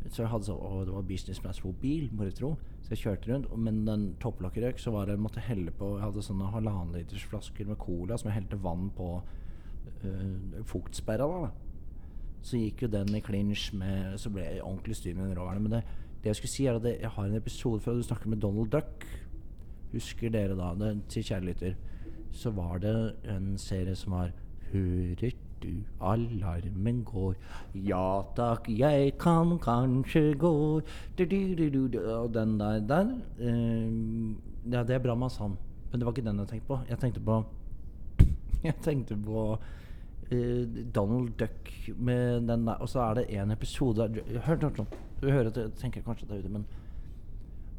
Så 0.09 0.23
jeg 0.23 0.29
hadde 0.31 0.45
så, 0.49 0.55
å, 0.57 0.85
det 0.87 0.95
var 0.95 1.03
business 1.03 1.39
class 1.39 1.63
mobil, 1.65 2.09
må 2.13 2.25
du 2.25 2.31
tro. 2.31 2.57
Så 2.83 2.95
jeg 2.95 2.99
kjørte 3.05 3.29
rundt. 3.35 3.57
Men 3.59 3.85
den 3.85 4.15
topplokket 4.21 4.65
røk, 4.65 4.79
så 4.81 4.91
var 4.91 5.05
det 5.07 5.17
jeg 5.19 5.21
måtte 5.23 5.41
helle 5.45 5.71
på 5.71 5.99
Jeg 5.99 6.07
hadde 6.07 6.23
sånne 6.25 6.51
halvannen 6.51 6.95
liters 6.97 7.25
flasker 7.29 7.67
med 7.67 7.77
cola 7.79 8.17
som 8.17 8.31
jeg 8.33 8.41
helte 8.43 8.57
vann 8.63 8.91
på 8.97 9.21
øh, 10.05 10.65
fuktsperra. 10.65 11.29
da 11.47 11.51
så 12.49 12.61
gikk 12.61 12.87
jo 12.87 12.91
den 12.93 13.15
i 13.17 13.23
clinch 13.25 13.71
med 13.77 14.19
Så 14.21 14.33
ble 14.33 14.47
jeg 14.47 14.63
ordentlig 14.65 14.97
styr 14.97 15.17
med 15.17 15.29
den 15.29 15.39
roveren. 15.39 15.65
Men 15.65 15.79
det, 15.79 15.83
det 16.23 16.33
jeg 16.33 16.41
skulle 16.41 16.55
si, 16.55 16.67
er 16.67 16.79
at 16.79 16.89
jeg 16.89 17.13
har 17.17 17.27
en 17.27 17.41
episode 17.41 17.81
før 17.85 17.99
du 17.99 18.07
snakker 18.07 18.33
med 18.33 18.41
Donald 18.45 18.73
Duck. 18.73 19.07
Husker 19.93 20.33
dere 20.33 20.57
da, 20.57 20.73
det, 20.77 20.95
til 21.09 21.25
kjære 21.25 21.47
lytter, 21.49 21.77
så 22.33 22.53
var 22.53 22.81
det 22.83 22.95
en 23.29 23.55
serie 23.59 23.97
som 23.97 24.19
var 24.19 24.33
Hører 24.69 25.31
du 25.63 25.71
alarmen 26.05 27.01
går? 27.05 27.39
Ja 27.75 28.21
takk, 28.37 28.69
jeg 28.69 29.15
kan 29.19 29.57
kanskje 29.63 30.35
gå 30.39 30.81
du, 31.19 31.25
du, 31.25 31.89
du. 31.89 31.99
Og 31.99 32.35
den 32.35 32.59
der, 32.61 32.81
der 32.81 33.15
eh, 33.41 33.89
Ja, 34.73 34.85
det 34.85 34.95
er 34.95 35.03
bra 35.03 35.15
med 35.15 35.39
han. 35.39 35.57
Men 35.91 36.01
det 36.01 36.07
var 36.07 36.13
ikke 36.13 36.29
den 36.29 36.39
jeg 36.39 36.49
tenkte 36.49 36.69
på. 36.69 36.79
Jeg 36.89 36.99
tenkte 36.99 37.21
på 37.21 37.45
Jeg 38.69 38.75
tenkte 38.83 39.17
på 39.17 39.59
Donald 40.31 41.31
Duck 41.41 41.71
med 41.97 42.49
den 42.49 42.67
der 42.67 42.83
Og 42.85 42.89
så 42.89 43.01
er 43.01 43.15
det 43.15 43.23
en 43.33 43.51
episode 43.51 44.09
Hør, 44.45 44.57
hør, 44.61 44.71
hør. 44.77 44.85
Du 45.23 45.31
hører 45.31 45.49
at 45.49 45.57
jeg 45.57 45.73
tenker 45.81 46.05
kanskje 46.05 46.29
det 46.29 46.37
er 46.37 46.45
ute, 46.45 46.53
men 46.53 46.67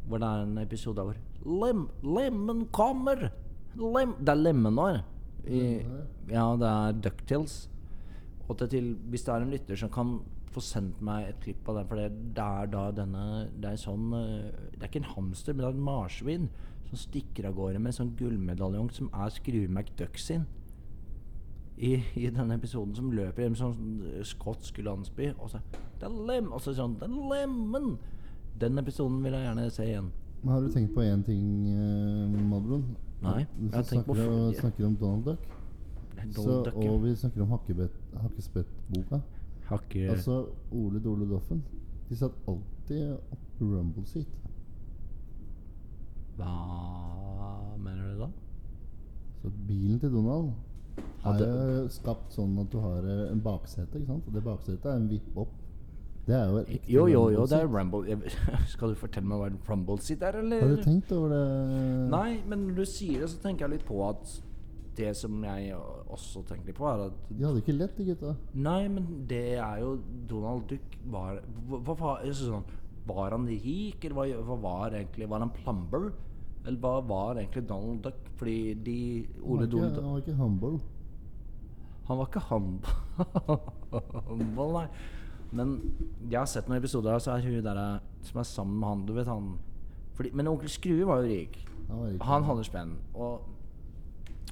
Hvor 0.08 0.18
det 0.18 0.28
er 0.28 0.48
en 0.48 0.58
episode 0.58 1.06
hvor 1.06 1.20
Lem, 1.46 1.88
Lemmen 2.04 2.66
kommer! 2.74 3.30
Lem, 3.78 4.16
det 4.20 4.30
er 4.30 4.42
lemenår. 4.42 5.04
Ja, 6.30 6.46
det 6.60 6.68
er 6.68 6.98
Ducktales. 7.04 7.70
Og 8.50 8.58
til, 8.58 8.70
til, 8.70 8.90
hvis 9.10 9.24
det 9.24 9.34
er 9.34 9.46
en 9.46 9.54
lytter 9.54 9.78
som 9.78 9.92
kan 9.94 10.18
få 10.50 10.62
sendt 10.66 11.02
meg 11.06 11.28
et 11.30 11.42
klipp 11.44 11.68
av 11.70 11.78
den, 11.78 11.88
for 11.90 12.02
det, 12.02 12.10
det 12.36 12.46
er 12.46 12.70
da 12.74 12.88
denne 12.98 13.26
Det 13.54 13.70
er 13.70 13.78
sånn 13.78 14.08
eh, 14.18 14.48
Det 14.74 14.82
er 14.82 14.90
ikke 14.90 15.04
en 15.04 15.12
hamster, 15.14 15.54
men 15.54 15.62
det 15.62 15.68
er 15.70 15.78
en 15.78 15.86
marsvin 15.86 16.48
som 16.90 16.98
stikker 16.98 17.46
av 17.46 17.54
gårde 17.54 17.78
med 17.78 17.92
en 17.92 18.00
sånn 18.00 18.16
gullmedaljong 18.18 18.90
som 18.96 19.12
er 19.14 19.30
Skrue 19.30 19.70
McDuck 19.70 20.18
sin. 20.18 20.48
I, 21.80 21.94
I 22.20 22.30
denne 22.30 22.58
episoden 22.60 22.96
som 22.96 23.12
løper 23.16 23.46
gjennom 23.46 23.56
en 23.56 23.60
sånn 23.60 24.24
skotsk 24.28 24.82
landsby, 24.84 25.30
og 25.40 25.54
så 25.54 25.62
Det 26.00 26.08
er 26.08 26.16
lem... 26.28 26.50
Og 26.52 26.60
så 26.64 26.74
sånn 26.76 26.98
Det 27.00 27.08
er 27.08 27.30
lemmen! 27.32 27.94
Den 28.60 28.82
episoden 28.82 29.22
vil 29.24 29.38
jeg 29.38 29.46
gjerne 29.48 29.70
se 29.72 29.86
igjen. 29.88 30.10
Men 30.42 30.52
har 30.54 30.62
du 30.66 30.74
tenkt 30.74 30.92
på 30.96 31.04
én 31.04 31.24
ting, 31.24 31.46
eh, 31.72 32.42
Madron? 32.50 32.84
Nei, 33.24 33.46
Du 33.56 33.70
jeg 33.72 33.86
tenkt 33.88 34.08
på 34.08 34.16
snakker, 34.16 34.60
snakker 34.60 34.88
om 34.88 34.96
Donald 35.00 35.26
Duck. 35.26 35.48
Donald 36.20 36.36
Så, 36.36 36.64
Duck, 36.66 36.76
og 36.84 37.04
vi 37.04 37.16
snakker 37.16 37.44
om 37.44 37.54
Hakkespettboka. 37.56 39.22
Hakke... 39.70 40.10
Altså 40.12 40.46
Ole 40.72 41.00
Dole 41.04 41.30
Doffen. 41.30 41.64
De 42.10 42.16
satt 42.18 42.36
alltid 42.48 43.14
opp 43.14 43.62
rumble 43.62 44.06
seat. 44.08 44.28
Hva 46.40 46.54
mener 47.80 48.14
du 48.14 48.22
da? 48.24 48.30
Så 49.42 49.52
bilen 49.68 50.00
til 50.00 50.12
Donald 50.12 50.52
Ja, 50.52 50.69
er 51.26 51.72
jo 51.80 51.88
skapt 51.94 52.36
sånn 52.36 52.58
at 52.62 52.70
du 52.72 52.80
har 52.84 53.04
eh, 53.04 53.26
en 53.32 53.42
baksete. 53.44 54.00
ikke 54.00 54.08
sant? 54.14 54.28
Og 54.28 54.36
det 54.36 54.44
baksetet 54.46 54.86
er 54.88 55.00
en 55.00 55.10
vipp 55.12 55.42
opp. 55.46 55.56
Det 56.30 56.36
er 56.38 56.52
jo 56.52 56.60
ekte 56.62 56.92
Jo, 56.94 57.06
jo, 57.10 57.22
jo, 57.34 57.46
det 57.50 57.58
er 57.58 57.72
rumble 57.72 58.18
Skal 58.74 58.92
du 58.94 59.00
fortelle 59.00 59.26
meg 59.26 59.40
hva 59.42 59.48
en 59.50 59.58
rumble 59.66 59.98
sitt 60.06 60.22
er, 60.26 60.38
eller? 60.44 60.62
Har 60.62 60.76
du 60.76 60.84
tenkt 60.86 61.14
over 61.16 61.34
det? 61.34 61.42
Nei, 62.12 62.30
men 62.46 62.68
når 62.68 62.84
du 62.84 62.86
sier 62.92 63.24
det, 63.24 63.32
så 63.32 63.42
tenker 63.42 63.66
jeg 63.66 63.80
litt 63.80 63.88
på 63.88 63.98
at 64.06 64.36
det 65.00 65.14
som 65.16 65.38
jeg 65.46 65.76
også 66.12 66.44
tenker 66.50 66.76
på, 66.76 66.84
er 66.90 67.06
at 67.08 67.20
De 67.30 67.46
hadde 67.46 67.62
ikke 67.62 67.76
lett, 67.78 67.96
de 67.96 68.10
gutta. 68.10 68.34
Nei, 68.54 68.82
men 68.92 69.08
det 69.30 69.56
er 69.56 69.80
jo 69.80 69.94
Donald 70.30 70.68
Duck 70.70 70.98
var 71.14 71.40
hva, 71.70 71.96
hva, 71.96 72.16
sånn, 72.36 72.66
var 73.08 73.34
han 73.36 73.48
rik, 73.48 74.04
eller 74.04 74.18
hva, 74.18 74.26
hva 74.50 74.58
var 74.66 74.98
egentlig 75.00 75.30
Var 75.32 75.46
han 75.46 75.54
plumber? 75.56 76.10
Eller 76.66 76.80
hva 76.84 77.00
var 77.08 77.40
egentlig 77.40 77.66
Donald 77.70 78.04
Duck? 78.06 78.20
Fordi 78.40 78.60
de 78.86 79.00
Han 79.40 79.64
Donald 79.66 79.94
ikke, 79.94 80.02
han 80.04 80.12
var 80.12 80.24
ikke 80.26 80.40
humble. 80.40 80.80
Han 82.10 82.18
var 82.18 82.26
ikke 82.26 82.42
håndball, 84.30 84.72
nei. 84.74 84.88
Men 85.54 85.76
jeg 86.30 86.40
har 86.40 86.50
sett 86.50 86.68
noen 86.70 86.82
episoder, 86.82 87.18
så 87.22 87.36
er 87.36 87.46
hun 87.46 87.64
der 87.66 87.80
som 88.26 88.42
er 88.42 88.46
sammen 88.46 88.80
med 88.82 88.90
han 88.90 89.06
Du 89.08 89.14
vet 89.16 89.30
han 89.30 89.56
fordi, 90.18 90.32
Men 90.36 90.50
onkel 90.52 90.70
Skrue 90.70 91.06
var 91.08 91.24
jo 91.24 91.30
rik. 91.30 91.56
Han 91.88 92.02
var 92.02 92.12
ikke 92.12 92.28
Han 92.28 92.48
hadde 92.50 92.66
spenn. 92.68 92.98
Og 93.16 93.46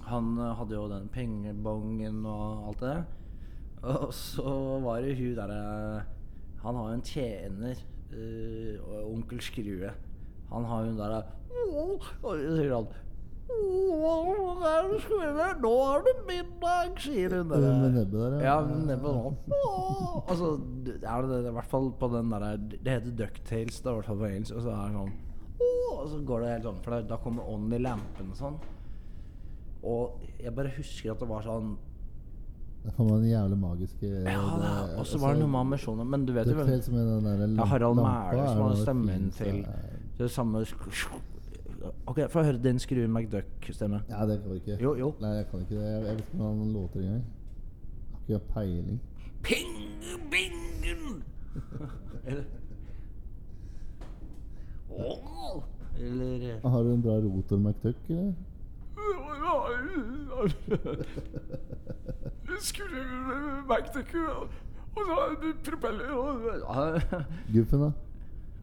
han 0.08 0.38
eh, 0.40 0.54
hadde 0.56 0.78
jo 0.78 0.86
den 0.88 1.10
pengebongen 1.12 2.22
og 2.26 2.70
alt 2.70 2.86
det. 2.86 2.98
Og 3.84 4.14
så 4.16 4.54
var 4.86 5.02
det 5.04 5.18
hun 5.20 5.36
derre 5.36 6.06
Han 6.64 6.80
har 6.80 6.88
jo 6.88 6.94
en 6.94 7.06
tjener, 7.06 7.86
Øh, 8.08 8.80
onkel 9.04 9.42
Skrue. 9.44 9.90
Han 10.54 10.64
har 10.64 10.86
den 10.86 10.98
derre 10.98 11.24
Og 13.48 14.92
så 14.98 15.08
sier 15.08 15.32
han 15.32 15.38
«Åh, 15.38 15.44
er 15.48 15.54
det 15.54 15.62
Nå 15.64 15.74
er 15.88 16.02
det 16.06 16.14
middag, 16.28 16.98
sier 17.00 17.36
hun. 17.38 17.48
Med 17.48 17.94
nebbet 17.96 18.12
der, 18.14 18.36
Ja, 18.44 18.56
med 18.68 18.86
nebbet 18.90 19.16
nå. 19.16 19.32
Altså, 20.28 20.50
det 20.86 20.98
er 21.04 21.22
det, 21.24 21.30
det, 21.46 21.52
i 21.52 21.56
hvert 21.56 21.70
fall 21.72 21.88
på 22.02 22.10
den 22.12 22.30
derre 22.34 22.52
Det 22.74 22.92
heter 22.98 23.16
Ducktales, 23.22 23.80
da, 23.86 23.92
i 23.94 24.00
hvert 24.02 24.10
fall 24.12 24.20
på 24.22 24.28
engelsk. 24.30 24.56
Og 24.60 24.66
så 24.66 24.74
er 24.76 24.82
det 24.84 24.98
sånn 25.00 25.14
Og 25.98 26.08
så 26.12 26.20
går 26.28 26.44
det 26.44 26.50
helt 26.56 26.68
sånn, 26.70 26.82
for 26.86 27.02
da- 27.12 27.18
kommer 27.24 27.48
ånden 27.50 27.74
i 27.80 27.82
lampen 27.88 28.32
og 28.34 28.38
sånn. 28.42 28.58
Og 29.88 30.20
jeg 30.44 30.54
bare 30.58 30.74
husker 30.78 31.12
at 31.14 31.20
det 31.24 31.30
var 31.30 31.42
sånn 31.48 31.76
Det 32.84 32.92
er 32.92 32.96
faen 32.98 33.10
den 33.14 33.30
jævlig 33.32 33.58
magiske 33.62 34.12
Ja, 34.28 34.44
det, 34.62 34.74
og 35.00 35.06
så 35.08 35.20
var 35.24 35.34
det 35.34 35.42
noe 35.46 35.54
med 35.56 35.62
ambisjoner. 35.66 36.06
Men 36.06 36.26
du 36.28 36.34
vet 36.36 36.48
jo 36.52 36.56
hvem 36.60 36.68
der 36.68 37.66
Harald 37.72 37.96
Mæhle 38.04 38.44
er 38.44 38.48
som 38.52 38.62
hadde 38.66 38.76
det 38.76 38.84
stemmen 38.84 39.32
til 39.40 39.66
det 40.18 40.32
samme 40.34 40.66
Ok, 42.06 42.20
få 42.30 42.44
høre 42.44 42.64
din 42.64 42.80
Skrue 42.80 43.08
McDuck-stemme. 43.08 44.02
Ja, 44.10 44.26
det 44.26 44.42
kan 44.42 44.52
jeg 44.52 44.56
ikke. 44.62 44.84
Jo, 44.84 44.96
jo. 44.96 45.14
Nei, 45.22 45.30
jeg 45.30 45.46
kan 45.52 45.60
ikke 45.60 45.76
det. 45.76 45.84
Jeg, 45.84 45.94
jeg 45.94 46.02
vet 46.12 46.20
ikke 46.20 46.38
hvordan 46.38 46.58
han 46.58 46.74
låter 46.74 47.00
engang. 47.00 47.26
Har 48.12 48.20
ikke 48.28 48.40
peiling. 48.54 49.02
Pingebingen! 49.44 51.24
Eller 52.26 52.44
Åh! 54.90 55.64
Eller 56.00 56.56
eh, 56.56 56.72
Har 56.72 56.84
du 56.84 56.94
en 56.94 57.02
bra 57.02 57.12
rotor 57.12 57.58
McDuck, 57.58 57.96
eller? 58.10 58.34
Skrue 62.62 63.64
McDuck 63.70 64.16
og 64.16 64.50
så 65.06 65.14
har 65.14 65.36
du 65.42 65.54
propeller 65.64 66.08
Guffen, 67.54 67.82
da? 67.82 67.92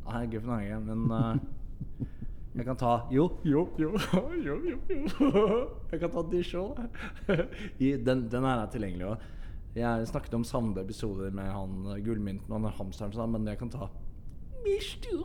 Nei, 0.05 0.27
guffen 0.27 0.51
har 0.51 0.61
jeg 0.61 0.69
ikke, 0.69 0.95
men 0.95 1.11
eh, 1.11 1.36
jeg 2.55 2.64
kan 2.68 2.76
ta 2.78 2.90
Jo, 3.10 3.24
jo, 3.44 3.64
jo, 3.78 3.90
jo, 4.47 4.56
jo, 4.70 4.78
jo. 4.89 5.06
Jeg 5.93 6.01
kan 6.01 6.10
ta 6.14 6.22
Disho. 6.31 6.64
I- 7.81 7.97
Den, 7.97 8.28
den 8.31 8.44
her 8.47 8.62
er 8.62 8.70
tilgjengelig 8.70 9.06
òg. 9.12 9.24
Jeg 9.74 10.06
snakket 10.06 10.35
om 10.39 10.44
samme 10.47 10.78
episoder 10.81 11.31
med 11.35 11.51
han 11.51 11.81
eh, 11.97 12.02
gullmynten 12.06 12.52
og 12.55 12.68
hamsteren, 12.78 13.12
sånn, 13.16 13.32
men 13.35 13.47
jeg 13.51 13.59
kan 13.59 13.70
ta 13.74 13.89
Mister, 14.64 15.24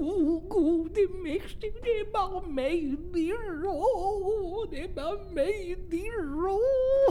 å 0.00 0.14
gode 0.50 1.04
mister, 1.22 1.68
det 1.84 1.92
er 2.00 2.08
bare 2.14 2.40
meg, 2.48 2.96
Dijon. 3.12 4.70
Det 4.72 4.86
er 4.86 4.94
bare 4.96 5.20
meg, 5.36 5.84
Dijon. 5.92 6.64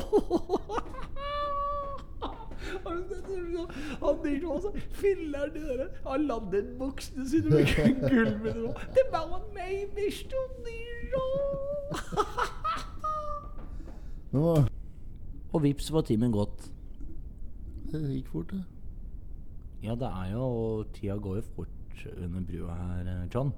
Har 0.70 0.80
du 0.80 0.88
sett 1.00 2.34
det? 2.34 2.40
Han 2.86 3.04
Dijon 4.24 4.66
og 4.66 4.78
filler 5.00 5.52
de 5.54 5.62
der 5.66 5.88
Aladdin-buksene 6.06 7.26
sine 7.30 7.50
med 7.50 7.66
gullmynter. 7.76 8.60
og, 8.68 8.82
Det 8.96 9.06
var 9.12 9.42
meg, 9.56 9.88
Dijon. 9.96 11.60
Men? 14.32 14.68
Og 15.54 15.64
vips 15.64 15.88
var 15.94 16.04
timen 16.06 16.32
gått. 16.36 16.68
Det 17.90 18.02
gikk 18.14 18.28
fort, 18.30 18.52
det. 18.54 18.64
Ja, 19.82 19.96
det 19.98 20.10
er 20.12 20.34
jo 20.36 20.50
Tida 20.94 21.16
går 21.18 21.40
jo 21.40 21.46
fort 21.56 22.04
under 22.18 22.42
brua 22.48 22.76
her, 22.76 23.08
eh, 23.10 23.24
John. 23.34 23.50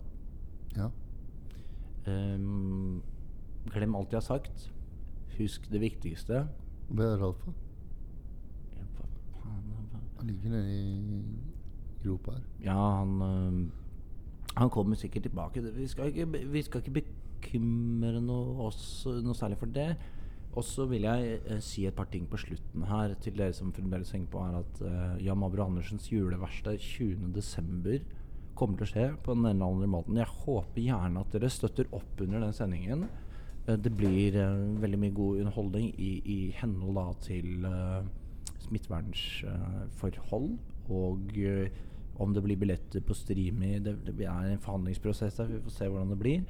Ja. 0.77 0.87
Um, 2.07 3.01
glem 3.73 3.95
alt 3.95 4.13
jeg 4.13 4.21
har 4.21 4.25
sagt. 4.25 4.69
Husk 5.37 5.67
det 5.71 5.81
viktigste. 5.83 6.45
Hva 6.91 7.03
er 7.05 7.11
det 7.15 7.19
Ralf, 7.21 7.43
da? 7.45 7.51
Ja, 8.77 8.85
hva 8.95 9.05
faen, 9.41 9.67
hva- 9.91 10.01
Han 10.22 10.30
ligger 10.30 10.53
nede 10.53 10.73
i 10.77 11.23
gropa 12.03 12.35
her. 12.35 12.41
Ja, 12.64 12.77
han 12.99 13.22
øhm, 13.22 13.72
Han 14.56 14.69
kommer 14.69 14.95
sikkert 14.95 15.23
tilbake. 15.23 15.61
Vi 15.61 15.88
skal 15.88 16.06
ikke, 16.11 16.27
vi 16.52 16.61
skal 16.61 16.81
ikke 16.81 17.02
bekymre 17.02 18.22
noe, 18.22 18.68
oss 18.68 19.07
noe 19.23 19.34
særlig 19.34 19.57
for 19.57 19.65
det. 19.65 19.95
Og 20.52 20.64
så 20.68 20.85
vil 20.85 21.07
jeg 21.07 21.39
eh, 21.48 21.61
si 21.64 21.85
et 21.88 21.95
par 21.95 22.10
ting 22.11 22.27
på 22.30 22.38
slutten 22.38 22.84
her 22.84 23.15
til 23.23 23.38
dere 23.39 23.56
som 23.56 23.72
fremdeles 23.73 24.11
henger 24.11 24.27
på, 24.34 24.43
er 24.43 24.57
at 24.60 24.81
eh, 24.84 25.26
Jan 25.26 25.39
Mabro 25.39 25.64
Andersens 25.64 26.10
juleverksted 26.11 26.77
20.12. 26.77 28.02
kommer 28.60 28.77
til 28.77 28.85
å 28.85 28.91
skje 28.91 29.07
på 29.23 29.34
den 29.34 29.48
ene 29.48 29.56
eller 29.56 29.72
andre 29.72 29.88
måten. 29.88 30.19
Jeg 30.19 30.27
håper 30.43 30.84
gjerne 30.84 31.23
at 31.23 31.31
dere 31.34 31.49
støtter 31.49 31.88
opp 31.95 32.22
under 32.22 32.43
den 32.43 32.53
sendingen. 32.53 33.07
Eh, 33.65 33.77
det 33.80 33.95
blir 33.95 34.35
eh, 34.35 34.64
veldig 34.84 34.99
mye 35.06 35.15
god 35.15 35.45
underholdning 35.45 35.93
i, 35.95 36.11
i 36.26 36.39
henhold 36.60 36.99
da 36.99 37.07
til 37.23 37.65
uh, 37.65 38.03
smittevernforhold. 38.72 40.57
og 40.89 41.38
eh, 41.38 41.69
om 42.22 42.34
det 42.34 42.43
blir 42.43 42.60
billetter 42.60 43.02
på 43.02 43.14
Streamy 43.15 43.80
det, 43.80 43.95
det 44.18 44.26
er 44.27 44.52
en 44.52 44.60
forhandlingsprosess 44.60 45.35
der. 45.39 45.48
Vi 45.48 45.61
får 45.64 45.72
se 45.72 45.88
hvordan 45.88 46.10
det 46.10 46.19
blir. 46.19 46.41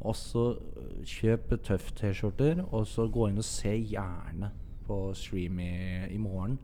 Og 0.00 0.16
så 0.16 0.58
øh, 0.76 1.04
kjøp 1.04 1.62
tøff 1.64 1.92
T-skjorter, 1.92 2.64
og 2.72 2.86
så 2.86 3.08
gå 3.08 3.28
inn 3.28 3.38
og 3.38 3.44
se 3.46 3.72
gjerne 3.90 4.50
på 4.86 5.14
Streamy 5.14 5.70
i 6.10 6.18
morgen. 6.18 6.58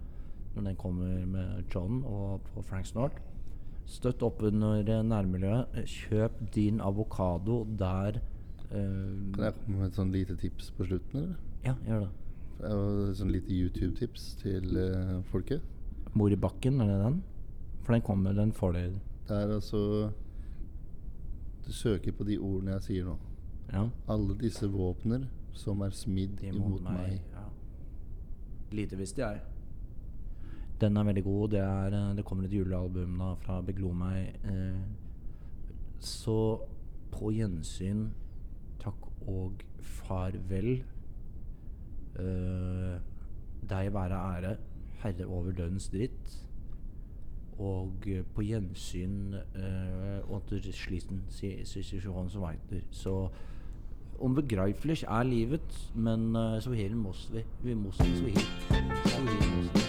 Når 0.54 0.62
den 0.62 0.76
kommer 0.76 1.26
med 1.26 1.64
John 1.74 2.04
og 2.06 2.40
på 2.52 2.62
Frank 2.62 2.86
Snort. 2.86 3.22
Støtt 3.86 4.22
opp 4.22 4.42
under 4.42 4.78
eh, 4.80 5.02
nærmiljøet. 5.02 5.66
Kjøp 5.86 6.54
din 6.54 6.80
avokado 6.80 7.64
der 7.78 8.20
Uh, 8.74 9.32
Kan 9.34 9.44
jeg 9.44 9.54
komme 9.54 9.78
med 9.78 9.90
et 9.90 9.98
sånn 9.98 10.10
lite 10.10 10.34
tips 10.40 10.70
på 10.74 10.86
slutten, 10.88 11.20
eller? 11.20 11.34
Ja, 11.62 11.74
gjør 11.86 12.06
det. 12.06 12.23
Et 12.60 13.16
sånn 13.18 13.32
lite 13.34 13.52
YouTube-tips 13.52 14.34
til 14.40 14.76
uh, 14.78 15.22
folket. 15.30 15.62
Mor 16.14 16.32
i 16.32 16.38
bakken, 16.38 16.80
er 16.80 16.92
det 16.92 16.98
den? 17.02 17.22
For 17.84 17.96
den 17.96 18.04
kommer, 18.06 18.32
den 18.32 18.52
får 18.54 18.76
dere. 18.76 19.00
Det 19.28 19.36
er 19.36 19.54
altså 19.54 20.10
Du 21.64 21.72
søker 21.72 22.12
på 22.12 22.24
de 22.28 22.38
ordene 22.38 22.76
jeg 22.76 22.86
sier 22.88 23.08
nå. 23.08 23.16
Ja. 23.72 23.88
Alle 24.08 24.36
disse 24.38 24.68
våpner 24.68 25.26
som 25.56 25.80
er 25.82 25.94
smidd 25.96 26.42
imot 26.44 26.78
imot 26.78 26.86
meg. 26.86 27.20
Ja. 27.32 27.44
Lite 28.74 28.98
visste 29.00 29.22
jeg. 29.22 29.40
Den 30.80 30.96
er 30.96 31.06
veldig 31.08 31.24
god. 31.24 31.50
Det, 31.50 31.60
er, 31.60 31.94
eh, 31.94 32.16
det 32.16 32.24
kommer 32.24 32.44
et 32.44 32.52
julealbum 32.52 33.18
da 33.18 33.34
fra 33.40 33.60
Beglo 33.62 33.92
meg. 33.96 34.34
Eh, 34.44 34.80
så 36.00 36.38
på 37.14 37.30
gjensyn, 37.32 38.08
takk 38.82 39.06
og 39.30 39.62
farvel. 39.80 40.82
Eh, 42.18 42.94
deg 43.70 43.92
være 43.94 44.20
ære, 44.36 44.56
herre 45.02 45.26
over 45.26 45.52
dødens 45.52 45.88
dritt. 45.88 46.36
Og 47.58 48.08
eh, 48.10 48.22
på 48.34 48.42
gjensyn 48.42 49.34
unter 50.28 50.70
sliten 50.72 51.24
situasjon 51.30 52.30
som 52.30 52.46
veiter. 52.46 52.86
Så 52.90 53.28
unbegreiflich 54.18 55.02
er 55.02 55.22
livet, 55.22 55.90
men 55.94 56.36
uh, 56.36 56.60
så 56.62 56.72
hele 56.72 56.94
muss 56.94 57.30
vi. 57.32 57.44
Vi 57.62 57.74
muss 57.74 57.96
så 57.96 58.04
hier. 58.04 59.83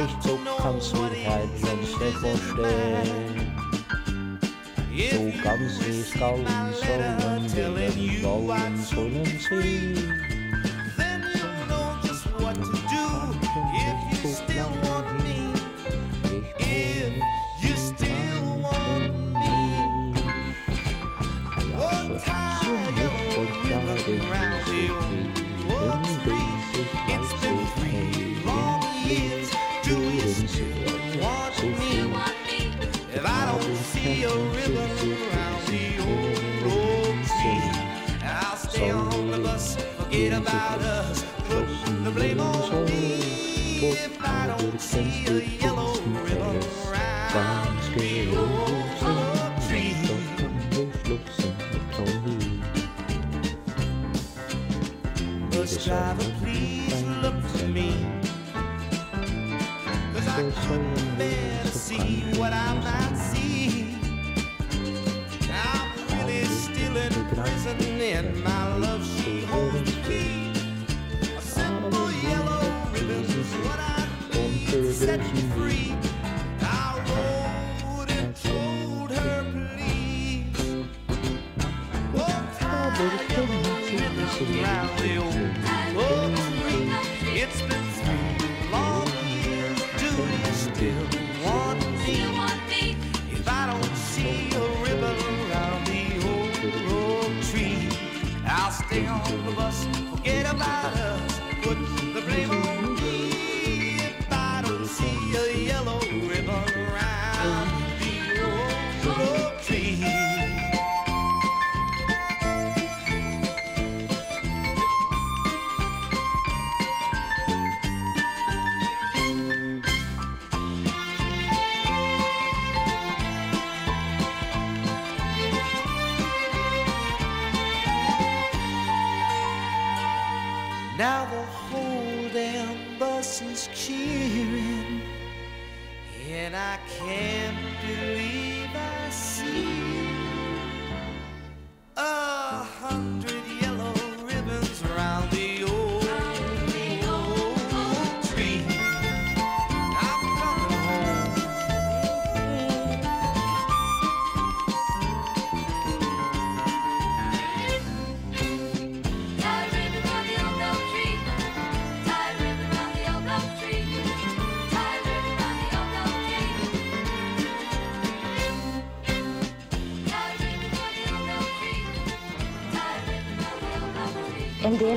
Nicht 0.00 0.22
so 0.22 0.38
kannst 0.58 0.92
du 0.92 0.98
halt 0.98 1.50
uns 1.72 2.00
nicht 2.00 2.18
verstehen. 2.18 3.50
So 5.12 5.42
ganz 5.42 5.72
wie 5.86 6.02
Skallen 6.02 6.46
sollen 6.74 7.54
wir 7.54 8.22
wollen 8.22 8.76
sollen 8.82 9.24
sie. 9.24 9.94
Then 10.96 11.22
you'll 11.34 11.66
know 11.68 11.96
just 12.02 12.26
what 12.38 12.54
to 12.54 12.72
do 12.88 13.04
if 13.74 14.24
you 14.24 14.49
about 40.50 40.80
us, 40.80 41.24
put 41.48 41.66
the 42.04 42.10
blame 42.10 42.40
on 42.40 42.84
me. 42.86 43.20
If 43.82 44.20
I 44.20 44.48
don't 44.48 44.80
see 44.80 45.24
a 45.26 45.40
yellow 45.62 45.94
ribbon 46.24 46.60
around 46.86 47.78
the 47.94 48.36
old 48.36 49.02
oak 49.02 49.54
tree. 49.68 49.94
Bus 55.50 55.84
driver, 55.84 56.30
please 56.40 57.02
look 57.22 57.40
for 57.44 57.66
me. 57.66 57.90
Cause 60.14 60.28
I 60.28 60.42
couldn't 60.66 61.18
bear 61.18 61.62
to 61.62 61.68
see 61.68 62.22
what 62.38 62.52
I 62.52 62.74
might 62.86 63.16
see. 63.16 63.96
I'm 65.52 65.88
really 66.18 66.44
still 66.44 66.96
in 66.96 67.12
prison 67.36 68.00
and 68.00 68.42
my 68.42 68.69
that 75.10 75.39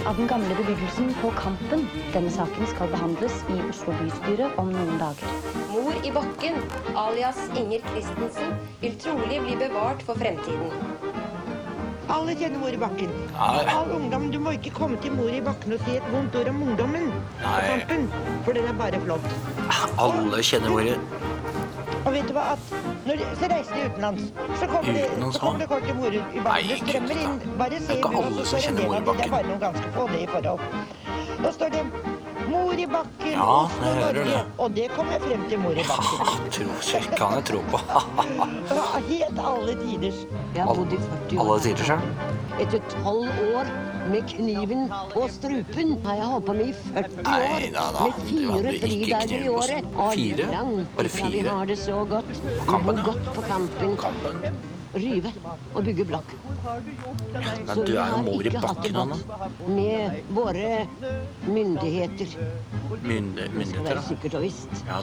av 0.06 0.18
den 0.18 0.28
gamle 0.28 0.56
bebyggelsen 0.56 1.14
på 1.22 1.32
Kampen. 1.38 1.86
Denne 2.14 2.32
saken 2.32 2.68
skal 2.68 2.92
behandles 2.92 3.36
i 3.52 3.60
Oslo 3.70 3.96
bystyre 4.02 4.50
om 4.62 4.72
noen 4.74 5.00
dager. 5.00 5.36
Mor 5.72 5.96
i 6.06 6.12
bakken, 6.16 6.60
alias 7.00 7.40
Inger 7.60 7.84
Christensen, 7.92 8.56
vil 8.82 8.98
trolig 9.04 9.40
bli 9.46 9.56
bevart 9.62 10.04
for 10.08 10.20
fremtiden. 10.20 10.74
Alle 12.14 12.36
kjenner 12.36 12.60
Mor 12.60 12.76
i 12.76 12.82
bakken. 12.82 13.14
All 13.40 13.92
ungdom, 13.96 14.30
Du 14.32 14.40
må 14.40 14.56
ikke 14.58 14.74
komme 14.76 15.00
til 15.02 15.16
Mor 15.16 15.32
i 15.32 15.42
bakken 15.42 15.78
og 15.78 15.86
si 15.86 15.98
et 15.98 16.10
vondt 16.12 16.36
ord 16.36 16.52
om 16.52 16.64
ungdommen 16.68 17.12
på 17.40 17.60
kampen, 17.70 18.10
for 18.44 18.54
den 18.54 18.68
er 18.68 18.80
bare 18.80 19.00
flott. 19.06 19.30
Alle 19.98 20.44
kjenner 20.44 20.76
ordet. 20.76 20.98
Og 22.04 22.12
vet 22.12 22.28
du 22.28 22.34
hva, 22.36 22.50
at 22.58 22.63
når 23.06 23.20
de, 23.20 23.26
så 23.40 23.48
reiser 23.52 23.74
de 23.76 23.82
utenlands, 23.90 24.24
så 24.60 24.68
kommer, 24.72 24.94
de, 24.94 25.04
Utenlands, 25.12 25.36
så 25.36 25.42
kommer 25.44 25.60
det 25.60 25.68
kort 25.74 25.84
til 25.88 25.96
Mor 26.00 26.08
i 26.14 26.22
bakken. 26.24 26.44
Nei, 26.48 26.62
Det 26.70 26.78
strømmer 26.82 27.22
inn. 27.24 27.40
Bare 27.60 27.80
se 27.80 27.88
Det 27.88 27.94
er 27.94 27.98
ikke 27.98 28.10
i 28.10 28.16
bua, 28.16 28.26
alle 28.28 28.46
så 28.46 28.50
som 28.50 28.58
står 28.58 28.58
en 28.58 28.64
kjenner 28.64 28.82
del 28.82 28.88
Mor 28.88 28.96
i 28.96 28.98
av 28.98 29.06
de, 29.06 29.14
det 29.14 29.26
er 29.26 29.34
bare 29.36 29.48
noen 29.50 29.64
ganske 29.64 29.88
få, 29.98 30.08
det 30.14 30.22
i 30.24 30.28
forhold. 30.34 30.60
Nå 31.44 31.52
står 31.58 31.74
det 31.74 31.84
Mor 32.54 32.74
i 32.74 32.86
bakken, 32.94 33.32
Ja, 33.34 33.50
Oslo, 33.64 33.92
Norge. 33.98 34.24
det. 34.30 34.40
Og 34.60 34.74
det 34.76 34.88
kommer 34.96 35.20
frem 35.28 35.46
til 35.50 35.60
Mor 35.64 35.72
i 35.72 35.86
bakken. 35.90 36.48
Tro, 36.54 36.70
kan 37.18 37.36
jeg 37.40 37.44
tro 37.52 37.60
på. 37.72 37.82
Helt 39.10 39.40
alle 39.40 39.76
tiders. 39.84 40.24
Jeg 40.56 40.64
har 40.68 40.74
bodd 40.76 40.94
i 40.94 40.98
40 40.98 41.38
år. 41.40 41.44
Alle 41.46 41.60
tiders, 41.68 41.86
sjøl. 41.88 42.33
Etter 42.62 42.82
tolv 42.92 43.30
år 43.56 43.70
med 44.12 44.28
kniven 44.30 44.84
på 45.14 45.24
strupen 45.32 45.94
har 46.06 46.20
jeg 46.20 46.28
holdt 46.34 46.46
på 46.50 46.56
med 46.58 46.70
i 46.70 46.74
40 46.94 47.24
Nei 47.26 47.40
år. 47.50 47.98
Med 47.98 48.20
fire 48.28 48.74
fridager 48.84 49.34
i 49.38 49.50
året. 49.50 49.88
Fire? 50.14 50.48
Bare 50.98 51.10
ifra 51.10 51.30
Vi 51.30 51.32
fire? 51.40 51.56
har 51.58 51.66
det 51.72 51.78
så 51.82 52.04
godt. 52.14 52.30
Vi 52.30 52.54
Kampen, 52.70 52.96
bor 52.96 53.04
godt 53.10 53.32
på. 53.34 53.46
Kampen. 53.48 54.60
Rive 54.94 55.32
og 55.74 55.84
bygge 55.88 56.06
blokk. 56.06 56.36
Men 56.64 57.80
du 57.86 57.92
er 58.00 58.12
jo 58.14 58.20
mor 58.24 58.46
i 58.48 58.52
bakken, 58.54 58.96
Anna. 58.96 59.18
med 59.68 60.22
våre 60.30 60.88
myndigheter. 61.48 62.36
Mynde, 63.04 63.48
myndigheter, 63.54 64.00
sikkert 64.08 64.38
og 64.40 64.46
visst. 64.46 64.84
Ja, 64.88 65.02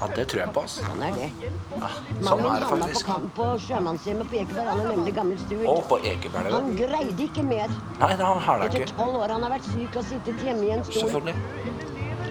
ja, 0.00 0.08
det 0.16 0.24
tror 0.32 0.40
jeg 0.42 0.52
på, 0.56 0.64
ass. 0.66 0.78
Han 0.88 1.02
er 1.06 1.14
det. 1.14 1.28
Ja, 1.76 1.90
sånn 2.26 2.42
er 2.42 2.42
det 2.42 2.42
havna 2.42 2.66
på, 2.66 2.80
faktisk. 2.82 3.06
kamp 3.06 3.28
på 3.38 3.46
sjømannshjemmet 3.66 4.32
på 4.32 4.40
Ekeberg. 4.40 4.70
Han 4.72 4.82
er 4.82 4.90
nemlig 4.96 5.14
gammel 5.20 5.38
stuert. 5.44 5.68
Og 5.72 5.84
på 5.92 6.00
Ekeberg, 6.12 6.50
Han 6.56 6.74
greide 6.80 7.28
ikke 7.28 7.46
mer. 7.46 7.76
Nei, 8.00 8.10
det 8.16 8.32
har 8.32 8.58
det 8.64 8.70
Etter 8.70 8.86
ikke. 8.86 8.96
tolv 8.98 9.20
år 9.22 9.36
han 9.36 9.46
har 9.46 9.54
vært 9.56 9.70
syk 9.70 10.00
og 10.02 10.08
sittet 10.10 10.42
hjemme 10.48 10.66
i 10.66 10.74
en 10.74 10.84
stol. 10.90 11.06
Selvfølgelig. 11.06 11.36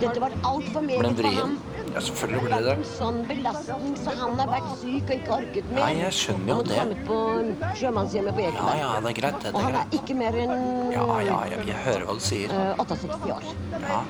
Dette 0.01 0.19
var 0.19 0.35
altfor 0.43 0.81
meget 0.83 1.15
for 1.23 1.39
ham. 1.39 1.57
Ja, 1.95 2.01
selvfølgelig 2.03 2.41
blir 2.43 2.53
det 2.55 2.63
det. 2.67 2.87
Sånn 2.91 3.21
belastning, 3.29 3.93
så 4.03 4.13
han 4.19 4.33
har 4.41 4.49
vært 4.51 4.65
syk 4.81 5.05
og 5.05 5.13
ikke 5.15 5.31
orket 5.37 5.69
mer. 5.69 5.77
Nei, 5.79 5.91
jeg 6.01 6.15
skjønner 6.17 6.49
jo 6.51 6.57
det. 6.67 6.79
måtte 6.89 7.05
komme 7.07 7.53
på 7.61 7.69
sjømannshjemmet 7.79 8.35
på 8.35 8.41
Ja, 8.43 8.49
Ekeberg. 8.49 8.79
ja, 8.81 8.89
det 9.05 9.11
er 9.11 9.17
greit. 9.21 9.37
Det, 9.45 9.53
Og 9.53 9.55
det 9.55 9.61
er 9.61 9.63
han 9.65 9.79
er 9.79 9.95
ikke 9.99 10.17
mer 10.19 10.39
enn 10.43 10.51
Ja, 10.91 11.05
ja, 11.29 11.37
jeg, 11.53 11.61
jeg 11.71 11.79
hører 11.85 12.03
hva 12.09 12.17
du 12.19 12.23
sier. 12.25 12.51
Uh, 12.51 12.83
68 12.83 13.31
år. 13.37 13.43
Ja. 13.79 14.03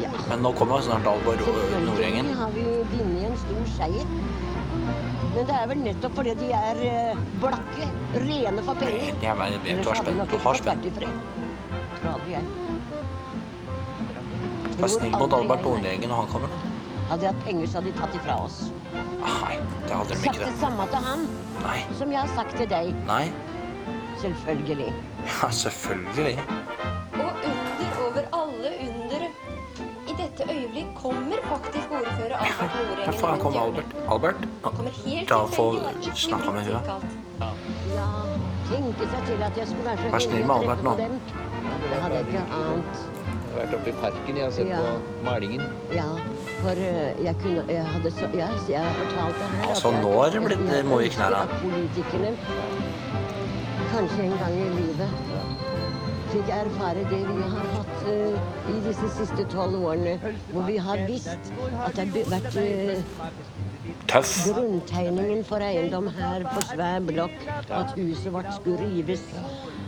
Ja. 0.00 0.10
Men 0.30 0.42
nå 0.44 0.52
kommer 0.56 0.80
snart 0.80 1.06
Alvor 1.12 1.36
og 1.36 1.62
Nordgjengen. 1.84 2.32
Selvfølgelig 2.32 2.36
har 2.40 2.50
vi 2.56 2.64
vunnet 2.96 3.28
en 3.28 3.36
stor 3.44 3.64
seier. 3.76 4.06
Men 5.36 5.48
det 5.50 5.56
er 5.60 5.66
vel 5.68 5.82
nettopp 5.84 6.14
fordi 6.16 6.32
de 6.40 6.52
er 6.56 6.84
eh, 6.88 7.24
blakke, 7.42 7.90
rene 8.24 8.64
for 8.64 8.80
penger. 8.80 9.12
Jeg 9.20 9.40
vet, 9.42 9.58
jeg 9.68 9.76
vet, 9.76 9.84
du 9.84 9.90
har 9.92 10.00
spent. 10.00 10.30
Du 10.32 10.38
har 10.46 10.62
spent. 10.64 10.88
Tror 10.96 12.14
aldri 12.14 12.38
jeg. 12.38 12.65
Vær 14.76 14.92
snill 14.92 15.14
mot 15.16 15.32
Albert 15.32 15.64
jeg. 15.84 16.00
Når 16.08 16.16
han 16.16 16.26
kommer. 16.32 16.48
Hadde 17.08 17.20
de 17.22 17.26
hatt 17.26 17.44
penger, 17.44 17.66
så 17.70 17.78
hadde 17.78 17.92
de 17.92 17.98
tatt 18.00 18.14
ifra 18.18 18.36
oss. 18.44 18.56
Nei, 18.92 19.56
det 19.86 19.94
hadde 19.94 20.08
de 20.08 20.16
ikke. 20.16 20.24
Sagt 20.24 20.40
det. 20.42 20.54
samme 20.60 20.86
til 20.90 21.04
han 21.06 21.26
Nei. 21.62 21.78
som 21.98 22.12
jeg 22.12 22.20
har 22.20 22.32
sagt 22.34 22.56
til 22.58 22.68
deg. 22.70 22.90
Nei. 23.06 23.24
Selvfølgelig. 24.20 24.88
Ja, 25.26 25.50
selvfølgelig. 25.50 26.38
Og 27.14 27.32
under 27.50 28.00
over 28.06 28.22
alle 28.40 28.72
under 28.88 29.26
I 30.10 30.16
dette 30.18 30.48
øyeblikk 30.50 30.94
kommer 31.02 31.42
faktisk 31.48 31.90
ordfører 32.00 32.36
Albert 32.36 32.74
Nordengen. 32.74 33.04
Ja, 33.06 33.16
faen 33.20 33.40
kom 33.40 33.56
Albert. 33.62 33.96
Albert? 34.08 34.48
Kommer 34.62 34.90
Da 35.28 35.42
får 35.56 35.72
tilfeldig 35.72 35.96
og 35.96 36.06
ikke 36.06 36.20
snakke 36.26 36.52
med 36.52 36.60
henne. 36.60 36.80
Ja, 37.96 38.08
tenke 38.72 39.10
seg 39.12 39.28
til 39.30 39.42
at 39.50 39.58
jeg 39.58 39.68
skulle 39.68 39.84
være 39.90 39.96
så 40.02 40.16
Vær 40.16 40.26
snill 40.26 40.46
med 40.46 40.54
Albert 40.54 40.82
nå. 40.82 40.96
Det 40.96 42.02
hadde 42.02 42.14
jeg 42.14 42.26
ikke 42.26 42.48
ant. 42.62 43.15
Har 43.56 43.62
vært 43.64 43.74
oppe 43.78 43.88
i 43.88 43.92
parken, 43.96 44.36
jeg 44.36 44.44
har 44.44 44.50
sett 44.52 44.68
Ja. 44.68 44.78
på 44.84 45.24
malingen. 45.24 45.62
Ja, 45.94 46.08
for 46.60 46.76
eh, 46.76 47.24
jeg 47.24 47.36
kunne 47.40 47.62
Jeg 47.68 47.84
hadde 47.86 48.10
så 48.10 48.28
Ja, 48.36 48.48
jeg 48.68 48.80
har 48.84 48.92
fortalt 48.98 49.38
det 49.38 49.48
her. 49.48 49.68
Altså, 49.68 49.90
nå 50.02 50.12
er 50.24 50.30
det 50.30 50.42
blitt, 50.44 50.84
mo 50.84 50.98
i 51.00 51.08
knærne. 51.08 51.48
Politikerne 51.62 52.36
kanskje 53.92 54.22
en 54.24 54.36
gang 54.38 54.58
i 54.60 54.68
livet 54.76 55.08
fikk 56.32 56.48
erfare 56.52 57.04
det 57.10 57.22
vi 57.28 57.42
har 57.54 57.66
hatt 57.72 58.06
uh, 58.06 58.72
i 58.74 58.80
disse 58.84 59.08
siste 59.16 59.46
tolv 59.48 59.84
årene, 59.84 60.18
hvor 60.52 60.62
vi 60.68 60.76
har 60.76 61.00
visst 61.08 61.28
at 61.28 61.96
det 61.96 62.08
har 62.10 62.32
vært 62.34 62.56
eh, 62.60 63.00
Tøff. 64.10 64.34
grunntegningen 64.46 65.44
for 65.44 65.62
eiendom 65.62 66.08
her 66.16 66.44
på 66.46 66.62
svær 66.70 67.00
blokk, 67.06 67.38
at 67.70 67.94
huset 67.96 68.32
vårt 68.32 68.52
skulle 68.58 68.78
rives. 68.84 69.24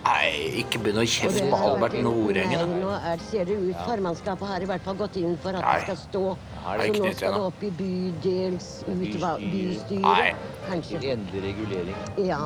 Nei, 0.08 0.28
ikke 0.62 0.80
begynn 0.82 1.00
å 1.02 1.04
kjefte 1.06 1.46
på 1.50 1.56
er 1.58 1.64
Albert 1.68 1.96
Nordengen. 2.04 2.74
Nå 2.80 2.92
er, 2.96 3.22
ser 3.30 3.48
det 3.48 3.56
ut 3.58 3.80
Formannskapet 3.82 4.48
har 4.48 4.64
i 4.64 4.68
hvert 4.70 4.84
fall 4.86 4.96
gått 5.00 5.18
inn 5.20 5.34
for 5.42 5.58
at 5.58 5.64
Nei. 5.64 5.74
det 5.74 5.86
skal 5.88 5.98
stå. 6.04 6.22
Nei, 6.64 6.76
det 6.78 6.86
Så 6.86 7.02
nå 7.02 7.10
skal 7.18 7.34
det 7.34 7.42
opp 7.48 7.64
i 7.66 7.70
bydels 7.80 8.70
bystyret. 8.86 9.90
Nei. 10.06 10.30
Kanskje. 10.68 11.00
Endelig 11.14 11.42
regulering. 11.48 12.00
Ja. 12.28 12.40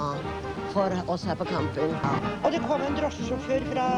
For 0.73 0.95
oss 1.12 1.27
her 1.29 1.39
på 1.39 1.47
Kampen. 1.51 1.97
Og 2.43 2.51
det 2.55 2.62
kom 2.66 2.85
en 2.87 2.99
drosjesjåfør 2.99 3.66
fra, 3.73 3.89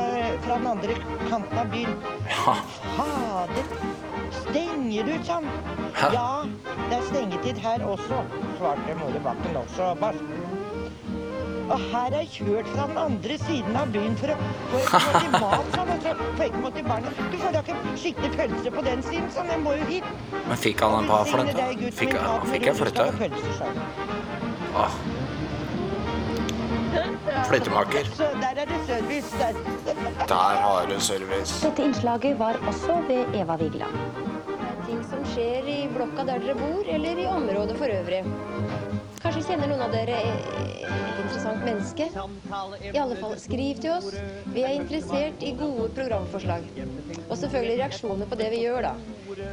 fra 0.46 0.58
den 0.58 0.70
andre 0.74 0.96
kanten 1.28 1.60
av 1.60 1.70
byen. 1.74 1.98
Ja. 2.30 2.56
Fader, 2.96 3.93
stenger 4.42 5.08
du, 5.08 5.14
sa 5.26 5.38
han. 5.40 5.48
Hæ? 5.94 6.10
Ja, 6.16 6.28
det 6.90 6.98
er 6.98 7.08
stengetid 7.10 7.60
her 7.64 7.86
også, 7.86 8.20
svarte 8.58 8.98
mor 9.00 9.14
i 9.14 9.22
bakken 9.24 9.56
også. 9.62 9.94
Bare. 10.00 10.14
Og 11.64 11.78
her 11.80 12.12
er 12.12 12.18
jeg 12.18 12.28
kjørt 12.34 12.68
fra 12.74 12.86
den 12.90 12.98
andre 13.00 13.38
siden 13.40 13.76
av 13.80 13.92
byen 13.94 14.16
for 14.20 14.34
å 14.34 14.36
få 14.72 14.82
til 15.16 15.30
mat, 15.44 15.70
Sånn, 15.72 15.92
og 15.94 16.04
så 16.04 16.12
På 16.20 16.48
ikke 16.48 16.62
måte 16.66 16.84
barna. 16.84 17.14
Du 17.32 17.38
får 17.40 17.56
da 17.56 17.64
ikke 17.64 17.96
skikkelig 18.02 18.32
pølse 18.36 18.74
på 18.76 18.86
den 18.90 19.04
siden, 19.08 19.30
sånn. 19.36 19.52
Jeg 19.54 19.64
må 19.64 19.76
jo 19.78 19.88
hit. 19.88 20.12
Men 20.34 20.60
fikk 20.66 20.84
han 20.84 20.98
en 21.00 21.10
par 21.10 21.28
for 21.30 21.40
den? 21.40 21.84
Fikk, 22.02 22.16
han 22.20 22.48
fikk 22.52 22.68
jeg 22.68 22.78
han. 23.62 23.84
Åh. 24.74 25.02
Flyttemaker. 27.48 28.04
Der 28.18 28.48
er 28.56 28.64
det 28.64 28.80
service. 28.86 29.30
Der. 29.38 30.26
Der 30.28 30.34
har 30.34 30.86
du 30.86 31.00
service. 31.00 31.66
Dette 31.66 31.82
innslaget 31.82 32.38
var 32.38 32.56
også 32.66 33.00
ved 33.08 33.40
Eva 33.40 33.56
Vigeland. 33.56 33.96
Ting 34.86 35.04
som 35.10 35.24
skjer 35.32 35.66
i 35.66 35.88
blokka 35.96 36.26
der 36.28 36.38
dere 36.38 36.54
bor, 36.54 36.84
eller 36.86 37.18
i 37.18 37.26
området 37.26 37.78
for 37.78 37.84
øvrig. 38.00 38.24
Kanskje 39.24 39.40
kjenner 39.46 39.70
noen 39.70 39.80
av 39.80 39.92
dere 39.94 40.18
et 40.20 41.20
interessant 41.22 41.62
menneske? 41.64 42.10
I 42.92 42.98
alle 43.00 43.16
fall, 43.16 43.32
skriv 43.40 43.78
til 43.80 43.94
oss. 43.94 44.10
Vi 44.52 44.60
er 44.60 44.74
interessert 44.76 45.40
i 45.40 45.54
gode 45.56 45.86
programforslag. 45.96 46.66
Og 47.24 47.32
selvfølgelig 47.40 47.78
reaksjoner 47.80 48.28
på 48.28 48.36
det 48.42 48.50
vi 48.52 48.60
gjør, 48.66 48.84
da. 48.84 48.92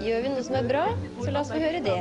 Gjør 0.03 0.25
vi 0.25 0.33
noe 0.33 0.43
som 0.43 0.57
er 0.59 0.67
bra, 0.67 0.83
så 1.21 1.31
la 1.31 1.45
oss 1.45 1.53
få 1.53 1.61
høre 1.63 1.79
det. 1.85 1.97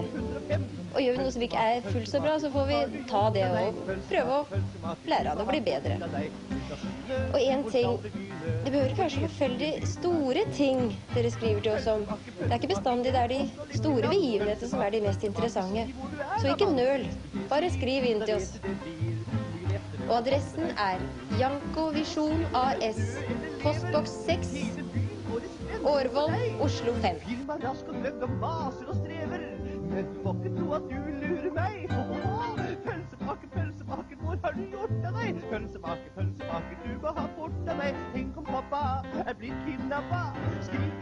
Og 0.91 0.99
gjør 0.99 1.15
vi 1.15 1.23
noe 1.23 1.35
som 1.37 1.47
ikke 1.47 1.63
er 1.77 1.87
fullt 1.87 2.11
så 2.11 2.25
bra, 2.25 2.35
så 2.43 2.51
får 2.51 2.67
vi 2.73 3.05
ta 3.13 3.23
det 3.39 3.47
og 3.47 3.81
prøve 4.11 4.41
å 4.41 4.97
lære 5.07 5.31
av 5.31 5.39
det 5.39 5.47
og 5.47 5.53
bli 5.55 5.63
bedre. 5.71 6.01
Og 7.31 7.39
én 7.39 7.63
ting 7.71 8.03
Det 8.41 8.73
behøver 8.73 8.89
ikke 8.89 9.03
være 9.03 9.11
så 9.11 9.21
forferdelig 9.21 9.89
store 9.89 10.45
ting 10.53 10.81
dere 11.15 11.31
skriver 11.31 11.61
til 11.61 11.73
oss 11.73 11.87
om. 11.87 12.05
Det 12.39 12.49
er 12.49 12.55
ikke 12.55 12.73
bestandig 12.75 13.13
det 13.13 13.21
er 13.21 13.33
de 13.33 13.41
store 13.77 14.09
begivenhetene 14.09 14.71
som 14.71 14.81
er 14.81 14.91
de 14.95 15.01
mest 15.05 15.25
interessante. 15.29 15.87
Så 16.41 16.55
ikke 16.55 16.71
nøl. 16.73 17.05
Bare 17.51 17.71
skriv 17.71 18.07
inn 18.13 18.25
til 18.25 18.35
oss. 18.39 18.55
Og 20.09 20.17
adressen 20.19 20.73
er 20.77 21.03
Janko 21.41 21.91
AS, 22.63 23.03
postboks 23.63 24.17
6, 24.27 24.57
Årvoll, 25.85 26.35
Oslo 26.61 26.93
5. 26.93 27.21
Gir 27.29 27.45
meg 27.49 27.65
og 27.65 27.77
gløgg 27.95 28.25
og 28.27 28.33
maser 28.43 28.91
og 28.91 28.97
strever. 29.05 29.45
Men 29.91 30.11
får 30.23 30.41
ikke 30.41 30.57
tro 30.59 30.73
at 30.77 30.89
du 30.91 30.97
lurer 31.23 31.53
meg. 31.57 31.87
Pølsebake, 32.85 33.70
pølsebake, 33.91 34.17
hvor 34.21 34.39
har 34.45 34.53
du 34.53 34.63
gjort 34.71 35.05
av 35.05 35.17
deg? 35.19 35.41
Pølsebake, 35.51 36.11
pølsebake, 36.15 36.77
du 36.85 36.93
må 37.03 37.13
ha 37.17 37.27
bort 37.37 37.69
av 37.69 37.77
meg. 37.81 37.95
Tenk 38.15 38.37
om 38.39 38.45
pappa 38.47 38.83
er 39.27 39.35
blitt 39.35 39.67
kidnappa. 39.67 40.23
Skriker 40.69 41.00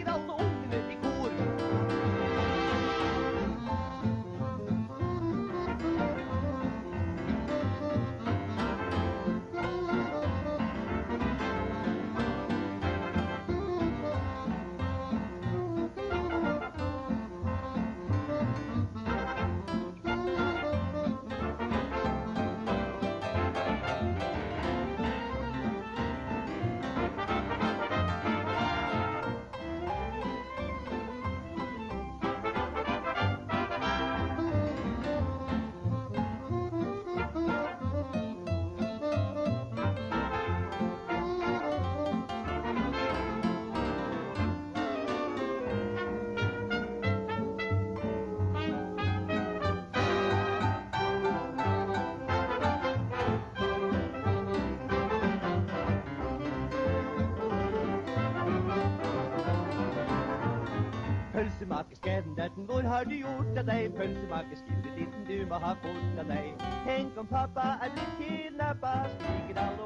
har 62.98 63.04
du 63.04 63.14
gjort 63.14 63.58
av 63.58 63.66
deg? 63.68 63.92
Pølsemakerskeden 63.94 64.94
ditten, 64.96 65.26
du 65.28 65.46
må 65.50 65.58
ha 65.62 65.74
fått 65.82 66.18
av 66.18 66.30
deg. 66.32 66.64
Tenk 66.86 67.18
om 67.22 67.28
pappa 67.30 67.66
er 67.84 67.92
blitt 67.94 68.16
kidnappa, 68.18 68.94
skriker 69.12 69.60
alle 69.62 69.77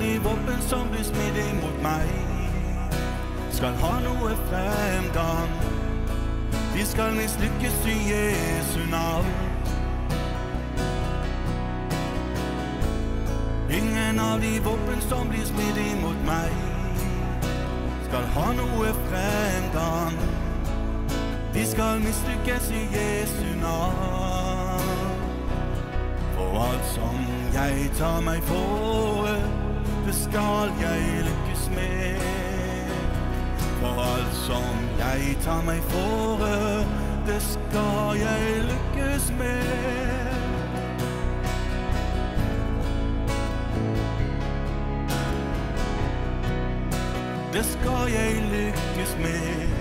de 0.00 0.18
våpen 0.18 0.62
som 0.68 0.88
blir 0.90 1.04
smidd 1.04 1.38
imot 1.50 1.82
meg, 1.82 2.08
skal 3.50 3.74
ha 3.82 3.92
noe 4.04 4.34
fremgang. 4.50 5.52
De 6.74 6.86
skal 6.86 7.14
mislykkes 7.16 7.78
i 7.86 7.96
Jesu 8.12 8.80
navn. 8.90 9.32
Ingen 13.70 14.18
av 14.18 14.40
de 14.40 14.60
våpen 14.60 15.00
som 15.08 15.28
blir 15.28 15.44
smidd 15.44 15.78
imot 15.92 16.26
meg, 16.26 16.52
skal 18.08 18.24
ha 18.34 18.52
noe 18.52 18.92
fremgang. 19.08 20.18
De 21.54 21.66
skal 21.66 22.00
mislykkes 22.00 22.70
i 22.70 22.84
Jesu 22.94 23.48
navn. 23.60 25.08
For 26.36 26.62
alt 26.62 26.86
som 26.94 27.18
jeg 27.54 27.90
tar 27.98 28.20
meg 28.20 28.42
for, 28.42 29.37
det 30.08 30.16
skal 30.16 30.70
jeg 30.80 31.24
lykkes 31.24 31.70
med. 31.70 32.20
For 33.80 34.00
alt 34.02 34.34
som 34.34 34.76
jeg 34.98 35.36
tar 35.44 35.62
meg 35.62 35.82
fore, 35.82 36.84
det 37.26 37.42
skal 37.42 38.16
jeg 38.16 38.62
lykkes 38.70 39.32
med. 39.38 39.64
Det 47.52 47.64
skal 47.64 48.08
jeg 48.12 48.32
lykkes 48.52 49.16
med. 49.18 49.77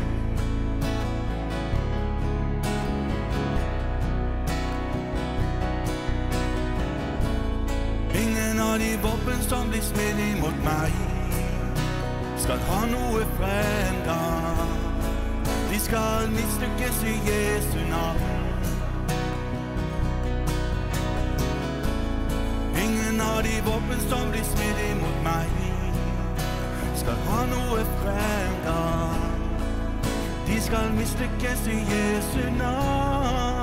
Smidd 9.98 10.20
imot 10.20 10.58
meg, 10.62 10.94
skal 12.38 12.60
ha 12.70 12.82
noe 12.92 13.24
fremgang. 13.38 14.76
De 15.72 15.80
skal 15.82 16.30
mislykkes 16.30 17.00
i 17.04 17.16
Jesu 17.26 17.80
navn. 17.90 18.22
Ingen 22.84 23.22
av 23.22 23.42
de 23.50 23.58
våpen 23.66 24.06
som 24.10 24.30
blir 24.32 24.46
smidd 24.54 24.86
imot 24.92 25.20
meg, 25.26 25.60
skal 27.02 27.18
ha 27.32 27.44
noe 27.56 27.86
fremgang. 27.98 29.30
De 30.48 30.62
skal 30.62 30.94
mislykkes 31.00 31.70
i 31.74 31.84
Jesu 31.94 32.44
navn. 32.62 33.57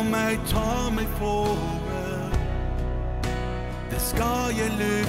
Alt 0.00 0.48
ta 0.48 0.88
meg 0.90 1.06
for, 1.18 1.58
det 3.90 4.00
skal 4.00 4.56
jeg 4.56 4.70
lykkes 4.78 4.99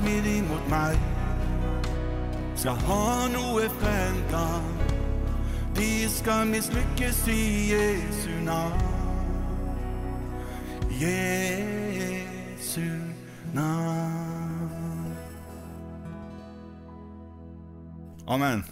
smir 0.00 0.24
imot 0.24 0.68
meg, 0.68 0.98
skal 2.56 2.76
ha 2.86 3.28
noe 3.32 3.68
fremgang. 3.80 4.68
De 5.76 6.08
skal 6.08 6.46
mislykkes 6.46 7.26
i 7.28 7.72
Jesu 7.72 8.32
navn. 8.44 8.80
Jesu 11.00 12.88
navn. 13.54 15.16
Amen. 18.26 18.69